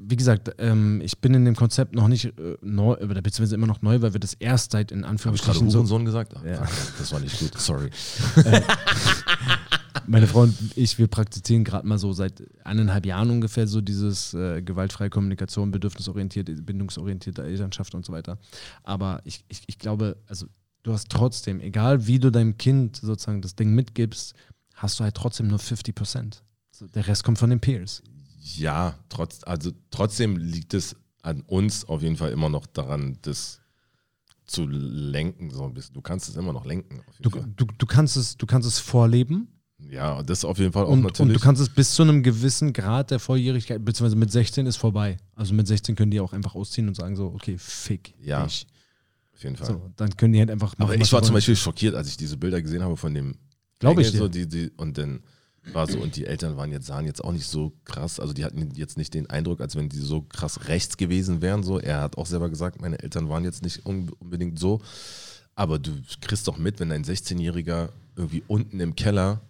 wie 0.00 0.16
gesagt, 0.16 0.50
ähm, 0.58 1.00
ich 1.02 1.18
bin 1.20 1.32
in 1.32 1.44
dem 1.44 1.54
Konzept 1.54 1.94
noch 1.94 2.08
nicht 2.08 2.24
äh, 2.24 2.56
neu, 2.60 2.94
oder 2.96 3.22
beziehungsweise 3.22 3.54
immer 3.54 3.68
noch 3.68 3.82
neu, 3.82 4.02
weil 4.02 4.12
wir 4.12 4.20
das 4.20 4.34
erst 4.34 4.72
seit 4.72 4.90
in 4.90 5.06
Habe 5.06 5.16
ich 5.16 5.42
gerade 5.42 5.58
so. 5.58 5.64
Hurensohn 5.64 6.04
gesagt? 6.04 6.34
Ja. 6.44 6.66
Das 6.98 7.12
war 7.12 7.20
nicht 7.20 7.38
gut, 7.38 7.58
sorry. 7.58 7.90
Meine 10.06 10.26
Frau 10.26 10.42
und 10.42 10.56
ich, 10.76 10.98
wir 10.98 11.06
praktizieren 11.06 11.64
gerade 11.64 11.86
mal 11.86 11.98
so 11.98 12.12
seit 12.12 12.42
eineinhalb 12.64 13.06
Jahren 13.06 13.30
ungefähr 13.30 13.66
so 13.66 13.80
dieses 13.80 14.34
äh, 14.34 14.62
gewaltfreie 14.62 15.10
Kommunikation, 15.10 15.70
bedürfnisorientierte, 15.70 16.54
bindungsorientierte 16.54 17.42
Elternschaft 17.42 17.94
und 17.94 18.04
so 18.04 18.12
weiter. 18.12 18.38
Aber 18.82 19.20
ich, 19.24 19.44
ich, 19.48 19.62
ich 19.66 19.78
glaube, 19.78 20.16
also 20.26 20.46
du 20.82 20.92
hast 20.92 21.08
trotzdem, 21.08 21.60
egal 21.60 22.06
wie 22.06 22.18
du 22.18 22.30
deinem 22.30 22.56
Kind 22.56 22.96
sozusagen 22.96 23.42
das 23.42 23.54
Ding 23.54 23.74
mitgibst, 23.74 24.34
hast 24.74 24.98
du 24.98 25.04
halt 25.04 25.14
trotzdem 25.14 25.48
nur 25.48 25.58
50 25.58 25.94
Prozent. 25.94 26.42
So, 26.70 26.86
der 26.86 27.06
Rest 27.06 27.24
kommt 27.24 27.38
von 27.38 27.50
den 27.50 27.60
Peers. 27.60 28.02
Ja, 28.40 28.98
trotz, 29.08 29.44
also 29.44 29.70
trotzdem 29.90 30.36
liegt 30.36 30.74
es 30.74 30.96
an 31.22 31.42
uns 31.42 31.84
auf 31.84 32.02
jeden 32.02 32.16
Fall 32.16 32.32
immer 32.32 32.48
noch 32.48 32.66
daran, 32.66 33.18
das 33.22 33.60
zu 34.46 34.66
lenken. 34.66 35.50
So 35.50 35.64
ein 35.64 35.74
bisschen. 35.74 35.94
Du 35.94 36.00
kannst 36.00 36.28
es 36.28 36.36
immer 36.36 36.52
noch 36.52 36.64
lenken. 36.64 37.02
Du, 37.20 37.30
du, 37.30 37.66
du, 37.66 37.86
kannst 37.86 38.16
es, 38.16 38.36
du 38.36 38.46
kannst 38.46 38.66
es 38.66 38.78
vorleben 38.78 39.48
Ja, 39.90 40.22
das 40.22 40.44
auf 40.44 40.58
jeden 40.58 40.72
Fall 40.72 40.84
auch 40.84 40.90
und, 40.90 41.00
natürlich. 41.02 41.20
und 41.20 41.34
du 41.34 41.40
kannst 41.40 41.60
es 41.60 41.68
bis 41.68 41.92
zu 41.94 42.02
einem 42.02 42.22
gewissen 42.22 42.72
Grad 42.72 43.10
der 43.10 43.18
Volljährigkeit, 43.18 43.84
beziehungsweise 43.84 44.16
mit 44.16 44.30
16 44.30 44.66
ist 44.66 44.76
vorbei. 44.76 45.16
Also 45.34 45.52
mit 45.52 45.66
16 45.66 45.96
können 45.96 46.10
die 46.12 46.20
auch 46.20 46.32
einfach 46.32 46.54
ausziehen 46.54 46.86
und 46.86 46.94
sagen 46.94 47.16
so, 47.16 47.26
okay, 47.34 47.56
fick 47.58 48.14
Ja. 48.22 48.44
dich. 48.44 48.66
auf 49.34 49.42
jeden 49.42 49.56
Fall. 49.56 49.66
So, 49.66 49.90
dann 49.96 50.16
können 50.16 50.32
die 50.32 50.38
halt 50.38 50.50
einfach 50.50 50.74
Aber 50.74 50.86
machen, 50.86 51.00
was 51.00 51.08
ich 51.08 51.12
war 51.12 51.22
zum. 51.22 51.34
Beispiel 51.34 51.56
schockiert, 51.56 51.94
als 51.96 52.08
ich 52.08 52.16
diese 52.16 52.36
Bilder 52.36 52.62
gesehen 52.62 52.82
habe 52.82 52.96
von 52.96 53.12
dem. 53.14 53.34
Glaube 53.80 54.02
ich 54.02 54.12
dir. 54.12 54.18
so, 54.18 54.28
die, 54.28 54.46
die, 54.46 54.70
Und 54.76 54.96
dann 54.98 55.20
war 55.72 55.86
so, 55.90 55.98
und 55.98 56.14
die 56.14 56.24
Eltern 56.26 56.56
waren 56.56 56.70
jetzt, 56.70 56.86
sahen 56.86 57.06
jetzt 57.06 57.24
auch 57.24 57.32
nicht 57.32 57.46
so 57.46 57.72
krass, 57.84 58.20
also 58.20 58.32
die 58.32 58.44
hatten 58.44 58.70
jetzt 58.74 58.96
nicht 58.96 59.12
den 59.14 59.28
Eindruck, 59.28 59.60
als 59.60 59.74
wenn 59.76 59.88
die 59.88 59.98
so 59.98 60.22
krass 60.22 60.68
rechts 60.68 60.96
gewesen 60.98 61.42
wären. 61.42 61.62
So. 61.62 61.78
Er 61.80 62.00
hat 62.00 62.16
auch 62.16 62.26
selber 62.26 62.48
gesagt, 62.48 62.80
meine 62.80 62.98
Eltern 63.00 63.28
waren 63.28 63.42
jetzt 63.44 63.62
nicht 63.62 63.86
un 63.86 64.10
unbedingt 64.20 64.58
so. 64.58 64.80
Aber 65.56 65.78
du 65.78 65.90
kriegst 66.20 66.46
doch 66.46 66.58
mit, 66.58 66.78
wenn 66.78 66.92
ein 66.92 67.04
16-Jähriger 67.04 67.88
irgendwie 68.16 68.42
unten 68.46 68.78
im 68.80 68.94
Keller 68.94 69.40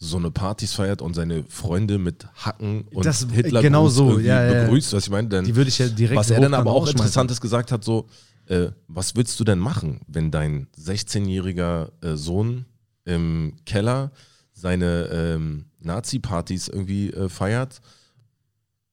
so 0.00 0.16
eine 0.16 0.30
Partys 0.30 0.74
feiert 0.74 1.02
und 1.02 1.14
seine 1.14 1.44
Freunde 1.48 1.98
mit 1.98 2.26
Hacken 2.44 2.82
und 2.94 3.04
Das- 3.04 3.26
Hitler 3.32 3.62
genau 3.62 3.88
so, 3.88 4.18
ja, 4.20 4.44
ja. 4.44 4.62
begrüßt, 4.64 4.92
was 4.92 5.04
ich 5.04 5.10
meine, 5.10 5.28
dann 5.28 5.44
Die 5.44 5.56
würde 5.56 5.68
ich 5.68 5.78
ja 5.78 5.88
direkt 5.88 6.18
was 6.18 6.30
er 6.30 6.40
dann 6.40 6.54
aber 6.54 6.70
auch. 6.70 6.86
Interessantes 6.88 7.40
gesagt 7.40 7.72
hat, 7.72 7.82
so, 7.82 8.06
äh, 8.46 8.68
was 8.86 9.16
willst 9.16 9.38
du 9.40 9.44
denn 9.44 9.58
machen, 9.58 10.00
wenn 10.06 10.30
dein 10.30 10.68
16-jähriger 10.78 11.90
äh, 12.02 12.16
Sohn 12.16 12.64
im 13.04 13.54
Keller 13.66 14.12
seine 14.52 15.06
ähm, 15.12 15.64
Nazi-Partys 15.80 16.68
irgendwie 16.68 17.10
äh, 17.10 17.28
feiert? 17.28 17.80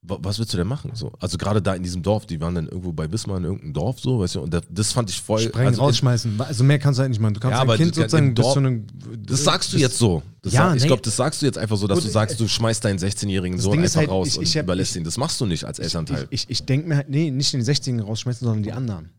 Wa- 0.08 0.18
Was 0.22 0.38
willst 0.40 0.54
du 0.54 0.58
denn 0.58 0.68
machen? 0.68 0.92
So? 0.94 1.12
Also 1.20 1.38
gerade 1.38 1.62
da 1.62 1.74
in 1.76 1.84
diesem 1.84 2.02
Dorf, 2.04 2.26
die 2.26 2.40
waren 2.42 2.54
dann 2.56 2.68
irgendwo 2.68 2.92
bei 2.92 3.12
Wismar 3.12 3.38
in 3.38 3.44
irgendeinem 3.46 3.74
Dorf 3.74 4.00
so, 4.00 4.20
weißt 4.20 4.36
du, 4.36 4.42
und 4.42 4.54
das, 4.54 4.64
das 4.70 4.92
fand 4.92 5.10
ich 5.10 5.20
voll. 5.22 5.40
Sprengen, 5.42 5.68
also, 5.70 5.82
rausschmeißen. 5.82 6.40
Also 6.42 6.64
mehr 6.64 6.80
kannst 6.80 7.00
du 7.00 7.02
halt 7.02 7.10
nicht 7.10 7.20
machen. 7.20 7.34
Du 7.34 7.40
kannst 7.40 7.56
Ja, 7.56 7.62
aber 7.62 7.76
Kind 7.78 7.96
sozusagen 7.96 8.28
im 8.30 8.34
bis 8.36 8.44
Dorf- 8.44 8.54
zu 8.54 8.60
einem. 8.60 8.86
Das 9.26 9.44
sagst 9.44 9.74
du 9.74 9.78
jetzt 9.78 9.98
so. 9.98 10.22
Das 10.42 10.54
Ja, 10.54 10.68
sag, 10.70 10.76
ich 10.76 10.82
nee. 10.84 10.88
glaube, 10.88 11.02
das 11.02 11.16
sagst 11.16 11.42
du 11.42 11.46
jetzt 11.48 11.58
einfach 11.58 11.78
so, 11.78 11.88
dass 11.88 12.02
du 12.04 12.10
sagst, 12.10 12.36
äh, 12.36 12.38
du 12.38 12.48
schmeißt 12.48 12.84
deinen 12.86 13.00
16-jährigen 13.00 13.58
das 13.58 13.64
Sohn 13.64 13.80
einfach 13.80 13.96
halt, 13.98 14.10
raus 14.10 14.28
ich- 14.28 14.38
und 14.38 14.44
ich 14.44 14.56
hab- 14.58 14.66
überlässt 14.66 14.92
ich- 14.92 14.98
ihn. 14.98 15.04
Das 15.04 15.18
machst 15.18 15.42
du 15.42 15.46
nicht 15.46 15.64
als 15.66 15.80
Elternteil. 15.80 16.28
Ich, 16.30 16.44
ich, 16.44 16.50
ich 16.52 16.66
denke 16.66 16.88
mir 16.88 16.98
halt, 16.98 17.10
nee, 17.10 17.32
nicht 17.32 17.52
den 17.54 17.64
16 17.64 18.00
rausschmeißen, 18.00 18.46
sondern 18.46 18.64
die 18.64 18.72
anderen. 18.72 19.10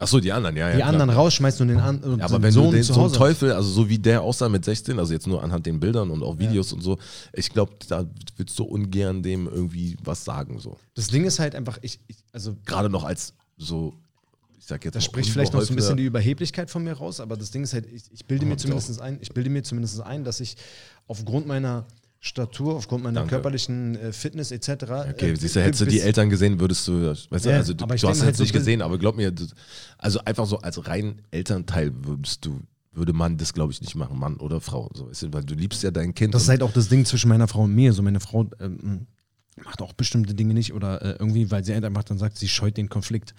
Achso, 0.00 0.18
die 0.18 0.32
anderen, 0.32 0.56
ja, 0.56 0.68
ja. 0.68 0.72
die 0.72 0.78
klar. 0.78 0.88
anderen 0.88 1.10
rausschmeißen 1.10 1.62
und 1.62 1.68
den 1.68 1.78
an, 1.78 1.98
und 1.98 2.20
Ja, 2.20 2.24
aber 2.24 2.40
wenn 2.40 2.52
Sohn 2.52 2.70
du 2.70 2.72
den, 2.72 2.82
so 2.82 2.98
einen 2.98 3.12
Teufel, 3.12 3.52
also 3.52 3.70
so 3.70 3.86
wie 3.90 3.98
der 3.98 4.22
aussah 4.22 4.48
mit 4.48 4.64
16, 4.64 4.98
also 4.98 5.12
jetzt 5.12 5.26
nur 5.26 5.44
anhand 5.44 5.66
den 5.66 5.78
Bildern 5.78 6.10
und 6.10 6.22
auch 6.22 6.38
Videos 6.38 6.72
und 6.72 6.80
so, 6.80 6.98
ich 7.34 7.50
glaube, 7.50 7.74
da 7.86 8.06
willst 8.38 8.58
du 8.58 8.64
ungern 8.64 9.22
dem 9.22 9.46
irgendwie 9.46 9.98
was 10.02 10.24
sagen. 10.24 10.58
So. 10.58 10.78
Das 10.94 11.08
Ding 11.08 11.24
ist 11.24 11.38
halt 11.38 11.54
einfach, 11.54 11.78
ich, 11.82 12.00
ich 12.06 12.16
also 12.32 12.56
Gerade 12.64 12.88
noch 12.88 13.04
als 13.04 13.34
so, 13.58 13.92
ich 14.58 14.64
sag 14.64 14.82
jetzt 14.86 14.94
das 14.94 15.04
spricht 15.04 15.28
vielleicht 15.28 15.52
noch 15.52 15.60
so 15.60 15.74
ein 15.74 15.76
bisschen 15.76 15.98
die 15.98 16.04
Überheblichkeit 16.04 16.70
von 16.70 16.82
mir 16.82 16.94
raus, 16.94 17.20
aber 17.20 17.36
das 17.36 17.50
Ding 17.50 17.62
ist 17.62 17.74
halt, 17.74 17.84
ich, 17.84 18.04
ich 18.10 18.24
bilde 18.24 18.46
mir 18.46 18.56
zumindest 18.56 19.02
ein, 19.02 19.18
ich 19.20 19.34
bilde 19.34 19.50
mir 19.50 19.62
zumindest 19.62 20.00
ein, 20.00 20.24
dass 20.24 20.40
ich 20.40 20.56
aufgrund 21.08 21.46
meiner 21.46 21.84
Statur, 22.22 22.76
aufgrund 22.76 23.02
meiner 23.02 23.20
Danke. 23.20 23.36
körperlichen 23.36 23.96
äh, 23.96 24.12
Fitness 24.12 24.50
etc. 24.50 24.68
Okay, 24.68 25.30
äh, 25.30 25.36
siehst 25.36 25.56
du, 25.56 25.62
hättest 25.62 25.80
du 25.80 25.86
die 25.86 26.00
Eltern 26.00 26.28
gesehen, 26.28 26.60
würdest 26.60 26.86
du, 26.86 27.08
weißt 27.08 27.30
du, 27.46 27.48
Ja, 27.48 27.56
also 27.56 27.72
du, 27.72 27.86
du 27.86 27.92
hast 27.92 28.18
es 28.18 28.22
halt 28.22 28.38
nicht 28.38 28.52
gesehen, 28.52 28.82
aber 28.82 28.98
glaub 28.98 29.16
mir, 29.16 29.32
also 29.96 30.18
einfach 30.20 30.46
so 30.46 30.58
als 30.58 30.86
rein 30.86 31.22
Elternteil 31.30 31.92
würdest 32.04 32.44
du, 32.44 32.60
würde 32.92 33.14
man 33.14 33.38
das, 33.38 33.54
glaube 33.54 33.72
ich, 33.72 33.80
nicht 33.80 33.94
machen, 33.94 34.18
Mann 34.18 34.36
oder 34.36 34.60
Frau, 34.60 34.90
so, 34.92 35.08
weißt 35.08 35.22
du, 35.22 35.32
weil 35.32 35.44
du 35.44 35.54
liebst 35.54 35.82
ja 35.82 35.90
dein 35.90 36.14
Kind. 36.14 36.34
Das 36.34 36.42
ist 36.42 36.50
halt 36.50 36.62
auch 36.62 36.72
das 36.72 36.88
Ding 36.88 37.06
zwischen 37.06 37.30
meiner 37.30 37.48
Frau 37.48 37.62
und 37.62 37.74
mir. 37.74 37.94
So 37.94 38.02
meine 38.02 38.20
Frau 38.20 38.50
ähm, 38.60 39.06
macht 39.64 39.80
auch 39.80 39.94
bestimmte 39.94 40.34
Dinge 40.34 40.52
nicht 40.52 40.74
oder 40.74 41.00
äh, 41.00 41.16
irgendwie, 41.18 41.50
weil 41.50 41.64
sie 41.64 41.72
halt 41.72 41.86
einfach 41.86 42.04
dann 42.04 42.18
sagt, 42.18 42.36
sie 42.36 42.48
scheut 42.48 42.76
den 42.76 42.90
Konflikt. 42.90 43.34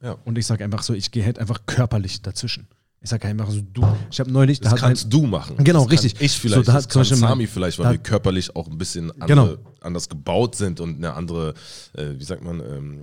ja. 0.00 0.12
Und 0.24 0.38
ich 0.38 0.46
sage 0.46 0.64
einfach 0.64 0.82
so, 0.82 0.94
ich 0.94 1.10
gehe 1.10 1.26
halt 1.26 1.38
einfach 1.38 1.66
körperlich 1.66 2.22
dazwischen. 2.22 2.68
Ich 3.04 3.10
sage 3.10 3.28
einfach 3.28 3.50
so, 3.50 3.60
du, 3.60 3.86
ich 4.10 4.18
habe 4.18 4.32
neulich, 4.32 4.60
da 4.60 4.70
Das 4.70 4.80
kannst 4.80 5.04
ein, 5.04 5.10
du 5.10 5.26
machen. 5.26 5.56
Genau, 5.62 5.82
das 5.84 5.92
richtig. 5.92 6.14
Ich 6.20 6.32
vielleicht, 6.38 6.54
So, 6.56 6.62
da 6.62 6.72
das 6.72 6.84
hat 6.84 6.90
zum 6.92 7.00
kann 7.02 7.10
Beispiel 7.10 7.16
Sami 7.18 7.46
vielleicht, 7.46 7.78
weil 7.78 7.84
da- 7.84 7.90
wir 7.92 7.98
körperlich 7.98 8.56
auch 8.56 8.66
ein 8.66 8.78
bisschen 8.78 9.10
andere, 9.20 9.28
Genau. 9.28 9.56
Anders 9.84 10.08
gebaut 10.08 10.54
sind 10.56 10.80
und 10.80 10.96
eine 10.96 11.14
andere, 11.14 11.54
äh, 11.94 12.10
wie 12.16 12.24
sagt 12.24 12.42
man, 12.44 12.60
ähm, 12.60 13.00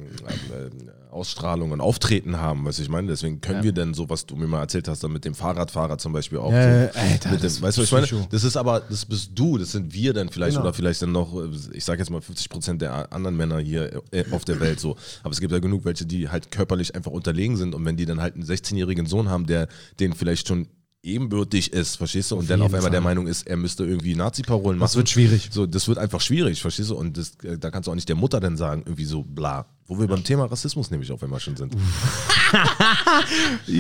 äh, 0.50 0.70
Ausstrahlung 1.12 1.72
und 1.72 1.82
Auftreten 1.82 2.38
haben, 2.38 2.64
was 2.66 2.80
ich 2.80 2.88
meine. 2.88 3.08
Deswegen 3.10 3.42
können 3.42 3.60
Ja. 3.60 3.64
wir 3.64 3.72
denn 3.74 3.94
so, 3.94 4.10
was 4.10 4.26
du 4.26 4.36
mir 4.38 4.48
mal 4.48 4.62
erzählt 4.62 4.88
hast, 4.88 5.04
dann 5.04 5.12
mit 5.12 5.26
dem 5.26 5.34
Fahrradfahrer 5.36 5.98
zum 5.98 6.14
Beispiel 6.14 6.38
auch. 6.38 6.52
Ja, 6.54 6.88
so, 6.94 7.00
Alter, 7.00 7.32
mit 7.32 7.44
das 7.44 7.56
dem, 7.56 7.64
weißt 7.64 7.78
du, 7.78 7.82
ich 7.84 7.92
meine? 7.92 8.08
Das 8.30 8.44
ist 8.46 8.56
aber, 8.56 8.80
das 8.80 9.06
bist 9.06 9.32
du, 9.36 9.58
das 9.58 9.72
sind 9.74 9.94
wir 9.94 10.14
dann 10.14 10.30
vielleicht 10.30 10.54
Genau. 10.56 10.62
oder 10.68 10.74
vielleicht 10.74 11.02
dann 11.02 11.12
noch, 11.12 11.36
äh, 11.36 11.50
ich 11.74 11.84
sage 11.84 12.00
jetzt 12.00 12.10
mal 12.10 12.22
50 12.22 12.50
Prozent 12.50 12.82
der 12.82 13.12
anderen 13.12 13.36
Männer 13.36 13.60
hier 13.60 14.02
äh, 14.12 14.24
auf 14.32 14.46
der 14.46 14.60
Welt 14.62 14.80
so. 14.80 14.96
Aber 15.24 15.32
es 15.32 15.40
gibt 15.42 15.52
ja 15.52 15.60
genug 15.60 15.84
welche, 15.84 16.06
die 16.06 16.30
halt 16.30 16.50
körperlich 16.52 16.96
einfach 16.96 17.12
unterlegen 17.12 17.58
sind 17.58 17.76
und 17.76 17.84
wenn 17.86 17.98
die 17.98 18.06
dann 18.06 18.22
halt 18.22 18.36
einen 18.36 18.46
16-jährigen 18.46 19.06
Sohn 19.06 19.30
haben, 19.30 19.46
der 19.48 19.68
den 20.00 20.14
vielleicht 20.14 20.48
schon 20.48 20.68
ebenbürtig 21.04 21.74
ist, 21.74 21.96
verstehst 21.98 22.30
du? 22.32 22.36
Und 22.36 22.42
Auf 22.44 22.48
dann 22.48 22.62
auf 22.62 22.74
einmal 22.74 22.92
der 22.92 23.02
Fall. 23.02 23.16
Meinung 23.16 23.28
ist, 23.28 23.48
er 23.48 23.58
müsste 23.58 23.84
irgendwie 23.86 24.16
Nazi-Parolen 24.16 24.78
machen. 24.78 24.86
Das 24.88 24.96
wird 24.96 25.10
schwierig. 25.10 25.50
So, 25.52 25.66
das 25.66 25.88
wird 25.88 25.98
einfach 25.98 26.22
schwierig, 26.22 26.62
verstehst 26.62 26.90
du? 26.92 26.96
Und 26.96 27.18
das, 27.18 27.32
äh, 27.44 27.58
da 27.58 27.72
kannst 27.72 27.88
du 27.88 27.92
auch 27.92 27.96
nicht 27.96 28.08
der 28.10 28.16
Mutter 28.16 28.40
dann 28.40 28.56
sagen, 28.58 28.84
irgendwie 28.86 29.06
so 29.06 29.24
bla. 29.24 29.66
Wo 29.88 30.00
wir 30.00 30.08
beim 30.08 30.24
Thema 30.24 30.46
Rassismus 30.46 30.92
nämlich 30.92 31.12
auf 31.12 31.22
einmal 31.24 31.40
schon 31.40 31.58
sind. 31.58 31.74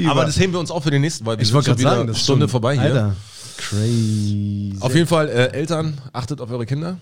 Aber 0.07 0.25
das 0.25 0.39
heben 0.39 0.53
wir 0.53 0.59
uns 0.59 0.71
auch 0.71 0.83
für 0.83 0.91
den 0.91 1.01
nächsten, 1.01 1.25
weil 1.25 1.37
wir 1.37 1.43
ich 1.43 1.49
sind 1.49 1.55
schon 1.63 1.75
gerade 1.75 1.79
wieder 1.79 2.01
eine 2.01 2.15
Stunde 2.15 2.43
schon- 2.45 2.49
vorbei 2.49 2.73
hier. 2.73 2.81
Alter, 2.83 3.15
crazy. 3.57 4.75
Auf 4.79 4.93
jeden 4.95 5.07
Fall, 5.07 5.29
äh, 5.29 5.47
Eltern, 5.53 5.99
achtet 6.13 6.41
auf 6.41 6.49
eure 6.51 6.65
Kinder. 6.65 6.97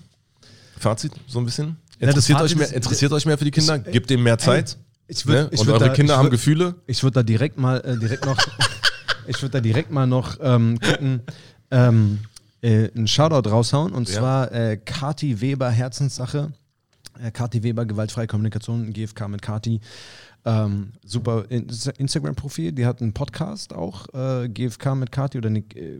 Fazit, 0.77 1.11
so 1.27 1.39
ein 1.39 1.45
bisschen. 1.45 1.77
Ja, 1.99 2.07
Interessiert, 2.09 2.39
Fazit 2.39 2.57
euch 2.57 2.59
mehr, 2.59 2.73
interessiert 2.75 3.11
euch 3.11 3.25
mehr 3.25 3.37
für 3.37 3.45
die 3.45 3.51
Kinder, 3.51 3.77
Ich- 3.85 3.91
gebt 3.91 4.09
denen 4.09 4.23
mehr 4.23 4.37
Zeit. 4.37 4.77
ich 5.07 5.25
ne? 5.25 5.33
würd- 5.47 5.53
ich 5.53 5.59
Und 5.61 5.67
würd 5.67 5.81
eure 5.81 5.89
da- 5.89 5.95
Kinder 5.95 6.13
ich 6.13 6.17
haben 6.17 6.27
würd- 6.27 6.31
Gefühle. 6.31 6.75
Ich 6.87 7.03
würde 7.03 7.15
da 7.15 7.23
direkt 7.23 7.57
mal 7.57 7.77
äh, 7.81 7.97
direkt 7.97 8.25
noch, 8.25 8.37
ich 9.29 9.41
würde 9.41 9.53
da 9.53 9.61
direkt 9.61 9.91
mal 9.91 10.07
noch 10.07 10.37
ähm, 10.41 10.79
gucken, 10.79 11.21
ähm, 11.71 12.19
äh, 12.61 12.89
einen 12.95 13.07
Shoutout 13.07 13.49
raushauen 13.49 13.93
und 13.93 14.09
Ja. 14.09 14.15
zwar 14.19 14.51
äh, 14.51 14.77
Kati 14.77 15.39
Weber 15.41 15.69
Herzenssache. 15.69 16.51
Äh, 17.21 17.31
Kati 17.31 17.63
Weber 17.63 17.85
Gewaltfreie 17.85 18.27
Kommunikation 18.27 18.91
GFK 18.91 19.27
mit 19.27 19.41
Kati. 19.41 19.79
Ähm, 20.45 20.93
super 21.05 21.45
In- 21.49 21.67
Instagram-Profil. 21.97 22.71
Die 22.71 22.85
hat 22.85 23.01
einen 23.01 23.13
Podcast 23.13 23.73
auch 23.73 24.07
äh, 24.13 24.47
GFK 24.49 24.95
mit 24.95 25.11
Kati 25.11 25.37
oder 25.37 25.49
ne, 25.49 25.63
äh, 25.75 25.95
äh, 25.95 25.99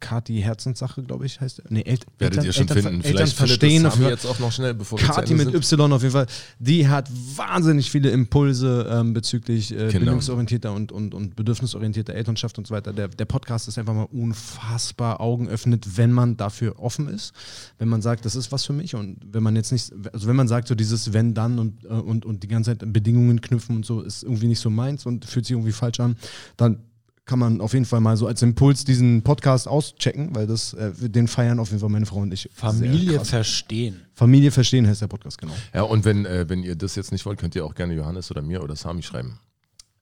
Kati 0.00 0.40
Herzenssache, 0.40 1.02
glaube 1.02 1.26
ich, 1.26 1.40
heißt. 1.40 1.62
Nee, 1.68 1.82
El 1.82 1.98
Werdet 2.18 2.38
Eltern, 2.38 2.44
ihr 2.44 2.52
schon 2.52 2.68
Eltern, 2.68 2.76
finden. 2.76 2.96
Eltern 2.96 3.12
Vielleicht 3.12 3.36
verstehen. 3.36 3.82
das 3.82 3.92
auf 3.94 3.98
jeden 3.98 4.04
Sami 4.04 4.04
Fall. 4.04 4.12
jetzt 4.12 4.26
auch 4.26 4.38
noch 4.38 4.52
schnell, 4.52 4.74
bevor 4.74 4.98
Kati 4.98 5.34
mit. 5.34 5.54
Y 5.54 5.92
auf 5.92 6.02
jeden 6.02 6.12
Fall, 6.12 6.26
die 6.58 6.88
hat 6.88 7.10
wahnsinnig 7.36 7.90
viele 7.90 8.10
Impulse 8.10 8.88
ähm, 8.90 9.12
bezüglich 9.12 9.72
äh, 9.72 9.88
Kinder. 9.88 9.98
bindungsorientierter 10.00 10.72
und, 10.72 10.92
und, 10.92 11.14
und 11.14 11.36
bedürfnisorientierter 11.36 12.14
Elternschaft 12.14 12.58
und 12.58 12.66
so 12.66 12.74
weiter. 12.74 12.92
Der, 12.92 13.08
der 13.08 13.24
Podcast 13.24 13.68
ist 13.68 13.78
einfach 13.78 13.94
mal 13.94 14.08
unfassbar 14.10 15.20
Augen 15.20 15.48
öffnet, 15.48 15.96
wenn 15.96 16.12
man 16.12 16.36
dafür 16.36 16.78
offen 16.78 17.08
ist. 17.08 17.32
Wenn 17.78 17.88
man 17.88 18.02
sagt, 18.02 18.24
das 18.24 18.36
ist 18.36 18.52
was 18.52 18.64
für 18.64 18.72
mich 18.72 18.94
und 18.94 19.18
wenn 19.32 19.42
man 19.42 19.56
jetzt 19.56 19.72
nicht, 19.72 19.92
also 20.12 20.28
wenn 20.28 20.36
man 20.36 20.48
sagt, 20.48 20.68
so 20.68 20.74
dieses 20.74 21.12
Wenn, 21.12 21.34
dann 21.34 21.58
und, 21.58 21.84
äh, 21.84 21.88
und, 21.88 22.24
und 22.24 22.42
die 22.42 22.48
ganze 22.48 22.76
Zeit 22.76 22.92
Bedingungen 22.92 23.40
knüpfen 23.40 23.76
und 23.76 23.86
so, 23.86 24.00
ist 24.00 24.22
irgendwie 24.22 24.46
nicht 24.46 24.60
so 24.60 24.70
meins 24.70 25.06
und 25.06 25.24
fühlt 25.24 25.46
sich 25.46 25.52
irgendwie 25.52 25.72
falsch 25.72 26.00
an, 26.00 26.16
dann 26.56 26.78
kann 27.26 27.38
man 27.38 27.60
auf 27.60 27.72
jeden 27.72 27.86
Fall 27.86 28.00
mal 28.00 28.16
so 28.16 28.26
als 28.26 28.42
Impuls 28.42 28.84
diesen 28.84 29.22
Podcast 29.22 29.66
auschecken, 29.66 30.34
weil 30.34 30.46
das, 30.46 30.74
äh, 30.74 30.92
den 31.08 31.26
feiern 31.26 31.58
auf 31.58 31.70
jeden 31.70 31.80
Fall 31.80 31.88
meine 31.88 32.06
Frau 32.06 32.18
und 32.18 32.32
ich. 32.32 32.50
Familie 32.52 33.24
verstehen. 33.24 34.02
Familie 34.12 34.50
verstehen 34.50 34.86
heißt 34.86 35.00
der 35.02 35.06
Podcast, 35.06 35.38
genau. 35.38 35.54
Ja, 35.72 35.82
und 35.82 36.04
wenn, 36.04 36.26
äh, 36.26 36.48
wenn 36.48 36.62
ihr 36.62 36.76
das 36.76 36.96
jetzt 36.96 37.12
nicht 37.12 37.24
wollt, 37.24 37.38
könnt 37.38 37.54
ihr 37.54 37.64
auch 37.64 37.74
gerne 37.74 37.94
Johannes 37.94 38.30
oder 38.30 38.42
mir 38.42 38.62
oder 38.62 38.76
Sami 38.76 39.02
schreiben. 39.02 39.38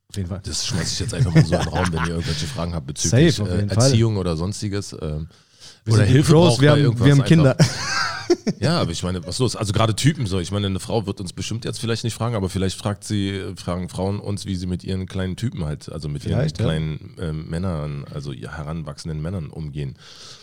Auf 0.08 0.16
jeden 0.16 0.28
Fall. 0.28 0.40
Das 0.44 0.66
schmeiße 0.66 0.92
ich 0.92 1.00
jetzt 1.00 1.14
einfach 1.14 1.32
mal 1.32 1.44
so 1.44 1.54
in 1.54 1.60
den 1.62 1.68
Raum, 1.68 1.86
wenn 1.92 2.02
ihr 2.02 2.10
irgendwelche 2.10 2.46
Fragen 2.46 2.74
habt 2.74 2.86
bezüglich 2.86 3.34
Safe, 3.36 3.50
äh, 3.50 3.56
jeden 3.56 3.68
Fall. 3.70 3.84
Erziehung 3.84 4.16
oder 4.16 4.36
sonstiges. 4.36 4.94
Ähm, 5.00 5.28
Wir 5.84 5.94
oder 5.94 6.04
Hilfe 6.04 6.32
Pros, 6.32 6.48
braucht 6.48 6.60
wir 6.60 6.70
bei 6.70 6.72
haben, 6.72 6.82
irgendwas 6.82 7.06
wir 7.06 7.12
haben 7.12 7.20
einfach. 7.20 7.28
Kinder. 7.28 7.56
Ja, 8.60 8.80
aber 8.80 8.90
ich 8.92 9.02
meine, 9.02 9.24
was 9.26 9.38
los? 9.38 9.56
Also 9.56 9.72
gerade 9.72 9.94
Typen 9.96 10.26
so. 10.26 10.38
Ich 10.38 10.50
meine, 10.52 10.66
eine 10.66 10.80
Frau 10.80 11.06
wird 11.06 11.20
uns 11.20 11.32
bestimmt 11.32 11.64
jetzt 11.64 11.78
vielleicht 11.78 12.04
nicht 12.04 12.14
fragen, 12.14 12.34
aber 12.34 12.48
vielleicht 12.48 12.78
fragt 12.78 13.04
sie, 13.04 13.42
fragen 13.56 13.88
Frauen 13.88 14.20
uns, 14.20 14.46
wie 14.46 14.54
sie 14.56 14.66
mit 14.66 14.84
ihren 14.84 15.06
kleinen 15.06 15.36
Typen 15.36 15.64
halt, 15.64 15.90
also 15.90 16.08
mit 16.08 16.22
Vielleicht, 16.22 16.58
ja. 16.58 16.64
ihren 16.66 16.68
kleinen 16.98 17.16
ähm, 17.20 17.48
Männern, 17.50 18.04
also 18.12 18.32
heranwachsenden 18.32 19.20
Männern 19.20 19.50
umgehen 19.50 19.96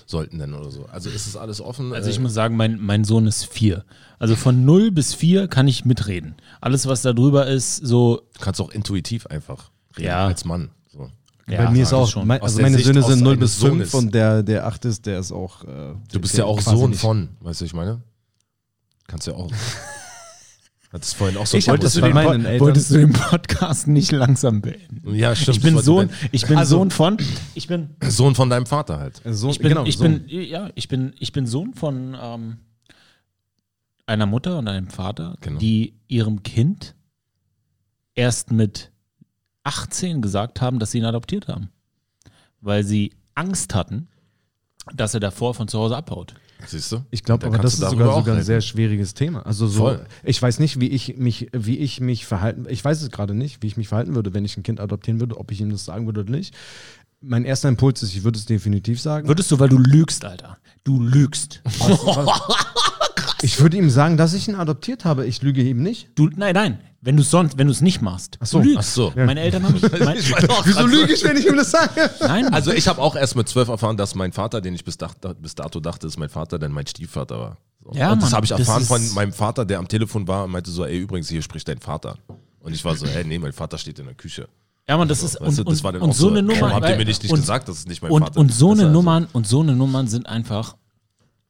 sollten 0.06 0.40
denn 0.40 0.54
oder 0.54 0.72
so. 0.72 0.86
Also 0.92 1.10
ist 1.10 1.28
es 1.28 1.36
alles 1.36 1.62
offen? 1.62 1.94
Also 1.94 2.10
Äh, 2.10 2.12
ich 2.14 2.20
muss 2.20 2.34
sagen, 2.34 2.58
mein, 2.58 2.80
mein 2.82 3.04
Sohn 3.04 3.28
ist 3.28 3.46
vier. 3.46 3.86
Also 4.18 4.36
von 4.36 4.66
0 4.66 4.92
bis 4.92 5.14
4 5.14 5.48
kann 5.48 5.68
ich 5.68 5.86
mitreden. 5.86 6.36
Alles, 6.62 6.88
was 6.88 7.04
da 7.04 7.14
drüber 7.14 7.48
ist, 7.48 7.78
so. 7.78 8.22
du 8.34 8.40
kannst 8.40 8.60
auch 8.60 8.72
intuitiv 8.72 9.28
einfach 9.28 9.70
reden 9.98 10.08
Ja. 10.08 10.28
als 10.28 10.46
Mann. 10.46 10.70
Ja, 11.50 11.66
Bei 11.66 11.72
mir 11.72 11.84
ist 11.84 11.92
das 11.92 12.00
auch, 12.00 12.08
schon. 12.10 12.28
mein, 12.28 12.42
also 12.42 12.62
meine 12.62 12.76
Sicht 12.76 12.86
Söhne 12.86 13.02
sind 13.04 13.22
0 13.24 13.34
eines 13.34 13.40
bis 13.56 13.62
5 13.62 13.72
Sohnes. 13.72 13.94
und 13.96 14.14
der, 14.14 14.44
der 14.44 14.68
8 14.68 14.86
ist, 14.86 15.06
der 15.06 15.20
ist 15.20 15.32
auch. 15.32 15.64
Äh, 15.64 15.96
Du 16.12 16.20
bist 16.20 16.38
ja 16.38 16.46
auch 16.46 16.62
Sohn 16.62 16.92
nicht. 16.92 17.00
von, 17.02 17.30
weißt 17.42 17.62
du, 17.62 17.66
ich 17.66 17.74
meine? 17.74 18.02
Kannst 19.08 19.26
ja 19.28 19.34
auch. 19.34 19.52
Hat 20.92 21.04
es 21.04 21.14
vorhin 21.14 21.38
auch 21.38 21.46
so 21.46 21.56
Ich 21.56 21.68
Wolltest 21.68 21.98
du, 21.98 22.02
den, 22.02 22.14
meinen 22.16 22.46
Eltern- 22.46 22.60
wolltest 22.62 22.90
du 22.90 22.96
den 22.98 23.14
Podcast 23.14 23.88
nicht 23.88 24.12
langsam 24.12 24.62
beenden? 24.62 25.14
Ja, 25.14 25.36
stimmt. 25.36 25.58
Ich 25.58 25.64
bin 25.64 25.78
Sohn, 25.80 26.10
ich 26.32 26.48
bin 26.48 26.58
Also- 26.58 26.78
Sohn 26.78 26.90
von, 26.92 27.18
ich 27.54 27.68
bin, 27.68 27.90
Sohn 28.08 28.34
von 28.34 28.50
deinem 28.50 28.66
Vater 28.66 29.00
halt. 29.00 29.22
Sohn, 29.26 29.52
ich 29.52 29.60
bin, 29.60 29.70
genau, 29.70 29.86
ich 29.86 29.98
Sohn. 29.98 30.26
bin, 30.26 30.28
ja, 30.28 30.70
ich 30.74 30.88
bin, 30.88 31.14
ich 31.20 31.32
bin 31.32 31.46
Sohn 31.46 31.76
von 31.76 32.18
ähm, 32.20 32.58
einer 34.08 34.26
Mutter 34.26 34.58
und 34.58 34.68
einem 34.68 34.88
Vater, 34.88 35.36
Genau. 35.42 35.60
die 35.60 35.94
ihrem 36.08 36.42
Kind 36.42 36.96
erst 38.16 38.52
mit 38.52 38.92
18 39.70 40.22
gesagt 40.22 40.62
haben, 40.62 40.80
dass 40.80 40.92
sie 40.92 40.98
ihn 40.98 41.06
adoptiert 41.06 41.48
haben. 41.48 41.70
Weil 42.60 42.84
sie 42.84 43.12
Angst 43.36 43.76
hatten, 43.76 44.08
dass 44.94 45.14
er 45.14 45.20
davor 45.20 45.54
von 45.54 45.68
zu 45.68 45.78
Hause 45.78 45.96
abhaut. 45.96 46.34
Siehst 46.66 46.92
du? 46.92 47.06
Ich 47.12 47.24
glaube 47.24 47.42
Da 47.42 47.48
aber, 47.48 47.60
das 47.60 47.76
ist 47.76 47.80
sogar, 47.88 48.16
sogar 48.16 48.36
ein 48.36 48.44
sehr 48.44 48.62
schwieriges 48.62 49.14
Thema. 49.14 49.46
Also 49.46 49.68
so, 49.68 49.82
Voll. 49.82 50.06
ich 50.24 50.42
weiß 50.42 50.60
nicht, 50.60 50.80
wie 50.80 50.88
ich 50.88 51.16
mich, 51.18 51.50
wie 51.54 51.78
ich 51.78 52.02
mich 52.02 52.26
verhalten, 52.26 52.66
ich 52.68 52.84
weiß 52.84 53.02
es 53.02 53.12
gerade 53.12 53.36
nicht, 53.36 53.62
wie 53.62 53.68
ich 53.68 53.78
mich 53.78 53.88
verhalten 53.88 54.16
würde, 54.16 54.34
wenn 54.34 54.44
ich 54.44 54.58
ein 54.58 54.64
Kind 54.64 54.80
adoptieren 54.80 55.20
würde, 55.20 55.38
ob 55.38 55.52
ich 55.52 55.62
ihm 55.62 55.70
das 55.70 55.86
sagen 55.86 56.08
würde 56.08 56.22
oder 56.22 56.32
nicht. 56.32 56.56
Mein 57.22 57.46
erster 57.46 57.70
Impuls 57.70 58.02
ist, 58.02 58.16
ich 58.16 58.24
würde 58.24 58.40
es 58.40 58.46
definitiv 58.46 59.00
sagen. 59.00 59.28
Würdest 59.28 59.52
du, 59.52 59.60
weil 59.60 59.70
du 59.70 59.78
lügst, 59.78 60.26
Alter. 60.26 60.58
Du 60.84 61.00
lügst. 61.00 61.62
Ich 63.42 63.60
würde 63.62 63.78
ihm 63.78 63.90
sagen, 63.90 64.18
dass 64.18 64.34
ich 64.34 64.48
ihn 64.48 64.56
adoptiert 64.56 65.06
habe. 65.06 65.26
Ich 65.26 65.42
lüge 65.42 65.62
ihm 65.62 65.82
nicht. 65.82 66.10
Du, 66.16 66.30
nein, 66.36 66.54
nein. 66.54 66.80
Wenn 67.02 67.16
du 67.16 67.24
sonst, 67.24 67.58
wenn 67.58 67.68
du 67.68 67.72
es 67.72 67.80
nicht 67.80 68.02
machst. 68.02 68.38
Ach 68.42 68.46
so. 68.46 68.60
Du 68.60 68.66
lügst. 68.66 68.80
Ach 68.80 68.84
so. 68.84 69.14
Meine 69.16 69.40
Eltern 69.40 69.64
haben 69.64 69.74
mich. 69.74 69.82
Mein, 70.00 70.18
Wieso 70.18 70.86
lüge 70.86 71.14
ich, 71.14 71.24
wenn 71.24 71.38
ich 71.38 71.46
ihm 71.48 71.56
das 71.56 71.72
sage? 71.72 72.10
nein, 72.20 72.54
Also 72.54 72.72
ich 72.74 72.88
habe 72.90 73.02
auch 73.02 73.16
erst 73.16 73.36
mit 73.38 73.48
zwölf 73.48 73.70
erfahren, 73.70 73.96
dass 73.96 74.16
mein 74.16 74.34
Vater, 74.34 74.60
den 74.60 74.76
ich 74.76 74.84
bis, 74.84 74.98
dach, 74.98 75.14
bis 75.42 75.56
dato 75.56 75.80
dachte, 75.80 76.08
ist 76.08 76.18
mein 76.18 76.28
Vater, 76.30 76.60
denn 76.60 76.74
mein 76.74 76.86
Stiefvater 76.88 77.40
war. 77.40 77.58
So. 77.82 77.92
Ja, 77.94 78.12
und 78.12 78.22
das 78.22 78.32
Mann, 78.32 78.36
habe 78.36 78.46
ich 78.46 78.50
das 78.50 78.60
erfahren 78.60 78.82
ist- 78.82 78.88
von 78.90 79.14
meinem 79.14 79.32
Vater, 79.32 79.64
der 79.66 79.80
am 79.80 79.88
Telefon 79.88 80.28
war 80.28 80.44
und 80.44 80.52
meinte 80.52 80.70
so, 80.72 80.84
ey, 80.84 80.98
übrigens, 81.00 81.30
hier 81.30 81.42
spricht 81.42 81.68
dein 81.70 81.80
Vater. 81.80 82.18
Und 82.60 82.74
ich 82.74 82.84
war 82.84 82.94
so, 82.98 83.08
hey, 83.08 83.24
nee, 83.24 83.40
mein 83.40 83.54
Vater 83.54 83.78
steht 83.78 83.98
in 84.00 84.06
der 84.06 84.16
Küche. 84.16 84.50
ja, 84.90 84.98
man, 84.98 85.08
das 85.08 85.24
ist 85.24 85.40
Weißt 85.40 85.60
du, 85.60 85.62
und, 85.64 85.72
das 85.72 85.82
war 85.86 85.94
dann 85.94 86.02
und 86.02 86.10
auch 86.10 86.14
so 86.14 86.28
eine 86.28 86.40
ey, 86.40 86.44
Nummer. 86.44 86.60
Warum 86.62 86.74
habt 86.74 86.90
ihr 86.90 86.98
mir 86.98 87.06
nicht, 87.06 87.24
nicht 87.24 87.32
und, 87.32 87.40
gesagt, 87.40 87.70
dass 87.70 87.78
es 87.78 87.86
nicht 87.88 88.02
mein 88.02 88.12
und, 88.12 88.24
Vater 88.24 88.38
und 88.42 88.50
ist? 88.52 88.58
so 88.60 88.72
eine 88.72 88.82
du, 88.82 88.88
also- 88.88 88.94
Nummern 88.94 89.28
und 89.32 89.48
so 89.48 89.62
eine 89.62 89.74
Nummern 89.74 90.08
sind 90.10 90.28
einfach. 90.28 90.76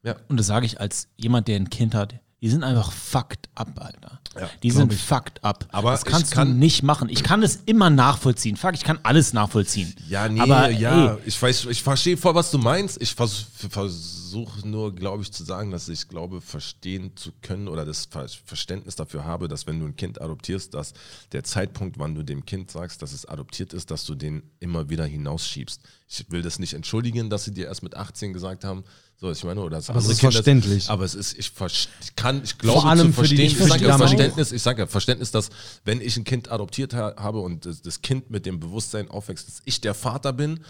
Ja. 0.03 0.15
Und 0.27 0.38
das 0.38 0.47
sage 0.47 0.65
ich 0.65 0.80
als 0.80 1.07
jemand, 1.17 1.47
der 1.47 1.57
ein 1.57 1.69
Kind 1.69 1.93
hat. 1.93 2.15
Die 2.41 2.49
sind 2.49 2.63
einfach 2.63 2.93
fucked 2.93 3.49
up, 3.55 3.67
Alter. 3.81 4.21
Ja, 4.39 4.49
die 4.63 4.71
sind 4.71 4.93
fucked 4.93 5.43
up. 5.43 5.67
Aber 5.73 5.91
das 5.91 6.03
ich 6.03 6.05
kannst 6.09 6.31
kann- 6.31 6.47
du 6.47 6.53
nicht 6.53 6.84
machen. 6.84 7.09
Ich 7.09 7.21
kann 7.21 7.43
es 7.43 7.57
immer 7.65 7.89
nachvollziehen. 7.89 8.55
Fuck, 8.55 8.76
ich 8.76 8.84
kann 8.85 8.97
alles 9.03 9.34
nachvollziehen. 9.34 9.93
Ja, 10.07 10.30
nee, 10.30 10.39
Aber, 10.39 10.69
ja, 10.69 11.15
ey, 11.15 11.17
ich 11.26 11.41
weiß, 11.41 11.65
ich 11.65 11.84
verstehe 11.84 12.15
voll, 12.15 12.35
was 12.35 12.49
du 12.49 12.57
meinst. 12.57 13.01
Ich 13.01 13.13
vers 13.13 13.45
versuche 13.68 14.65
nur, 14.68 14.95
glaube 14.95 15.23
ich, 15.23 15.31
zu 15.31 15.44
sagen, 15.44 15.72
dass 15.72 15.90
ich 15.90 16.07
glaube, 16.07 16.40
verstehen 16.40 17.11
zu 17.15 17.31
können 17.41 17.68
oder 17.68 17.84
das 17.84 18.06
Ver 18.06 18.27
Verständnis 18.45 18.95
dafür 18.95 19.26
habe, 19.26 19.48
dass 19.48 19.68
wenn 19.68 19.80
du 19.80 19.86
ein 19.88 19.95
Kind 19.95 20.22
adoptierst, 20.22 20.73
dass 20.73 20.94
der 21.31 21.44
Zeitpunkt, 21.44 21.99
wann 21.99 22.15
du 22.15 22.23
dem 22.23 22.45
Kind 22.45 22.72
sagst, 22.72 23.02
dass 23.02 23.11
es 23.11 23.26
adoptiert 23.26 23.73
ist, 23.73 23.91
dass 23.91 24.06
du 24.06 24.15
den 24.15 24.44
immer 24.60 24.90
wieder 24.90 25.06
hinausschiebst. 25.06 25.81
Ich 26.07 26.26
will 26.31 26.41
das 26.41 26.60
nicht 26.60 26.73
entschuldigen, 26.73 27.30
dass 27.30 27.44
sie 27.44 27.52
dir 27.53 27.65
erst 27.65 27.84
mit 27.84 27.95
18 27.95 28.34
gesagt 28.34 28.64
haben, 28.64 28.84
so, 29.22 29.30
ich 29.30 29.44
meine, 29.44 29.60
oder 29.60 29.76
dass 29.77 29.90
Aber 29.90 29.99
es 29.99 30.06
andere 30.06 30.14
ist 30.14 30.19
Kinder- 30.22 30.31
verständlich. 30.31 30.90
Aber 30.90 31.03
es 31.03 31.14
ist, 31.14 31.38
ich 31.38 31.52
ich 31.60 32.15
kann, 32.15 32.41
ich 32.41 32.57
glaube 32.57 32.88
allem 32.88 33.07
zu 33.14 33.22
für 33.22 33.27
die- 33.27 33.36
verstehen, 33.36 33.45
ich 33.48 33.60
ich 33.60 33.68
sage 33.68 33.81
ja 33.84 33.88
das. 33.90 33.98
Verständnis, 33.98 34.52
ich 34.53 34.61
sage 34.61 34.81
ja 34.81 34.88
Verständnis, 34.88 35.31
dass 35.31 35.49
wenn 35.84 35.99
ich 35.99 36.15
ein 36.15 36.23
Kind 36.23 36.49
adoptiert 36.49 36.94
ha 36.94 37.14
habe 37.18 37.40
und 37.41 37.65
das, 37.65 37.81
das 37.81 38.02
Kind 38.02 38.30
mit 38.30 38.45
dem 38.45 38.61
Bewusstsein 38.61 39.10
aufwächst, 39.11 39.45
dass 39.49 39.61
ich 39.65 39.81
der 39.81 39.94
Vater 39.94 40.31
bin 40.31 40.61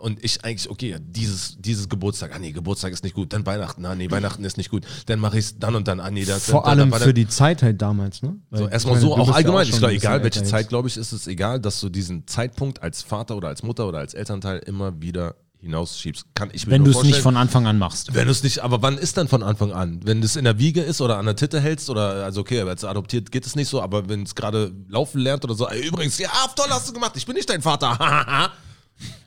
und 0.00 0.24
ich 0.24 0.42
eigentlich, 0.42 0.70
okay, 0.70 0.96
dieses, 1.00 1.56
dieses 1.60 1.90
Geburtstag, 1.90 2.34
ah 2.38 2.40
nee, 2.40 2.52
Geburtstag 2.52 2.92
ist 2.92 3.04
nicht 3.04 3.14
gut, 3.14 3.32
dann 3.32 3.44
Weihnachten, 3.46 3.84
ah 3.84 3.94
nee, 3.94 4.10
Weihnachten 4.10 4.44
ist 4.44 4.56
nicht 4.56 4.70
gut, 4.70 4.84
dann 5.06 5.18
mache 5.18 5.38
ich 5.38 5.46
es 5.46 5.58
dann 5.58 5.74
und 5.74 5.88
dann, 5.88 6.00
ah 6.00 6.10
nee, 6.10 6.24
das 6.24 6.44
Vor 6.44 6.62
dann, 6.62 6.78
allem 6.78 6.90
dann, 6.90 7.00
für 7.00 7.14
die 7.14 7.28
Zeit 7.28 7.62
halt 7.62 7.82
damals, 7.82 8.22
ne? 8.22 8.36
Weil, 8.50 8.60
so, 8.60 8.68
erstmal 8.68 9.00
so, 9.00 9.12
auch 9.14 9.18
bist 9.18 9.28
ja 9.30 9.34
allgemein. 9.34 9.66
schon 9.66 9.74
ich 9.74 9.80
glaube, 9.80 9.94
egal 9.94 10.22
welche 10.22 10.44
Zeit, 10.44 10.60
jetzt. 10.60 10.68
glaube 10.68 10.88
ich, 10.88 10.96
ist 10.96 11.12
es 11.12 11.26
egal, 11.26 11.60
dass 11.60 11.80
du 11.80 11.88
diesen 11.88 12.26
Zeitpunkt 12.26 12.82
als 12.82 13.02
Vater 13.02 13.36
oder 13.36 13.48
als 13.48 13.62
Mutter 13.62 13.86
oder 13.86 13.98
als 13.98 14.14
Elternteil 14.14 14.58
immer 14.60 15.00
wieder 15.00 15.34
hinausschiebst. 15.60 16.24
Kann 16.34 16.50
ich 16.52 16.66
mir 16.66 16.72
wenn 16.72 16.84
du 16.84 16.92
es 16.92 17.02
nicht 17.02 17.18
von 17.18 17.36
Anfang 17.36 17.66
an 17.66 17.78
machst. 17.78 18.14
Wenn 18.14 18.26
du 18.26 18.30
es 18.30 18.44
nicht, 18.44 18.60
aber 18.60 18.80
wann 18.80 18.96
ist 18.96 19.16
dann 19.16 19.26
von 19.26 19.42
Anfang 19.42 19.72
an? 19.72 20.00
Wenn 20.04 20.20
du 20.20 20.26
es 20.26 20.36
in 20.36 20.44
der 20.44 20.60
Wiege 20.60 20.80
ist 20.80 21.00
oder 21.00 21.18
an 21.18 21.26
der 21.26 21.34
Titte 21.34 21.60
hältst 21.60 21.90
oder, 21.90 22.24
also 22.24 22.42
okay, 22.42 22.60
als 22.60 22.84
adoptiert 22.84 23.32
geht 23.32 23.44
es 23.44 23.56
nicht 23.56 23.68
so, 23.68 23.82
aber 23.82 24.08
wenn 24.08 24.22
es 24.22 24.36
gerade 24.36 24.72
laufen 24.88 25.20
lernt 25.20 25.44
oder 25.44 25.54
so, 25.54 25.66
ey, 25.68 25.84
übrigens, 25.84 26.16
ja, 26.18 26.30
toll 26.54 26.68
hast 26.70 26.88
du 26.88 26.92
gemacht, 26.92 27.12
ich 27.16 27.26
bin 27.26 27.34
nicht 27.34 27.50
dein 27.50 27.62
Vater. 27.62 28.52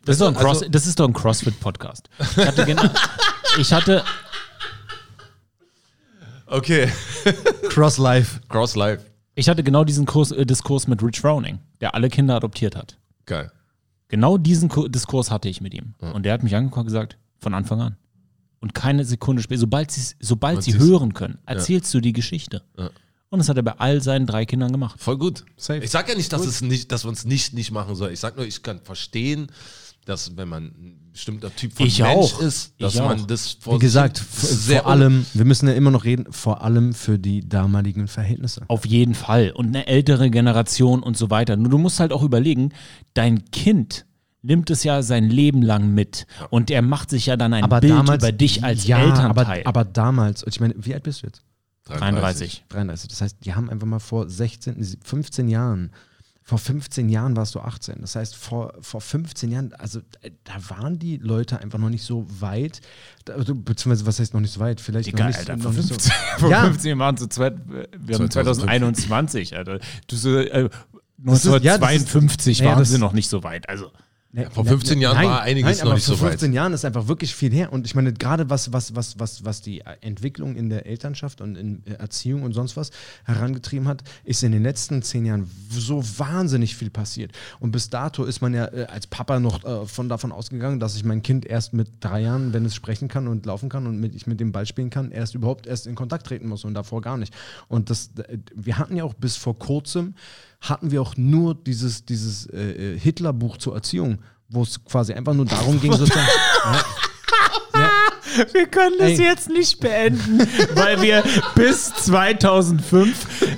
Das 0.06 0.16
ist, 0.16 0.22
doch 0.22 0.28
ein 0.28 0.36
Also- 0.36 0.48
Cross, 0.62 0.66
das 0.70 0.88
ist 0.88 1.00
doch 1.00 1.08
ein 1.08 1.14
CrossFit-Podcast. 1.14 2.10
Ich 2.20 2.38
hatte, 2.46 2.66
genau, 2.66 2.84
ich 3.60 3.72
hatte, 3.72 4.04
okay. 6.48 6.92
Cross 7.70 7.98
Life. 7.98 8.42
Cross 8.50 8.76
Life. 8.76 9.06
ich 9.36 9.48
hatte 9.50 9.64
genau 9.64 9.84
diesen 9.84 10.06
Kurs, 10.06 10.32
äh, 10.32 10.46
Diskurs 10.46 10.88
mit 10.88 11.02
Rich 11.04 11.22
Browning, 11.22 11.60
der 11.80 11.96
alle 11.96 12.10
Kinder 12.10 12.36
adoptiert 12.36 12.76
hat. 12.76 12.98
Geil. 13.26 13.52
Genau 14.10 14.38
diesen 14.38 14.68
Ku- 14.70 14.88
Diskurs 14.88 15.32
hatte 15.32 15.48
ich 15.48 15.62
mit 15.62 15.74
ihm. 15.74 15.94
Und 16.00 16.24
der 16.24 16.34
hat 16.34 16.44
mich 16.44 16.56
angeguckt 16.56 16.80
und 16.80 16.86
gesagt, 16.86 17.18
von 17.38 17.54
Anfang 17.54 17.80
an. 17.82 17.98
Und 18.60 18.74
keine 18.76 19.06
Sekunde 19.06 19.42
später, 19.42 19.60
sobald, 19.62 19.92
sobald 20.20 20.64
sie 20.64 20.78
hören 20.78 21.14
können, 21.14 21.40
erzählst 21.46 21.94
du 21.94 22.00
die 22.02 22.12
Geschichte. 22.14 22.62
Ja. 22.78 22.90
Und 23.32 23.40
das 23.40 23.48
hat 23.48 23.56
er 23.56 23.64
bei 23.64 23.74
all 23.78 24.02
seinen 24.02 24.28
drei 24.28 24.46
Kindern 24.46 24.74
gemacht. 24.74 25.00
Voll 25.00 25.18
gut. 25.18 25.46
Safe. 25.56 25.80
Ich 25.80 25.90
sag 25.90 26.10
ja 26.10 26.16
nicht, 26.16 26.34
dass 26.34 26.46
es 26.46 26.62
nicht, 26.62 26.92
dass 26.92 27.06
man 27.06 27.14
es 27.14 27.24
nicht, 27.24 27.54
nicht 27.54 27.72
machen 27.72 27.96
soll. 27.96 28.12
Ich 28.12 28.20
sag 28.20 28.36
nur, 28.36 28.46
ich 28.46 28.62
kann 28.62 28.82
verstehen, 28.84 29.48
dass 30.04 30.36
wenn 30.36 30.50
man 30.50 30.66
ein 30.66 31.10
bestimmter 31.14 31.56
Typ 31.56 31.72
von 31.72 31.86
Ich 31.86 32.00
Mensch 32.00 32.12
auch. 32.12 32.42
ist, 32.42 32.74
dass 32.80 32.94
Ich 32.96 33.00
man 33.00 33.22
auch. 33.22 33.28
das 33.28 33.52
vor 33.62 33.76
Wie 33.76 33.80
gesagt, 33.80 34.18
vor 34.18 34.86
allem, 34.86 35.26
wir 35.34 35.46
müssen 35.46 35.70
ja 35.70 35.74
immer 35.76 35.92
noch 35.92 36.04
reden, 36.04 36.26
vor 36.30 36.62
allem 36.62 36.94
für 36.94 37.18
die 37.18 37.48
damaligen 37.48 38.10
Verhältnisse. 38.10 38.64
Auf 38.68 38.86
jeden 38.86 39.16
Fall. 39.16 39.52
Und 39.52 39.68
eine 39.68 39.88
ältere 39.88 40.30
Generation 40.30 41.02
und 41.02 41.16
so 41.16 41.30
weiter. 41.30 41.56
Nur 41.56 41.72
du 41.72 41.78
musst 41.78 42.02
halt 42.02 42.12
auch 42.12 42.24
überlegen, 42.24 42.74
dein 43.14 43.46
Kind 43.52 44.06
nimmt 44.42 44.70
es 44.72 44.84
ja 44.84 45.04
sein 45.04 45.30
Leben 45.30 45.62
lang 45.62 45.94
mit. 45.94 46.28
Und 46.50 46.70
er 46.70 46.82
macht 46.82 47.10
sich 47.10 47.28
ja 47.28 47.38
dann 47.38 47.54
ein 47.54 47.70
Bild 47.80 47.94
über 48.10 48.32
dich 48.34 48.66
als 48.66 48.86
ja, 48.88 49.00
Elternteil. 49.00 49.62
Aber, 49.64 49.82
aber 49.84 49.86
damals, 49.86 50.44
ich 50.46 50.60
meine, 50.60 50.74
wie 50.78 50.94
alt 50.94 51.04
bist 51.04 51.22
du 51.22 51.28
jetzt? 51.28 51.44
33. 52.00 52.66
33. 52.70 53.10
Das 53.10 53.22
heißt, 53.22 53.38
die 53.44 53.54
haben 53.54 53.70
einfach 53.70 53.88
mal 53.88 54.00
vor 54.00 54.30
16, 54.30 54.98
15 55.04 55.48
Jahren, 55.48 55.92
vor 56.44 56.58
15 56.58 57.08
Jahren 57.10 57.36
warst 57.36 57.54
du 57.56 57.60
18. 57.60 57.98
Das 58.02 58.16
heißt, 58.16 58.36
vor, 58.36 58.74
vor 58.82 59.00
15 59.00 59.52
Jahren, 59.52 59.74
also 59.74 60.00
äh, 60.22 60.32
da 60.44 60.54
waren 60.70 60.98
die 61.00 61.18
Leute 61.18 61.60
einfach 61.60 61.78
noch 61.80 61.90
nicht 61.90 62.04
so 62.04 62.26
weit, 62.40 62.82
also, 63.30 63.54
beziehungsweise 63.56 64.06
was 64.08 64.20
heißt 64.20 64.34
noch 64.34 64.42
nicht 64.42 64.52
so 64.52 64.60
weit? 64.60 64.82
Vielleicht 64.82 65.08
Digga, 65.08 65.20
noch 65.20 65.28
nicht, 65.28 65.40
Alter, 65.40 65.56
noch 65.58 65.64
vor 65.64 65.72
nicht 65.74 65.88
15, 65.88 66.12
so. 66.12 66.18
vor 66.40 66.50
Ja. 66.50 66.64
15 66.66 67.00
Jahren 67.00 67.18
zu 67.18 67.28
zweit, 67.28 67.56
wir 67.68 68.16
haben 68.16 68.30
2021, 68.30 69.56
Alter. 69.56 69.80
Du 70.08 70.16
so, 70.16 70.38
äh, 70.38 70.44
ist- 70.44 70.52
ja, 70.54 70.68
das 70.68 71.44
ist- 71.46 71.52
1952 71.52 72.60
naja, 72.60 72.72
waren 72.72 72.80
das- 72.80 72.90
sie 72.90 72.98
noch 72.98 73.14
nicht 73.14 73.30
so 73.30 73.44
weit. 73.44 73.70
Also, 73.70 73.92
Ne, 74.34 74.50
vor 74.50 74.64
15 74.64 74.98
ne, 74.98 75.04
Jahren 75.04 75.16
nein, 75.16 75.28
war 75.28 75.42
einiges 75.42 75.80
nein, 75.80 75.88
noch 75.88 75.96
nicht 75.96 76.06
so 76.06 76.16
vor 76.16 76.28
weit. 76.28 76.40
15 76.40 76.54
Jahren 76.54 76.72
ist 76.72 76.86
einfach 76.86 77.10
wirklich 77.10 77.36
viel 77.36 77.52
her. 77.52 77.74
Und 77.74 77.86
ich 77.86 77.96
meine, 77.96 78.14
gerade 78.14 78.50
was, 78.50 78.72
was, 78.72 78.96
was, 78.96 79.20
was, 79.20 79.44
was 79.44 79.62
die 79.62 79.82
Entwicklung 80.00 80.56
in 80.56 80.70
der 80.70 80.86
Elternschaft 80.86 81.42
und 81.42 81.58
in 81.58 81.86
Erziehung 81.86 82.44
und 82.44 82.54
sonst 82.54 82.78
was 82.78 82.92
herangetrieben 83.26 83.90
hat, 83.90 84.04
ist 84.24 84.42
in 84.44 84.54
den 84.54 84.64
letzten 84.64 85.02
zehn 85.02 85.26
Jahren 85.26 85.52
so 85.70 86.02
wahnsinnig 86.18 86.78
viel 86.78 86.90
passiert. 86.90 87.34
Und 87.60 87.72
bis 87.72 87.90
dato 87.90 88.24
ist 88.24 88.42
man 88.42 88.54
ja 88.54 88.68
äh, 88.68 88.86
als 88.86 89.06
Papa 89.06 89.42
noch 89.42 89.66
äh, 89.66 89.86
von 89.86 90.08
davon 90.08 90.32
ausgegangen, 90.32 90.80
dass 90.80 90.96
ich 90.96 91.04
mein 91.04 91.22
Kind 91.22 91.46
erst 91.46 91.74
mit 91.74 91.90
drei 92.00 92.22
Jahren, 92.22 92.54
wenn 92.54 92.64
es 92.64 92.74
sprechen 92.74 93.10
kann 93.10 93.28
und 93.28 93.46
laufen 93.46 93.68
kann 93.68 93.86
und 93.86 94.00
mit, 94.00 94.16
ich 94.16 94.28
mit 94.28 94.40
dem 94.40 94.54
Ball 94.54 94.66
spielen 94.66 94.90
kann, 94.90 95.12
erst 95.12 95.36
überhaupt 95.36 95.68
erst 95.68 95.88
in 95.88 95.96
Kontakt 95.96 96.28
treten 96.28 96.48
muss 96.48 96.64
und 96.64 96.74
davor 96.74 97.02
gar 97.02 97.18
nicht. 97.18 97.34
Und 97.68 97.90
das, 97.90 98.12
äh, 98.16 98.38
wir 98.56 98.78
hatten 98.78 98.96
ja 98.96 99.04
auch 99.04 99.14
bis 99.14 99.36
vor 99.36 99.60
kurzem, 99.60 100.14
hatten 100.62 100.92
wir 100.92 101.02
auch 101.02 101.18
nur 101.18 101.56
dieses, 101.56 102.06
dieses 102.06 102.46
äh, 102.48 102.98
Hitler-Buch 102.98 103.58
zur 103.58 103.76
Erziehung, 103.76 104.20
wo 104.50 104.64
es 104.64 104.84
quasi 104.84 105.14
einfach 105.14 105.34
nur 105.34 105.46
darum 105.46 105.82
ging, 105.82 105.92
sozusagen. 105.92 106.28
ja, 107.74 107.90
Wir 108.54 108.68
können 108.68 108.96
das 109.00 109.20
Ey. 109.20 109.26
jetzt 109.26 109.50
nicht 109.50 109.80
beenden, 109.80 110.40
weil 110.76 111.02
wir 111.02 111.24
bis 111.56 111.94
2005 111.94 113.58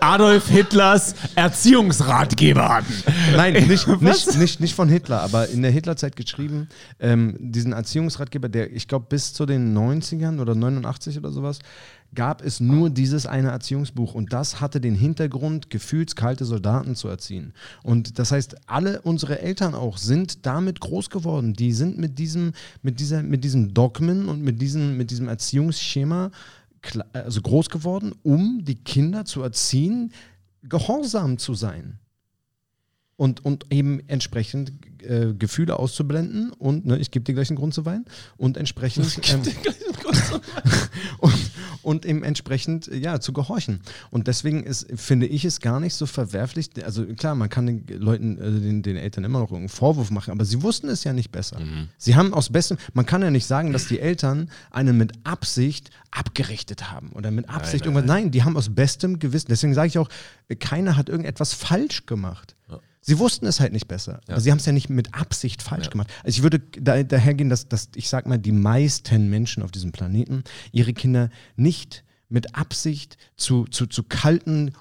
Adolf 0.00 0.48
Hitlers 0.48 1.14
Erziehungsratgeber 1.34 2.68
hatten. 2.68 2.92
Nein, 3.36 3.54
nicht, 3.66 3.86
nicht, 4.00 4.38
nicht, 4.38 4.60
nicht 4.60 4.74
von 4.74 4.88
Hitler, 4.88 5.22
aber 5.22 5.48
in 5.48 5.62
der 5.62 5.70
Hitlerzeit 5.70 6.14
geschrieben, 6.14 6.68
ähm, 7.00 7.36
diesen 7.40 7.72
Erziehungsratgeber, 7.72 8.48
der, 8.48 8.72
ich 8.72 8.86
glaube, 8.86 9.06
bis 9.08 9.32
zu 9.32 9.46
den 9.46 9.76
90ern 9.76 10.40
oder 10.40 10.54
89 10.54 11.18
oder 11.18 11.30
sowas, 11.30 11.58
gab 12.14 12.42
es 12.42 12.60
nur 12.60 12.90
dieses 12.90 13.26
eine 13.26 13.50
Erziehungsbuch 13.50 14.14
und 14.14 14.32
das 14.32 14.60
hatte 14.60 14.80
den 14.80 14.94
Hintergrund, 14.94 15.70
gefühlskalte 15.70 16.44
Soldaten 16.44 16.94
zu 16.94 17.08
erziehen. 17.08 17.52
Und 17.82 18.18
das 18.18 18.32
heißt, 18.32 18.68
alle 18.68 19.02
unsere 19.02 19.40
Eltern 19.40 19.74
auch 19.74 19.98
sind 19.98 20.46
damit 20.46 20.80
groß 20.80 21.10
geworden. 21.10 21.54
Die 21.54 21.72
sind 21.72 21.98
mit 21.98 22.18
diesem, 22.18 22.52
mit 22.82 23.00
dieser, 23.00 23.22
mit 23.22 23.44
diesem 23.44 23.74
Dogmen 23.74 24.28
und 24.28 24.42
mit 24.42 24.60
diesem, 24.60 24.96
mit 24.96 25.10
diesem 25.10 25.28
Erziehungsschema 25.28 26.30
also 27.12 27.40
groß 27.40 27.70
geworden, 27.70 28.12
um 28.22 28.64
die 28.64 28.76
Kinder 28.76 29.24
zu 29.24 29.42
erziehen, 29.42 30.12
gehorsam 30.62 31.38
zu 31.38 31.54
sein 31.54 31.98
und, 33.16 33.44
und 33.44 33.66
eben 33.70 34.00
entsprechend 34.08 34.72
äh, 35.02 35.34
Gefühle 35.34 35.78
auszublenden 35.78 36.52
und 36.52 36.86
ne, 36.86 36.98
ich 36.98 37.10
gebe 37.10 37.24
dir 37.24 37.34
gleich 37.34 37.50
einen 37.50 37.58
Grund 37.58 37.74
zu 37.74 37.84
weinen 37.84 38.06
und 38.36 38.56
entsprechend 38.56 39.20
ähm, 39.30 39.42
und, 41.18 41.33
und 41.84 42.06
eben 42.06 42.24
entsprechend 42.24 42.88
äh, 42.88 42.96
ja 42.96 43.20
zu 43.20 43.32
gehorchen. 43.32 43.80
Und 44.10 44.26
deswegen 44.26 44.62
ist 44.62 44.86
finde 44.96 45.26
ich 45.26 45.44
es 45.44 45.60
gar 45.60 45.80
nicht 45.80 45.94
so 45.94 46.06
verwerflich 46.06 46.70
also 46.84 47.04
klar 47.06 47.34
man 47.34 47.48
kann 47.48 47.66
den 47.66 47.86
Leuten 48.00 48.38
äh, 48.38 48.60
den, 48.60 48.82
den 48.82 48.96
Eltern 48.96 49.24
immer 49.24 49.38
noch 49.38 49.50
irgendeinen 49.50 49.68
Vorwurf 49.68 50.10
machen 50.10 50.30
aber 50.30 50.44
sie 50.44 50.62
wussten 50.62 50.88
es 50.88 51.04
ja 51.04 51.12
nicht 51.12 51.30
besser. 51.30 51.58
Sie 51.98 52.16
haben 52.16 52.34
aus 52.34 52.50
bestem 52.50 52.78
man 52.92 53.06
kann 53.06 53.22
ja 53.22 53.30
nicht 53.30 53.46
sagen 53.46 53.72
dass 53.72 53.86
die 53.86 54.00
Eltern 54.00 54.50
einen 54.70 54.96
mit 54.96 55.12
Absicht 55.24 55.90
abgerichtet 56.10 56.90
haben 56.90 57.10
oder 57.10 57.30
mit 57.30 57.48
Absicht 57.48 57.84
nein, 57.84 57.94
irgendwas. 57.94 58.16
nein. 58.16 58.30
Die 58.30 58.42
haben 58.42 58.56
aus 58.56 58.74
bestem 58.74 59.18
Gewissen 59.18 59.48
deswegen 59.48 59.74
sage 59.74 59.88
ich 59.88 59.98
auch 59.98 60.08
äh, 60.48 60.56
keiner 60.56 60.96
hat 60.96 61.08
irgendetwas 61.08 61.52
falsch 61.54 62.06
gemacht 62.06 62.56
Sie 63.06 63.18
wussten 63.18 63.44
es 63.44 63.60
halt 63.60 63.74
nicht 63.74 63.86
besser. 63.86 64.20
Aber 64.28 64.40
sie 64.40 64.50
haben 64.50 64.58
es 64.58 64.64
ja 64.64 64.72
nicht 64.72 64.88
mit 64.88 65.12
Absicht 65.12 65.60
falsch 65.60 65.90
gemacht. 65.90 66.10
Also 66.22 66.38
ich 66.38 66.42
würde 66.42 66.60
da, 66.80 67.02
dahergehen, 67.02 67.50
dass, 67.50 67.68
dass, 67.68 67.90
ich 67.94 68.08
sag 68.08 68.26
mal, 68.26 68.38
die 68.38 68.50
meisten 68.50 69.28
Menschen 69.28 69.62
auf 69.62 69.70
diesem 69.70 69.92
Planeten 69.92 70.42
ihre 70.72 70.94
Kinder 70.94 71.28
nicht 71.54 72.02
mit 72.30 72.54
Absicht 72.54 73.18
zu, 73.36 73.66
zu, 73.66 73.86
zu 73.86 74.04
kalten, 74.04 74.72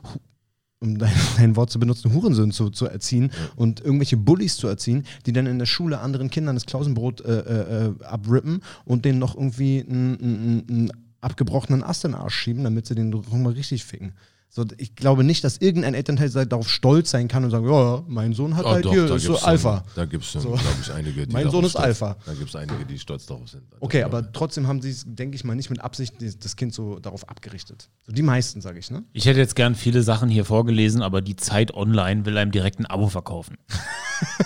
um 0.79 0.97
dein, 0.99 1.11
dein 1.37 1.57
Wort 1.57 1.69
zu 1.69 1.79
benutzen, 1.79 2.13
Hurensöhnen 2.13 2.53
zu, 2.53 2.69
zu 2.69 2.85
erziehen 2.85 3.29
und 3.57 3.81
irgendwelche 3.81 4.15
Bullies 4.15 4.55
zu 4.55 4.67
erziehen, 4.67 5.05
die 5.25 5.33
dann 5.33 5.45
in 5.45 5.59
der 5.59 5.65
Schule 5.65 5.99
anderen 5.99 6.29
Kindern 6.29 6.55
das 6.55 6.65
Klausenbrot 6.65 7.19
äh, 7.21 7.39
äh, 7.39 7.87
äh, 7.87 8.03
abrippen 8.05 8.61
und 8.85 9.03
denen 9.03 9.19
noch 9.19 9.35
irgendwie 9.35 9.85
einen, 9.85 10.93
abgebrochenen 11.19 11.83
Ast 11.83 12.05
in 12.05 12.11
den 12.11 12.19
Arsch 12.19 12.35
schieben, 12.35 12.63
damit 12.63 12.85
sie 12.85 12.95
den 12.95 13.11
doch 13.11 13.29
mal 13.31 13.53
richtig 13.53 13.85
ficken. 13.85 14.13
So, 14.55 14.63
ich 14.77 14.95
glaube 14.95 15.23
nicht, 15.23 15.43
dass 15.43 15.57
irgendein 15.57 15.95
Elternteil 15.95 16.29
darauf 16.45 16.69
stolz 16.69 17.09
sein 17.09 17.27
kann 17.27 17.43
und 17.43 17.49
sagen, 17.49 17.67
ja, 17.67 18.03
mein 18.07 18.33
Sohn 18.33 18.55
hat 18.55 18.65
Oh, 18.65 18.69
halt 18.69 18.85
doch, 18.85 18.91
hier 18.91 19.17
so 19.19 19.35
Alpha. 19.39 19.83
Da 19.95 20.05
gibt 20.05 20.23
es 20.23 20.29
schon, 20.29 20.41
So. 20.41 20.49
glaube 20.51 20.63
ich, 20.79 20.91
einige, 20.93 21.25
die 21.25 21.33
Mein 21.33 21.45
darauf 21.45 21.53
Sohn 21.55 21.65
ist 21.65 21.71
stolz- 21.71 21.83
Alpha. 21.83 22.17
Da 22.23 22.33
gibt 22.35 22.49
es 22.49 22.55
einige, 22.55 22.85
die 22.85 22.99
stolz 22.99 23.25
darauf 23.25 23.49
sind. 23.49 23.63
Okay, 23.79 24.03
aber 24.03 24.31
trotzdem 24.31 24.67
haben 24.67 24.79
sie 24.79 24.91
es, 24.91 25.05
denke 25.07 25.35
ich 25.35 25.43
mal, 25.43 25.55
nicht 25.55 25.71
mit 25.71 25.81
Absicht 25.81 26.13
das 26.39 26.55
Kind 26.55 26.71
so 26.71 26.99
darauf 26.99 27.27
abgerichtet. 27.29 27.89
So 28.05 28.11
die 28.11 28.21
meisten, 28.21 28.61
sage 28.61 28.77
ich, 28.77 28.91
ne? 28.91 29.03
Ich 29.11 29.25
hätte 29.25 29.39
jetzt 29.39 29.55
gern 29.55 29.73
viele 29.73 30.03
Sachen 30.03 30.29
hier 30.29 30.45
vorgelesen, 30.45 31.01
aber 31.01 31.21
die 31.23 31.35
Zeit 31.35 31.73
online 31.73 32.27
will 32.27 32.37
einem 32.37 32.51
direkt 32.51 32.77
ein 32.79 32.85
Abo 32.85 33.07
verkaufen. 33.09 33.57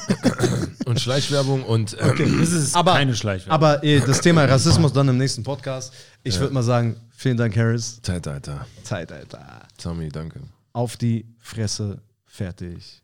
Und 0.85 1.01
Schleichwerbung 1.01 1.63
und 1.63 1.97
ähm, 1.99 2.39
Das 2.39 2.51
ist 2.53 2.75
Aber- 2.75 2.93
keine 2.93 3.13
Schleichwerbung. 3.13 3.53
Aber 3.53 3.83
äh, 3.83 3.99
das 3.99 4.21
Thema 4.21 4.45
Rassismus 4.45 4.93
dann 4.93 5.09
im 5.09 5.17
nächsten 5.17 5.43
Podcast. 5.43 5.93
Ich 6.23 6.39
würde 6.39 6.53
mal 6.53 6.63
sagen, 6.63 6.95
vielen 7.17 7.37
Dank, 7.37 7.57
Harris. 7.57 7.99
Zeitalter. 8.01 8.65
Zeit, 8.83 9.11
Alter. 9.11 9.67
Tommy, 9.77 10.09
danke. 10.09 10.39
Auf 10.71 10.95
die 10.95 11.25
Fresse, 11.39 12.01
fertig. 12.25 13.01